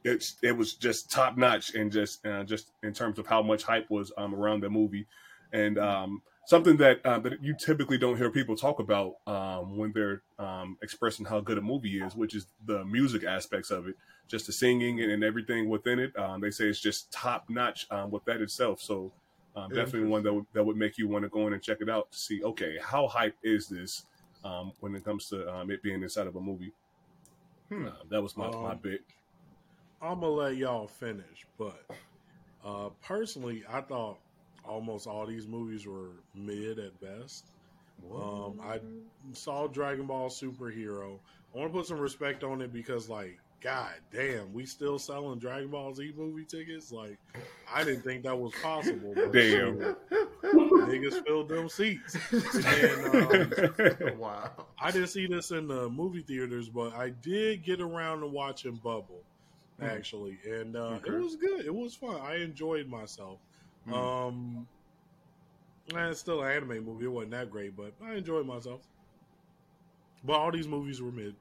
it's 0.03 0.35
it 0.41 0.55
was 0.55 0.73
just 0.73 1.11
top 1.11 1.37
notch 1.37 1.75
and 1.75 1.91
just 1.91 2.25
uh, 2.25 2.43
just 2.43 2.71
in 2.83 2.93
terms 2.93 3.19
of 3.19 3.27
how 3.27 3.41
much 3.41 3.63
hype 3.63 3.89
was 3.89 4.11
um, 4.17 4.33
around 4.33 4.61
the 4.61 4.69
movie, 4.69 5.05
and 5.51 5.77
um, 5.77 6.21
something 6.45 6.77
that 6.77 7.05
uh, 7.05 7.19
that 7.19 7.43
you 7.43 7.55
typically 7.55 7.97
don't 7.97 8.17
hear 8.17 8.29
people 8.29 8.55
talk 8.55 8.79
about 8.79 9.15
um, 9.27 9.77
when 9.77 9.91
they're 9.93 10.21
um, 10.37 10.77
expressing 10.81 11.25
how 11.25 11.39
good 11.39 11.57
a 11.57 11.61
movie 11.61 12.01
is, 12.01 12.15
which 12.15 12.35
is 12.35 12.47
the 12.65 12.85
music 12.85 13.23
aspects 13.23 13.71
of 13.71 13.87
it, 13.87 13.95
just 14.27 14.45
the 14.45 14.51
singing 14.53 15.01
and, 15.01 15.11
and 15.11 15.23
everything 15.23 15.69
within 15.69 15.99
it. 15.99 16.17
Um, 16.17 16.39
they 16.41 16.51
say 16.51 16.65
it's 16.65 16.79
just 16.79 17.11
top 17.11 17.49
notch 17.49 17.87
um, 17.91 18.11
with 18.11 18.25
that 18.25 18.41
itself. 18.41 18.81
So. 18.81 19.11
Um, 19.55 19.69
definitely 19.69 20.07
one 20.07 20.21
that 20.23 20.31
would, 20.33 20.45
that 20.53 20.63
would 20.63 20.77
make 20.77 20.97
you 20.99 21.07
want 21.07 21.23
to 21.23 21.29
go 21.29 21.47
in 21.47 21.53
and 21.53 21.61
check 21.61 21.79
it 21.81 21.89
out 21.89 22.11
to 22.11 22.17
see 22.17 22.41
okay 22.43 22.77
how 22.81 23.07
hype 23.07 23.35
is 23.43 23.67
this 23.67 24.05
um, 24.43 24.71
when 24.79 24.95
it 24.95 25.03
comes 25.03 25.27
to 25.29 25.51
um, 25.51 25.71
it 25.71 25.81
being 25.81 26.01
inside 26.01 26.27
of 26.27 26.35
a 26.35 26.39
movie. 26.39 26.71
Hmm. 27.69 27.87
Uh, 27.87 27.91
that 28.09 28.21
was 28.21 28.37
my, 28.37 28.49
my 28.49 28.75
bit. 28.75 29.01
I'm 30.01 30.21
gonna 30.21 30.27
let 30.31 30.55
y'all 30.57 30.87
finish, 30.87 31.45
but 31.57 31.85
uh, 32.65 32.89
personally, 33.01 33.63
I 33.69 33.81
thought 33.81 34.17
almost 34.65 35.07
all 35.07 35.25
these 35.25 35.47
movies 35.47 35.85
were 35.85 36.11
mid 36.33 36.79
at 36.79 36.99
best. 37.01 37.45
Um, 38.15 38.61
I 38.63 38.79
saw 39.33 39.67
Dragon 39.67 40.05
Ball 40.05 40.29
Superhero. 40.29 41.19
I 41.53 41.57
want 41.57 41.71
to 41.71 41.77
put 41.77 41.87
some 41.87 41.99
respect 41.99 42.43
on 42.43 42.61
it 42.61 42.71
because, 42.71 43.09
like, 43.09 43.37
god 43.61 43.95
damn, 44.13 44.53
we 44.53 44.65
still 44.65 44.97
selling 44.97 45.37
Dragon 45.39 45.69
Ball 45.69 45.93
Z 45.93 46.13
movie 46.17 46.45
tickets. 46.45 46.91
Like, 46.91 47.17
I 47.73 47.83
didn't 47.83 48.03
think 48.03 48.23
that 48.23 48.37
was 48.39 48.53
possible. 48.61 49.11
but 49.15 49.33
Damn. 49.33 49.79
shit, 49.79 49.97
niggas 50.43 51.25
filled 51.25 51.49
them 51.49 51.67
seats. 51.67 52.17
And, 52.31 53.15
um, 54.13 54.17
wow. 54.17 54.51
I 54.81 54.91
didn't 54.91 55.09
see 55.09 55.27
this 55.27 55.51
in 55.51 55.67
the 55.67 55.89
movie 55.89 56.21
theaters, 56.21 56.69
but 56.69 56.93
I 56.95 57.09
did 57.09 57.63
get 57.63 57.81
around 57.81 58.21
to 58.21 58.27
watching 58.27 58.75
Bubble, 58.75 59.23
actually, 59.81 60.37
and 60.45 60.75
uh, 60.75 60.97
Okay. 60.97 61.11
it 61.11 61.19
was 61.21 61.35
good. 61.35 61.65
It 61.65 61.73
was 61.73 61.95
fun. 61.95 62.19
I 62.21 62.35
enjoyed 62.37 62.87
myself. 62.87 63.39
Hmm. 63.85 63.93
Um, 63.93 64.67
and 65.95 66.09
it's 66.11 66.19
still 66.19 66.43
an 66.43 66.51
anime 66.51 66.85
movie. 66.85 67.05
It 67.05 67.09
wasn't 67.09 67.31
that 67.31 67.49
great, 67.49 67.75
but 67.75 67.93
I 68.03 68.15
enjoyed 68.15 68.45
myself. 68.45 68.81
But 70.23 70.33
all 70.33 70.51
these 70.51 70.67
movies 70.67 71.01
were 71.01 71.11
mid. 71.11 71.35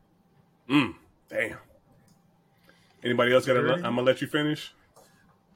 Mm, 0.70 0.94
damn. 1.28 1.58
Anybody 3.02 3.32
else 3.32 3.46
got 3.46 3.54
to? 3.54 3.74
I'm 3.74 3.82
gonna 3.82 4.02
let 4.02 4.20
you 4.20 4.26
finish. 4.26 4.72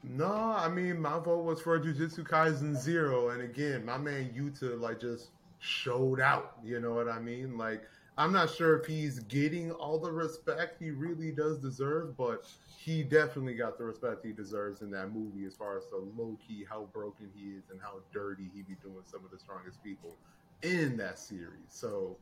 No, 0.04 0.26
I 0.26 0.68
mean 0.68 1.00
my 1.00 1.18
vote 1.18 1.44
was 1.44 1.60
for 1.60 1.78
Jujutsu 1.78 2.26
Kaisen 2.26 2.76
Zero, 2.76 3.30
and 3.30 3.42
again, 3.42 3.84
my 3.84 3.98
man 3.98 4.32
Yuta 4.36 4.80
like 4.80 5.00
just 5.00 5.30
showed 5.60 6.20
out. 6.20 6.56
You 6.64 6.80
know 6.80 6.92
what 6.92 7.08
I 7.08 7.20
mean? 7.20 7.56
Like 7.56 7.82
I'm 8.18 8.32
not 8.32 8.50
sure 8.50 8.78
if 8.78 8.86
he's 8.86 9.20
getting 9.20 9.70
all 9.72 9.98
the 9.98 10.12
respect 10.12 10.76
he 10.78 10.90
really 10.90 11.32
does 11.32 11.58
deserve, 11.58 12.16
but 12.16 12.46
he 12.76 13.02
definitely 13.02 13.54
got 13.54 13.78
the 13.78 13.84
respect 13.84 14.24
he 14.24 14.32
deserves 14.32 14.82
in 14.82 14.90
that 14.90 15.14
movie 15.14 15.46
as 15.46 15.54
far 15.54 15.78
as 15.78 15.84
the 15.86 15.96
low 16.16 16.36
key 16.46 16.64
how 16.68 16.88
broken 16.92 17.30
he 17.34 17.50
is 17.50 17.64
and 17.70 17.80
how 17.80 18.00
dirty 18.12 18.50
he 18.54 18.62
be 18.62 18.76
doing 18.82 19.02
some 19.06 19.24
of 19.24 19.30
the 19.30 19.38
strongest 19.38 19.82
people 19.82 20.14
in 20.62 20.96
that 20.98 21.18
series. 21.18 21.68
So, 21.68 22.16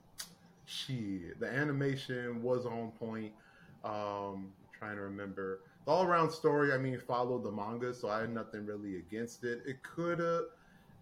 shit, 0.64 1.40
the 1.40 1.48
animation 1.48 2.42
was 2.42 2.66
on 2.66 2.92
point. 2.92 3.32
Um, 3.82 4.52
trying 4.78 4.96
to 4.96 5.02
remember 5.02 5.60
the 5.84 5.90
all 5.90 6.04
around 6.04 6.30
story. 6.30 6.72
I 6.72 6.78
mean, 6.78 6.98
followed 7.00 7.44
the 7.44 7.50
manga, 7.50 7.92
so 7.92 8.08
I 8.08 8.20
had 8.20 8.32
nothing 8.32 8.66
really 8.66 8.96
against 8.96 9.44
it. 9.44 9.62
It 9.66 9.82
could 9.82 10.18
have. 10.18 10.44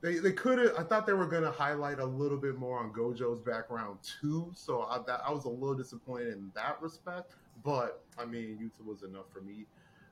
They, 0.01 0.19
they 0.19 0.33
could 0.33 0.59
have. 0.59 0.75
I 0.79 0.85
thought 0.85 1.07
they 1.07 1.13
were 1.13 1.27
going 1.27 1.43
to 1.43 1.51
highlight 1.51 1.99
a 1.99 2.05
little 2.05 2.39
bit 2.39 2.57
more 2.57 2.79
on 2.79 2.93
Gojo's 2.93 3.41
background 3.41 3.99
too. 4.21 4.53
So 4.55 4.83
I, 4.83 4.99
that, 5.07 5.21
I 5.27 5.33
was 5.33 5.45
a 5.45 5.51
little 5.51 5.75
disappointed 5.75 6.35
in 6.35 6.51
that 6.55 6.81
respect. 6.81 7.33
But 7.65 8.03
I 8.17 8.25
mean, 8.25 8.59
Yuta 8.61 8.87
was 8.87 9.03
enough 9.03 9.27
for 9.33 9.41
me. 9.41 9.67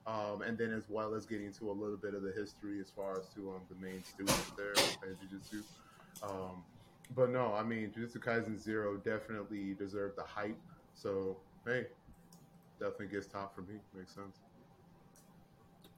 Um, 0.06 0.42
and 0.42 0.56
then 0.56 0.72
as 0.72 0.88
well 0.88 1.14
as 1.14 1.26
getting 1.26 1.52
to 1.54 1.70
a 1.70 1.72
little 1.72 1.96
bit 1.96 2.14
of 2.14 2.22
the 2.22 2.32
history 2.32 2.80
as 2.80 2.90
far 2.90 3.18
as 3.18 3.26
to 3.34 3.50
um, 3.50 3.62
the 3.68 3.74
main 3.84 4.04
students 4.04 4.52
there 4.56 4.72
in 5.08 5.16
Jujutsu. 5.16 5.62
Um, 6.22 6.62
but 7.14 7.30
no, 7.30 7.52
I 7.54 7.62
mean, 7.62 7.92
Jujutsu 7.96 8.18
Kaisen 8.18 8.58
Zero 8.58 8.96
definitely 8.96 9.74
deserved 9.74 10.16
the 10.16 10.22
hype. 10.22 10.58
So 10.94 11.36
hey, 11.64 11.86
definitely 12.78 13.08
gets 13.08 13.26
top 13.26 13.54
for 13.54 13.62
me. 13.62 13.78
Makes 13.96 14.14
sense. 14.14 14.38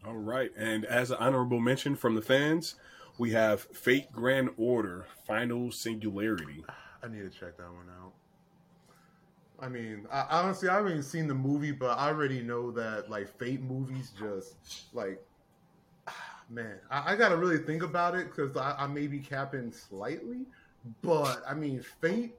All 0.07 0.15
right, 0.15 0.51
and 0.57 0.85
as 0.85 1.11
an 1.11 1.17
honorable 1.19 1.61
mention 1.61 1.97
from 1.97 2.15
the 2.15 2.23
fans, 2.23 2.77
we 3.19 3.31
have 3.33 3.63
Fate 3.63 4.11
Grand 4.13 4.51
Order 4.57 5.07
Final 5.27 5.71
Singularity. 5.73 6.65
I 7.03 7.09
need 7.09 7.21
to 7.21 7.31
check 7.31 7.57
that 7.57 7.67
one 7.73 7.89
out. 8.01 8.13
I 9.61 9.69
mean, 9.69 10.07
I, 10.11 10.25
honestly, 10.31 10.69
I 10.69 10.77
haven't 10.77 10.93
even 10.93 11.03
seen 11.03 11.27
the 11.27 11.35
movie, 11.35 11.73
but 11.73 11.99
I 11.99 12.09
already 12.09 12.43
know 12.43 12.71
that 12.73 13.11
like 13.11 13.29
Fate 13.39 13.61
movies 13.63 14.13
just 14.19 14.55
like, 14.95 15.21
man, 16.51 16.77
I, 16.91 17.13
I 17.13 17.17
got 17.17 17.31
to 17.31 17.37
really 17.37 17.59
think 17.59 17.83
about 17.83 18.15
it 18.15 18.27
because 18.27 18.57
I, 18.57 18.75
I 18.79 18.87
may 18.87 19.07
be 19.09 19.19
capping 19.19 19.73
slightly, 19.73 20.43
but 21.03 21.43
I 21.47 21.55
mean, 21.55 21.83
Fate 22.01 22.35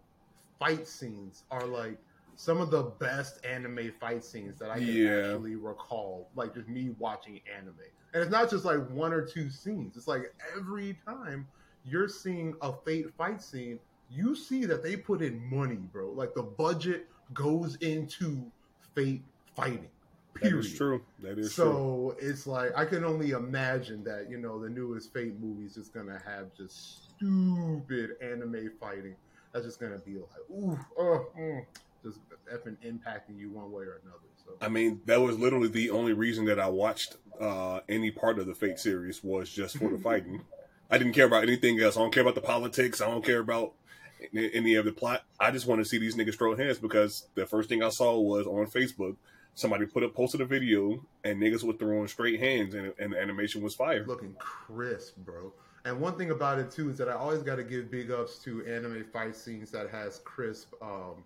fight 0.59 0.87
scenes 0.87 1.43
are 1.51 1.65
like 1.65 1.97
some 2.35 2.61
of 2.61 2.71
the 2.71 2.83
best 2.83 3.45
anime 3.45 3.91
fight 3.99 4.23
scenes 4.23 4.57
that 4.59 4.69
I 4.69 4.77
can 4.79 4.87
Yeah. 4.87 5.27
actually 5.27 5.55
recall. 5.55 6.29
Like 6.35 6.53
just 6.53 6.69
me 6.69 6.91
watching 6.99 7.41
anime, 7.53 7.75
and 8.13 8.23
it's 8.23 8.31
not 8.31 8.49
just 8.49 8.65
like 8.65 8.87
one 8.89 9.13
or 9.13 9.25
two 9.25 9.49
scenes. 9.49 9.95
It's 9.97 10.07
like 10.07 10.33
every 10.57 10.97
time 11.05 11.47
you're 11.85 12.09
seeing 12.09 12.55
a 12.61 12.73
Fate 12.85 13.13
fight 13.17 13.41
scene, 13.41 13.79
you 14.09 14.35
see 14.35 14.65
that 14.65 14.83
they 14.83 14.95
put 14.95 15.21
in 15.21 15.39
money, 15.49 15.75
bro. 15.75 16.09
Like 16.09 16.33
the 16.33 16.43
budget 16.43 17.07
goes 17.33 17.75
into 17.77 18.51
Fate 18.95 19.23
fighting. 19.55 19.87
That 20.33 20.41
Period. 20.41 20.65
is 20.65 20.73
true. 20.73 21.01
That 21.21 21.37
is 21.37 21.53
true. 21.53 21.63
So 21.65 22.15
it's 22.19 22.47
like 22.47 22.71
I 22.75 22.85
can 22.85 23.03
only 23.03 23.31
imagine 23.31 24.03
that 24.05 24.27
you 24.29 24.37
know 24.37 24.61
the 24.61 24.69
newest 24.69 25.13
Fate 25.13 25.39
movie 25.39 25.65
is 25.65 25.75
just 25.75 25.93
gonna 25.93 26.21
have 26.25 26.55
just 26.55 27.09
stupid 27.15 28.11
anime 28.21 28.71
fighting. 28.79 29.15
That's 29.53 29.65
just 29.65 29.79
gonna 29.79 29.99
be 29.99 30.15
like, 30.15 30.49
ooh, 30.51 30.79
oh, 30.97 31.25
mm, 31.37 31.65
just 32.03 32.19
effing 32.53 32.77
impacting 32.85 33.37
you 33.37 33.49
one 33.51 33.71
way 33.71 33.83
or 33.83 34.01
another. 34.03 34.28
I 34.61 34.69
mean, 34.69 35.01
that 35.05 35.21
was 35.21 35.37
literally 35.37 35.67
the 35.67 35.89
only 35.91 36.13
reason 36.13 36.45
that 36.45 36.59
I 36.59 36.67
watched 36.67 37.15
uh, 37.39 37.79
any 37.87 38.11
part 38.11 38.39
of 38.39 38.45
the 38.45 38.53
Fate 38.53 38.79
series 38.79 39.23
was 39.23 39.49
just 39.49 39.77
for 39.77 39.89
the 39.89 39.97
fighting. 40.03 40.41
I 40.89 40.97
didn't 40.97 41.13
care 41.13 41.25
about 41.25 41.43
anything 41.43 41.79
else. 41.79 41.97
I 41.97 42.01
don't 42.01 42.13
care 42.13 42.23
about 42.23 42.35
the 42.35 42.41
politics. 42.41 43.01
I 43.01 43.09
don't 43.09 43.23
care 43.23 43.39
about 43.39 43.73
any 44.33 44.75
of 44.75 44.85
the 44.85 44.91
plot. 44.91 45.23
I 45.39 45.51
just 45.51 45.67
want 45.67 45.79
to 45.79 45.85
see 45.85 45.97
these 45.97 46.15
niggas 46.15 46.37
throw 46.37 46.55
hands 46.55 46.79
because 46.79 47.27
the 47.35 47.45
first 47.45 47.69
thing 47.69 47.83
I 47.83 47.89
saw 47.89 48.19
was 48.19 48.47
on 48.47 48.67
Facebook. 48.67 49.15
Somebody 49.55 49.85
put 49.85 50.03
up 50.03 50.13
posted 50.13 50.41
a 50.41 50.45
video 50.45 51.05
and 51.23 51.41
niggas 51.41 51.63
were 51.63 51.73
throwing 51.73 52.07
straight 52.07 52.39
hands 52.39 52.73
and, 52.73 52.93
and 52.97 53.13
the 53.13 53.21
animation 53.21 53.61
was 53.61 53.75
fire. 53.75 54.05
looking 54.05 54.35
crisp, 54.39 55.17
bro. 55.17 55.53
And 55.85 55.99
one 55.99 56.17
thing 56.17 56.31
about 56.31 56.59
it 56.59 56.71
too 56.71 56.89
is 56.89 56.97
that 56.97 57.09
I 57.09 57.13
always 57.13 57.41
got 57.41 57.55
to 57.55 57.63
give 57.63 57.89
big 57.89 58.11
ups 58.11 58.37
to 58.39 58.65
anime 58.65 59.05
fight 59.11 59.35
scenes 59.35 59.71
that 59.71 59.89
has 59.89 60.19
crisp 60.19 60.73
um, 60.81 61.23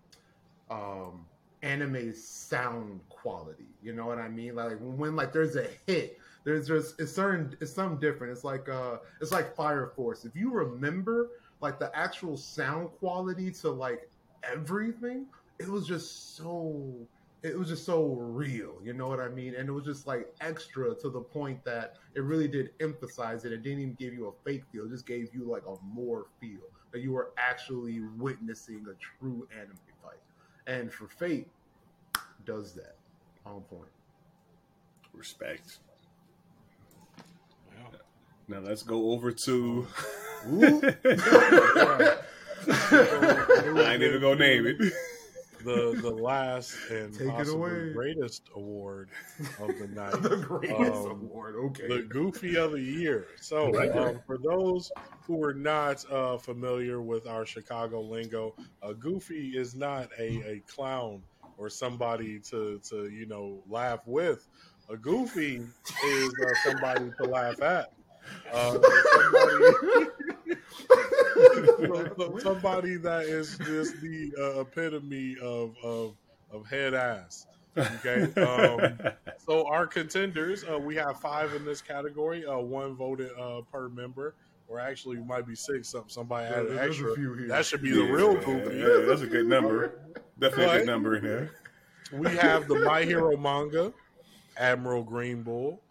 um, 0.69 1.25
anime 1.63 2.13
sound 2.13 3.01
quality. 3.09 3.75
You 3.81 3.93
know 3.95 4.05
what 4.05 4.19
I 4.19 4.29
mean? 4.29 4.55
Like 4.55 4.77
when 4.81 5.15
like 5.15 5.33
there's 5.33 5.55
a 5.55 5.67
hit, 5.87 6.17
there's 6.45 6.67
just 6.67 6.99
it's 6.99 7.13
certain 7.13 7.55
it's 7.61 7.73
something 7.73 7.99
different. 7.99 8.33
It's 8.33 8.45
like 8.45 8.69
uh 8.69 8.97
it's 9.21 9.31
like 9.31 9.55
Fire 9.55 9.93
Force. 9.95 10.25
If 10.25 10.35
you 10.35 10.51
remember 10.51 11.29
like 11.61 11.79
the 11.79 11.91
actual 11.97 12.37
sound 12.37 12.91
quality 12.91 13.51
to 13.61 13.71
like 13.71 14.01
everything, 14.43 15.27
it 15.59 15.69
was 15.69 15.87
just 15.87 16.35
so 16.37 17.07
it 17.43 17.57
was 17.59 17.69
just 17.69 17.85
so 17.85 18.13
real, 18.13 18.79
you 18.83 18.93
know 18.93 19.07
what 19.07 19.19
I 19.19 19.29
mean? 19.29 19.55
And 19.55 19.67
it 19.69 19.71
was 19.73 19.85
just 19.85 20.07
like 20.07 20.27
extra 20.41 20.95
to 21.01 21.09
the 21.09 21.21
point 21.21 21.63
that 21.65 21.93
it 22.15 22.21
really 22.21 22.47
did 22.47 22.69
emphasize 22.81 23.43
it. 23.45 23.51
It 23.51 23.63
didn't 23.63 23.79
even 23.79 23.95
give 23.95 24.13
you 24.13 24.27
a 24.27 24.49
fake 24.49 24.63
feel; 24.71 24.85
it 24.85 24.91
just 24.91 25.07
gave 25.07 25.33
you 25.33 25.49
like 25.49 25.63
a 25.67 25.75
more 25.83 26.27
feel 26.39 26.61
that 26.93 27.01
you 27.01 27.11
were 27.13 27.31
actually 27.37 28.01
witnessing 28.17 28.85
a 28.89 28.93
true 29.19 29.47
anime. 29.51 29.92
And 30.65 30.91
for 30.91 31.07
Fate, 31.07 31.47
does 32.45 32.73
that 32.73 32.95
on 33.45 33.61
point. 33.61 33.89
Respect. 35.13 35.77
Yeah. 37.71 37.97
Now 38.47 38.59
let's 38.59 38.83
go 38.83 39.11
over 39.11 39.31
to. 39.31 39.87
I 40.45 40.49
ain't 43.93 44.03
even 44.03 44.21
gonna 44.21 44.35
name 44.35 44.67
it. 44.67 44.93
the 45.63 45.99
the 46.01 46.09
last 46.09 46.75
and 46.91 47.13
Take 47.13 47.27
it 47.27 47.31
possibly 47.31 47.53
away. 47.71 47.93
greatest 47.93 48.49
award 48.55 49.09
of 49.59 49.67
the 49.79 49.87
night. 49.93 50.11
the 50.21 50.37
greatest 50.37 50.79
Um, 51.05 51.11
award. 51.11 51.55
Okay. 51.55 51.87
the 51.87 52.01
Goofy 52.03 52.55
of 52.57 52.71
the 52.73 52.81
Year. 52.81 53.27
So, 53.39 53.71
Right. 53.71 53.91
um, 53.95 54.19
for 54.25 54.37
those 54.37 54.91
who 55.25 55.43
are 55.43 55.53
not 55.53 56.03
uh, 56.11 56.37
familiar 56.37 57.01
with 57.01 57.27
our 57.27 57.45
Chicago 57.45 58.01
lingo, 58.01 58.55
a 58.81 58.93
Goofy 58.93 59.57
is 59.57 59.75
not 59.75 60.09
a, 60.19 60.27
a 60.55 60.59
clown 60.67 61.21
or 61.57 61.69
somebody 61.69 62.39
to, 62.39 62.79
to 62.89 63.09
you 63.09 63.25
know 63.25 63.61
laugh 63.67 63.99
with. 64.05 64.47
A 64.89 64.97
Goofy 64.97 65.61
is 66.05 66.33
uh, 66.45 66.53
somebody 66.69 67.09
to 67.21 67.23
laugh 67.29 67.61
at. 67.61 67.93
Uh, 68.53 68.79
somebody, 71.65 72.09
some- 72.17 72.39
somebody 72.39 72.95
that 72.97 73.23
is 73.23 73.57
just 73.59 73.99
the 74.01 74.31
uh, 74.39 74.61
epitome 74.61 75.37
of, 75.41 75.75
of 75.83 76.15
of 76.51 76.65
head 76.67 76.93
ass. 76.93 77.47
Okay. 77.77 78.23
Um, 78.39 78.97
so 79.45 79.65
our 79.67 79.87
contenders, 79.87 80.63
uh, 80.63 80.77
we 80.77 80.95
have 80.95 81.19
five 81.19 81.53
in 81.55 81.65
this 81.65 81.81
category. 81.81 82.45
Uh, 82.45 82.57
one 82.59 82.95
voted 82.95 83.31
uh, 83.39 83.61
per 83.71 83.89
member, 83.89 84.35
or 84.67 84.79
actually 84.79 85.17
it 85.17 85.25
might 85.25 85.47
be 85.47 85.55
six. 85.55 85.89
Some 85.89 86.03
somebody 86.07 86.47
Yeah, 86.51 86.59
added 86.59 86.77
extra. 86.77 87.15
few 87.15 87.33
here. 87.33 87.47
That 87.47 87.65
should 87.65 87.81
be 87.81 87.89
Yeah, 87.89 87.95
the 87.95 88.11
real 88.13 88.33
yeah, 88.35 88.43
goofy. 88.45 88.77
yeah, 88.77 89.05
that's 89.07 89.21
a 89.21 89.27
good 89.27 89.47
number. 89.47 89.99
Definitely 90.39 90.75
a 90.75 90.77
good 90.79 90.87
number 90.87 91.15
in 91.15 91.23
there. 91.23 91.51
We 92.11 92.27
have 92.37 92.67
the 92.67 92.75
My 92.81 93.03
Hero 93.05 93.35
manga, 93.35 93.91
Admiral 94.57 95.01
Green 95.01 95.41
Bull, 95.41 95.81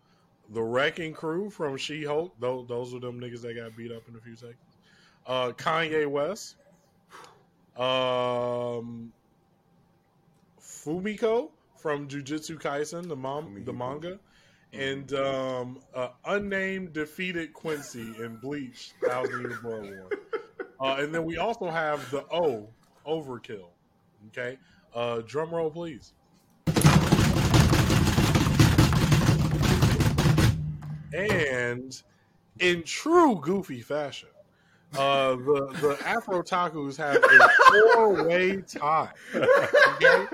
the 0.51 0.63
Wrecking 0.63 1.13
Crew 1.15 1.51
from 1.51 1.77
She 1.77 2.05
Hulk. 2.05 2.33
Those 2.39 2.69
those 2.69 2.95
are 2.95 3.01
them 3.01 3.21
niggas 3.21 3.43
that 3.43 3.55
got 3.57 3.77
beat 3.77 3.91
up 3.91 4.03
in 4.09 4.15
a 4.15 4.21
few 4.21 4.37
seconds. 4.37 4.59
Uh, 5.27 5.53
Kanye 5.53 6.07
West, 6.07 6.57
um, 7.77 9.13
Fumiko 10.61 11.51
from 11.77 12.09
Jujutsu 12.09 12.61
Kaisen, 12.61 13.09
the 13.09 13.17
mom, 13.17 13.63
the 13.65 13.73
manga, 13.73 14.19
and 14.73 15.13
um, 15.15 15.79
uh, 15.95 16.09
unnamed 16.25 16.93
defeated 16.93 17.53
Quincy 17.53 18.15
in 18.19 18.37
Bleach 18.37 18.93
Thousand 19.05 19.43
Year 19.43 19.59
Blood 19.63 19.83
War. 19.85 20.09
Uh, 20.81 20.97
and 21.01 21.15
then 21.15 21.25
we 21.25 21.37
also 21.37 21.71
have 21.71 22.11
the 22.11 22.25
O 22.33 22.69
Overkill. 23.07 23.69
Okay, 24.29 24.59
uh, 24.95 25.21
drum 25.21 25.51
roll, 25.51 25.71
please. 25.71 26.15
And 31.15 32.03
in 32.59 32.83
true 32.85 33.39
goofy 33.41 33.81
fashion, 33.83 34.29
uh, 34.99 35.37
the 35.37 35.69
the 35.81 35.97
AfrOtakus 36.03 36.97
have 36.97 37.17
a 37.17 37.49
four 37.71 38.27
way 38.27 38.63
tie. 38.63 39.11
Okay, 39.35 40.27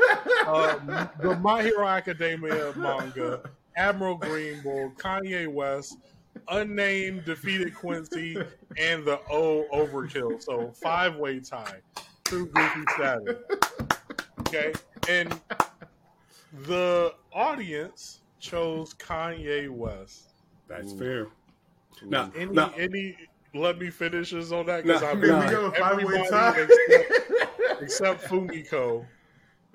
um, 0.46 1.08
the 1.20 1.38
My 1.40 1.62
Hero 1.62 1.86
Academia 1.86 2.72
manga, 2.76 3.40
Admiral 3.76 4.16
Green 4.16 4.60
Bull, 4.62 4.92
Kanye 4.96 5.46
West, 5.46 5.98
unnamed 6.48 7.24
defeated 7.24 7.74
Quincy, 7.74 8.36
and 8.76 9.04
the 9.04 9.20
O 9.30 9.66
Overkill. 9.72 10.42
So 10.42 10.72
five 10.72 11.16
way 11.16 11.40
tie, 11.40 11.80
true 12.24 12.46
goofy 12.46 12.82
status. 12.94 13.36
Okay, 14.40 14.72
and 15.08 15.40
the 16.66 17.14
audience 17.32 18.20
chose 18.40 18.94
Kanye 18.94 19.68
West. 19.68 20.32
That's 20.68 20.92
Ooh. 20.92 20.98
fair. 20.98 21.26
Now, 22.06 22.30
Any 22.36 22.52
now, 22.52 22.72
any 22.78 23.16
let 23.54 23.78
me 23.78 23.90
finishes 23.90 24.52
on 24.52 24.66
that 24.66 24.84
because 24.84 25.02
Nah, 25.02 25.08
I 25.08 25.14
Here 25.16 25.28
nah. 25.28 25.44
we 25.44 25.50
go, 25.50 25.70
five 25.72 25.96
way 25.96 26.02
everybody 26.02 26.28
tie. 26.28 26.60
except, 26.60 27.82
except 27.82 28.24
Fumiko. 28.24 29.06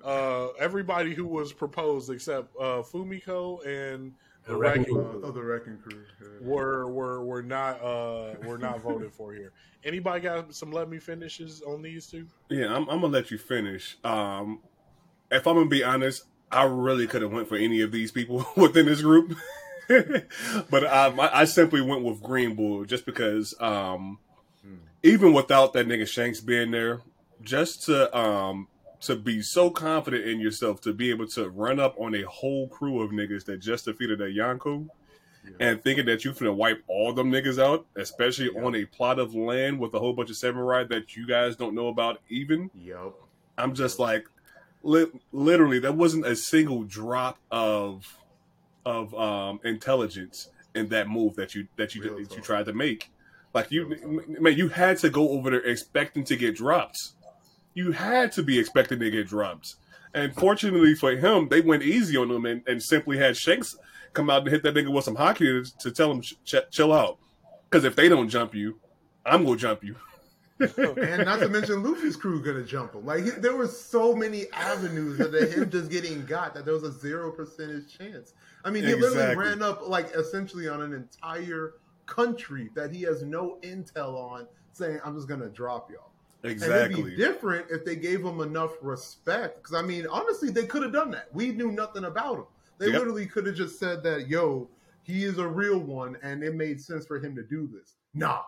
Uh, 0.03 0.47
everybody 0.59 1.13
who 1.13 1.25
was 1.25 1.53
proposed 1.53 2.09
except 2.09 2.53
uh, 2.59 2.81
Fumiko 2.81 3.65
and 3.65 4.13
the 4.43 4.51
The 4.51 4.57
Wrecking 4.57 4.81
Wrecking 4.83 5.01
Crew 5.01 5.21
oh, 5.23 5.31
the 5.31 5.41
wrecking 5.41 5.77
crew. 5.77 6.03
yeah. 6.21 6.27
were 6.41 6.91
were 6.91 7.23
were 7.23 7.41
not 7.41 7.81
uh 7.81 8.33
were 8.45 8.57
not 8.57 8.81
voted 8.81 9.13
for 9.13 9.33
here. 9.33 9.53
Anybody 9.85 10.19
got 10.21 10.53
some 10.53 10.71
let 10.71 10.89
me 10.89 10.99
finishes 10.99 11.61
on 11.61 11.81
these 11.81 12.07
two? 12.07 12.27
yeah, 12.49 12.65
I'm, 12.67 12.81
I'm 12.89 12.99
gonna 13.01 13.07
let 13.07 13.31
you 13.31 13.37
finish. 13.37 13.97
Um, 14.03 14.59
if 15.31 15.47
I'm 15.47 15.55
gonna 15.55 15.69
be 15.69 15.83
honest, 15.83 16.25
I 16.51 16.63
really 16.63 17.07
could 17.07 17.21
have 17.21 17.31
went 17.31 17.47
for 17.47 17.55
any 17.55 17.79
of 17.81 17.91
these 17.93 18.11
people 18.11 18.45
within 18.57 18.85
this 18.85 19.01
group, 19.01 19.33
but 20.69 20.85
um, 20.85 21.19
I, 21.19 21.39
I 21.41 21.45
simply 21.45 21.81
went 21.81 22.03
with 22.03 22.21
Green 22.21 22.55
Bull 22.55 22.85
just 22.85 23.05
because, 23.05 23.53
um, 23.59 24.19
Hmm. 24.65 24.75
even 25.03 25.33
without 25.33 25.73
that 25.73 25.87
nigga 25.87 26.07
Shanks 26.07 26.39
being 26.39 26.71
there, 26.71 27.01
just 27.41 27.83
to 27.83 28.15
um 28.17 28.67
to 29.01 29.17
be 29.17 29.41
so 29.41 29.69
confident 29.69 30.25
in 30.25 30.39
yourself 30.39 30.79
to 30.79 30.93
be 30.93 31.09
able 31.09 31.27
to 31.27 31.49
run 31.49 31.77
up 31.81 31.93
on 31.99 32.15
a 32.15 32.21
whole 32.21 32.69
crew 32.69 33.01
of 33.01 33.11
niggas 33.11 33.43
that 33.43 33.57
just 33.59 33.83
defeated 33.83 34.21
a 34.21 34.31
Yonko 34.31 34.87
Yeah. 35.43 35.51
and 35.59 35.83
thinking 35.83 36.05
that 36.05 36.23
you 36.23 36.31
finna 36.31 36.55
wipe 36.55 36.81
all 36.87 37.11
them 37.11 37.29
niggas 37.29 37.61
out, 37.61 37.85
especially 37.97 38.49
Yeah. 38.55 38.63
on 38.63 38.73
a 38.75 38.85
plot 38.85 39.19
of 39.19 39.35
land 39.35 39.77
with 39.81 39.93
a 39.93 39.99
whole 39.99 40.13
bunch 40.13 40.29
of 40.29 40.37
samurai 40.37 40.85
that 40.85 41.17
you 41.17 41.27
guys 41.27 41.57
don't 41.57 41.75
know 41.75 41.89
about 41.89 42.21
even. 42.29 42.71
Yup. 42.73 43.19
I'm 43.57 43.75
just 43.75 43.99
like, 43.99 44.25
li- 44.83 45.11
literally, 45.33 45.79
there 45.79 45.91
wasn't 45.91 46.25
a 46.25 46.37
single 46.37 46.83
drop 46.83 47.37
of 47.51 48.17
of 48.85 49.13
um, 49.15 49.59
intelligence 49.63 50.49
in 50.75 50.89
that 50.89 51.07
move 51.07 51.35
that 51.35 51.53
you 51.55 51.67
that 51.77 51.95
you 51.95 52.01
Real 52.03 52.13
that 52.15 52.19
you 52.21 52.25
talk. 52.27 52.43
tried 52.43 52.65
to 52.65 52.73
make. 52.73 53.11
Like 53.53 53.71
you, 53.71 54.25
man, 54.39 54.57
you 54.57 54.67
had 54.69 54.97
to 54.99 55.09
go 55.09 55.29
over 55.29 55.51
there 55.51 55.61
expecting 55.61 56.23
to 56.25 56.35
get 56.35 56.55
dropped. 56.55 56.99
You 57.75 57.91
had 57.91 58.31
to 58.33 58.43
be 58.43 58.57
expecting 58.59 58.99
to 58.99 59.11
get 59.11 59.27
dropped. 59.27 59.75
And 60.15 60.33
fortunately 60.35 60.95
for 60.95 61.11
him, 61.11 61.49
they 61.49 61.61
went 61.61 61.83
easy 61.83 62.17
on 62.17 62.29
him 62.29 62.45
and, 62.45 62.61
and 62.67 62.81
simply 62.81 63.17
had 63.17 63.35
Shanks 63.37 63.75
come 64.13 64.29
out 64.29 64.41
and 64.43 64.49
hit 64.51 64.63
that 64.63 64.75
nigga 64.75 64.91
with 64.91 65.05
some 65.05 65.15
haki 65.15 65.39
to, 65.65 65.77
to 65.79 65.91
tell 65.91 66.11
him 66.11 66.21
ch- 66.21 66.35
ch- 66.45 66.55
chill 66.71 66.93
out. 66.93 67.17
Because 67.69 67.83
if 67.83 67.95
they 67.95 68.09
don't 68.09 68.29
jump 68.29 68.53
you, 68.53 68.79
I'm 69.25 69.43
gonna 69.43 69.57
jump 69.57 69.83
you. 69.83 69.95
and 70.59 71.25
not 71.25 71.39
to 71.39 71.49
mention 71.49 71.83
Luffy's 71.83 72.15
crew 72.15 72.41
gonna 72.43 72.63
jump 72.63 72.93
him. 72.93 73.05
Like 73.05 73.23
he, 73.23 73.29
there 73.31 73.55
were 73.55 73.67
so 73.67 74.15
many 74.15 74.45
avenues 74.53 75.17
that 75.17 75.33
him 75.51 75.69
just 75.69 75.89
getting 75.89 76.25
got 76.25 76.53
that 76.53 76.65
there 76.65 76.73
was 76.73 76.83
a 76.83 76.91
zero 76.91 77.31
percentage 77.31 77.95
chance. 77.97 78.33
I 78.63 78.69
mean, 78.69 78.83
he 78.83 78.93
literally 78.93 79.35
ran 79.35 79.61
up 79.61 79.87
like 79.87 80.11
essentially 80.15 80.67
on 80.67 80.81
an 80.81 80.93
entire 80.93 81.73
country 82.05 82.69
that 82.75 82.91
he 82.91 83.01
has 83.03 83.23
no 83.23 83.57
intel 83.63 84.15
on, 84.15 84.47
saying, 84.71 84.99
"I'm 85.03 85.15
just 85.15 85.27
gonna 85.27 85.49
drop 85.49 85.89
y'all." 85.91 86.11
And 86.43 86.61
it'd 86.61 86.89
be 86.89 87.15
different 87.15 87.67
if 87.69 87.85
they 87.85 87.95
gave 87.95 88.23
him 88.23 88.41
enough 88.41 88.71
respect. 88.81 89.63
Because 89.63 89.75
I 89.75 89.81
mean, 89.81 90.05
honestly, 90.07 90.49
they 90.49 90.65
could 90.65 90.83
have 90.83 90.93
done 90.93 91.11
that. 91.11 91.27
We 91.33 91.51
knew 91.51 91.71
nothing 91.71 92.03
about 92.05 92.37
him. 92.37 92.45
They 92.79 92.87
Yep. 92.87 92.99
literally 92.99 93.25
could 93.25 93.45
have 93.45 93.55
just 93.55 93.79
said 93.79 94.03
that, 94.03 94.27
"Yo, 94.27 94.69
he 95.03 95.23
is 95.23 95.37
a 95.37 95.47
real 95.47 95.79
one," 95.79 96.17
and 96.21 96.43
it 96.43 96.53
made 96.55 96.81
sense 96.81 97.05
for 97.05 97.19
him 97.19 97.35
to 97.35 97.43
do 97.43 97.67
this. 97.67 97.95
Nah, 98.13 98.41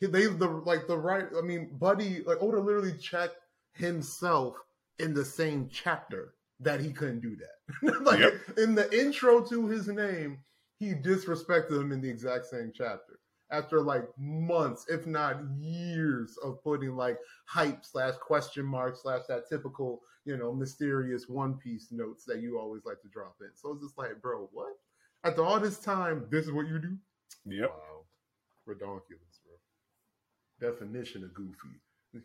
he, 0.00 0.06
they 0.06 0.26
the 0.26 0.48
like 0.48 0.86
the 0.86 0.98
right. 0.98 1.26
I 1.36 1.42
mean, 1.42 1.70
Buddy 1.78 2.22
like 2.24 2.38
Oda 2.42 2.58
literally 2.60 2.96
checked 2.98 3.36
himself 3.74 4.56
in 4.98 5.14
the 5.14 5.24
same 5.24 5.68
chapter 5.72 6.34
that 6.60 6.80
he 6.80 6.92
couldn't 6.92 7.20
do 7.20 7.36
that. 7.36 8.02
like 8.04 8.20
Yep. 8.20 8.34
in 8.58 8.74
the 8.74 8.90
intro 8.98 9.42
to 9.44 9.66
his 9.68 9.88
name, 9.88 10.38
he 10.78 10.92
disrespected 10.94 11.80
him 11.80 11.92
in 11.92 12.00
the 12.00 12.10
exact 12.10 12.46
same 12.46 12.72
chapter. 12.74 13.18
After 13.52 13.80
like 13.80 14.04
months, 14.18 14.86
if 14.88 15.06
not 15.06 15.38
years, 15.58 16.36
of 16.44 16.62
putting 16.62 16.96
like 16.96 17.18
hype 17.46 17.84
slash 17.84 18.14
question 18.20 18.64
mark 18.64 18.96
slash 18.96 19.22
that 19.28 19.48
typical, 19.48 20.00
you 20.24 20.36
know, 20.36 20.52
mysterious 20.52 21.28
One 21.28 21.54
Piece 21.54 21.88
notes 21.90 22.24
that 22.26 22.40
you 22.40 22.58
always 22.58 22.84
like 22.84 23.00
to 23.02 23.08
drop 23.08 23.36
in. 23.40 23.48
So 23.54 23.72
it's 23.72 23.82
just 23.82 23.98
like, 23.98 24.20
bro, 24.22 24.48
what? 24.52 24.72
After 25.24 25.42
all 25.44 25.58
this 25.60 25.78
time, 25.80 26.26
this 26.30 26.46
is 26.46 26.52
what 26.52 26.68
you 26.68 26.78
do? 26.78 26.96
Yep. 27.46 27.70
Wow. 27.70 28.04
Redonkulous. 28.68 29.29
Definition 30.60 31.24
of 31.24 31.34
goofy. 31.34 31.68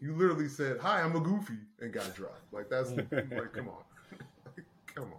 You 0.02 0.16
literally 0.16 0.50
said, 0.50 0.80
Hi, 0.80 1.02
I'm 1.02 1.16
a 1.16 1.20
goofy 1.20 1.58
and 1.80 1.94
got 1.94 2.14
dropped. 2.16 2.42
Like 2.52 2.70
that's 2.70 2.92
like 3.12 3.54
come 3.54 3.70
on. 3.70 3.84
like, 4.46 4.66
come 4.96 5.12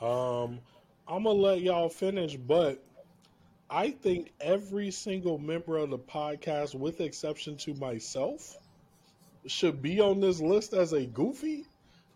on. 0.00 0.44
Um, 0.50 0.60
I'm 1.06 1.24
gonna 1.24 1.38
let 1.38 1.60
y'all 1.60 1.88
finish, 1.88 2.36
but 2.36 2.82
I 3.70 3.90
think 3.90 4.32
every 4.40 4.90
single 4.90 5.38
member 5.38 5.76
of 5.76 5.90
the 5.90 5.98
podcast, 5.98 6.74
with 6.74 7.00
exception 7.00 7.56
to 7.58 7.74
myself, 7.74 8.56
should 9.46 9.82
be 9.82 10.00
on 10.00 10.20
this 10.20 10.40
list 10.40 10.72
as 10.72 10.92
a 10.92 11.04
goofy. 11.06 11.64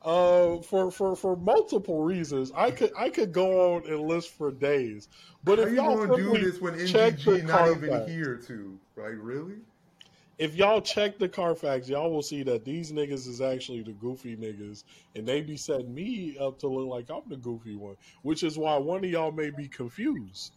Uh, 0.05 0.61
for 0.63 0.91
for 0.91 1.15
for 1.15 1.37
multiple 1.37 2.03
reasons, 2.03 2.51
I 2.57 2.73
could 2.73 2.91
I 2.99 3.09
could 3.09 3.33
go 3.33 3.75
on 3.75 3.87
and 3.87 4.01
list 4.01 4.31
for 4.31 4.51
days. 4.51 5.09
But 5.45 5.59
How 5.59 5.65
if 5.65 5.71
you 5.71 5.77
y'all 5.77 6.07
gonna 6.07 6.17
do 6.17 6.33
this 6.39 6.61
when 6.61 6.75
MGG 6.75 7.45
not 7.45 7.69
even 7.69 8.09
here 8.09 8.37
too? 8.37 8.79
Like 8.97 9.15
really? 9.17 9.59
If 10.43 10.57
y'all 10.57 10.81
check 10.81 11.21
the 11.21 11.29
Carfax, 11.29 11.89
y'all 11.89 12.11
will 12.11 12.21
see 12.21 12.43
that 12.43 12.65
these 12.65 12.91
niggas 12.91 13.29
is 13.29 13.41
actually 13.41 13.83
the 13.83 13.93
goofy 13.93 14.37
niggas, 14.37 14.83
and 15.15 15.25
they 15.25 15.41
be 15.41 15.57
setting 15.57 15.95
me 15.95 16.37
up 16.41 16.59
to 16.59 16.67
look 16.67 16.89
like 16.89 17.09
I'm 17.11 17.23
the 17.29 17.37
goofy 17.37 17.77
one, 17.77 17.95
which 18.23 18.43
is 18.43 18.59
why 18.59 18.77
one 18.77 19.05
of 19.05 19.11
y'all 19.11 19.31
may 19.31 19.51
be 19.51 19.69
confused. 19.69 20.55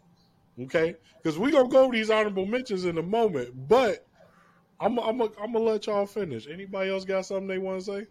Okay, 0.60 0.96
because 1.22 1.38
we 1.38 1.52
gonna 1.52 1.70
go 1.70 1.92
these 1.92 2.10
honorable 2.10 2.48
mentions 2.48 2.86
in 2.86 2.98
a 2.98 3.04
moment, 3.04 3.68
but 3.68 4.08
I'm 4.80 4.98
I'm 4.98 5.22
I'm 5.22 5.54
gonna 5.54 5.60
let 5.60 5.86
y'all 5.86 6.08
finish. 6.08 6.48
Anybody 6.48 6.90
else 6.90 7.06
got 7.06 7.28
something 7.28 7.46
they 7.46 7.60
want 7.60 7.82
to 7.82 7.86
say? 7.86 8.08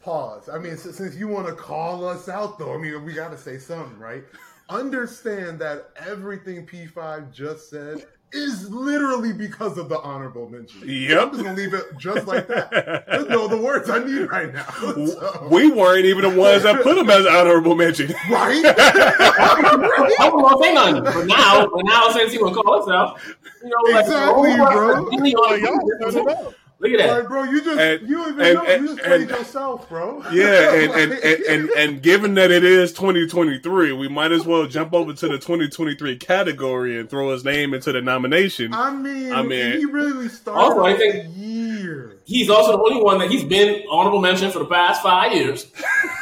Pause. 0.00 0.48
I 0.48 0.58
mean, 0.58 0.76
since 0.76 1.16
you 1.16 1.26
want 1.26 1.48
to 1.48 1.54
call 1.54 2.06
us 2.06 2.28
out, 2.28 2.56
though, 2.56 2.72
I 2.72 2.78
mean, 2.78 3.04
we 3.04 3.14
got 3.14 3.32
to 3.32 3.38
say 3.38 3.58
something, 3.58 3.98
right? 3.98 4.22
Understand 4.68 5.58
that 5.58 5.90
everything 5.96 6.66
P5 6.66 7.32
just 7.32 7.68
said 7.68 8.06
is 8.32 8.70
literally 8.70 9.32
because 9.32 9.76
of 9.78 9.88
the 9.88 9.98
honorable 10.00 10.48
mention. 10.48 10.82
I'm 10.82 10.88
Yep. 10.88 11.30
just 11.32 11.42
gonna 11.42 11.56
leave 11.56 11.74
it 11.74 11.84
just 11.98 12.26
like 12.26 12.46
that. 12.48 13.04
There's 13.08 13.26
no 13.28 13.48
the 13.48 13.56
words 13.56 13.90
I 13.90 13.98
need 14.04 14.30
right 14.30 14.52
now. 14.54 14.64
So- 14.80 15.48
We 15.50 15.70
weren't 15.70 16.04
even 16.06 16.22
the 16.32 16.38
ones 16.40 16.62
that 16.62 16.82
put 16.82 16.96
him 16.96 17.10
as 17.10 17.26
honorable 17.26 17.74
mention. 17.74 18.08
right? 18.30 18.62
I 18.66 20.14
don't 20.18 20.42
want 20.42 20.58
to 20.62 20.64
say 20.64 20.74
nothing. 20.74 21.02
But 21.04 21.26
now, 21.26 21.66
but 21.74 21.84
now 21.84 22.08
since 22.10 22.32
he 22.32 22.38
want 22.38 22.54
to 22.54 22.62
call 22.62 22.82
us 22.82 22.88
out, 22.90 23.18
you 23.62 23.68
know, 23.68 23.92
like, 23.92 24.04
Exactly, 24.04 24.50
oh, 24.52 24.72
bro. 24.72 25.04
really, 25.06 25.30
y'all 25.32 26.10
set 26.12 26.22
it 26.22 26.28
up. 26.28 26.54
Look 26.82 26.92
at 26.92 26.98
that. 26.98 27.18
like, 27.18 27.28
bro, 27.28 27.42
you 27.44 27.62
just 27.62 27.78
And- 27.78 28.08
you 28.08 28.22
even 28.28 28.40
and- 28.40 28.54
know 28.54 28.64
and- 28.64 28.82
you 28.82 28.88
just 28.94 29.02
played 29.02 29.20
and- 29.20 29.30
yourself, 29.30 29.86
bro. 29.88 30.24
Yeah, 30.32 30.72
and 30.74 30.92
and, 30.92 31.12
and, 31.24 31.42
and 31.44 31.70
and 31.70 32.02
given 32.02 32.34
that 32.34 32.50
it 32.50 32.64
is 32.64 32.92
2023, 32.94 33.92
we 33.92 34.08
might 34.08 34.32
as 34.32 34.46
well 34.46 34.66
jump 34.66 34.94
over 34.94 35.12
to 35.12 35.28
the 35.28 35.36
2023 35.38 36.16
category 36.16 36.98
and 36.98 37.10
throw 37.10 37.32
his 37.32 37.44
name 37.44 37.74
into 37.74 37.92
the 37.92 38.00
nomination. 38.00 38.72
I 38.72 38.90
mean, 38.92 39.32
I 39.32 39.42
mean- 39.42 39.76
he 39.78 39.84
really 39.84 40.28
started 40.30 40.58
Also, 40.60 40.84
I 40.84 40.96
think- 40.96 41.34
the 41.34 41.40
year. 41.40 42.16
He's 42.24 42.48
also 42.48 42.72
the 42.76 42.82
only 42.82 43.02
one 43.02 43.18
that 43.18 43.28
he's 43.30 43.44
been 43.44 43.82
honorable 43.90 44.20
mention 44.20 44.50
for 44.50 44.60
the 44.60 44.64
past 44.66 45.02
five 45.02 45.32
years. 45.32 45.66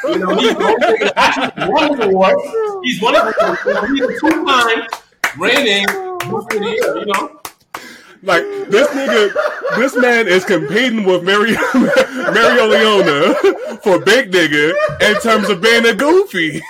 You 0.05 0.19
know, 0.19 0.35
he's 0.37 0.55
the 0.55 0.65
only 0.65 0.99
nigga 0.99 1.71
won 1.71 1.99
the 1.99 2.05
award. 2.07 2.37
He's 2.83 3.01
won 3.01 3.15
it. 3.15 3.35
for- 3.35 3.87
He's 3.87 4.01
a 4.03 4.21
two-time 4.21 4.87
reigning 5.39 5.85
Rookie 6.33 6.57
of 6.57 6.63
the 6.63 6.71
Year. 6.71 6.99
You 6.99 7.07
know, 7.07 7.38
Like 8.23 8.43
this 8.69 8.89
nigga, 8.89 9.33
this 9.77 9.97
man 9.97 10.27
is 10.27 10.45
competing 10.45 11.05
with 11.05 11.23
Mario 11.23 11.55
Mereoleona 12.35 13.81
for 13.83 13.99
big 14.01 14.33
nigga 14.33 14.75
in 15.01 15.21
terms 15.21 15.49
of 15.49 15.61
being 15.61 15.87
a 15.87 15.95
goofy. 15.95 16.61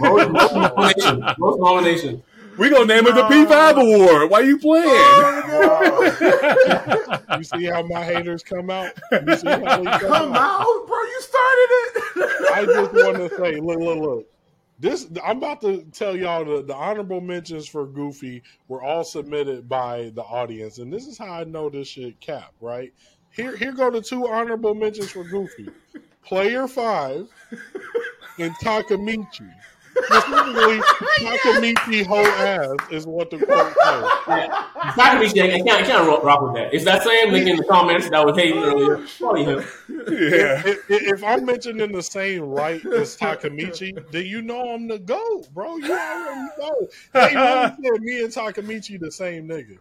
most, 0.00 0.30
most 0.32 0.54
nomination, 0.54 1.24
most 1.38 1.58
nomination. 1.60 2.22
We 2.56 2.70
gonna 2.70 2.86
name 2.86 3.06
it 3.08 3.14
the 3.16 3.22
P5 3.22 3.82
award. 3.82 4.30
Why 4.30 4.40
you 4.40 4.58
playing? 4.58 4.86
Oh, 4.86 6.12
no. 6.20 7.38
You 7.38 7.42
see 7.42 7.64
how 7.64 7.82
my 7.82 8.04
haters 8.04 8.44
come 8.44 8.70
out? 8.70 8.92
You 9.10 9.36
see 9.36 9.48
how 9.48 9.58
they 9.58 9.98
Come 10.06 10.34
out, 10.34 10.86
bro! 10.86 11.02
You 11.02 11.20
started 11.20 11.68
it. 11.72 12.50
I 12.52 12.64
just 12.64 12.92
want 12.92 13.16
to 13.16 13.28
say, 13.36 13.58
look, 13.58 13.80
look, 13.80 13.98
look. 13.98 14.33
This 14.78 15.06
I'm 15.22 15.38
about 15.38 15.60
to 15.60 15.82
tell 15.92 16.16
y'all 16.16 16.44
the, 16.44 16.62
the 16.62 16.74
honorable 16.74 17.20
mentions 17.20 17.68
for 17.68 17.86
Goofy 17.86 18.42
were 18.66 18.82
all 18.82 19.04
submitted 19.04 19.68
by 19.68 20.10
the 20.14 20.22
audience, 20.22 20.78
and 20.78 20.92
this 20.92 21.06
is 21.06 21.16
how 21.16 21.32
I 21.32 21.44
know 21.44 21.70
this 21.70 21.88
shit 21.88 22.20
cap. 22.20 22.52
Right 22.60 22.92
here, 23.30 23.56
here 23.56 23.72
go 23.72 23.90
the 23.90 24.02
two 24.02 24.26
honorable 24.26 24.74
mentions 24.74 25.10
for 25.12 25.22
Goofy: 25.22 25.68
Player 26.24 26.66
Five 26.66 27.28
and 28.38 28.52
Takemichi. 28.56 29.52
Specifically, 29.96 30.80
Takemichi 31.20 32.04
whole 32.06 32.26
ass 32.26 32.76
is 32.90 33.06
what 33.06 33.30
the 33.30 33.38
quote 33.38 33.74
says. 33.82 34.04
Yeah. 34.28 34.66
Takemichi, 34.74 35.42
I 35.42 35.58
can't, 35.58 35.70
I 35.70 35.82
can't 35.82 36.08
rock, 36.08 36.24
rock 36.24 36.42
with 36.42 36.54
that. 36.54 36.74
Is 36.74 36.84
that 36.84 37.02
same 37.02 37.28
nigga 37.28 37.50
in 37.50 37.56
the 37.56 37.64
comments 37.64 38.10
that 38.10 38.24
was 38.24 38.36
hating 38.36 38.62
earlier. 38.62 39.06
Probably 39.18 39.44
him. 39.44 39.64
Yeah. 39.88 40.62
If, 40.66 40.88
if 40.88 41.24
I'm 41.24 41.44
mentioning 41.44 41.92
the 41.92 42.02
same 42.02 42.42
right 42.42 42.84
as 42.86 43.16
Takemichi, 43.16 44.10
then 44.10 44.26
you 44.26 44.42
know 44.42 44.74
I'm 44.74 44.88
the 44.88 44.98
GOAT, 44.98 45.48
bro. 45.52 45.76
You 45.76 45.92
already 45.92 46.48
know. 46.58 46.88
They 47.12 47.34
really 47.34 47.68
said 47.82 48.02
me 48.02 48.24
and 48.24 48.32
Takemichi 48.32 48.98
the 49.00 49.12
same 49.12 49.48
nigga. 49.48 49.78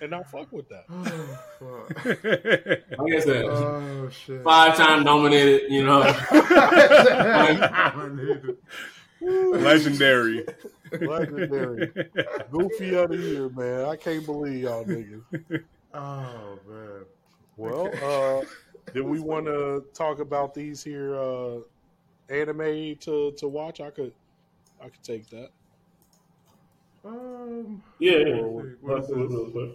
And 0.00 0.14
I 0.14 0.22
fuck 0.24 0.52
with 0.52 0.68
that. 0.68 0.84
oh, 0.90 1.38
fuck. 1.58 2.04
Like 2.98 3.14
I 3.14 3.20
said, 3.20 3.44
oh 3.44 4.10
shit! 4.10 4.42
five-time 4.44 5.04
nominated. 5.04 5.70
You 5.70 5.84
know, 5.86 6.02
Legendary. 9.26 10.46
Legendary. 11.00 11.92
Goofy 12.50 12.96
out 12.96 13.12
of 13.12 13.20
here, 13.20 13.48
man. 13.50 13.86
I 13.86 13.96
can't 13.96 14.24
believe 14.24 14.62
y'all 14.62 14.84
niggas. 14.84 15.22
oh 15.94 16.58
man. 16.68 17.04
Well, 17.56 17.90
uh, 18.02 18.44
did 18.92 19.02
we 19.02 19.18
want 19.18 19.46
to 19.46 19.84
talk 19.94 20.20
about 20.20 20.54
these 20.54 20.84
here 20.84 21.16
uh, 21.16 21.56
anime 22.28 22.96
to, 23.00 23.32
to 23.32 23.48
watch? 23.48 23.80
I 23.80 23.90
could 23.90 24.12
I 24.80 24.88
could 24.88 25.02
take 25.02 25.28
that. 25.30 25.50
Um. 27.04 27.82
yeah. 27.98 28.40
What 28.80 29.02
is 29.02 29.08
this? 29.08 29.70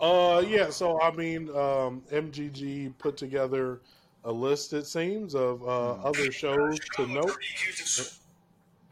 Uh, 0.00 0.42
yeah. 0.46 0.70
So 0.70 1.00
I 1.00 1.10
mean, 1.12 1.50
um, 1.50 2.02
MGG 2.10 2.96
put 2.98 3.16
together 3.16 3.80
a 4.24 4.32
list, 4.32 4.72
it 4.72 4.86
seems, 4.86 5.34
of 5.34 5.62
uh, 5.62 5.92
other 5.92 6.30
shows 6.30 6.78
to 6.96 7.06
note. 7.06 7.36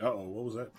Uh 0.00 0.12
oh, 0.12 0.28
what 0.28 0.44
was 0.44 0.54
that? 0.54 0.70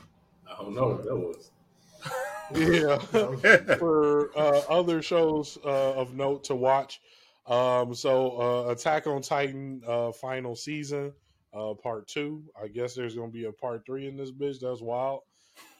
I 0.49 0.61
don't 0.61 0.75
know 0.75 0.89
what 0.89 1.03
that 1.03 1.15
was. 1.15 1.51
Yeah, 2.55 2.97
for 3.77 4.31
uh, 4.35 4.61
other 4.69 5.03
shows 5.03 5.59
uh, 5.63 5.93
of 5.93 6.15
note 6.15 6.43
to 6.45 6.55
watch. 6.55 6.99
Um, 7.45 7.93
so 7.93 8.41
uh, 8.41 8.71
Attack 8.71 9.05
on 9.05 9.21
Titan 9.21 9.83
uh, 9.87 10.11
final 10.11 10.55
season, 10.55 11.13
uh, 11.53 11.75
part 11.75 12.07
two. 12.07 12.43
I 12.59 12.67
guess 12.67 12.95
there's 12.95 13.13
gonna 13.13 13.29
be 13.29 13.45
a 13.45 13.51
part 13.51 13.85
three 13.85 14.07
in 14.07 14.17
this 14.17 14.31
bitch. 14.31 14.59
That's 14.61 14.81
wild. 14.81 15.21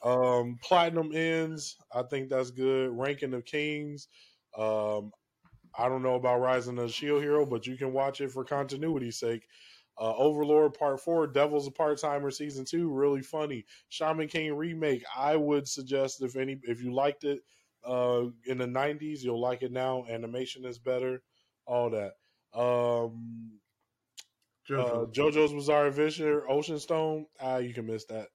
Um, 0.04 0.60
Platinum 0.64 1.12
ends. 1.16 1.78
I 1.92 2.04
think 2.04 2.30
that's 2.30 2.52
good. 2.52 2.92
Ranking 2.92 3.34
of 3.34 3.46
Kings. 3.46 4.08
Um, 4.56 5.12
I 5.78 5.88
don't 5.90 6.04
know 6.04 6.16
about 6.16 6.42
Rising 6.42 6.78
of 6.78 6.88
the 6.88 6.94
Shield 6.94 7.22
Hero, 7.22 7.46
but 7.46 7.66
you 7.66 7.78
can 7.78 7.94
watch 7.94 8.22
it 8.22 8.32
for 8.32 8.44
continuity's 8.44 9.20
sake. 9.20 9.48
Uh, 10.00 10.16
Overlord 10.16 10.74
Part 10.76 11.02
Four, 11.02 11.28
Devil's 11.28 11.68
a 11.68 11.72
Part 11.72 12.00
Timer 12.00 12.32
Season 12.32 12.64
Two, 12.64 12.90
really 12.90 13.22
funny. 13.22 13.66
Shaman 13.90 14.30
King 14.30 14.56
remake. 14.56 15.04
I 15.16 15.36
would 15.36 15.68
suggest 15.68 16.22
if 16.22 16.38
any, 16.38 16.60
if 16.64 16.82
you 16.82 16.94
liked 16.94 17.26
it 17.26 17.42
uh, 17.84 18.26
in 18.46 18.58
the 18.60 18.66
'90s, 18.66 19.22
you'll 19.24 19.42
like 19.42 19.62
it 19.62 19.72
now. 19.74 20.06
Animation 20.10 20.64
is 20.64 20.80
better, 20.80 21.22
all 21.66 21.90
that. 21.90 22.14
Um, 22.58 23.60
uh, 24.70 25.06
JoJo's 25.12 25.52
Bizarre 25.52 25.88
Adventure, 25.88 26.50
Ocean 26.50 26.80
Stone. 26.80 27.26
Ah, 27.42 27.58
you 27.58 27.74
can 27.74 27.86
miss 27.86 28.06
that. 28.06 28.28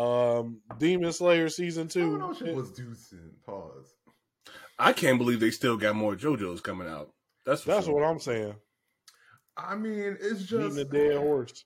Um, 0.00 0.62
Demon 0.78 1.12
Slayer 1.12 1.48
Season 1.48 1.86
Two. 1.88 2.18
don't 2.18 2.40
know 2.42 2.52
was 2.54 2.72
deucing. 2.72 3.30
Pause. 3.46 3.94
I 4.78 4.92
can't 4.92 5.18
believe 5.18 5.40
they 5.40 5.50
still 5.50 5.76
got 5.76 5.96
more 5.96 6.14
JoJo's 6.14 6.60
coming 6.60 6.88
out. 6.88 7.10
That's 7.44 7.62
for 7.62 7.70
That's 7.70 7.86
sure. 7.86 7.94
what 7.94 8.04
I'm 8.04 8.20
saying. 8.20 8.54
I 9.58 9.74
mean, 9.74 10.16
it's 10.20 10.42
Beating 10.42 10.60
just 10.60 10.76
the 10.76 10.84
dead 10.84 11.16
horse. 11.16 11.64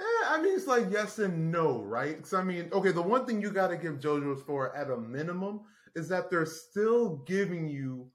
Eh, 0.00 0.04
I 0.28 0.40
mean, 0.42 0.54
it's 0.54 0.66
like 0.66 0.86
yes 0.90 1.18
and 1.18 1.50
no, 1.50 1.82
right? 1.82 2.16
Because 2.16 2.34
I 2.34 2.42
mean, 2.42 2.68
okay, 2.72 2.92
the 2.92 3.02
one 3.02 3.24
thing 3.26 3.40
you 3.40 3.50
got 3.50 3.68
to 3.68 3.76
give 3.76 3.98
JoJo's 3.98 4.42
for 4.42 4.74
at 4.76 4.90
a 4.90 4.96
minimum 4.96 5.62
is 5.94 6.08
that 6.08 6.30
they're 6.30 6.46
still 6.46 7.16
giving 7.26 7.68
you 7.68 8.10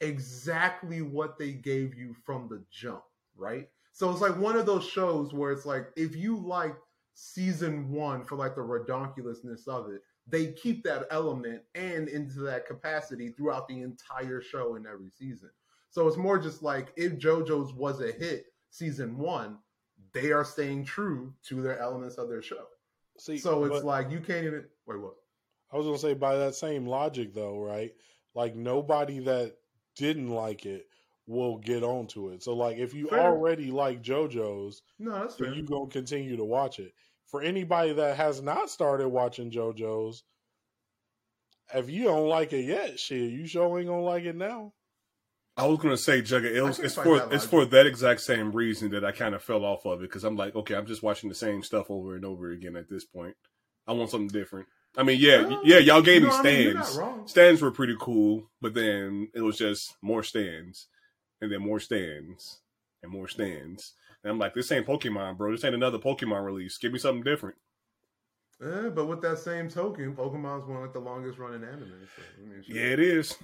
exactly 0.00 1.02
what 1.02 1.38
they 1.38 1.52
gave 1.52 1.94
you 1.94 2.14
from 2.24 2.48
the 2.48 2.64
jump, 2.70 3.02
right? 3.36 3.68
So 3.92 4.10
it's 4.10 4.20
like 4.20 4.36
one 4.38 4.56
of 4.56 4.66
those 4.66 4.86
shows 4.86 5.32
where 5.32 5.52
it's 5.52 5.66
like 5.66 5.88
if 5.96 6.16
you 6.16 6.36
like 6.36 6.74
season 7.14 7.90
one 7.90 8.24
for 8.24 8.36
like 8.36 8.54
the 8.54 8.60
redonkulousness 8.60 9.68
of 9.68 9.90
it. 9.90 10.02
They 10.26 10.52
keep 10.52 10.84
that 10.84 11.06
element 11.10 11.62
and 11.74 12.08
into 12.08 12.40
that 12.40 12.66
capacity 12.66 13.30
throughout 13.30 13.68
the 13.68 13.82
entire 13.82 14.40
show 14.40 14.76
in 14.76 14.86
every 14.86 15.10
season. 15.10 15.50
So 15.92 16.08
it's 16.08 16.16
more 16.16 16.38
just 16.38 16.62
like 16.62 16.90
if 16.96 17.18
JoJo's 17.18 17.74
was 17.74 18.00
a 18.00 18.10
hit 18.10 18.46
season 18.70 19.18
one, 19.18 19.58
they 20.14 20.32
are 20.32 20.44
staying 20.44 20.86
true 20.86 21.34
to 21.48 21.60
their 21.60 21.78
elements 21.78 22.16
of 22.16 22.30
their 22.30 22.40
show. 22.40 22.64
See, 23.18 23.36
So 23.36 23.64
it's 23.64 23.84
like 23.84 24.10
you 24.10 24.20
can't 24.20 24.46
even 24.46 24.64
wait. 24.86 25.00
What? 25.00 25.16
I 25.70 25.76
was 25.76 25.86
gonna 25.86 25.98
say 25.98 26.14
by 26.14 26.36
that 26.38 26.54
same 26.54 26.86
logic 26.86 27.34
though, 27.34 27.58
right? 27.58 27.92
Like 28.34 28.56
nobody 28.56 29.18
that 29.20 29.54
didn't 29.94 30.30
like 30.30 30.64
it 30.64 30.86
will 31.26 31.58
get 31.58 31.82
onto 31.82 32.30
it. 32.30 32.42
So 32.42 32.54
like 32.54 32.78
if 32.78 32.94
you 32.94 33.08
Fair. 33.08 33.20
already 33.20 33.70
like 33.70 34.02
JoJo's, 34.02 34.80
No, 34.98 35.12
that's 35.18 35.36
fair. 35.36 35.52
you 35.52 35.62
gonna 35.62 35.90
continue 35.90 36.38
to 36.38 36.44
watch 36.44 36.78
it. 36.78 36.94
For 37.26 37.42
anybody 37.42 37.92
that 37.92 38.16
has 38.16 38.40
not 38.40 38.70
started 38.70 39.08
watching 39.08 39.50
JoJo's, 39.50 40.24
if 41.74 41.90
you 41.90 42.04
don't 42.04 42.28
like 42.28 42.54
it 42.54 42.64
yet, 42.64 42.98
shit, 42.98 43.30
you 43.30 43.46
sure 43.46 43.78
ain't 43.78 43.88
gonna 43.88 44.00
like 44.00 44.24
it 44.24 44.36
now. 44.36 44.72
I 45.56 45.66
was 45.66 45.78
gonna 45.78 45.98
say, 45.98 46.22
Jugga, 46.22 46.50
it 46.50 46.62
was, 46.62 46.78
it's 46.78 46.94
for 46.94 47.18
that 47.18 47.32
it's 47.32 47.44
for 47.44 47.64
that 47.66 47.86
exact 47.86 48.22
same 48.22 48.52
reason 48.52 48.90
that 48.92 49.04
I 49.04 49.12
kind 49.12 49.34
of 49.34 49.42
fell 49.42 49.64
off 49.64 49.84
of 49.84 50.00
it 50.00 50.08
because 50.08 50.24
I'm 50.24 50.36
like, 50.36 50.54
okay, 50.56 50.74
I'm 50.74 50.86
just 50.86 51.02
watching 51.02 51.28
the 51.28 51.34
same 51.34 51.62
stuff 51.62 51.90
over 51.90 52.16
and 52.16 52.24
over 52.24 52.50
again 52.50 52.76
at 52.76 52.88
this 52.88 53.04
point. 53.04 53.36
I 53.86 53.92
want 53.92 54.10
something 54.10 54.28
different. 54.28 54.66
I 54.96 55.02
mean, 55.02 55.18
yeah, 55.20 55.42
Well, 55.42 55.60
yeah, 55.64 55.78
y'all 55.78 56.02
gave 56.02 56.22
me 56.22 56.28
I 56.30 56.42
mean, 56.42 56.82
stands. 56.82 57.30
stands 57.30 57.62
were 57.62 57.70
pretty 57.70 57.96
cool, 57.98 58.50
but 58.60 58.74
then 58.74 59.28
it 59.34 59.40
was 59.40 59.56
just 59.56 59.94
more 60.02 60.22
stands, 60.22 60.86
and 61.40 61.50
then 61.50 61.62
more 61.62 61.80
stands, 61.80 62.60
and 63.02 63.10
more 63.10 63.28
stands. 63.28 63.94
And 64.22 64.30
I'm 64.30 64.38
like, 64.38 64.54
this 64.54 64.70
ain't 64.70 64.86
Pokemon, 64.86 65.36
bro. 65.36 65.50
This 65.50 65.64
ain't 65.64 65.74
another 65.74 65.98
Pokemon 65.98 66.44
release. 66.44 66.78
Give 66.78 66.92
me 66.92 66.98
something 66.98 67.24
different. 67.24 67.56
Eh, 68.62 68.90
but 68.90 69.06
with 69.06 69.20
that 69.22 69.38
same 69.38 69.68
token, 69.68 70.14
Pokemon's 70.14 70.66
one 70.66 70.76
of 70.76 70.82
like 70.82 70.92
the 70.92 71.00
longest 71.00 71.38
running 71.38 71.64
anime. 71.64 72.06
So, 72.16 72.22
I 72.38 72.48
mean, 72.48 72.62
shit. 72.62 72.76
Yeah, 72.76 72.82
it 72.82 73.00
is. 73.00 73.34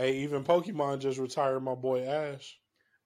Hey, 0.00 0.16
even 0.20 0.44
Pokemon 0.44 1.00
just 1.00 1.18
retired 1.18 1.60
my 1.60 1.74
boy 1.74 2.04
Ash. 2.06 2.59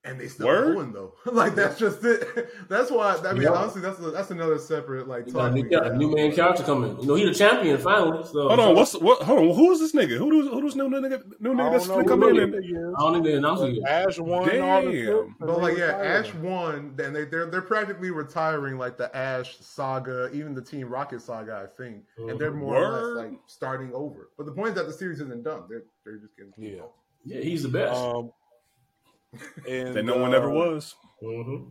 And 0.05 0.21
they 0.21 0.29
still 0.29 0.47
Word? 0.47 0.75
going 0.75 0.93
though. 0.93 1.15
like 1.33 1.55
that's 1.55 1.79
just 1.79 2.05
it. 2.05 2.51
That's 2.69 2.91
why. 2.91 3.17
I 3.25 3.33
mean, 3.33 3.43
Yeah. 3.43 3.51
honestly, 3.53 3.81
that's 3.81 3.99
a, 3.99 4.11
that's 4.11 4.31
another 4.31 4.59
separate 4.59 5.09
like 5.09 5.27
You 5.27 5.33
got 5.33 5.47
a 5.47 5.49
talk. 5.49 5.55
new, 5.55 5.63
we 5.63 5.69
got 5.69 5.87
a 5.87 5.97
new 5.97 6.11
main 6.15 6.35
character 6.35 6.63
coming. 6.63 6.99
You 7.01 7.07
know, 7.07 7.15
he 7.15 7.25
the 7.25 7.35
champion 7.35 7.79
finally. 7.79 8.23
So 8.25 8.49
Hold 8.49 8.61
on, 8.61 8.75
what's 8.75 8.95
what? 8.95 9.23
Hold 9.23 9.39
on, 9.39 9.55
who 9.57 9.73
is 9.73 9.81
this 9.81 9.93
nigga? 9.93 10.17
Who 10.19 10.31
does 10.43 10.51
who 10.53 10.61
does 10.63 10.77
new 10.77 10.89
nigga 10.89 11.23
new 11.41 11.55
nigga 11.55 11.73
that's 11.73 11.87
don't 11.89 12.07
gonna 12.07 12.09
come 12.09 12.23
in 12.37 12.39
and 12.55 12.97
I 12.97 13.01
don't 13.01 13.13
think 13.15 13.25
they 13.25 13.35
announced 13.35 13.63
it 13.65 13.81
but 13.83 13.91
yet. 13.91 14.09
Ash 14.09 14.19
won 14.19 14.61
all 14.61 14.83
the 14.83 14.93
Damn. 15.07 15.37
But 15.41 15.61
like 15.63 15.77
yeah, 15.79 15.85
retired 15.97 16.25
Ash 16.27 16.31
him. 16.33 16.43
won. 16.43 16.93
Then 16.97 17.13
they 17.13 17.25
they're 17.25 17.47
they're 17.47 17.63
practically 17.63 18.11
retiring 18.11 18.77
like 18.79 18.97
the 18.99 19.15
Ash 19.17 19.57
saga, 19.61 20.31
even 20.33 20.55
the 20.55 20.63
Team 20.63 20.89
Rocket 20.89 21.23
saga, 21.23 21.67
I 21.67 21.83
think, 21.83 22.05
and 22.19 22.39
they're 22.39 22.53
more 22.53 22.77
or 22.77 22.89
less 23.17 23.25
like 23.27 23.39
starting 23.47 23.93
over. 23.95 24.29
But 24.37 24.47
the 24.47 24.53
point 24.53 24.71
is 24.71 24.75
that 24.75 24.87
the 24.87 24.93
series 24.93 25.21
isn't 25.21 25.45
done. 25.45 25.63
They're 25.69 25.85
they're 26.05 26.19
just 26.19 26.37
getting 26.37 26.53
Yeah. 26.59 26.83
Yeah, 27.25 27.41
he's 27.41 27.63
the 27.63 27.71
best. 27.71 27.95
Um, 27.99 28.31
and 29.69 29.95
that 29.95 30.05
no 30.05 30.17
one 30.19 30.35
ever 30.35 30.51
uh, 30.51 30.55
was. 30.55 30.95
hmm 31.21 31.69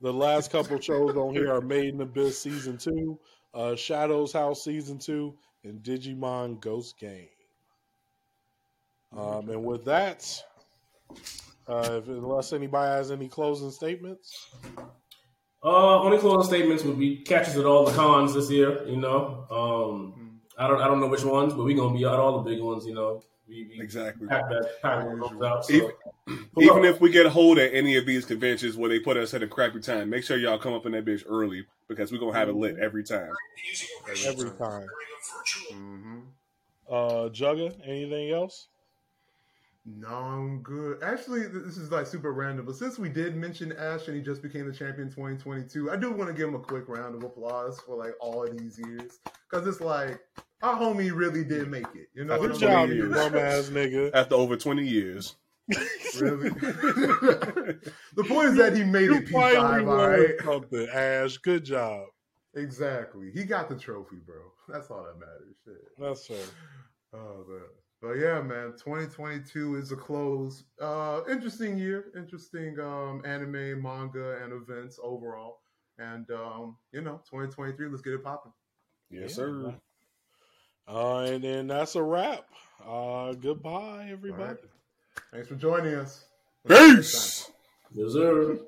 The 0.00 0.12
last 0.12 0.50
couple 0.50 0.80
shows 0.80 1.16
on 1.16 1.34
here 1.34 1.52
are 1.52 1.60
Made 1.60 1.94
in 1.94 2.00
Abyss 2.00 2.40
season 2.42 2.78
two, 2.78 3.18
uh, 3.54 3.76
Shadows 3.76 4.32
House 4.32 4.64
season 4.64 4.98
two, 4.98 5.34
and 5.64 5.82
Digimon 5.82 6.60
Ghost 6.60 6.98
Game. 6.98 7.28
Um, 9.16 9.48
and 9.50 9.64
with 9.64 9.84
that, 9.84 10.42
uh, 11.68 12.00
if, 12.02 12.08
unless 12.08 12.52
anybody 12.52 12.90
has 12.90 13.10
any 13.10 13.28
closing 13.28 13.70
statements, 13.70 14.50
Uh, 15.64 16.00
only 16.02 16.18
closing 16.18 16.48
statements 16.48 16.82
would 16.82 16.98
be 16.98 17.18
catches 17.18 17.56
at 17.56 17.64
all 17.64 17.84
the 17.84 17.92
cons 17.92 18.34
this 18.34 18.50
year. 18.50 18.84
You 18.88 18.96
know, 18.96 19.46
um, 19.50 20.40
I 20.58 20.66
don't 20.66 20.80
I 20.80 20.88
don't 20.88 20.98
know 20.98 21.06
which 21.06 21.24
ones, 21.24 21.54
but 21.54 21.62
we're 21.64 21.76
gonna 21.76 21.96
be 21.96 22.04
at 22.04 22.14
all 22.14 22.42
the 22.42 22.50
big 22.50 22.60
ones. 22.60 22.84
You 22.84 22.94
know, 22.94 23.22
we, 23.46 23.68
we 23.68 23.80
Exactly. 23.80 24.26
pack 24.26 24.48
that 24.48 24.82
pack 24.82 25.04
those 25.06 25.42
out. 25.42 25.64
So. 25.64 25.74
Even, 25.74 25.90
even 26.28 26.84
if 26.84 27.00
we 27.00 27.10
get 27.10 27.26
a 27.26 27.30
hold 27.30 27.58
at 27.58 27.74
any 27.74 27.96
of 27.96 28.06
these 28.06 28.24
conventions 28.24 28.76
where 28.76 28.88
they 28.88 28.98
put 28.98 29.16
us 29.16 29.34
at 29.34 29.42
a 29.42 29.46
crappy 29.46 29.80
time, 29.80 30.10
make 30.10 30.24
sure 30.24 30.36
y'all 30.36 30.58
come 30.58 30.72
up 30.72 30.86
in 30.86 30.92
that 30.92 31.04
bitch 31.04 31.24
early 31.28 31.64
because 31.88 32.12
we're 32.12 32.18
gonna 32.18 32.36
have 32.36 32.48
it 32.48 32.54
lit 32.54 32.76
every 32.78 33.04
time. 33.04 33.32
every 34.26 34.50
time. 34.50 34.86
hmm 35.70 36.20
Uh, 36.88 37.28
Jugga, 37.28 37.74
anything 37.86 38.30
else? 38.30 38.68
No, 39.84 40.08
I'm 40.08 40.62
good. 40.62 41.02
Actually, 41.02 41.48
this 41.48 41.76
is 41.76 41.90
like 41.90 42.06
super 42.06 42.32
random, 42.32 42.66
but 42.66 42.76
since 42.76 43.00
we 43.00 43.08
did 43.08 43.34
mention 43.34 43.72
Ash 43.72 44.06
and 44.06 44.16
he 44.16 44.22
just 44.22 44.40
became 44.40 44.68
the 44.68 44.72
champion 44.72 45.08
2022, 45.08 45.90
I 45.90 45.96
do 45.96 46.12
want 46.12 46.28
to 46.28 46.34
give 46.34 46.48
him 46.48 46.54
a 46.54 46.60
quick 46.60 46.88
round 46.88 47.16
of 47.16 47.24
applause 47.24 47.80
for 47.80 47.96
like 47.96 48.14
all 48.20 48.44
of 48.44 48.56
these 48.56 48.78
years 48.78 49.18
because 49.50 49.66
it's 49.66 49.80
like 49.80 50.20
our 50.62 50.78
homie 50.78 51.12
really 51.12 51.42
did 51.42 51.68
make 51.68 51.86
it. 51.96 52.08
You 52.14 52.24
know, 52.24 52.38
Good 52.38 52.50
what 52.50 52.60
Good 52.60 52.60
job, 52.60 52.90
you 52.90 53.08
bum 53.08 53.36
ass 53.36 53.70
nigga. 53.70 54.12
After 54.14 54.36
over 54.36 54.56
twenty 54.56 54.86
years, 54.86 55.34
Really? 56.14 56.50
the 58.14 58.24
point 58.28 58.48
is 58.50 58.56
that 58.56 58.76
he 58.76 58.84
made 58.84 59.10
You 59.10 59.16
it 59.16 59.26
P5, 59.26 59.32
finally 59.32 59.84
won 59.84 59.98
right? 60.10 60.34
something, 60.44 60.88
Ash. 60.92 61.38
Good 61.38 61.64
job. 61.64 62.06
Exactly. 62.54 63.30
He 63.32 63.44
got 63.44 63.68
the 63.68 63.76
trophy, 63.76 64.16
bro. 64.24 64.42
That's 64.68 64.90
all 64.90 65.04
that 65.04 65.18
matters. 65.18 65.56
Shit. 65.64 65.74
That's 65.98 66.26
fair. 66.26 66.44
Oh 67.14 67.44
man. 67.48 67.62
But 68.00 68.14
yeah, 68.14 68.40
man, 68.42 68.72
2022 68.72 69.76
is 69.76 69.92
a 69.92 69.96
close. 69.96 70.64
Uh 70.80 71.20
interesting 71.30 71.78
year, 71.78 72.12
interesting 72.16 72.78
um 72.80 73.22
anime, 73.24 73.80
manga, 73.82 74.42
and 74.42 74.52
events 74.52 74.98
overall. 75.02 75.60
And 75.98 76.30
um, 76.30 76.76
you 76.92 77.00
know, 77.02 77.16
2023, 77.30 77.88
let's 77.88 78.02
get 78.02 78.14
it 78.14 78.24
popping. 78.24 78.52
yes, 79.10 79.22
Yeah, 79.22 79.28
sir. 79.36 79.74
Uh, 80.88 81.18
and 81.20 81.44
then 81.44 81.66
that's 81.68 81.94
a 81.94 82.02
wrap. 82.02 82.44
Uh, 82.84 83.32
goodbye, 83.34 84.08
everybody. 84.10 84.58
Thanks 85.32 85.48
for 85.48 85.54
joining 85.54 85.94
us. 85.94 86.26
Peace. 86.68 87.50
Yes, 87.94 88.12
sir. 88.12 88.58